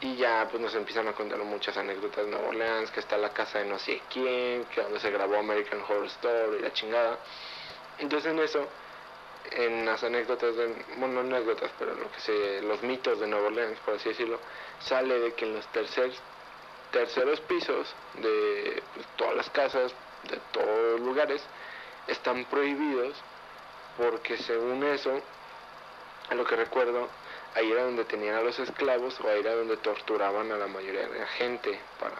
y 0.00 0.16
ya 0.16 0.46
pues 0.50 0.62
nos 0.62 0.74
empiezan 0.74 1.08
a 1.08 1.12
contar 1.12 1.38
muchas 1.40 1.76
anécdotas 1.76 2.24
de 2.24 2.30
Nueva 2.30 2.48
Orleans, 2.48 2.90
que 2.90 3.00
está 3.00 3.16
la 3.18 3.30
casa 3.30 3.58
de 3.58 3.66
no 3.66 3.78
sé 3.78 4.00
quién, 4.10 4.64
que 4.66 4.80
donde 4.80 5.00
se 5.00 5.10
grabó 5.10 5.36
American 5.36 5.82
Horror 5.82 6.06
Story 6.06 6.60
la 6.60 6.72
chingada. 6.72 7.18
Entonces 7.98 8.32
en 8.32 8.38
eso 8.38 8.68
en 9.52 9.86
las 9.86 10.02
anécdotas, 10.02 10.56
de, 10.56 10.74
bueno, 10.96 11.22
no 11.22 11.36
anécdotas, 11.36 11.70
pero 11.78 11.94
lo 11.94 12.10
que 12.12 12.20
se, 12.20 12.62
los 12.62 12.82
mitos 12.82 13.18
de 13.20 13.26
Nueva 13.26 13.46
Orleans, 13.48 13.78
por 13.80 13.94
así 13.94 14.10
decirlo, 14.10 14.38
sale 14.80 15.18
de 15.18 15.34
que 15.34 15.44
en 15.44 15.54
los 15.54 15.66
tercer, 15.68 16.12
terceros 16.92 17.40
pisos 17.42 17.94
de 18.14 18.82
pues, 18.94 19.06
todas 19.16 19.36
las 19.36 19.50
casas, 19.50 19.94
de 20.24 20.38
todos 20.52 20.92
los 20.92 21.00
lugares, 21.00 21.42
están 22.06 22.44
prohibidos 22.46 23.16
porque 23.96 24.36
según 24.38 24.84
eso, 24.84 25.20
a 26.30 26.34
lo 26.34 26.44
que 26.44 26.56
recuerdo, 26.56 27.08
ahí 27.54 27.70
era 27.70 27.84
donde 27.84 28.04
tenían 28.04 28.36
a 28.36 28.42
los 28.42 28.58
esclavos 28.58 29.18
o 29.20 29.28
ahí 29.28 29.40
era 29.40 29.54
donde 29.54 29.76
torturaban 29.78 30.52
a 30.52 30.56
la 30.56 30.68
mayoría 30.68 31.08
de 31.08 31.18
la 31.18 31.26
gente 31.26 31.78
para 31.98 32.16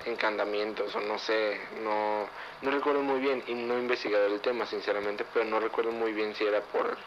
encantamientos 0.00 0.94
o 0.96 1.00
no 1.00 1.18
sé, 1.18 1.68
no, 1.72 2.30
no 2.60 2.70
recuerdo 2.70 3.02
muy 3.02 3.20
bien 3.20 3.44
y 3.46 3.54
no 3.54 3.76
he 3.76 3.80
investigado 3.80 4.26
el 4.26 4.40
tema 4.40 4.66
sinceramente, 4.66 5.24
pero 5.24 5.44
no 5.44 5.60
recuerdo 5.60 5.92
muy 5.92 6.12
bien 6.12 6.34
si 6.34 6.44
era 6.44 6.62
por, 6.66 6.98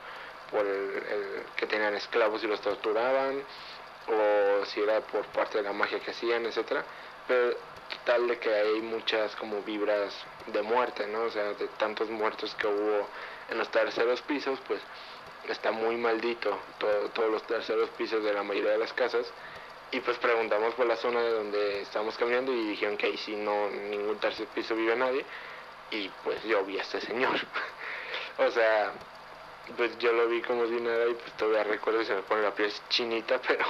por 0.47 0.65
el, 0.65 0.97
el 1.07 1.45
que 1.55 1.67
tenían 1.67 1.95
esclavos 1.95 2.43
y 2.43 2.47
los 2.47 2.61
torturaban 2.61 3.45
o 4.07 4.65
si 4.65 4.81
era 4.81 5.05
por 5.05 5.29
parte 5.29 5.57
de 5.57 5.63
la 5.63 5.73
magia 5.73 5.99
que 5.99 6.11
hacían, 6.11 6.45
etcétera, 6.45 6.85
pero 7.25 7.57
tal 8.03 8.27
de 8.27 8.39
que 8.39 8.53
hay 8.53 8.81
muchas 8.81 9.35
como 9.35 9.61
vibras 9.63 10.27
de 10.45 10.61
muerte, 10.61 11.07
¿no? 11.07 11.23
O 11.23 11.29
sea, 11.29 11.53
de 11.53 11.67
tantos 11.69 12.09
muertos 12.09 12.55
que 12.55 12.67
hubo 12.67 13.11
en 13.47 13.57
los 13.57 13.69
terceros 13.71 14.21
pisos, 14.21 14.61
pues 14.61 14.85
está 15.43 15.71
muy 15.71 15.97
maldito 15.97 16.63
todo- 16.77 17.11
todos 17.11 17.31
los 17.31 17.45
terceros 17.45 17.91
pisos 17.91 18.23
de 18.23 18.33
la 18.33 18.43
mayoría 18.43 18.71
de 18.71 18.77
las 18.79 18.93
casas 18.93 19.33
y 19.91 19.99
pues 20.01 20.17
preguntamos 20.17 20.73
por 20.75 20.85
la 20.85 20.95
zona 20.95 21.21
de 21.21 21.31
donde 21.31 21.81
estábamos 21.81 22.17
caminando 22.17 22.51
y 22.51 22.69
dijeron 22.69 22.97
que 22.97 23.07
ahí 23.07 23.17
sí 23.17 23.35
no, 23.35 23.69
ningún 23.69 24.19
tercer 24.19 24.47
piso 24.47 24.75
vive 24.75 24.95
nadie. 24.95 25.25
y 25.91 26.09
pues 26.23 26.43
yo 26.43 26.63
vi 26.65 26.79
a 26.79 26.81
este 26.81 27.01
señor. 27.01 27.35
o 28.37 28.51
sea, 28.51 28.93
pues 29.77 29.97
yo 29.99 30.11
lo 30.13 30.27
vi 30.27 30.41
como 30.41 30.65
si 30.67 30.79
nada 30.79 31.07
y 31.07 31.13
pues 31.13 31.31
todavía 31.37 31.63
recuerdo 31.63 31.99
que 31.99 32.05
se 32.05 32.15
me 32.15 32.21
pone 32.23 32.41
la 32.43 32.53
piel 32.53 32.71
chinita, 32.89 33.39
pero 33.47 33.65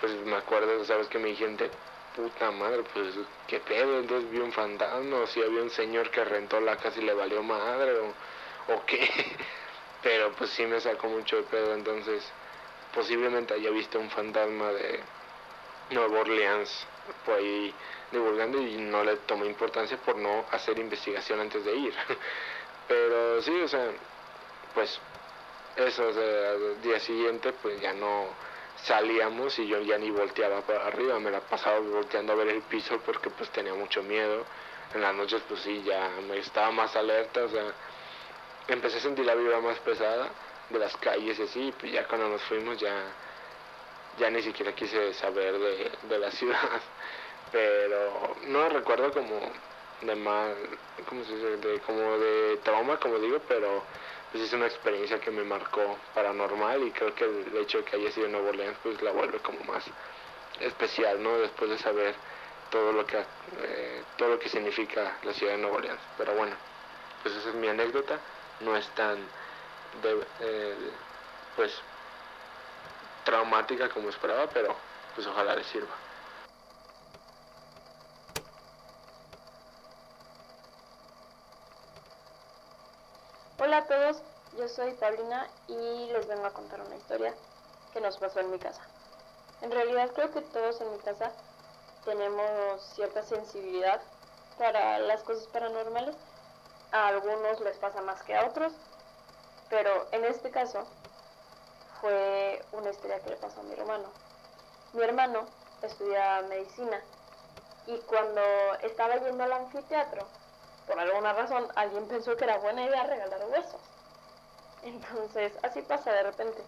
pues 0.00 0.12
me 0.24 0.36
acuerdo, 0.36 0.84
sabes 0.84 1.08
que 1.08 1.18
me 1.18 1.28
dijeron 1.28 1.56
de 1.56 1.70
puta 2.16 2.50
madre, 2.50 2.82
pues 2.92 3.14
qué 3.46 3.60
pedo, 3.60 3.98
entonces 3.98 4.30
vi 4.30 4.38
un 4.38 4.52
fantasma, 4.52 5.18
o 5.18 5.26
si 5.26 5.42
había 5.42 5.62
un 5.62 5.70
señor 5.70 6.10
que 6.10 6.24
rentó 6.24 6.60
la 6.60 6.76
casa 6.76 7.00
y 7.00 7.04
le 7.04 7.14
valió 7.14 7.42
madre, 7.42 7.92
o, 7.98 8.74
o 8.74 8.84
qué, 8.86 9.08
pero 10.02 10.32
pues 10.32 10.50
sí 10.50 10.64
me 10.66 10.80
sacó 10.80 11.08
mucho 11.08 11.36
de 11.36 11.42
pedo, 11.44 11.74
entonces 11.74 12.24
posiblemente 12.94 13.54
haya 13.54 13.70
visto 13.70 13.98
un 13.98 14.10
fantasma 14.10 14.70
de 14.72 15.00
Nueva 15.90 16.20
Orleans 16.20 16.86
por 17.24 17.34
ahí 17.34 17.74
divulgando 18.10 18.60
y 18.60 18.76
no 18.76 19.04
le 19.04 19.16
tomé 19.16 19.46
importancia 19.46 19.96
por 19.98 20.16
no 20.16 20.44
hacer 20.50 20.78
investigación 20.78 21.40
antes 21.40 21.64
de 21.64 21.74
ir, 21.74 21.94
pero 22.88 23.42
sí, 23.42 23.60
o 23.60 23.68
sea, 23.68 23.86
pues 24.74 24.98
eso, 25.76 26.06
o 26.06 26.74
día 26.82 27.00
siguiente 27.00 27.52
pues 27.52 27.80
ya 27.80 27.92
no 27.92 28.28
salíamos 28.76 29.58
y 29.58 29.66
yo 29.66 29.80
ya 29.80 29.98
ni 29.98 30.10
volteaba 30.10 30.60
para 30.62 30.86
arriba, 30.86 31.18
me 31.18 31.30
la 31.30 31.40
pasaba 31.40 31.78
volteando 31.78 32.32
a 32.32 32.36
ver 32.36 32.48
el 32.48 32.62
piso 32.62 32.98
porque 33.04 33.30
pues 33.30 33.50
tenía 33.50 33.74
mucho 33.74 34.02
miedo. 34.02 34.44
En 34.94 35.00
las 35.00 35.14
noches 35.14 35.42
pues 35.48 35.60
sí, 35.60 35.82
ya 35.84 36.10
me 36.28 36.38
estaba 36.38 36.70
más 36.70 36.94
alerta, 36.94 37.44
o 37.44 37.48
sea, 37.48 37.64
empecé 38.68 38.98
a 38.98 39.00
sentir 39.00 39.24
la 39.24 39.34
vibra 39.34 39.60
más 39.60 39.78
pesada 39.80 40.28
de 40.70 40.78
las 40.78 40.96
calles 40.98 41.38
y 41.38 41.42
así, 41.42 41.74
pues 41.78 41.92
ya 41.92 42.06
cuando 42.06 42.28
nos 42.28 42.42
fuimos 42.42 42.78
ya, 42.78 42.94
ya 44.18 44.30
ni 44.30 44.42
siquiera 44.42 44.74
quise 44.74 45.14
saber 45.14 45.58
de, 45.58 45.90
de 46.08 46.18
la 46.18 46.30
ciudad. 46.32 46.80
Pero 47.52 48.36
no 48.46 48.68
recuerdo 48.68 49.12
como 49.12 49.40
de 50.02 50.14
mal, 50.16 50.54
¿cómo 51.08 51.24
se 51.24 51.34
dice? 51.34 51.56
De, 51.56 51.80
como 51.80 52.18
de 52.18 52.58
trauma, 52.62 52.98
como 52.98 53.18
digo, 53.18 53.40
pero 53.48 53.82
pues 54.32 54.44
es 54.44 54.52
una 54.52 54.66
experiencia 54.66 55.20
que 55.20 55.30
me 55.30 55.44
marcó 55.44 55.96
paranormal 56.14 56.82
y 56.82 56.90
creo 56.90 57.14
que 57.14 57.24
el 57.24 57.56
hecho 57.56 57.78
de 57.78 57.84
que 57.84 57.96
haya 57.96 58.10
sido 58.10 58.26
en 58.26 58.32
Nuevo 58.32 58.48
Orleans 58.48 58.76
pues 58.82 59.00
la 59.02 59.12
vuelve 59.12 59.38
como 59.38 59.60
más 59.60 59.84
especial, 60.60 61.22
¿no? 61.22 61.38
Después 61.38 61.70
de 61.70 61.78
saber 61.78 62.14
todo 62.70 62.92
lo 62.92 63.06
que 63.06 63.18
eh, 63.18 64.02
todo 64.16 64.30
lo 64.30 64.38
que 64.38 64.48
significa 64.48 65.16
la 65.22 65.32
ciudad 65.32 65.52
de 65.52 65.58
Nueva 65.58 65.76
Orleans. 65.76 66.00
Pero 66.18 66.34
bueno, 66.34 66.56
pues 67.22 67.34
esa 67.36 67.50
es 67.50 67.54
mi 67.54 67.68
anécdota, 67.68 68.18
no 68.60 68.76
es 68.76 68.88
tan 68.90 69.18
de, 70.02 70.26
eh, 70.40 70.74
pues 71.54 71.80
traumática 73.24 73.88
como 73.88 74.08
esperaba, 74.08 74.46
pero 74.52 74.74
pues 75.14 75.26
ojalá 75.26 75.56
les 75.56 75.66
sirva. 75.66 75.94
Hola 83.58 83.78
a 83.78 83.86
todos, 83.86 84.22
yo 84.58 84.68
soy 84.68 84.92
Paulina 84.92 85.48
y 85.68 86.10
les 86.12 86.26
vengo 86.26 86.46
a 86.46 86.52
contar 86.52 86.80
una 86.82 86.96
historia 86.96 87.34
que 87.92 88.00
nos 88.00 88.18
pasó 88.18 88.40
en 88.40 88.50
mi 88.50 88.58
casa. 88.58 88.82
En 89.62 89.70
realidad 89.70 90.10
creo 90.14 90.30
que 90.30 90.42
todos 90.42 90.80
en 90.80 90.92
mi 90.92 90.98
casa 90.98 91.32
tenemos 92.04 92.82
cierta 92.94 93.22
sensibilidad 93.22 94.02
para 94.58 94.98
las 94.98 95.22
cosas 95.22 95.46
paranormales. 95.48 96.14
A 96.92 97.08
algunos 97.08 97.60
les 97.60 97.76
pasa 97.78 98.02
más 98.02 98.22
que 98.22 98.36
a 98.36 98.46
otros, 98.46 98.72
pero 99.70 100.06
en 100.12 100.24
este 100.24 100.50
caso 100.50 100.86
fue 102.04 102.62
una 102.72 102.90
historia 102.90 103.18
que 103.20 103.30
le 103.30 103.36
pasó 103.36 103.60
a 103.60 103.62
mi 103.62 103.72
hermano. 103.72 104.04
Mi 104.92 105.02
hermano 105.02 105.46
estudia 105.80 106.42
medicina 106.50 107.00
y 107.86 107.96
cuando 108.00 108.42
estaba 108.82 109.16
yendo 109.16 109.42
al 109.42 109.52
anfiteatro, 109.54 110.26
por 110.86 111.00
alguna 111.00 111.32
razón 111.32 111.66
alguien 111.76 112.06
pensó 112.06 112.36
que 112.36 112.44
era 112.44 112.58
buena 112.58 112.84
idea 112.84 113.04
regalar 113.04 113.46
huesos. 113.46 113.80
Entonces, 114.82 115.54
así 115.62 115.80
pasa 115.80 116.12
de 116.12 116.24
repente. 116.24 116.62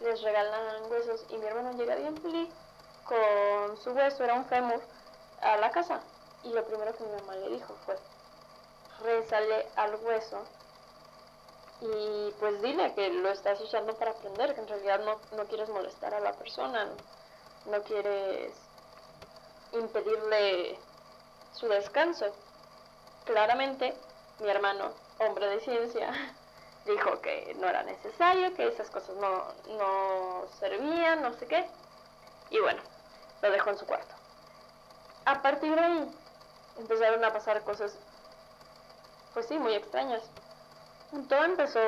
Les 0.00 0.22
regalan 0.22 0.90
huesos 0.90 1.26
y 1.28 1.36
mi 1.36 1.44
hermano 1.44 1.72
llega 1.72 1.96
bien 1.96 2.16
feliz 2.16 2.48
con 3.04 3.76
su 3.76 3.90
hueso, 3.90 4.24
era 4.24 4.32
un 4.32 4.46
fémur, 4.46 4.80
a 5.42 5.58
la 5.58 5.70
casa. 5.72 6.00
Y 6.42 6.54
lo 6.54 6.64
primero 6.64 6.96
que 6.96 7.04
mi 7.04 7.20
mamá 7.20 7.34
le 7.36 7.50
dijo 7.50 7.74
fue, 7.84 7.98
rezale 9.02 9.66
al 9.76 9.96
hueso 9.96 10.42
y 11.80 12.34
pues 12.38 12.60
dile 12.60 12.94
que 12.94 13.08
lo 13.10 13.30
estás 13.30 13.60
usando 13.60 13.94
para 13.94 14.10
aprender, 14.10 14.54
que 14.54 14.60
en 14.60 14.68
realidad 14.68 15.00
no, 15.00 15.18
no 15.36 15.44
quieres 15.46 15.68
molestar 15.70 16.14
a 16.14 16.20
la 16.20 16.32
persona, 16.32 16.84
no, 16.84 16.94
no 17.72 17.82
quieres 17.84 18.52
impedirle 19.72 20.78
su 21.52 21.68
descanso. 21.68 22.26
Claramente, 23.24 23.94
mi 24.40 24.48
hermano, 24.50 24.92
hombre 25.18 25.46
de 25.48 25.60
ciencia, 25.60 26.12
dijo 26.86 27.20
que 27.20 27.54
no 27.58 27.68
era 27.68 27.82
necesario, 27.82 28.54
que 28.54 28.66
esas 28.66 28.90
cosas 28.90 29.16
no, 29.16 29.44
no 29.76 30.46
servían, 30.58 31.22
no 31.22 31.32
sé 31.34 31.46
qué. 31.46 31.66
Y 32.50 32.58
bueno, 32.60 32.82
lo 33.42 33.50
dejó 33.50 33.70
en 33.70 33.78
su 33.78 33.86
cuarto. 33.86 34.14
A 35.24 35.40
partir 35.40 35.74
de 35.74 35.80
ahí, 35.80 36.10
empezaron 36.78 37.24
a 37.24 37.32
pasar 37.32 37.62
cosas, 37.62 37.96
pues 39.32 39.46
sí, 39.46 39.58
muy 39.58 39.74
extrañas. 39.74 40.22
Todo 41.10 41.42
empezó 41.44 41.80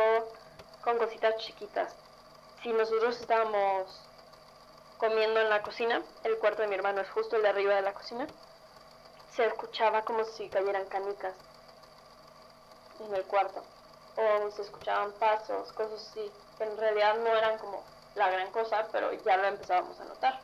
con 0.82 0.98
cositas 0.98 1.36
chiquitas. 1.36 1.94
Si 2.60 2.72
nosotros 2.72 3.20
estábamos 3.20 4.00
comiendo 4.98 5.38
en 5.40 5.48
la 5.48 5.62
cocina, 5.62 6.02
el 6.24 6.38
cuarto 6.38 6.62
de 6.62 6.68
mi 6.68 6.74
hermano 6.74 7.02
es 7.02 7.10
justo 7.10 7.36
el 7.36 7.42
de 7.42 7.48
arriba 7.50 7.76
de 7.76 7.82
la 7.82 7.94
cocina, 7.94 8.26
se 9.30 9.46
escuchaba 9.46 10.02
como 10.02 10.24
si 10.24 10.48
cayeran 10.48 10.86
canicas 10.86 11.34
en 12.98 13.14
el 13.14 13.22
cuarto. 13.24 13.62
O 14.16 14.50
se 14.50 14.62
escuchaban 14.62 15.12
pasos, 15.12 15.72
cosas 15.72 16.04
así, 16.10 16.32
que 16.58 16.64
en 16.64 16.76
realidad 16.76 17.16
no 17.18 17.28
eran 17.28 17.58
como 17.58 17.84
la 18.16 18.28
gran 18.28 18.50
cosa, 18.50 18.88
pero 18.90 19.12
ya 19.12 19.36
lo 19.36 19.46
empezábamos 19.46 20.00
a 20.00 20.04
notar. 20.04 20.40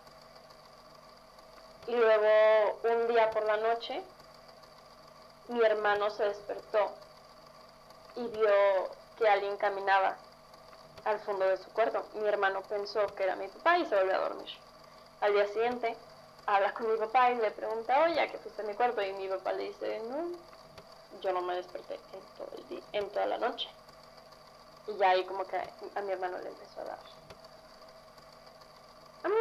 Y 1.89 1.97
luego 1.97 2.79
un 2.85 3.09
día 3.09 3.29
por 3.31 3.45
la 3.45 3.57
noche, 3.57 4.05
mi 5.49 5.65
hermano 5.65 6.11
se 6.11 6.23
despertó 6.25 6.95
y 8.19 8.27
vio 8.27 8.51
que 9.17 9.29
alguien 9.29 9.57
caminaba 9.57 10.17
al 11.05 11.21
fondo 11.21 11.45
de 11.47 11.57
su 11.57 11.71
cuarto. 11.71 12.05
Mi 12.15 12.27
hermano 12.27 12.63
pensó 12.63 13.07
que 13.15 13.23
era 13.23 13.37
mi 13.37 13.47
papá 13.49 13.79
y 13.79 13.87
se 13.87 13.95
volvió 13.95 14.17
a 14.17 14.29
dormir. 14.29 14.51
Al 15.21 15.33
día 15.33 15.47
siguiente, 15.47 15.97
habla 16.47 16.75
con 16.75 16.91
mi 16.91 16.99
papá 16.99 17.31
y 17.31 17.37
le 17.37 17.51
pregunta, 17.53 18.03
oye, 18.03 18.21
¿a 18.21 18.29
qué 18.29 18.39
fuiste 18.39 18.63
a 18.63 18.65
mi 18.65 18.75
cuarto? 18.75 19.03
Y 19.03 19.13
mi 19.13 19.29
papá 19.29 19.53
le 19.53 19.65
dice, 19.65 20.01
no, 20.09 20.33
yo 21.21 21.33
no 21.33 21.43
me 21.43 21.55
desperté 21.55 21.95
en, 21.95 22.21
todo 22.37 22.51
el 22.57 22.69
día, 22.69 22.83
en 22.93 23.09
toda 23.11 23.27
la 23.27 23.39
noche. 23.39 23.69
Y 24.89 24.97
ya 24.97 25.11
ahí 25.11 25.25
como 25.25 25.45
que 25.45 25.57
a 25.57 26.01
mi 26.01 26.13
hermano 26.13 26.39
le 26.39 26.49
empezó 26.49 26.81
a 26.81 26.85
dar. 26.85 26.99
A 29.25 29.29
mí 29.29 29.35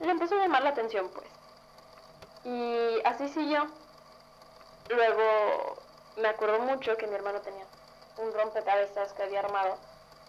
le 0.00 0.10
empezó 0.10 0.34
a 0.34 0.38
llamar 0.38 0.62
la 0.62 0.70
atención, 0.70 1.08
pues. 1.10 1.28
Y 2.44 3.00
así 3.04 3.28
siguió. 3.28 3.68
Luego 4.90 5.78
me 6.16 6.28
acuerdo 6.28 6.58
mucho 6.60 6.96
que 6.96 7.06
mi 7.06 7.14
hermano 7.14 7.40
tenía 7.40 7.64
un 8.18 8.32
rompecabezas 8.32 9.12
que 9.12 9.22
había 9.22 9.40
armado 9.40 9.76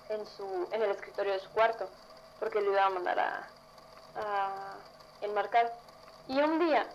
en, 0.10 0.26
su, 0.26 0.68
en 0.72 0.82
el 0.82 0.92
escritorio 0.92 1.34
de 1.34 1.40
su 1.40 1.50
cuarto, 1.50 1.88
porque 2.40 2.62
le 2.62 2.72
iba 2.72 2.86
a 2.86 2.90
mandar 2.90 3.20
a, 3.20 3.48
a 4.16 4.76
enmarcar. 5.22 5.74
Y 6.28 6.40
un 6.42 6.60
día 6.60 6.86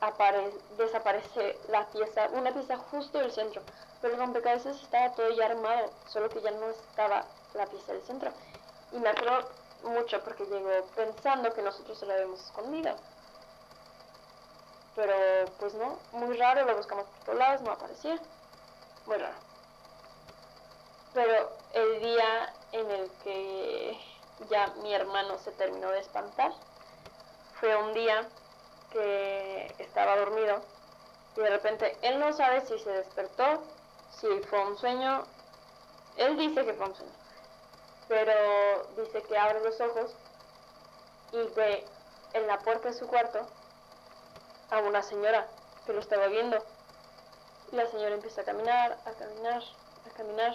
apare, 0.00 0.52
desaparece 0.76 1.58
la 1.68 1.86
pieza, 1.86 2.28
una 2.32 2.52
pieza 2.52 2.76
justo 2.90 3.18
del 3.18 3.32
centro, 3.32 3.62
pero 4.00 4.14
el 4.14 4.20
rompecabezas 4.20 4.80
estaba 4.80 5.12
todo 5.12 5.30
ya 5.30 5.46
armado, 5.46 5.90
solo 6.08 6.28
que 6.28 6.40
ya 6.40 6.50
no 6.52 6.68
estaba 6.70 7.24
la 7.54 7.66
pieza 7.66 7.92
del 7.92 8.02
centro. 8.02 8.30
Y 8.92 8.98
me 8.98 9.08
acuerdo 9.10 9.48
mucho 9.84 10.22
porque 10.22 10.44
llegó 10.46 10.70
pensando 10.96 11.52
que 11.52 11.62
nosotros 11.62 11.98
se 11.98 12.06
la 12.06 12.14
habíamos 12.14 12.40
escondido. 12.40 12.94
Pero 14.96 15.14
pues 15.60 15.74
no, 15.74 15.98
muy 16.12 16.36
raro, 16.36 16.64
lo 16.64 16.76
buscamos 16.76 17.04
por 17.06 17.24
todos 17.24 17.38
lados, 17.38 17.60
no 17.62 17.72
aparecía. 17.72 18.18
Muy 19.06 19.16
raro. 19.16 19.47
Pero 21.18 21.50
el 21.72 22.00
día 22.00 22.54
en 22.70 22.88
el 22.92 23.10
que 23.24 24.00
ya 24.48 24.68
mi 24.82 24.94
hermano 24.94 25.36
se 25.38 25.50
terminó 25.50 25.90
de 25.90 25.98
espantar, 25.98 26.52
fue 27.58 27.74
un 27.74 27.92
día 27.92 28.28
que 28.92 29.74
estaba 29.80 30.16
dormido 30.16 30.62
y 31.36 31.40
de 31.40 31.50
repente 31.50 31.98
él 32.02 32.20
no 32.20 32.32
sabe 32.32 32.60
si 32.60 32.78
se 32.78 32.90
despertó, 32.90 33.64
si 34.12 34.28
fue 34.48 34.64
un 34.64 34.78
sueño, 34.78 35.24
él 36.18 36.36
dice 36.36 36.64
que 36.64 36.74
fue 36.74 36.86
un 36.86 36.94
sueño, 36.94 37.12
pero 38.06 38.84
dice 38.96 39.20
que 39.22 39.36
abre 39.36 39.58
los 39.64 39.80
ojos 39.80 40.12
y 41.32 41.42
ve 41.56 41.84
en 42.34 42.46
la 42.46 42.60
puerta 42.60 42.90
de 42.90 42.94
su 42.94 43.08
cuarto 43.08 43.40
a 44.70 44.78
una 44.78 45.02
señora 45.02 45.48
que 45.84 45.94
lo 45.94 45.98
estaba 45.98 46.28
viendo. 46.28 46.64
La 47.72 47.86
señora 47.86 48.14
empieza 48.14 48.42
a 48.42 48.44
caminar, 48.44 48.98
a 49.04 49.10
caminar, 49.10 49.64
a 50.06 50.16
caminar. 50.16 50.54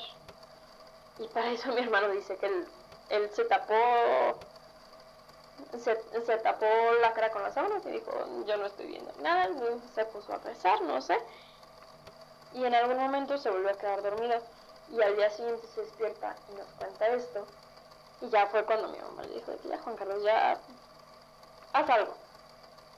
Y 1.19 1.27
para 1.27 1.51
eso 1.51 1.71
mi 1.71 1.81
hermano 1.81 2.09
dice 2.09 2.35
que 2.37 2.47
él, 2.47 2.67
él 3.09 3.29
se 3.31 3.45
tapó 3.45 3.75
se, 5.79 5.97
se, 6.25 6.37
tapó 6.37 6.65
la 7.01 7.13
cara 7.13 7.31
con 7.31 7.43
las 7.43 7.53
sábanas 7.53 7.85
y 7.85 7.91
dijo, 7.91 8.11
yo 8.45 8.57
no 8.57 8.65
estoy 8.65 8.87
viendo 8.87 9.11
nada, 9.21 9.49
se 9.93 10.05
puso 10.05 10.33
a 10.33 10.37
rezar, 10.37 10.81
no 10.81 11.01
sé. 11.01 11.17
y 12.53 12.63
en 12.63 12.75
algún 12.75 12.97
momento 12.97 13.37
se 13.37 13.49
volvió 13.49 13.69
a 13.69 13.77
quedar 13.77 14.01
dormido 14.01 14.39
y 14.89 15.01
al 15.01 15.15
día 15.15 15.29
siguiente 15.29 15.65
se 15.67 15.81
despierta 15.81 16.35
y 16.51 16.55
nos 16.55 16.67
cuenta 16.77 17.07
esto 17.07 17.45
y 18.21 18.29
ya 18.29 18.47
fue 18.47 18.63
cuando 18.65 18.87
mi 18.89 18.99
mamá 18.99 19.23
le 19.23 19.35
dijo, 19.35 19.51
ya 19.63 19.77
Juan 19.79 19.95
Carlos, 19.95 20.23
ya 20.23 20.57
haz 21.73 21.89
algo. 21.89 22.13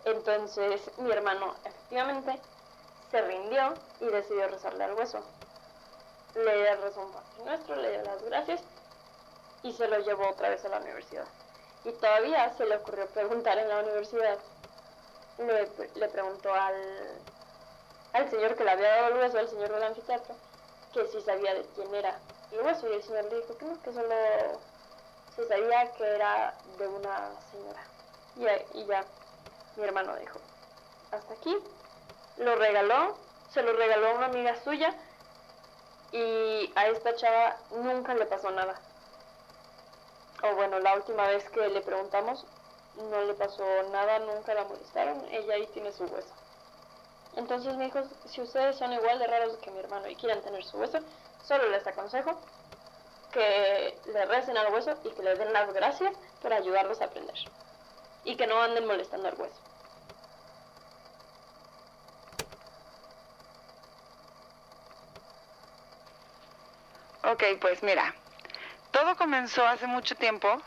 Entonces 0.04 0.92
mi 0.98 1.12
hermano 1.12 1.56
efectivamente 1.64 2.40
se 3.10 3.22
rindió 3.22 3.74
y 4.02 4.06
decidió 4.06 4.48
rezarle 4.48 4.84
al 4.84 4.94
hueso. 4.94 5.20
Le 6.36 6.76
rezó 6.76 7.02
un 7.02 7.12
Padre 7.12 7.45
Nuestro, 7.45 7.76
le 7.78 7.91
dio 7.91 8.02
las 8.03 8.22
gracias 8.24 8.62
y 9.64 9.72
se 9.74 9.88
lo 9.88 9.99
llevó 9.99 10.30
otra 10.30 10.49
vez 10.49 10.64
a 10.66 10.70
la 10.70 10.80
universidad. 10.80 11.26
Y 11.86 11.91
todavía 11.94 12.53
se 12.57 12.66
le 12.66 12.76
ocurrió 12.76 13.07
preguntar 13.07 13.57
en 13.57 13.70
la 13.70 13.80
universidad. 13.80 14.38
Le, 15.38 15.70
le 15.95 16.07
preguntó 16.10 16.53
al, 16.53 16.76
al 18.14 18.30
señor 18.30 18.56
que 18.56 18.64
le 18.64 18.72
había 18.72 18.90
dado 18.90 19.07
el 19.07 19.22
hueso, 19.22 19.40
al 19.40 19.49
señor 19.49 19.72
del 19.74 19.84
anfiteatro, 19.84 20.36
que 20.94 21.07
si 21.07 21.22
sabía 21.22 21.53
de 21.53 21.66
quién 21.76 21.94
era 21.95 22.20
el 22.52 22.62
hueso. 22.62 22.88
Y 22.90 22.94
el 22.94 23.03
señor 23.03 23.26
le 23.26 23.38
dijo 23.38 23.57
que 23.57 23.66
no, 23.66 23.82
que 23.82 23.94
solo 23.94 24.16
se 25.36 25.48
sabía 25.48 25.91
que 25.94 26.16
era 26.16 26.53
de 26.78 26.88
una 26.88 27.32
señora. 27.52 27.84
Y, 28.74 28.80
y 28.80 28.86
ya 28.86 29.06
mi 29.78 29.84
hermano 29.84 30.16
dijo, 30.18 30.40
hasta 31.12 31.34
aquí. 31.34 31.57
Lo 32.38 32.56
regaló, 32.56 33.16
se 33.53 33.62
lo 33.64 33.74
regaló 33.74 34.10
a 34.10 34.14
una 34.16 34.26
amiga 34.26 34.62
suya 34.64 34.94
y 36.16 36.72
a 36.76 36.88
esta 36.88 37.14
chava 37.16 37.58
nunca 37.72 38.14
le 38.14 38.26
pasó 38.26 38.50
nada. 38.52 38.80
O 40.44 40.56
bueno, 40.56 40.80
la 40.80 40.96
última 40.96 41.28
vez 41.28 41.50
que 41.50 41.68
le 41.68 41.82
preguntamos, 41.82 42.46
no 43.10 43.22
le 43.24 43.34
pasó 43.34 43.66
nada, 43.92 44.20
nunca 44.20 44.54
la 44.54 44.64
molestaron, 44.64 45.26
ella 45.32 45.56
ahí 45.56 45.68
tiene 45.74 45.92
su 45.92 46.06
hueso. 46.06 46.34
Entonces, 47.36 47.76
mi 47.76 47.88
hijo, 47.88 48.00
si 48.28 48.42
ustedes 48.42 48.78
son 48.78 48.94
igual 48.94 49.20
de 49.20 49.28
raros 49.28 49.58
que 49.58 49.72
mi 49.72 49.80
hermano 49.80 50.08
y 50.08 50.16
quieren 50.16 50.42
tener 50.42 50.64
su 50.64 50.78
hueso, 50.78 51.00
solo 51.46 51.68
les 51.68 51.86
aconsejo 51.86 52.40
que 53.34 53.98
le 54.06 54.26
recen 54.26 54.58
al 54.58 54.74
hueso 54.74 54.96
y 55.04 55.10
que 55.10 55.22
le 55.22 55.36
den 55.36 55.52
las 55.52 55.74
gracias 55.74 56.16
para 56.42 56.56
ayudarlos 56.56 57.02
a 57.02 57.06
aprender. 57.06 57.36
Y 58.24 58.38
que 58.38 58.48
no 58.48 58.62
anden 58.62 58.88
molestando 58.88 59.28
al 59.28 59.36
hueso. 59.36 59.65
Ok, 67.26 67.43
pues 67.60 67.81
mira, 67.81 68.14
todo 68.91 69.15
comenzó 69.18 69.65
hace 69.65 69.88
mucho 69.88 70.15
tiempo. 70.15 70.61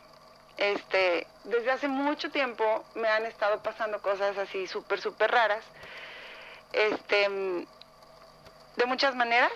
Este, 0.56 1.24
desde 1.44 1.70
hace 1.70 1.86
mucho 1.86 2.32
tiempo 2.32 2.84
me 2.96 3.08
han 3.08 3.26
estado 3.26 3.62
pasando 3.62 4.02
cosas 4.02 4.36
así 4.36 4.66
súper, 4.66 5.00
súper 5.00 5.30
raras. 5.30 5.64
Este, 6.72 7.28
de 8.76 8.86
muchas 8.86 9.14
maneras. 9.14 9.52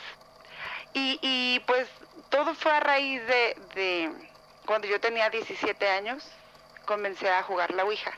Y, 0.94 1.60
pues 1.66 1.88
todo 2.30 2.54
fue 2.54 2.70
a 2.70 2.80
raíz 2.80 3.26
de, 3.26 3.56
de 3.74 4.12
cuando 4.66 4.86
yo 4.86 5.00
tenía 5.00 5.28
17 5.30 5.88
años, 5.88 6.22
comencé 6.84 7.30
a 7.30 7.42
jugar 7.42 7.72
la 7.72 7.84
Ouija 7.84 8.12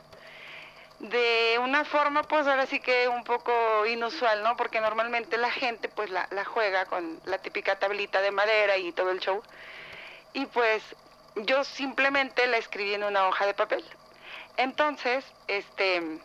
de 1.01 1.59
una 1.61 1.85
forma 1.85 2.23
pues 2.23 2.47
ahora 2.47 2.66
sí 2.66 2.81
que 2.81 3.09
un 3.09 3.25
poco 3.25 3.87
inusual, 3.87 4.43
¿no? 4.43 4.57
Porque 4.57 4.81
normalmente 4.81 5.37
la 5.37 5.51
gente 5.51 5.89
pues 5.89 6.11
la, 6.11 6.29
juega 6.45 6.87
con 6.87 7.21
la 7.25 7.39
típica 7.39 7.79
tablita 7.79 8.21
de 8.21 8.31
madera 8.31 8.77
y 8.77 8.93
todo 8.93 9.11
el 9.11 9.21
show. 9.21 9.43
Y 10.33 10.47
pues 10.47 10.83
yo 11.37 11.65
simplemente 11.65 12.47
la 12.47 12.59
escribí 12.59 12.95
en 12.95 13.05
una 13.05 13.29
hoja 13.29 13.47
de 13.47 13.55
papel. 13.55 13.85
Entonces, 14.57 15.25
este, 15.49 16.21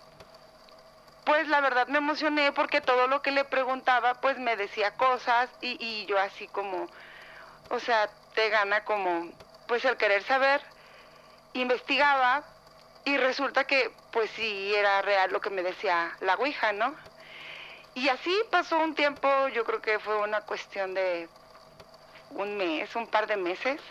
pues 1.26 1.48
la 1.48 1.62
verdad 1.62 1.88
me 1.88 1.98
emocioné 1.98 2.52
porque 2.52 2.82
todo 2.82 3.08
lo 3.08 3.22
que 3.22 3.32
le 3.32 3.44
preguntaba 3.44 4.16
pues 4.22 4.38
me 4.38 4.56
decía 4.56 4.96
cosas 4.96 5.50
y, 5.62 5.78
y 5.84 6.06
yo 6.06 6.20
así 6.20 6.48
como, 6.48 6.88
o 7.70 7.80
sea, 7.80 8.10
te 8.36 8.50
gana 8.50 8.84
como 8.86 9.32
pues 9.68 9.84
el 9.86 9.98
querer 9.98 10.24
saber, 10.24 10.62
investigaba 11.54 12.44
y 13.10 13.18
resulta 13.18 13.64
que, 13.64 13.91
pues 14.11 14.30
sí, 14.31 14.73
era 14.76 15.02
real 15.02 15.31
lo 15.31 15.41
que 15.41 15.49
me 15.49 15.64
decía 15.64 16.15
la 16.19 16.36
Ouija, 16.36 16.73
¿no? 16.73 16.94
Y 17.95 18.07
así 18.10 18.40
pasó 18.52 18.77
un 18.77 18.94
tiempo, 18.94 19.27
yo 19.48 19.65
creo 19.65 19.81
que 19.81 19.98
fue 19.98 20.15
una 20.18 20.41
cuestión 20.41 20.94
de 20.94 21.27
un 22.30 22.56
mes, 22.56 22.95
un 22.95 23.07
par 23.07 23.26
de 23.26 23.36
meses, 23.36 23.81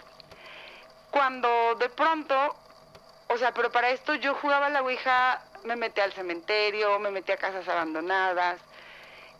cuando 1.10 1.74
de 1.74 1.88
pronto, 1.88 2.54
o 3.28 3.36
sea, 3.38 3.52
pero 3.52 3.72
para 3.72 3.90
esto 3.90 4.14
yo 4.14 4.34
jugaba 4.34 4.68
la 4.68 4.82
Ouija, 4.82 5.42
me 5.64 5.74
metí 5.74 6.00
al 6.00 6.12
cementerio, 6.12 7.00
me 7.00 7.10
metí 7.10 7.32
a 7.32 7.36
casas 7.36 7.66
abandonadas, 7.68 8.60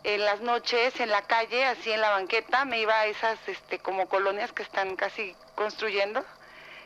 en 0.02 0.24
las 0.24 0.40
noches, 0.40 0.98
en 0.98 1.10
la 1.10 1.22
calle, 1.22 1.64
así 1.64 1.92
en 1.92 2.00
la 2.00 2.10
banqueta, 2.10 2.64
me 2.64 2.80
iba 2.80 2.98
a 2.98 3.06
esas 3.06 3.38
este, 3.46 3.78
como 3.78 4.09
colonias 4.09 4.52
que 4.52 4.64
están 4.64 4.96
casi 4.96 5.36
construyendo, 5.55 6.24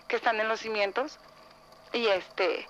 que 0.09 0.17
están 0.17 0.41
en 0.41 0.49
los 0.49 0.61
cimientos, 0.61 1.19
y 1.93 2.07
este, 2.09 2.67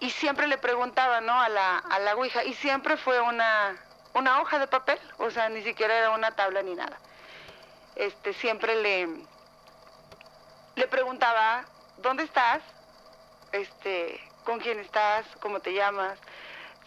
y, 0.00 0.10
siempre 0.10 0.46
le 0.46 0.58
preguntaba, 0.58 1.20
¿no? 1.20 1.40
A 1.40 1.48
la, 1.48 1.78
a 1.78 1.98
la 1.98 2.14
Ouija, 2.14 2.44
y 2.44 2.54
siempre 2.54 2.96
fue 2.96 3.20
una, 3.20 3.76
una 4.14 4.40
hoja 4.40 4.58
de 4.58 4.66
papel, 4.66 4.98
o 5.18 5.30
sea, 5.30 5.48
ni 5.48 5.62
siquiera 5.62 5.96
era 5.96 6.10
una 6.10 6.32
tabla 6.32 6.62
ni 6.62 6.74
nada. 6.74 6.98
Este, 7.96 8.32
siempre 8.34 8.76
le, 8.76 9.08
le 10.76 10.86
preguntaba, 10.88 11.64
¿dónde 11.98 12.22
estás? 12.22 12.62
Este, 13.52 14.20
¿con 14.44 14.60
quién 14.60 14.78
estás? 14.78 15.26
¿Cómo 15.40 15.60
te 15.60 15.72
llamas? 15.72 16.18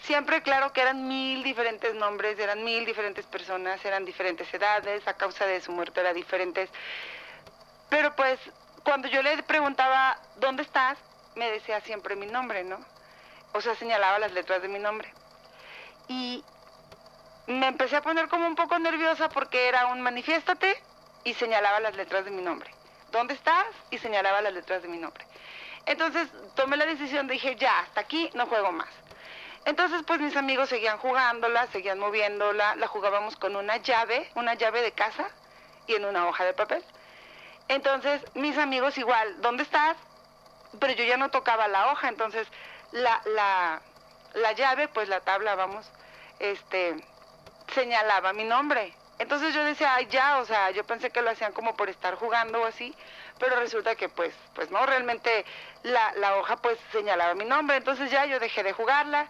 Siempre, 0.03 0.41
claro 0.41 0.73
que 0.73 0.81
eran 0.81 1.07
mil 1.07 1.43
diferentes 1.43 1.93
nombres, 1.93 2.39
eran 2.39 2.63
mil 2.63 2.85
diferentes 2.85 3.25
personas, 3.25 3.83
eran 3.85 4.03
diferentes 4.03 4.51
edades, 4.53 5.07
a 5.07 5.13
causa 5.13 5.45
de 5.45 5.61
su 5.61 5.71
muerte 5.71 5.99
eran 5.99 6.15
diferentes. 6.15 6.69
Pero 7.89 8.15
pues 8.15 8.39
cuando 8.83 9.07
yo 9.09 9.21
le 9.21 9.43
preguntaba, 9.43 10.17
¿dónde 10.37 10.63
estás? 10.63 10.97
Me 11.35 11.51
decía 11.51 11.81
siempre 11.81 12.15
mi 12.15 12.27
nombre, 12.27 12.63
¿no? 12.63 12.79
O 13.53 13.61
sea, 13.61 13.75
señalaba 13.75 14.19
las 14.19 14.31
letras 14.31 14.61
de 14.61 14.67
mi 14.67 14.79
nombre. 14.79 15.13
Y 16.07 16.43
me 17.47 17.67
empecé 17.67 17.97
a 17.97 18.01
poner 18.01 18.27
como 18.27 18.47
un 18.47 18.55
poco 18.55 18.77
nerviosa 18.79 19.29
porque 19.29 19.67
era 19.67 19.87
un 19.87 20.01
manifiéstate 20.01 20.81
y 21.23 21.33
señalaba 21.33 21.79
las 21.79 21.95
letras 21.95 22.25
de 22.25 22.31
mi 22.31 22.41
nombre. 22.41 22.71
¿Dónde 23.11 23.33
estás? 23.33 23.67
Y 23.89 23.97
señalaba 23.97 24.41
las 24.41 24.53
letras 24.53 24.81
de 24.81 24.87
mi 24.87 24.97
nombre. 24.97 25.25
Entonces 25.85 26.29
tomé 26.55 26.77
la 26.77 26.85
decisión, 26.85 27.27
dije, 27.27 27.55
ya, 27.55 27.79
hasta 27.79 28.01
aquí 28.01 28.29
no 28.33 28.45
juego 28.45 28.71
más. 28.71 28.89
Entonces, 29.65 30.01
pues 30.07 30.19
mis 30.19 30.35
amigos 30.35 30.69
seguían 30.69 30.97
jugándola, 30.97 31.67
seguían 31.67 31.99
moviéndola, 31.99 32.75
la 32.75 32.87
jugábamos 32.87 33.35
con 33.35 33.55
una 33.55 33.77
llave, 33.77 34.29
una 34.35 34.55
llave 34.55 34.81
de 34.81 34.91
casa 34.91 35.29
y 35.85 35.93
en 35.93 36.05
una 36.05 36.27
hoja 36.27 36.45
de 36.45 36.53
papel. 36.53 36.83
Entonces, 37.67 38.21
mis 38.33 38.57
amigos 38.57 38.97
igual, 38.97 39.39
¿dónde 39.41 39.63
estás? 39.63 39.97
Pero 40.80 40.93
yo 40.93 41.03
ya 41.03 41.18
no 41.18 41.30
tocaba 41.30 41.68
la 41.68 41.91
hoja, 41.91 42.07
entonces 42.07 42.48
la, 42.91 43.22
la, 43.26 43.81
la 44.34 44.52
llave, 44.53 44.88
pues 44.88 45.10
la 45.10 45.22
tabla, 45.22 45.56
vamos, 45.56 45.89
este, 46.39 46.95
señalaba 47.73 48.34
mi 48.34 48.43
nombre. 48.43 48.93
Entonces 49.19 49.53
yo 49.53 49.64
decía, 49.64 49.93
ay, 49.93 50.07
ya, 50.07 50.39
o 50.39 50.45
sea, 50.45 50.72
yo 50.72 50.84
pensé 50.84 51.11
que 51.11 51.22
lo 51.22 51.30
hacían 51.30 51.53
como 51.53 51.76
por 51.76 51.89
estar 51.89 52.15
jugando 52.15 52.61
o 52.61 52.65
así, 52.65 52.95
pero 53.38 53.56
resulta 53.57 53.95
que 53.95 54.10
pues, 54.10 54.34
pues 54.56 54.72
no, 54.72 54.84
realmente 54.85 55.45
la, 55.84 56.14
la 56.14 56.38
hoja 56.38 56.57
pues 56.57 56.80
señalaba 56.91 57.35
mi 57.35 57.45
nombre, 57.45 57.77
entonces 57.77 58.10
ya 58.10 58.26
yo 58.26 58.39
dejé 58.39 58.64
de 58.64 58.73
jugarla, 58.73 59.27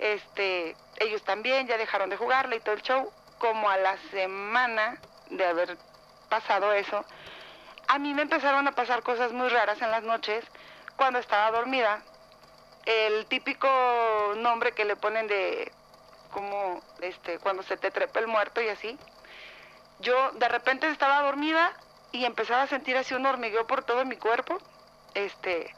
este, 0.00 0.76
ellos 0.98 1.22
también 1.22 1.66
ya 1.66 1.78
dejaron 1.78 2.10
de 2.10 2.18
jugarla 2.18 2.56
y 2.56 2.60
todo 2.60 2.74
el 2.74 2.82
show, 2.82 3.10
como 3.38 3.70
a 3.70 3.78
la 3.78 3.96
semana 4.10 4.98
de 5.30 5.46
haber 5.46 5.78
pasado 6.28 6.72
eso, 6.74 7.02
a 7.88 7.98
mí 7.98 8.12
me 8.12 8.22
empezaron 8.22 8.68
a 8.68 8.72
pasar 8.72 9.02
cosas 9.02 9.32
muy 9.32 9.48
raras 9.48 9.80
en 9.80 9.90
las 9.90 10.02
noches 10.02 10.44
cuando 11.02 11.18
estaba 11.18 11.50
dormida. 11.50 12.00
El 12.86 13.26
típico 13.26 13.66
nombre 14.36 14.70
que 14.70 14.84
le 14.84 14.94
ponen 14.94 15.26
de 15.26 15.72
como 16.30 16.80
este 17.00 17.40
cuando 17.40 17.64
se 17.64 17.76
te 17.76 17.90
trepa 17.90 18.20
el 18.20 18.28
muerto 18.28 18.60
y 18.60 18.68
así. 18.68 18.96
Yo 19.98 20.30
de 20.30 20.48
repente 20.48 20.88
estaba 20.88 21.22
dormida 21.22 21.72
y 22.12 22.24
empezaba 22.24 22.62
a 22.62 22.66
sentir 22.68 22.96
así 22.96 23.14
un 23.14 23.26
hormigueo 23.26 23.66
por 23.66 23.82
todo 23.82 24.04
mi 24.04 24.16
cuerpo. 24.16 24.58
Este 25.14 25.74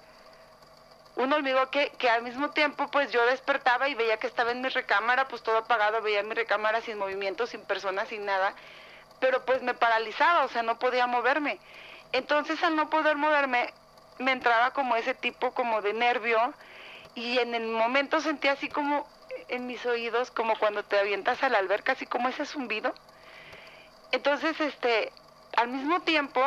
un 1.17 1.33
hormigueo 1.33 1.71
que, 1.71 1.89
que 1.97 2.11
al 2.11 2.21
mismo 2.21 2.51
tiempo 2.51 2.89
pues 2.89 3.11
yo 3.11 3.25
despertaba 3.25 3.89
y 3.89 3.95
veía 3.95 4.19
que 4.19 4.27
estaba 4.27 4.51
en 4.51 4.61
mi 4.61 4.69
recámara, 4.69 5.27
pues 5.27 5.43
todo 5.43 5.57
apagado, 5.57 6.03
veía 6.03 6.23
mi 6.23 6.35
recámara 6.35 6.83
sin 6.83 6.99
movimiento, 6.99 7.47
sin 7.47 7.63
personas, 7.63 8.09
sin 8.09 8.27
nada, 8.27 8.53
pero 9.21 9.43
pues 9.47 9.63
me 9.63 9.73
paralizaba, 9.73 10.45
o 10.45 10.49
sea, 10.49 10.63
no 10.63 10.79
podía 10.79 11.07
moverme. 11.07 11.61
Entonces 12.13 12.63
al 12.63 12.77
no 12.77 12.91
poder 12.91 13.17
moverme, 13.17 13.73
me 14.19 14.33
entraba 14.33 14.71
como 14.73 14.97
ese 14.97 15.15
tipo 15.15 15.53
como 15.53 15.83
de 15.83 15.93
nervio 15.93 16.55
y 17.15 17.39
en 17.39 17.55
el 17.55 17.67
momento 17.67 18.21
sentía 18.21 18.53
así 18.53 18.69
como 18.69 19.07
en 19.49 19.67
mis 19.67 19.85
oídos, 19.87 20.31
como 20.31 20.57
cuando 20.59 20.85
te 20.85 20.99
avientas 20.99 21.43
a 21.43 21.49
la 21.49 21.59
alberca, 21.59 21.93
así 21.93 22.07
como 22.07 22.29
ese 22.29 22.47
zumbido. 22.47 22.95
Entonces, 24.13 24.61
este, 24.61 25.13
al 25.57 25.69
mismo 25.69 26.01
tiempo 26.03 26.41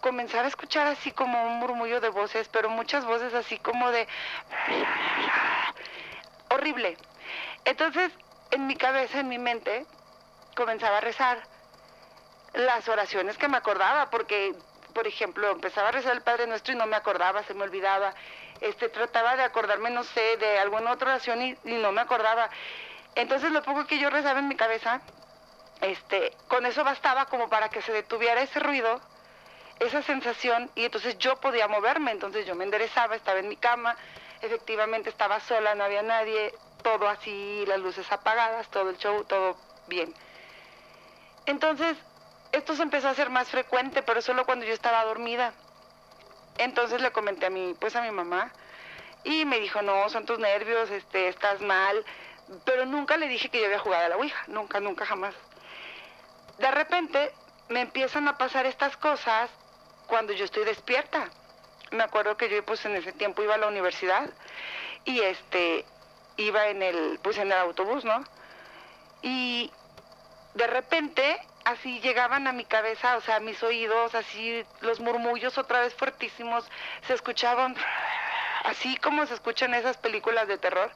comenzaba 0.00 0.44
a 0.44 0.48
escuchar 0.48 0.86
así 0.86 1.10
como 1.10 1.46
un 1.46 1.58
murmullo 1.58 2.00
de 2.00 2.10
voces, 2.10 2.48
pero 2.48 2.68
muchas 2.68 3.04
voces 3.06 3.32
así 3.34 3.58
como 3.58 3.90
de 3.90 4.06
horrible. 6.50 6.96
Entonces, 7.64 8.12
en 8.50 8.66
mi 8.66 8.76
cabeza, 8.76 9.20
en 9.20 9.28
mi 9.28 9.38
mente, 9.38 9.86
comenzaba 10.54 10.98
a 10.98 11.00
rezar 11.00 11.42
las 12.52 12.88
oraciones 12.88 13.38
que 13.38 13.48
me 13.48 13.56
acordaba, 13.56 14.10
porque, 14.10 14.54
por 14.94 15.06
ejemplo, 15.06 15.50
empezaba 15.50 15.88
a 15.88 15.92
rezar 15.92 16.12
el 16.12 16.22
Padre 16.22 16.46
Nuestro 16.46 16.72
y 16.72 16.76
no 16.76 16.86
me 16.86 16.96
acordaba, 16.96 17.42
se 17.42 17.52
me 17.52 17.64
olvidaba. 17.64 18.14
Este, 18.60 18.88
trataba 18.88 19.36
de 19.36 19.42
acordarme, 19.42 19.90
no 19.90 20.04
sé, 20.04 20.36
de 20.38 20.58
alguna 20.58 20.92
otra 20.92 21.10
oración 21.10 21.42
y, 21.42 21.56
no 21.64 21.92
me 21.92 22.00
acordaba. 22.00 22.48
Entonces, 23.16 23.50
lo 23.50 23.62
poco 23.62 23.86
que 23.86 23.98
yo 23.98 24.08
rezaba 24.08 24.38
en 24.38 24.48
mi 24.48 24.56
cabeza, 24.56 25.00
este, 25.80 26.32
con 26.48 26.64
eso 26.64 26.84
bastaba 26.84 27.26
como 27.26 27.48
para 27.48 27.68
que 27.68 27.82
se 27.82 27.92
detuviera 27.92 28.40
ese 28.40 28.60
ruido, 28.60 29.00
esa 29.80 30.00
sensación, 30.02 30.70
y 30.76 30.84
entonces 30.84 31.18
yo 31.18 31.36
podía 31.40 31.68
moverme. 31.68 32.12
Entonces, 32.12 32.46
yo 32.46 32.54
me 32.54 32.64
enderezaba, 32.64 33.16
estaba 33.16 33.40
en 33.40 33.48
mi 33.48 33.56
cama, 33.56 33.96
efectivamente 34.40 35.10
estaba 35.10 35.40
sola, 35.40 35.74
no 35.74 35.84
había 35.84 36.02
nadie, 36.02 36.54
todo 36.82 37.08
así, 37.08 37.64
las 37.66 37.80
luces 37.80 38.10
apagadas, 38.12 38.68
todo 38.68 38.90
el 38.90 38.96
show, 38.98 39.24
todo 39.24 39.56
bien. 39.88 40.14
Entonces, 41.46 41.96
esto 42.54 42.76
se 42.76 42.82
empezó 42.82 43.08
a 43.08 43.12
hacer 43.12 43.30
más 43.30 43.48
frecuente, 43.48 44.02
pero 44.02 44.22
solo 44.22 44.44
cuando 44.46 44.64
yo 44.64 44.72
estaba 44.72 45.04
dormida. 45.04 45.52
Entonces 46.58 47.00
le 47.00 47.10
comenté 47.10 47.46
a 47.46 47.50
mi, 47.50 47.74
pues 47.74 47.96
a 47.96 48.02
mi 48.02 48.10
mamá, 48.10 48.52
y 49.24 49.44
me 49.44 49.58
dijo, 49.58 49.82
no, 49.82 50.08
son 50.08 50.26
tus 50.26 50.38
nervios, 50.38 50.90
este, 50.90 51.28
estás 51.28 51.60
mal, 51.60 52.04
pero 52.64 52.86
nunca 52.86 53.16
le 53.16 53.26
dije 53.26 53.48
que 53.48 53.58
yo 53.58 53.66
había 53.66 53.78
jugado 53.78 54.04
a 54.04 54.08
la 54.10 54.16
Ouija, 54.16 54.44
nunca, 54.46 54.80
nunca, 54.80 55.06
jamás. 55.06 55.34
De 56.58 56.70
repente 56.70 57.32
me 57.68 57.80
empiezan 57.80 58.28
a 58.28 58.38
pasar 58.38 58.66
estas 58.66 58.96
cosas 58.96 59.50
cuando 60.06 60.32
yo 60.32 60.44
estoy 60.44 60.64
despierta. 60.64 61.30
Me 61.90 62.02
acuerdo 62.02 62.36
que 62.36 62.48
yo 62.48 62.64
pues 62.64 62.84
en 62.84 62.94
ese 62.96 63.12
tiempo 63.12 63.42
iba 63.42 63.54
a 63.54 63.58
la 63.58 63.66
universidad 63.66 64.30
y 65.04 65.20
este 65.20 65.84
iba 66.36 66.68
en 66.68 66.82
el 66.82 67.18
pues 67.22 67.38
en 67.38 67.50
el 67.50 67.58
autobús, 67.58 68.04
¿no? 68.04 68.22
Y 69.22 69.70
de 70.54 70.66
repente 70.66 71.40
así 71.64 72.00
llegaban 72.00 72.46
a 72.46 72.52
mi 72.52 72.64
cabeza, 72.64 73.16
o 73.16 73.20
sea, 73.20 73.36
a 73.36 73.40
mis 73.40 73.62
oídos, 73.62 74.14
así 74.14 74.64
los 74.80 75.00
murmullos 75.00 75.58
otra 75.58 75.80
vez 75.80 75.94
fuertísimos, 75.94 76.68
se 77.06 77.14
escuchaban 77.14 77.76
así 78.64 78.96
como 78.96 79.26
se 79.26 79.34
escuchan 79.34 79.74
esas 79.74 79.96
películas 79.98 80.48
de 80.48 80.58
terror. 80.58 80.90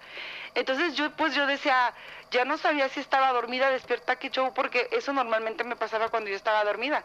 Entonces 0.54 0.94
yo 0.94 1.10
pues 1.12 1.34
yo 1.34 1.46
decía, 1.46 1.92
ya 2.30 2.44
no 2.44 2.58
sabía 2.58 2.88
si 2.88 3.00
estaba 3.00 3.32
dormida, 3.32 3.70
despierta, 3.70 4.16
qué 4.16 4.30
show, 4.30 4.52
porque 4.54 4.88
eso 4.92 5.12
normalmente 5.12 5.64
me 5.64 5.76
pasaba 5.76 6.08
cuando 6.08 6.30
yo 6.30 6.36
estaba 6.36 6.64
dormida. 6.64 7.04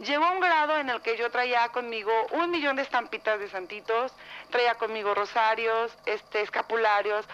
Llegó 0.00 0.30
un 0.30 0.40
grado 0.40 0.76
en 0.76 0.90
el 0.90 1.00
que 1.00 1.16
yo 1.16 1.30
traía 1.30 1.68
conmigo 1.70 2.12
un 2.32 2.50
millón 2.50 2.76
de 2.76 2.82
estampitas 2.82 3.40
de 3.40 3.48
santitos, 3.48 4.12
traía 4.50 4.74
conmigo 4.74 5.14
rosarios, 5.14 5.96
este, 6.04 6.42
escapularios, 6.42 7.24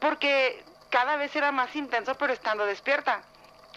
porque 0.00 0.64
cada 0.88 1.16
vez 1.16 1.36
era 1.36 1.52
más 1.52 1.76
intenso, 1.76 2.16
pero 2.16 2.32
estando 2.32 2.66
despierta. 2.66 3.22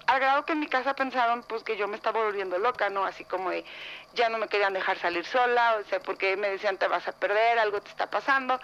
Al 0.07 0.19
grado 0.19 0.45
que 0.45 0.53
en 0.53 0.59
mi 0.59 0.67
casa 0.67 0.95
pensaban 0.95 1.43
pues 1.43 1.63
que 1.63 1.77
yo 1.77 1.87
me 1.87 1.95
estaba 1.95 2.23
volviendo 2.23 2.57
loca, 2.57 2.89
¿no? 2.89 3.05
Así 3.05 3.23
como 3.25 3.49
de, 3.49 3.65
ya 4.13 4.29
no 4.29 4.37
me 4.37 4.47
querían 4.47 4.73
dejar 4.73 4.97
salir 4.99 5.25
sola, 5.25 5.77
o 5.81 5.89
sea, 5.89 5.99
porque 5.99 6.35
me 6.35 6.49
decían 6.49 6.77
te 6.77 6.87
vas 6.87 7.07
a 7.07 7.13
perder, 7.13 7.59
algo 7.59 7.81
te 7.81 7.89
está 7.89 8.09
pasando. 8.09 8.59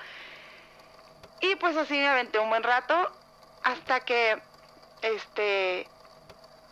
Y 1.41 1.55
pues 1.55 1.77
así 1.77 1.93
me 1.93 2.07
aventé 2.07 2.39
un 2.39 2.49
buen 2.49 2.63
rato 2.63 3.11
hasta 3.63 4.01
que 4.01 4.41
este 5.01 5.87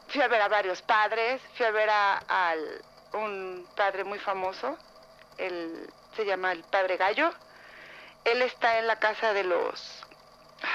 fui 0.09 0.21
a 0.21 0.27
ver 0.27 0.41
a 0.41 0.47
varios 0.47 0.81
padres, 0.81 1.41
fui 1.55 1.65
a 1.65 1.71
ver 1.71 1.89
a, 1.89 2.17
al 2.17 2.83
un 3.13 3.65
padre 3.75 4.03
muy 4.03 4.19
famoso, 4.19 4.77
él 5.37 5.89
se 6.15 6.25
llama 6.25 6.51
el 6.51 6.63
Padre 6.63 6.97
Gallo. 6.97 7.31
Él 8.25 8.41
está 8.41 8.79
en 8.79 8.87
la 8.87 8.99
casa 8.99 9.31
de 9.31 9.43
los, 9.43 10.05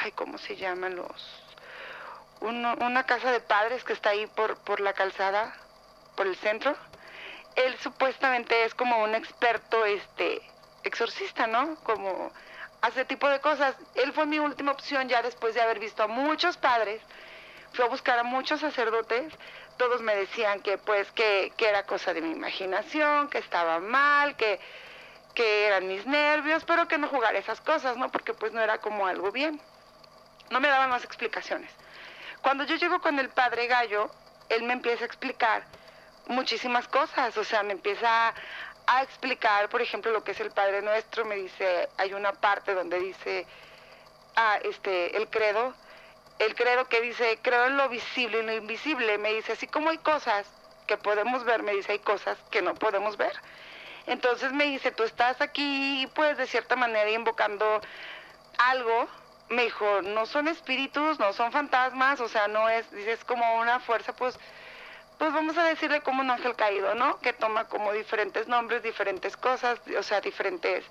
ay, 0.03 0.13
¿cómo 0.13 0.39
se 0.39 0.57
llaman 0.57 0.97
los? 0.97 1.42
Uno- 2.43 2.75
una 2.81 3.05
casa 3.05 3.31
de 3.31 3.41
padres 3.41 3.85
que 3.85 3.93
está 3.93 4.11
ahí 4.11 4.27
por, 4.27 4.57
por 4.59 4.81
la 4.81 4.93
calzada, 4.93 5.55
por 6.17 6.27
el 6.27 6.37
centro. 6.37 6.75
Él 7.55 7.77
supuestamente 7.79 8.65
es 8.65 8.75
como 8.75 9.03
un 9.03 9.15
experto, 9.15 9.85
este, 9.85 10.43
exorcista, 10.83 11.47
¿no? 11.47 11.77
Como 11.85 12.33
hace 12.81 13.05
tipo 13.05 13.29
de 13.29 13.41
cosas. 13.41 13.77
Él 13.95 14.13
fue 14.13 14.27
mi 14.27 14.39
última 14.39 14.73
opción 14.73 15.09
ya 15.09 15.23
después 15.23 15.55
de 15.55 15.61
haber 15.61 15.79
visto 15.79 16.03
a 16.03 16.09
muchos 16.09 16.57
padres. 16.57 17.01
Fui 17.75 17.85
a 17.85 17.89
buscar 17.89 18.19
a 18.19 18.23
muchos 18.25 18.61
sacerdotes. 18.61 19.33
Todos 19.77 20.01
me 20.01 20.17
decían 20.17 20.61
que 20.63 20.79
pues 20.79 21.11
que, 21.13 21.53
que 21.57 21.69
era 21.69 21.85
cosa 21.85 22.13
de 22.13 22.21
mi 22.23 22.33
imaginación, 22.33 23.29
que 23.29 23.39
estaba 23.39 23.79
mal, 23.81 24.37
que, 24.37 24.59
que 25.35 25.67
eran 25.69 25.87
mis 25.87 26.07
nervios, 26.07 26.65
pero 26.65 26.89
que 26.89 26.99
no 26.99 27.09
jugara 27.09 27.39
esas 27.39 27.61
cosas, 27.61 27.97
¿no? 27.97 28.11
Porque 28.11 28.35
pues 28.35 28.53
no 28.53 28.61
era 28.61 28.79
como 28.79 29.07
algo 29.07 29.31
bien. 29.31 29.61
No 30.51 30.61
me 30.61 30.69
daban 30.69 30.91
más 30.91 31.05
explicaciones. 31.05 31.71
Cuando 32.43 32.65
yo 32.65 32.77
llego 32.77 33.01
con 33.01 33.19
el 33.19 33.29
padre 33.29 33.69
Gallo, 33.69 34.11
él 34.49 34.65
me 34.65 34.73
empieza 34.73 35.05
a 35.05 35.07
explicar 35.07 35.65
muchísimas 36.27 36.89
cosas, 36.89 37.37
o 37.37 37.45
sea, 37.45 37.63
me 37.63 37.73
empieza 37.73 38.35
a 38.87 39.03
explicar, 39.03 39.69
por 39.69 39.81
ejemplo, 39.81 40.11
lo 40.13 40.25
que 40.25 40.33
es 40.33 40.41
el 40.41 40.51
Padre 40.51 40.83
Nuestro, 40.83 41.25
me 41.25 41.37
dice, 41.37 41.89
hay 41.99 42.13
una 42.15 42.33
parte 42.33 42.75
donde 42.75 42.99
dice, 42.99 43.47
ah, 44.37 44.59
este, 44.65 45.17
el 45.17 45.29
credo, 45.29 45.73
el 46.39 46.55
credo 46.55 46.89
que 46.89 47.01
dice, 47.01 47.39
creo 47.43 47.67
en 47.67 47.77
lo 47.77 47.89
visible 47.89 48.41
y 48.41 48.47
lo 48.47 48.53
invisible, 48.55 49.19
me 49.19 49.33
dice, 49.35 49.53
así 49.53 49.67
como 49.69 49.91
hay 49.91 49.99
cosas 49.99 50.47
que 50.87 50.97
podemos 50.97 51.45
ver, 51.45 51.63
me 51.63 51.73
dice, 51.73 51.93
hay 51.93 52.01
cosas 52.01 52.37
que 52.51 52.61
no 52.61 52.75
podemos 52.75 53.17
ver. 53.17 53.33
Entonces 54.07 54.53
me 54.53 54.65
dice, 54.65 54.91
tú 54.91 55.05
estás 55.05 55.41
aquí, 55.41 56.09
pues 56.15 56.37
de 56.37 56.47
cierta 56.49 56.75
manera 56.75 57.09
invocando 57.11 57.81
algo. 58.59 59.07
Me 59.53 59.65
dijo, 59.65 60.01
no 60.01 60.25
son 60.25 60.49
espíritus, 60.49 61.19
no 61.19 61.35
son 61.35 61.53
fantasmas, 61.53 62.21
o 62.21 62.29
sea, 62.29 62.49
no 62.49 62.71
es, 62.71 62.91
dice, 62.91 63.13
es 63.13 63.25
como 63.25 63.59
una 63.61 63.81
fuerza, 63.81 64.15
pues, 64.15 64.39
pues 65.19 65.31
vamos 65.35 65.59
a 65.59 65.65
decirle 65.65 66.01
como 66.01 66.23
un 66.23 66.31
ángel 66.31 66.57
caído, 66.57 66.95
¿no? 66.95 67.19
Que 67.21 67.35
toma 67.35 67.69
como 67.69 67.93
diferentes 67.93 68.49
nombres, 68.49 68.83
diferentes 68.83 69.37
cosas, 69.37 69.79
o 69.99 70.03
sea, 70.03 70.23
diferentes, 70.23 70.85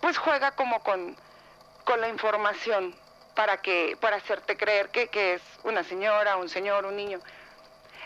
pues 0.00 0.18
juega 0.18 0.50
como 0.50 0.82
con, 0.82 1.16
con 1.84 2.00
la 2.00 2.08
información 2.08 2.92
para 3.36 3.62
que, 3.62 3.96
para 4.00 4.16
hacerte 4.16 4.56
creer 4.56 4.90
que, 4.90 5.06
que 5.06 5.34
es 5.34 5.42
una 5.62 5.84
señora, 5.84 6.36
un 6.36 6.48
señor, 6.48 6.84
un 6.84 6.96
niño. 6.96 7.20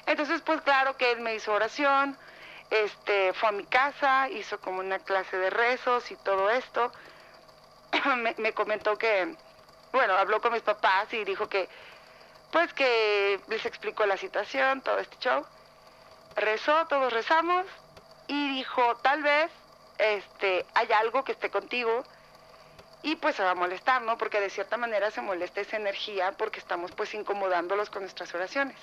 Entonces, 0.05 0.43
pues 0.43 0.61
claro 0.61 0.99
que 0.99 1.11
él 1.11 1.21
me 1.21 1.35
hizo 1.35 1.55
oración, 1.55 2.19
este, 2.69 3.33
fue 3.33 3.49
a 3.49 3.53
mi 3.53 3.65
casa, 3.65 4.29
hizo 4.29 4.61
como 4.61 4.81
una 4.81 4.99
clase 4.99 5.39
de 5.39 5.49
rezos 5.49 6.11
y 6.11 6.17
todo 6.17 6.51
esto. 6.51 6.93
me, 8.19 8.35
me 8.37 8.53
comentó 8.53 8.99
que, 8.99 9.35
bueno, 9.97 10.15
habló 10.15 10.41
con 10.43 10.53
mis 10.53 10.63
papás 10.63 11.11
y 11.15 11.25
dijo 11.25 11.49
que, 11.49 11.69
pues 12.53 12.73
que 12.75 13.41
les 13.49 13.65
explicó 13.65 14.05
la 14.05 14.19
situación, 14.19 14.83
todo 14.83 14.99
este 14.99 15.17
show. 15.19 15.45
Rezó, 16.37 16.87
todos 16.87 17.13
rezamos 17.13 17.65
y 18.29 18.51
dijo, 18.51 18.97
tal 18.97 19.23
vez 19.23 19.51
este, 19.97 20.67
hay 20.75 20.93
algo 20.93 21.25
que 21.25 21.33
esté 21.33 21.51
contigo 21.51 22.05
y 23.03 23.17
pues 23.17 23.37
se 23.37 23.43
va 23.43 23.53
a 23.53 23.55
molestar, 23.55 24.03
¿no? 24.03 24.19
Porque 24.19 24.39
de 24.39 24.51
cierta 24.51 24.77
manera 24.77 25.11
se 25.11 25.23
molesta 25.23 25.63
esa 25.63 25.79
energía 25.79 26.33
porque 26.33 26.59
estamos 26.59 26.93
pues 26.93 27.15
incomodándolos 27.15 27.89
con 27.89 28.03
nuestras 28.03 28.35
oraciones. 28.35 28.77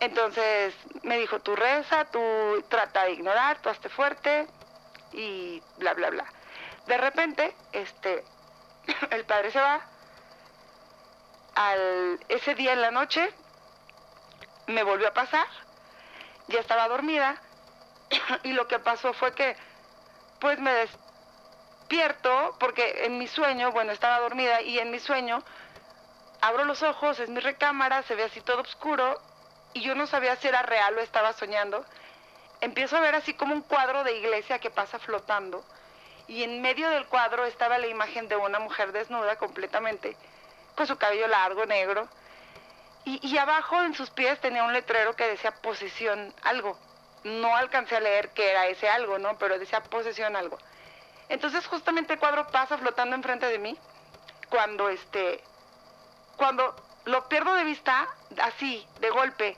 Entonces 0.00 0.74
me 1.02 1.18
dijo, 1.18 1.40
tú 1.40 1.54
reza, 1.56 2.06
tú 2.06 2.64
trata 2.70 3.04
de 3.04 3.12
ignorar, 3.12 3.60
tú 3.60 3.68
hazte 3.68 3.90
fuerte 3.90 4.46
y 5.12 5.62
bla, 5.76 5.92
bla, 5.92 6.08
bla. 6.08 6.24
De 6.86 6.96
repente, 6.96 7.54
este, 7.72 8.24
el 9.10 9.24
padre 9.24 9.50
se 9.50 9.60
va. 9.60 9.80
Al, 11.54 12.20
ese 12.28 12.54
día 12.54 12.72
en 12.72 12.80
la 12.80 12.90
noche 12.90 13.32
me 14.66 14.82
volvió 14.82 15.08
a 15.08 15.14
pasar, 15.14 15.46
ya 16.48 16.60
estaba 16.60 16.88
dormida 16.88 17.36
y 18.44 18.52
lo 18.52 18.68
que 18.68 18.78
pasó 18.78 19.12
fue 19.12 19.34
que 19.34 19.56
pues 20.40 20.58
me 20.58 20.72
despierto 20.72 22.56
porque 22.58 23.04
en 23.04 23.18
mi 23.18 23.26
sueño, 23.26 23.72
bueno, 23.72 23.92
estaba 23.92 24.20
dormida 24.20 24.62
y 24.62 24.78
en 24.78 24.90
mi 24.90 25.00
sueño 25.00 25.42
abro 26.40 26.64
los 26.64 26.82
ojos, 26.82 27.18
es 27.20 27.28
mi 27.28 27.40
recámara, 27.40 28.02
se 28.04 28.14
ve 28.14 28.24
así 28.24 28.40
todo 28.40 28.62
oscuro 28.62 29.20
y 29.74 29.82
yo 29.82 29.94
no 29.94 30.06
sabía 30.06 30.36
si 30.36 30.48
era 30.48 30.62
real 30.62 30.96
o 30.96 31.00
estaba 31.00 31.32
soñando. 31.32 31.84
Empiezo 32.60 32.96
a 32.96 33.00
ver 33.00 33.14
así 33.14 33.34
como 33.34 33.54
un 33.54 33.62
cuadro 33.62 34.04
de 34.04 34.16
iglesia 34.16 34.58
que 34.58 34.70
pasa 34.70 34.98
flotando 34.98 35.64
y 36.30 36.44
en 36.44 36.62
medio 36.62 36.88
del 36.90 37.06
cuadro 37.06 37.44
estaba 37.44 37.76
la 37.78 37.88
imagen 37.88 38.28
de 38.28 38.36
una 38.36 38.60
mujer 38.60 38.92
desnuda 38.92 39.34
completamente, 39.34 40.16
con 40.76 40.86
su 40.86 40.96
cabello 40.96 41.26
largo, 41.26 41.66
negro, 41.66 42.08
y, 43.04 43.18
y 43.26 43.36
abajo 43.36 43.82
en 43.82 43.94
sus 43.94 44.10
pies 44.10 44.40
tenía 44.40 44.62
un 44.62 44.72
letrero 44.72 45.16
que 45.16 45.26
decía 45.26 45.50
posesión 45.50 46.32
algo. 46.44 46.78
No 47.24 47.56
alcancé 47.56 47.96
a 47.96 48.00
leer 48.00 48.28
qué 48.28 48.52
era 48.52 48.68
ese 48.68 48.88
algo, 48.88 49.18
¿no? 49.18 49.38
Pero 49.38 49.58
decía 49.58 49.82
posesión 49.82 50.36
algo. 50.36 50.56
Entonces 51.28 51.66
justamente 51.66 52.12
el 52.12 52.20
cuadro 52.20 52.46
pasa 52.46 52.78
flotando 52.78 53.16
enfrente 53.16 53.46
de 53.46 53.58
mí 53.58 53.76
cuando 54.50 54.88
este 54.88 55.42
cuando 56.36 56.76
lo 57.06 57.28
pierdo 57.28 57.54
de 57.54 57.64
vista 57.64 58.08
así 58.40 58.86
de 59.00 59.10
golpe 59.10 59.56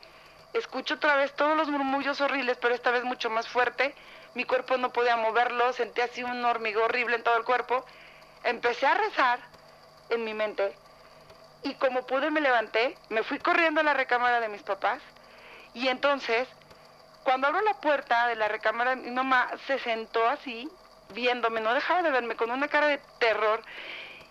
escucho 0.53 0.95
otra 0.95 1.17
vez 1.17 1.35
todos 1.35 1.57
los 1.57 1.69
murmullos 1.69 2.21
horribles 2.21 2.59
pero 2.61 2.75
esta 2.75 2.91
vez 2.91 3.05
mucho 3.05 3.31
más 3.31 3.49
fuerte 3.49 3.95
mi 4.35 4.45
cuerpo 4.45 4.77
no 4.77 4.93
podía 4.93 5.17
moverlo 5.17 5.73
sentí 5.73 6.01
así 6.01 6.23
un 6.23 6.45
hormigón 6.45 6.85
horrible 6.85 7.17
en 7.17 7.23
todo 7.23 7.37
el 7.37 7.45
cuerpo 7.45 7.85
empecé 8.45 8.87
a 8.87 8.95
rezar 8.95 9.41
en 10.11 10.25
mi 10.25 10.35
mente 10.35 10.77
y 11.65 11.75
como 11.75 12.05
pude 12.07 12.31
me 12.31 12.41
levanté, 12.41 12.97
me 13.09 13.23
fui 13.23 13.39
corriendo 13.39 13.81
a 13.81 13.85
la 13.85 13.95
recámara 13.95 14.41
de 14.41 14.49
mis 14.49 14.63
papás 14.63 15.01
y 15.75 15.89
entonces 15.89 16.49
cuando 17.25 17.47
abro 17.47 17.61
la 17.61 17.75
puerta 17.75 18.27
de 18.27 18.37
la 18.37 18.49
recámara 18.49 18.97
mi 18.97 19.11
mamá 19.11 19.51
se 19.67 19.79
sentó 19.79 20.27
así 20.29 20.69
viéndome, 21.13 21.61
no 21.61 21.75
dejaba 21.75 22.03
de 22.03 22.11
verme 22.11 22.37
con 22.37 22.51
una 22.51 22.69
cara 22.69 22.89
de 22.89 22.99
terror. 23.19 23.63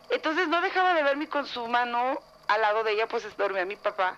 Entonces 0.09 0.47
no 0.47 0.61
dejaba 0.61 0.93
de 0.93 1.03
verme 1.03 1.27
con 1.27 1.45
su 1.45 1.67
mano 1.67 2.19
al 2.47 2.61
lado 2.61 2.83
de 2.83 2.93
ella, 2.93 3.07
pues 3.07 3.25
dormía 3.37 3.65
mi 3.65 3.75
papá. 3.75 4.15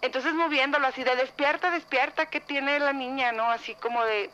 Entonces 0.00 0.32
moviéndolo 0.32 0.86
así 0.86 1.02
de 1.02 1.16
despierta, 1.16 1.70
despierta, 1.70 2.26
¿qué 2.26 2.40
tiene 2.40 2.78
la 2.78 2.92
niña? 2.92 3.32
¿No? 3.32 3.50
Así 3.50 3.74
como 3.74 4.04
de... 4.04 4.30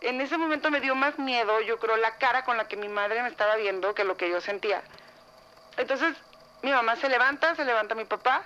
En 0.00 0.20
ese 0.20 0.38
momento 0.38 0.70
me 0.70 0.80
dio 0.80 0.94
más 0.94 1.18
miedo, 1.18 1.60
yo 1.60 1.78
creo, 1.78 1.96
la 1.96 2.16
cara 2.16 2.44
con 2.44 2.56
la 2.56 2.66
que 2.66 2.76
mi 2.76 2.88
madre 2.88 3.22
me 3.22 3.28
estaba 3.28 3.56
viendo 3.56 3.94
que 3.94 4.04
lo 4.04 4.16
que 4.16 4.30
yo 4.30 4.40
sentía. 4.40 4.82
Entonces 5.76 6.16
mi 6.62 6.70
mamá 6.70 6.96
se 6.96 7.08
levanta, 7.08 7.54
se 7.54 7.64
levanta 7.64 7.94
mi 7.94 8.04
papá 8.04 8.42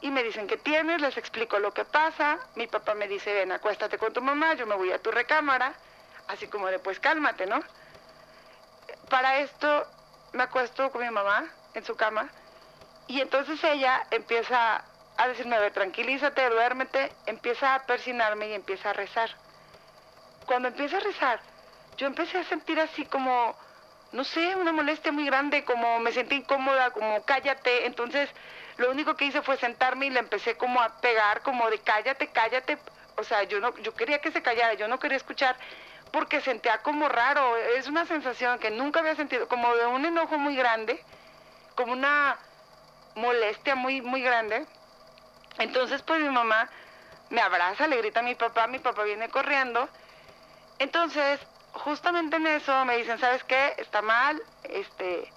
y 0.00 0.10
me 0.10 0.22
dicen, 0.24 0.46
¿qué 0.46 0.56
tienes? 0.56 1.00
Les 1.00 1.16
explico 1.16 1.58
lo 1.58 1.72
que 1.72 1.84
pasa. 1.84 2.38
Mi 2.56 2.66
papá 2.66 2.94
me 2.94 3.06
dice, 3.06 3.32
ven, 3.32 3.52
acuéstate 3.52 3.98
con 3.98 4.12
tu 4.12 4.20
mamá, 4.20 4.54
yo 4.54 4.66
me 4.66 4.74
voy 4.74 4.90
a 4.90 4.98
tu 5.00 5.10
recámara. 5.10 5.74
Así 6.28 6.48
como 6.48 6.66
de, 6.68 6.78
pues 6.78 6.98
cálmate, 6.98 7.46
¿no? 7.46 7.60
Para 9.08 9.38
esto 9.38 9.86
me 10.32 10.42
acuesto 10.42 10.90
con 10.90 11.02
mi 11.02 11.10
mamá 11.10 11.46
en 11.74 11.84
su 11.84 11.94
cama 11.96 12.28
y 13.06 13.20
entonces 13.20 13.62
ella 13.64 14.06
empieza 14.10 14.84
a 15.18 15.28
decirme, 15.28 15.56
a 15.56 15.60
ver, 15.60 15.72
tranquilízate, 15.72 16.48
duérmete, 16.48 17.12
empieza 17.26 17.74
a 17.74 17.84
persinarme 17.84 18.48
y 18.48 18.54
empieza 18.54 18.90
a 18.90 18.92
rezar. 18.94 19.30
Cuando 20.52 20.68
empieza 20.68 20.98
a 20.98 21.00
rezar, 21.00 21.40
yo 21.96 22.06
empecé 22.06 22.36
a 22.36 22.44
sentir 22.44 22.78
así 22.78 23.06
como, 23.06 23.56
no 24.12 24.22
sé, 24.22 24.54
una 24.54 24.70
molestia 24.70 25.10
muy 25.10 25.24
grande, 25.24 25.64
como 25.64 25.98
me 26.00 26.12
sentí 26.12 26.34
incómoda, 26.34 26.90
como 26.90 27.24
cállate. 27.24 27.86
Entonces, 27.86 28.28
lo 28.76 28.90
único 28.90 29.16
que 29.16 29.24
hice 29.24 29.40
fue 29.40 29.56
sentarme 29.56 30.04
y 30.04 30.10
le 30.10 30.20
empecé 30.20 30.58
como 30.58 30.82
a 30.82 31.00
pegar, 31.00 31.40
como 31.40 31.70
de 31.70 31.78
cállate, 31.78 32.26
cállate. 32.26 32.76
O 33.16 33.24
sea, 33.24 33.44
yo 33.44 33.60
no, 33.60 33.74
yo 33.78 33.94
quería 33.94 34.18
que 34.18 34.30
se 34.30 34.42
callara, 34.42 34.74
yo 34.74 34.88
no 34.88 34.98
quería 34.98 35.16
escuchar 35.16 35.56
porque 36.10 36.42
sentía 36.42 36.82
como 36.82 37.08
raro. 37.08 37.56
Es 37.56 37.88
una 37.88 38.04
sensación 38.04 38.58
que 38.58 38.70
nunca 38.70 39.00
había 39.00 39.16
sentido, 39.16 39.48
como 39.48 39.74
de 39.74 39.86
un 39.86 40.04
enojo 40.04 40.36
muy 40.36 40.54
grande, 40.54 41.02
como 41.76 41.94
una 41.94 42.36
molestia 43.14 43.74
muy, 43.74 44.02
muy 44.02 44.20
grande. 44.20 44.66
Entonces, 45.56 46.02
pues 46.02 46.20
mi 46.20 46.28
mamá 46.28 46.68
me 47.30 47.40
abraza, 47.40 47.86
le 47.86 47.96
grita 47.96 48.20
a 48.20 48.22
mi 48.22 48.34
papá, 48.34 48.66
mi 48.66 48.80
papá 48.80 49.02
viene 49.04 49.30
corriendo. 49.30 49.88
Entonces, 50.82 51.38
justamente 51.74 52.38
en 52.38 52.46
eso 52.48 52.84
me 52.84 52.96
dicen, 52.96 53.16
¿sabes 53.20 53.44
qué? 53.44 53.72
Está 53.78 54.02
mal, 54.02 54.42
este, 54.64 55.32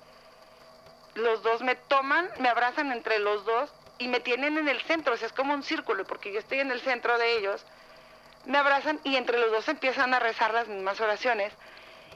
los 1.14 1.44
dos 1.44 1.62
me 1.62 1.76
toman, 1.76 2.28
me 2.40 2.50
abrazan 2.50 2.92
entre 2.92 3.20
los 3.20 3.46
dos 3.46 3.72
y 4.00 4.08
me 4.08 4.22
tienen 4.22 4.58
en 4.58 4.68
el 4.68 4.82
centro, 4.82 5.14
o 5.14 5.18
sea, 5.18 5.28
es 5.28 5.34
como 5.34 5.54
un 5.54 5.62
círculo, 5.62 6.04
porque 6.04 6.34
yo 6.34 6.40
estoy 6.40 6.62
en 6.62 6.72
el 6.72 6.82
centro 6.82 7.20
de 7.20 7.38
ellos, 7.38 7.64
me 8.46 8.58
abrazan 8.58 9.00
y 9.04 9.18
entre 9.18 9.38
los 9.38 9.52
dos 9.52 9.70
empiezan 9.70 10.16
a 10.16 10.20
rezar 10.20 10.52
las 10.52 10.68
mismas 10.68 11.00
oraciones. 11.00 11.54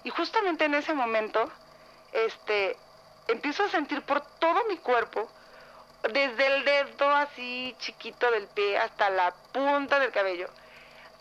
Y 0.04 0.10
justamente 0.10 0.66
en 0.66 0.74
ese 0.74 0.96
momento, 0.96 1.52
este, 2.14 2.78
empiezo 3.28 3.64
a 3.64 3.70
sentir 3.70 4.02
por 4.02 4.22
todo 4.40 4.66
mi 4.68 4.78
cuerpo, 4.78 5.30
desde 6.02 6.48
el 6.48 6.66
dedo 6.66 7.12
así 7.12 7.76
chiquito 7.78 8.32
del 8.32 8.48
pie 8.48 8.80
hasta 8.80 9.12
la 9.12 9.36
punta 9.52 10.00
del 10.00 10.12
cabello. 10.12 10.50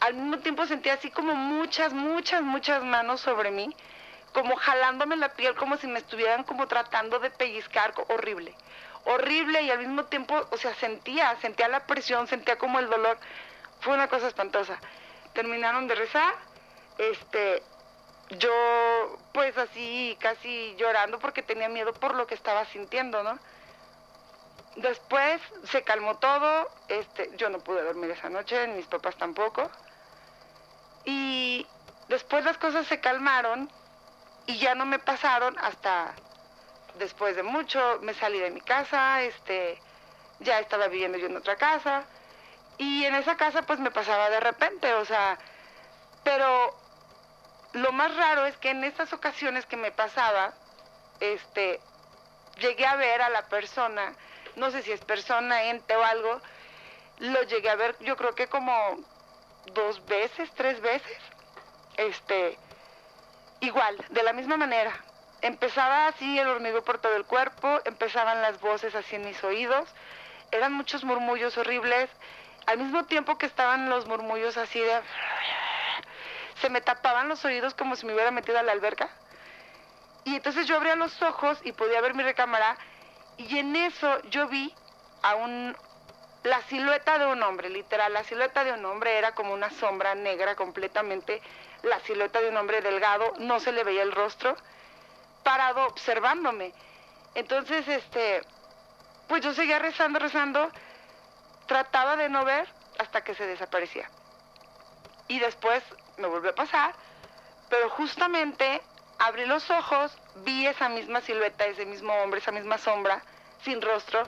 Al 0.00 0.14
mismo 0.14 0.38
tiempo 0.38 0.64
sentía 0.66 0.94
así 0.94 1.10
como 1.10 1.34
muchas, 1.34 1.92
muchas, 1.92 2.42
muchas 2.42 2.82
manos 2.84 3.20
sobre 3.20 3.50
mí 3.50 3.74
como 4.32 4.56
jalándome 4.56 5.16
la 5.16 5.30
piel, 5.30 5.54
como 5.56 5.76
si 5.76 5.86
me 5.86 5.98
estuvieran 5.98 6.44
como 6.44 6.68
tratando 6.68 7.18
de 7.18 7.30
pellizcar, 7.30 7.94
horrible, 8.08 8.54
horrible 9.04 9.62
y 9.62 9.70
al 9.70 9.78
mismo 9.78 10.04
tiempo, 10.04 10.46
o 10.50 10.56
sea, 10.56 10.74
sentía, 10.74 11.36
sentía 11.40 11.68
la 11.68 11.86
presión, 11.86 12.26
sentía 12.26 12.56
como 12.56 12.78
el 12.78 12.88
dolor, 12.88 13.18
fue 13.80 13.94
una 13.94 14.08
cosa 14.08 14.28
espantosa. 14.28 14.78
Terminaron 15.32 15.88
de 15.88 15.94
rezar, 15.94 16.34
este, 16.98 17.62
yo 18.30 19.18
pues 19.32 19.56
así 19.56 20.16
casi 20.20 20.74
llorando 20.76 21.18
porque 21.18 21.42
tenía 21.42 21.68
miedo 21.68 21.92
por 21.94 22.14
lo 22.14 22.26
que 22.26 22.34
estaba 22.34 22.64
sintiendo, 22.66 23.22
¿no? 23.22 23.38
Después 24.76 25.40
se 25.64 25.82
calmó 25.82 26.18
todo, 26.18 26.70
este, 26.86 27.30
yo 27.36 27.48
no 27.48 27.58
pude 27.58 27.82
dormir 27.82 28.10
esa 28.12 28.28
noche, 28.28 28.68
mis 28.68 28.86
papás 28.86 29.16
tampoco. 29.16 29.68
Y 31.04 31.66
después 32.08 32.44
las 32.44 32.58
cosas 32.58 32.86
se 32.86 33.00
calmaron 33.00 33.70
y 34.46 34.58
ya 34.58 34.74
no 34.74 34.86
me 34.86 34.98
pasaron 34.98 35.56
hasta 35.58 36.14
después 36.98 37.36
de 37.36 37.42
mucho, 37.42 37.98
me 38.02 38.14
salí 38.14 38.38
de 38.38 38.50
mi 38.50 38.60
casa, 38.60 39.22
este, 39.22 39.80
ya 40.40 40.58
estaba 40.58 40.88
viviendo 40.88 41.18
yo 41.18 41.26
en 41.26 41.36
otra 41.36 41.56
casa 41.56 42.04
y 42.78 43.04
en 43.04 43.14
esa 43.14 43.36
casa 43.36 43.62
pues 43.62 43.78
me 43.78 43.90
pasaba 43.90 44.30
de 44.30 44.40
repente, 44.40 44.94
o 44.94 45.04
sea, 45.04 45.38
pero 46.24 46.74
lo 47.72 47.92
más 47.92 48.14
raro 48.16 48.46
es 48.46 48.56
que 48.56 48.70
en 48.70 48.84
estas 48.84 49.12
ocasiones 49.12 49.66
que 49.66 49.76
me 49.76 49.90
pasaba, 49.90 50.52
este, 51.20 51.80
llegué 52.58 52.86
a 52.86 52.96
ver 52.96 53.22
a 53.22 53.28
la 53.28 53.48
persona, 53.48 54.14
no 54.56 54.70
sé 54.70 54.82
si 54.82 54.92
es 54.92 55.00
persona, 55.00 55.64
ente 55.64 55.96
o 55.96 56.04
algo, 56.04 56.40
lo 57.18 57.42
llegué 57.42 57.68
a 57.68 57.76
ver 57.76 57.96
yo 58.00 58.16
creo 58.16 58.34
que 58.34 58.46
como 58.48 58.72
dos 59.74 60.04
veces, 60.06 60.50
tres 60.54 60.80
veces, 60.80 61.18
este, 61.96 62.58
Igual, 63.60 63.96
de 64.10 64.22
la 64.22 64.32
misma 64.32 64.56
manera. 64.56 64.92
Empezaba 65.42 66.06
así 66.06 66.38
el 66.38 66.46
hormigueo 66.46 66.84
por 66.84 66.98
todo 66.98 67.16
el 67.16 67.24
cuerpo, 67.24 67.80
empezaban 67.84 68.40
las 68.40 68.60
voces 68.60 68.94
así 68.94 69.16
en 69.16 69.24
mis 69.24 69.42
oídos, 69.42 69.88
eran 70.52 70.72
muchos 70.72 71.02
murmullos 71.02 71.58
horribles, 71.58 72.08
al 72.66 72.78
mismo 72.78 73.04
tiempo 73.06 73.36
que 73.36 73.46
estaban 73.46 73.88
los 73.88 74.06
murmullos 74.06 74.56
así 74.56 74.78
de... 74.78 75.00
Se 76.60 76.70
me 76.70 76.80
tapaban 76.80 77.28
los 77.28 77.44
oídos 77.44 77.74
como 77.74 77.96
si 77.96 78.06
me 78.06 78.14
hubiera 78.14 78.30
metido 78.30 78.58
a 78.58 78.62
la 78.62 78.72
alberca. 78.72 79.08
Y 80.24 80.36
entonces 80.36 80.66
yo 80.66 80.76
abría 80.76 80.96
los 80.96 81.20
ojos 81.22 81.58
y 81.64 81.72
podía 81.72 82.00
ver 82.00 82.14
mi 82.14 82.22
recámara 82.22 82.76
y 83.38 83.58
en 83.58 83.74
eso 83.76 84.20
yo 84.24 84.48
vi 84.48 84.74
a 85.22 85.36
un 85.36 85.76
la 86.44 86.62
silueta 86.62 87.18
de 87.18 87.26
un 87.26 87.42
hombre, 87.42 87.68
literal, 87.68 88.12
la 88.12 88.24
silueta 88.24 88.64
de 88.64 88.72
un 88.72 88.84
hombre 88.84 89.18
era 89.18 89.34
como 89.34 89.52
una 89.52 89.70
sombra 89.70 90.14
negra 90.14 90.54
completamente 90.54 91.42
la 91.82 92.00
silueta 92.00 92.40
de 92.40 92.48
un 92.48 92.56
hombre 92.56 92.80
delgado, 92.80 93.32
no 93.38 93.60
se 93.60 93.72
le 93.72 93.84
veía 93.84 94.02
el 94.02 94.12
rostro, 94.12 94.56
parado 95.42 95.86
observándome. 95.86 96.72
Entonces, 97.34 97.86
este, 97.88 98.42
pues 99.28 99.42
yo 99.42 99.52
seguía 99.52 99.78
rezando, 99.78 100.18
rezando, 100.18 100.70
trataba 101.66 102.16
de 102.16 102.28
no 102.28 102.44
ver 102.44 102.68
hasta 102.98 103.22
que 103.22 103.34
se 103.34 103.46
desaparecía. 103.46 104.10
Y 105.28 105.38
después 105.38 105.82
me 106.16 106.26
volvió 106.26 106.50
a 106.50 106.54
pasar, 106.54 106.94
pero 107.68 107.90
justamente 107.90 108.80
abrí 109.18 109.46
los 109.46 109.70
ojos, 109.70 110.16
vi 110.36 110.66
esa 110.66 110.88
misma 110.88 111.20
silueta, 111.20 111.66
ese 111.66 111.84
mismo 111.84 112.12
hombre, 112.14 112.40
esa 112.40 112.52
misma 112.52 112.78
sombra, 112.78 113.22
sin 113.62 113.82
rostro, 113.82 114.24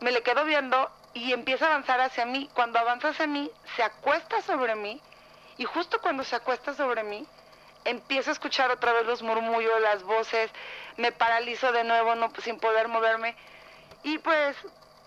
me 0.00 0.10
le 0.10 0.22
quedo 0.22 0.44
viendo 0.44 0.90
y 1.14 1.32
empieza 1.32 1.66
a 1.66 1.68
avanzar 1.70 2.00
hacia 2.00 2.26
mí. 2.26 2.48
Cuando 2.54 2.78
avanza 2.78 3.08
hacia 3.08 3.26
mí, 3.26 3.50
se 3.76 3.82
acuesta 3.82 4.40
sobre 4.42 4.74
mí 4.74 5.00
y 5.56 5.64
justo 5.64 6.00
cuando 6.00 6.24
se 6.24 6.36
acuesta 6.36 6.74
sobre 6.74 7.02
mí, 7.02 7.26
empiezo 7.84 8.30
a 8.30 8.32
escuchar 8.32 8.70
otra 8.70 8.92
vez 8.92 9.06
los 9.06 9.22
murmullos, 9.22 9.80
las 9.80 10.02
voces, 10.02 10.50
me 10.96 11.12
paralizo 11.12 11.72
de 11.72 11.84
nuevo 11.84 12.14
no, 12.14 12.32
sin 12.42 12.58
poder 12.58 12.88
moverme. 12.88 13.36
Y 14.02 14.18
pues, 14.18 14.56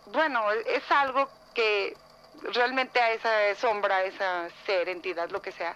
bueno, 0.07 0.51
es 0.51 0.89
algo 0.91 1.29
que 1.53 1.95
realmente 2.53 2.99
a 2.99 3.11
esa 3.11 3.55
sombra, 3.55 3.97
a 3.97 4.03
esa 4.03 4.47
ser, 4.65 4.89
entidad, 4.89 5.29
lo 5.29 5.41
que 5.41 5.51
sea, 5.51 5.75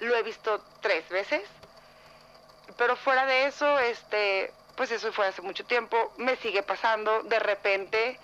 lo 0.00 0.16
he 0.16 0.22
visto 0.22 0.64
tres 0.80 1.08
veces. 1.08 1.42
Pero 2.76 2.96
fuera 2.96 3.26
de 3.26 3.46
eso, 3.46 3.78
este, 3.78 4.52
pues 4.76 4.90
eso 4.90 5.12
fue 5.12 5.26
hace 5.26 5.42
mucho 5.42 5.64
tiempo, 5.64 6.12
me 6.16 6.36
sigue 6.36 6.62
pasando, 6.62 7.22
de 7.24 7.38
repente 7.38 8.18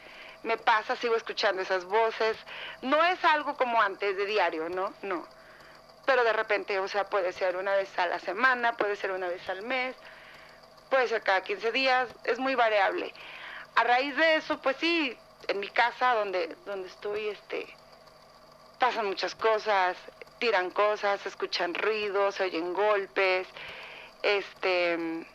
me 0.45 0.57
pasa, 0.57 0.95
sigo 0.97 1.17
escuchando 1.17 1.63
esas 1.63 1.85
voces. 1.85 2.37
No 2.83 3.03
es 3.05 3.23
algo 3.25 3.57
como 3.57 3.83
antes 3.83 4.17
de 4.17 4.27
diario, 4.27 4.69
¿no? 4.69 4.93
No 5.03 5.27
pero 6.07 6.25
de 6.25 6.33
repente, 6.33 6.79
o 6.79 6.89
sea, 6.89 7.05
puede 7.05 7.33
ser 7.33 7.57
una 7.57 7.75
vez 7.75 7.99
a 7.99 8.07
la 8.07 8.19
semana, 8.19 8.77
puede 8.77 8.97
ser 8.97 9.13
una 9.13 9.29
vez 9.29 9.49
al 9.49 9.63
mes, 9.63 9.97
puede 10.91 11.09
ser 11.09 11.23
cada 11.23 11.43
15 11.43 11.73
días, 11.73 12.09
es 12.25 12.39
muy 12.39 12.55
variable. 12.55 13.13
A 13.77 13.85
raíz 13.85 14.17
de 14.17 14.37
eso, 14.37 14.61
pues 14.61 14.77
sí, 14.77 15.17
en 15.49 15.61
mi 15.61 15.69
casa 15.69 16.15
donde, 16.15 16.57
donde 16.67 16.89
estoy, 16.89 17.29
este, 17.29 17.67
pasan 18.79 19.07
muchas 19.07 19.35
cosas, 19.35 19.97
tiran 20.39 20.71
cosas, 20.71 21.25
escuchan 21.27 21.75
ruidos, 21.75 22.37
se 22.37 22.45
oyen 22.45 22.73
golpes, 22.75 23.49
este 24.23 25.27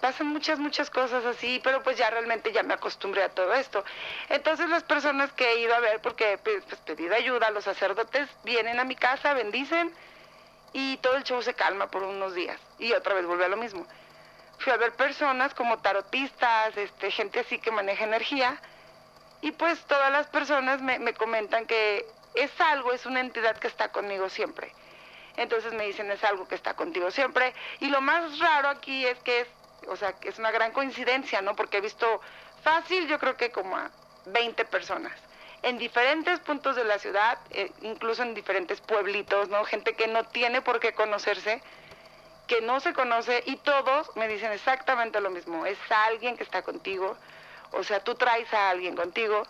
pasan 0.00 0.28
muchas, 0.28 0.58
muchas 0.58 0.90
cosas 0.90 1.24
así, 1.24 1.60
pero 1.62 1.82
pues 1.82 1.96
ya 1.96 2.10
realmente 2.10 2.52
ya 2.52 2.62
me 2.62 2.74
acostumbré 2.74 3.22
a 3.22 3.28
todo 3.28 3.54
esto. 3.54 3.84
Entonces 4.28 4.68
las 4.68 4.82
personas 4.82 5.32
que 5.32 5.48
he 5.50 5.60
ido 5.60 5.74
a 5.74 5.80
ver, 5.80 6.00
porque 6.00 6.38
pues, 6.42 6.64
pues 6.64 6.80
pedido 6.80 7.14
ayuda, 7.14 7.50
los 7.50 7.64
sacerdotes 7.64 8.28
vienen 8.44 8.80
a 8.80 8.84
mi 8.84 8.96
casa, 8.96 9.34
bendicen 9.34 9.92
y 10.72 10.96
todo 10.98 11.16
el 11.16 11.24
show 11.24 11.42
se 11.42 11.54
calma 11.54 11.90
por 11.90 12.02
unos 12.02 12.34
días 12.34 12.58
y 12.78 12.92
otra 12.92 13.14
vez 13.14 13.26
vuelve 13.26 13.44
a 13.44 13.48
lo 13.48 13.56
mismo. 13.56 13.86
fui 14.58 14.72
a 14.72 14.76
ver 14.76 14.92
personas 14.92 15.54
como 15.54 15.78
tarotistas, 15.78 16.76
este, 16.76 17.10
gente 17.10 17.40
así 17.40 17.58
que 17.58 17.70
maneja 17.70 18.04
energía, 18.04 18.60
y 19.40 19.52
pues 19.52 19.80
todas 19.86 20.12
las 20.12 20.26
personas 20.26 20.82
me, 20.82 20.98
me 20.98 21.14
comentan 21.14 21.66
que 21.66 22.04
es 22.34 22.50
algo, 22.60 22.92
es 22.92 23.06
una 23.06 23.20
entidad 23.20 23.56
que 23.56 23.68
está 23.68 23.90
conmigo 23.90 24.28
siempre. 24.28 24.72
Entonces 25.36 25.72
me 25.72 25.86
dicen, 25.86 26.10
es 26.10 26.22
algo 26.24 26.46
que 26.46 26.54
está 26.54 26.74
contigo 26.74 27.10
siempre. 27.10 27.54
Y 27.80 27.88
lo 27.88 28.00
más 28.00 28.38
raro 28.38 28.68
aquí 28.68 29.06
es 29.06 29.18
que 29.20 29.40
es, 29.40 29.48
o 29.88 29.96
sea, 29.96 30.14
es 30.22 30.38
una 30.38 30.50
gran 30.50 30.72
coincidencia, 30.72 31.42
¿no? 31.42 31.56
Porque 31.56 31.78
he 31.78 31.80
visto 31.80 32.20
fácil, 32.62 33.06
yo 33.08 33.18
creo 33.18 33.36
que 33.36 33.50
como 33.50 33.76
a 33.76 33.90
20 34.26 34.64
personas 34.66 35.12
en 35.62 35.78
diferentes 35.78 36.40
puntos 36.40 36.76
de 36.76 36.84
la 36.84 36.98
ciudad, 36.98 37.38
eh, 37.50 37.70
incluso 37.82 38.22
en 38.22 38.34
diferentes 38.34 38.80
pueblitos, 38.80 39.48
¿no? 39.48 39.64
Gente 39.64 39.94
que 39.94 40.06
no 40.06 40.24
tiene 40.24 40.62
por 40.62 40.80
qué 40.80 40.92
conocerse, 40.92 41.62
que 42.46 42.60
no 42.62 42.80
se 42.80 42.92
conoce 42.94 43.42
y 43.46 43.56
todos 43.56 44.14
me 44.16 44.26
dicen 44.26 44.52
exactamente 44.52 45.20
lo 45.20 45.30
mismo. 45.30 45.66
Es 45.66 45.78
alguien 45.90 46.36
que 46.36 46.44
está 46.44 46.62
contigo, 46.62 47.16
o 47.72 47.84
sea, 47.84 48.00
tú 48.00 48.14
traes 48.14 48.52
a 48.54 48.70
alguien 48.70 48.96
contigo 48.96 49.42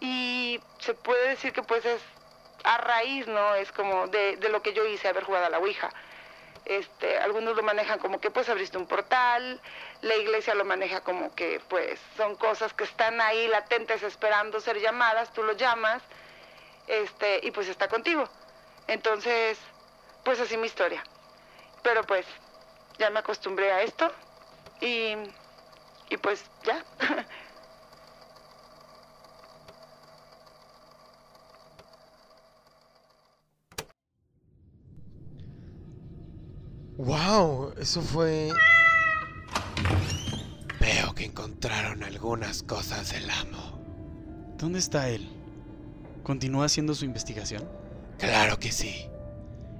y 0.00 0.60
se 0.78 0.94
puede 0.94 1.28
decir 1.28 1.52
que 1.52 1.62
pues 1.62 1.84
es 1.84 2.00
a 2.64 2.78
raíz, 2.78 3.26
¿no? 3.26 3.54
Es 3.56 3.72
como 3.72 4.06
de, 4.06 4.36
de 4.36 4.48
lo 4.48 4.62
que 4.62 4.72
yo 4.72 4.86
hice, 4.86 5.08
haber 5.08 5.24
jugado 5.24 5.46
a 5.46 5.50
la 5.50 5.58
Ouija. 5.58 5.90
Este, 6.64 7.18
algunos 7.18 7.56
lo 7.56 7.62
manejan 7.62 7.98
como 7.98 8.20
que 8.20 8.30
pues 8.30 8.48
abriste 8.48 8.78
un 8.78 8.86
portal, 8.86 9.60
la 10.00 10.16
iglesia 10.16 10.54
lo 10.54 10.64
maneja 10.64 11.00
como 11.02 11.34
que 11.34 11.60
pues 11.68 11.98
son 12.16 12.36
cosas 12.36 12.72
que 12.72 12.84
están 12.84 13.20
ahí 13.20 13.48
latentes 13.48 14.02
esperando 14.04 14.60
ser 14.60 14.78
llamadas, 14.80 15.32
tú 15.32 15.42
lo 15.42 15.54
llamas, 15.54 16.02
este, 16.86 17.40
y 17.42 17.50
pues 17.50 17.68
está 17.68 17.88
contigo. 17.88 18.28
Entonces, 18.86 19.58
pues 20.24 20.40
así 20.40 20.56
mi 20.56 20.66
historia. 20.66 21.02
Pero 21.82 22.04
pues 22.04 22.26
ya 22.98 23.10
me 23.10 23.18
acostumbré 23.18 23.72
a 23.72 23.82
esto 23.82 24.12
y, 24.80 25.16
y 26.10 26.16
pues 26.18 26.44
ya. 26.64 26.84
¡Wow! 36.98 37.72
Eso 37.78 38.02
fue. 38.02 38.50
Veo 40.80 41.14
que 41.14 41.24
encontraron 41.24 42.02
algunas 42.02 42.62
cosas 42.62 43.12
del 43.12 43.30
amo. 43.30 43.80
¿Dónde 44.58 44.78
está 44.78 45.08
él? 45.08 45.28
¿Continúa 46.22 46.66
haciendo 46.66 46.94
su 46.94 47.04
investigación? 47.04 47.68
Claro 48.18 48.58
que 48.58 48.72
sí. 48.72 49.06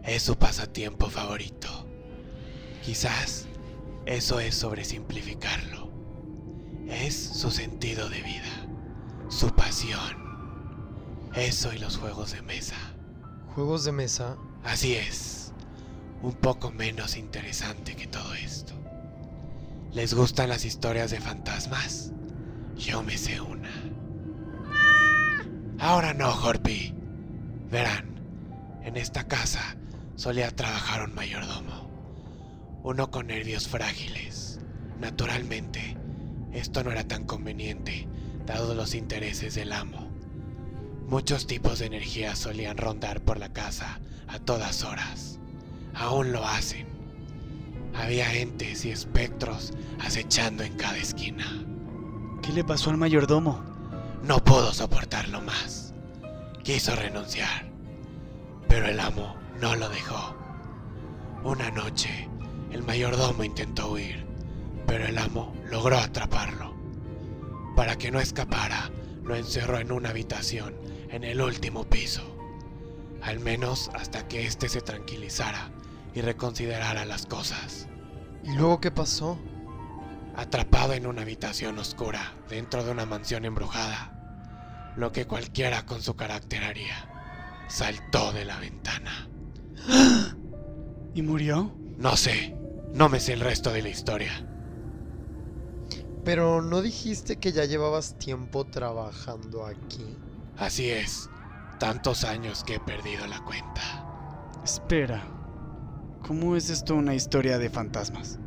Es 0.04 0.22
su 0.22 0.36
pasatiempo 0.36 1.10
favorito. 1.10 1.68
Quizás 2.82 3.46
eso 4.06 4.40
es 4.40 4.54
sobresimplificarlo. 4.54 5.90
Es 6.88 7.14
su 7.14 7.50
sentido 7.50 8.08
de 8.08 8.22
vida, 8.22 8.66
su 9.28 9.50
pasión. 9.50 11.30
Eso 11.34 11.72
y 11.72 11.78
los 11.78 11.96
juegos 11.96 12.32
de 12.32 12.42
mesa. 12.42 12.76
¿Juegos 13.54 13.84
de 13.84 13.92
mesa? 13.92 14.36
Así 14.64 14.94
es. 14.94 15.41
Un 16.22 16.34
poco 16.34 16.70
menos 16.70 17.16
interesante 17.16 17.96
que 17.96 18.06
todo 18.06 18.32
esto. 18.34 18.74
¿Les 19.92 20.14
gustan 20.14 20.48
las 20.48 20.64
historias 20.64 21.10
de 21.10 21.20
fantasmas? 21.20 22.12
Yo 22.76 23.02
me 23.02 23.18
sé 23.18 23.40
una. 23.40 23.72
Ahora 25.80 26.14
no, 26.14 26.30
Jorpi. 26.30 26.94
Verán, 27.68 28.20
en 28.84 28.96
esta 28.96 29.26
casa 29.26 29.76
solía 30.14 30.54
trabajar 30.54 31.02
un 31.02 31.12
mayordomo. 31.12 31.90
Uno 32.84 33.10
con 33.10 33.26
nervios 33.26 33.66
frágiles. 33.66 34.60
Naturalmente, 35.00 35.96
esto 36.52 36.84
no 36.84 36.92
era 36.92 37.08
tan 37.08 37.24
conveniente, 37.24 38.06
dados 38.46 38.76
los 38.76 38.94
intereses 38.94 39.56
del 39.56 39.72
amo. 39.72 40.08
Muchos 41.08 41.48
tipos 41.48 41.80
de 41.80 41.86
energía 41.86 42.36
solían 42.36 42.76
rondar 42.76 43.22
por 43.22 43.38
la 43.38 43.52
casa 43.52 44.00
a 44.28 44.38
todas 44.38 44.84
horas. 44.84 45.40
Aún 45.94 46.32
lo 46.32 46.46
hacen. 46.46 46.86
Había 47.94 48.32
entes 48.34 48.84
y 48.84 48.90
espectros 48.90 49.72
acechando 50.00 50.62
en 50.62 50.76
cada 50.76 50.96
esquina. 50.96 51.44
¿Qué 52.42 52.52
le 52.52 52.64
pasó 52.64 52.90
al 52.90 52.96
mayordomo? 52.96 53.62
No 54.24 54.42
pudo 54.42 54.72
soportarlo 54.72 55.40
más. 55.42 55.94
Quiso 56.64 56.96
renunciar, 56.96 57.66
pero 58.68 58.86
el 58.86 58.98
amo 59.00 59.36
no 59.60 59.76
lo 59.76 59.88
dejó. 59.88 60.34
Una 61.44 61.70
noche, 61.70 62.28
el 62.70 62.82
mayordomo 62.82 63.44
intentó 63.44 63.92
huir, 63.92 64.24
pero 64.86 65.06
el 65.06 65.18
amo 65.18 65.54
logró 65.70 65.98
atraparlo. 65.98 66.74
Para 67.76 67.96
que 67.96 68.10
no 68.10 68.20
escapara, 68.20 68.90
lo 69.24 69.36
encerró 69.36 69.78
en 69.78 69.92
una 69.92 70.10
habitación 70.10 70.74
en 71.10 71.24
el 71.24 71.40
último 71.42 71.84
piso, 71.84 72.22
al 73.22 73.40
menos 73.40 73.90
hasta 73.94 74.26
que 74.26 74.46
éste 74.46 74.68
se 74.68 74.80
tranquilizara 74.80 75.70
y 76.14 76.20
reconsiderara 76.20 77.04
las 77.04 77.26
cosas. 77.26 77.88
¿Y 78.44 78.54
luego 78.54 78.80
qué 78.80 78.90
pasó? 78.90 79.38
Atrapado 80.36 80.94
en 80.94 81.06
una 81.06 81.22
habitación 81.22 81.78
oscura 81.78 82.34
dentro 82.48 82.84
de 82.84 82.90
una 82.90 83.06
mansión 83.06 83.44
embrujada, 83.44 84.92
lo 84.96 85.12
que 85.12 85.26
cualquiera 85.26 85.84
con 85.86 86.02
su 86.02 86.16
carácter 86.16 86.64
haría, 86.64 87.64
saltó 87.68 88.32
de 88.32 88.44
la 88.44 88.58
ventana. 88.58 89.28
¿Y 91.14 91.22
murió? 91.22 91.74
No 91.98 92.16
sé, 92.16 92.56
no 92.94 93.08
me 93.08 93.20
sé 93.20 93.34
el 93.34 93.40
resto 93.40 93.70
de 93.70 93.82
la 93.82 93.88
historia. 93.90 94.46
Pero 96.24 96.62
¿no 96.62 96.82
dijiste 96.82 97.36
que 97.36 97.52
ya 97.52 97.64
llevabas 97.64 98.16
tiempo 98.18 98.64
trabajando 98.66 99.66
aquí? 99.66 100.16
Así 100.56 100.90
es, 100.90 101.28
tantos 101.78 102.24
años 102.24 102.62
que 102.64 102.76
he 102.76 102.80
perdido 102.80 103.26
la 103.26 103.42
cuenta. 103.44 103.82
Espera, 104.62 105.22
¿cómo 106.26 106.56
es 106.56 106.70
esto 106.70 106.94
una 106.94 107.14
historia 107.14 107.58
de 107.58 107.70
fantasmas? 107.70 108.38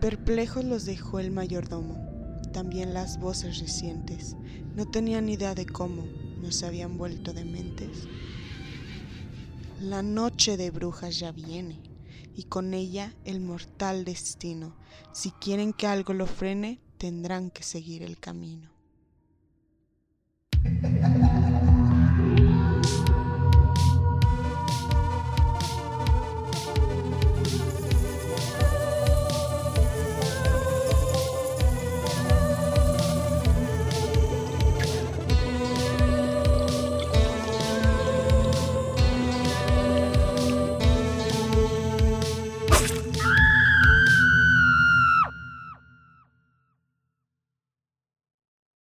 Perplejos 0.00 0.64
los 0.64 0.84
dejó 0.84 1.20
el 1.20 1.30
mayordomo, 1.30 1.96
también 2.52 2.92
las 2.92 3.20
voces 3.20 3.60
recientes. 3.60 4.36
No 4.74 4.90
tenían 4.90 5.28
idea 5.28 5.54
de 5.54 5.64
cómo 5.64 6.04
nos 6.40 6.64
habían 6.64 6.98
vuelto 6.98 7.32
dementes. 7.32 8.08
La 9.80 10.02
noche 10.02 10.56
de 10.56 10.70
brujas 10.70 11.20
ya 11.20 11.30
viene, 11.30 11.80
y 12.34 12.44
con 12.44 12.74
ella 12.74 13.14
el 13.24 13.40
mortal 13.40 14.04
destino. 14.04 14.74
Si 15.12 15.30
quieren 15.32 15.72
que 15.72 15.86
algo 15.86 16.12
lo 16.12 16.26
frene, 16.26 16.80
tendrán 16.98 17.50
que 17.50 17.62
seguir 17.62 18.02
el 18.02 18.18
camino. 18.18 18.70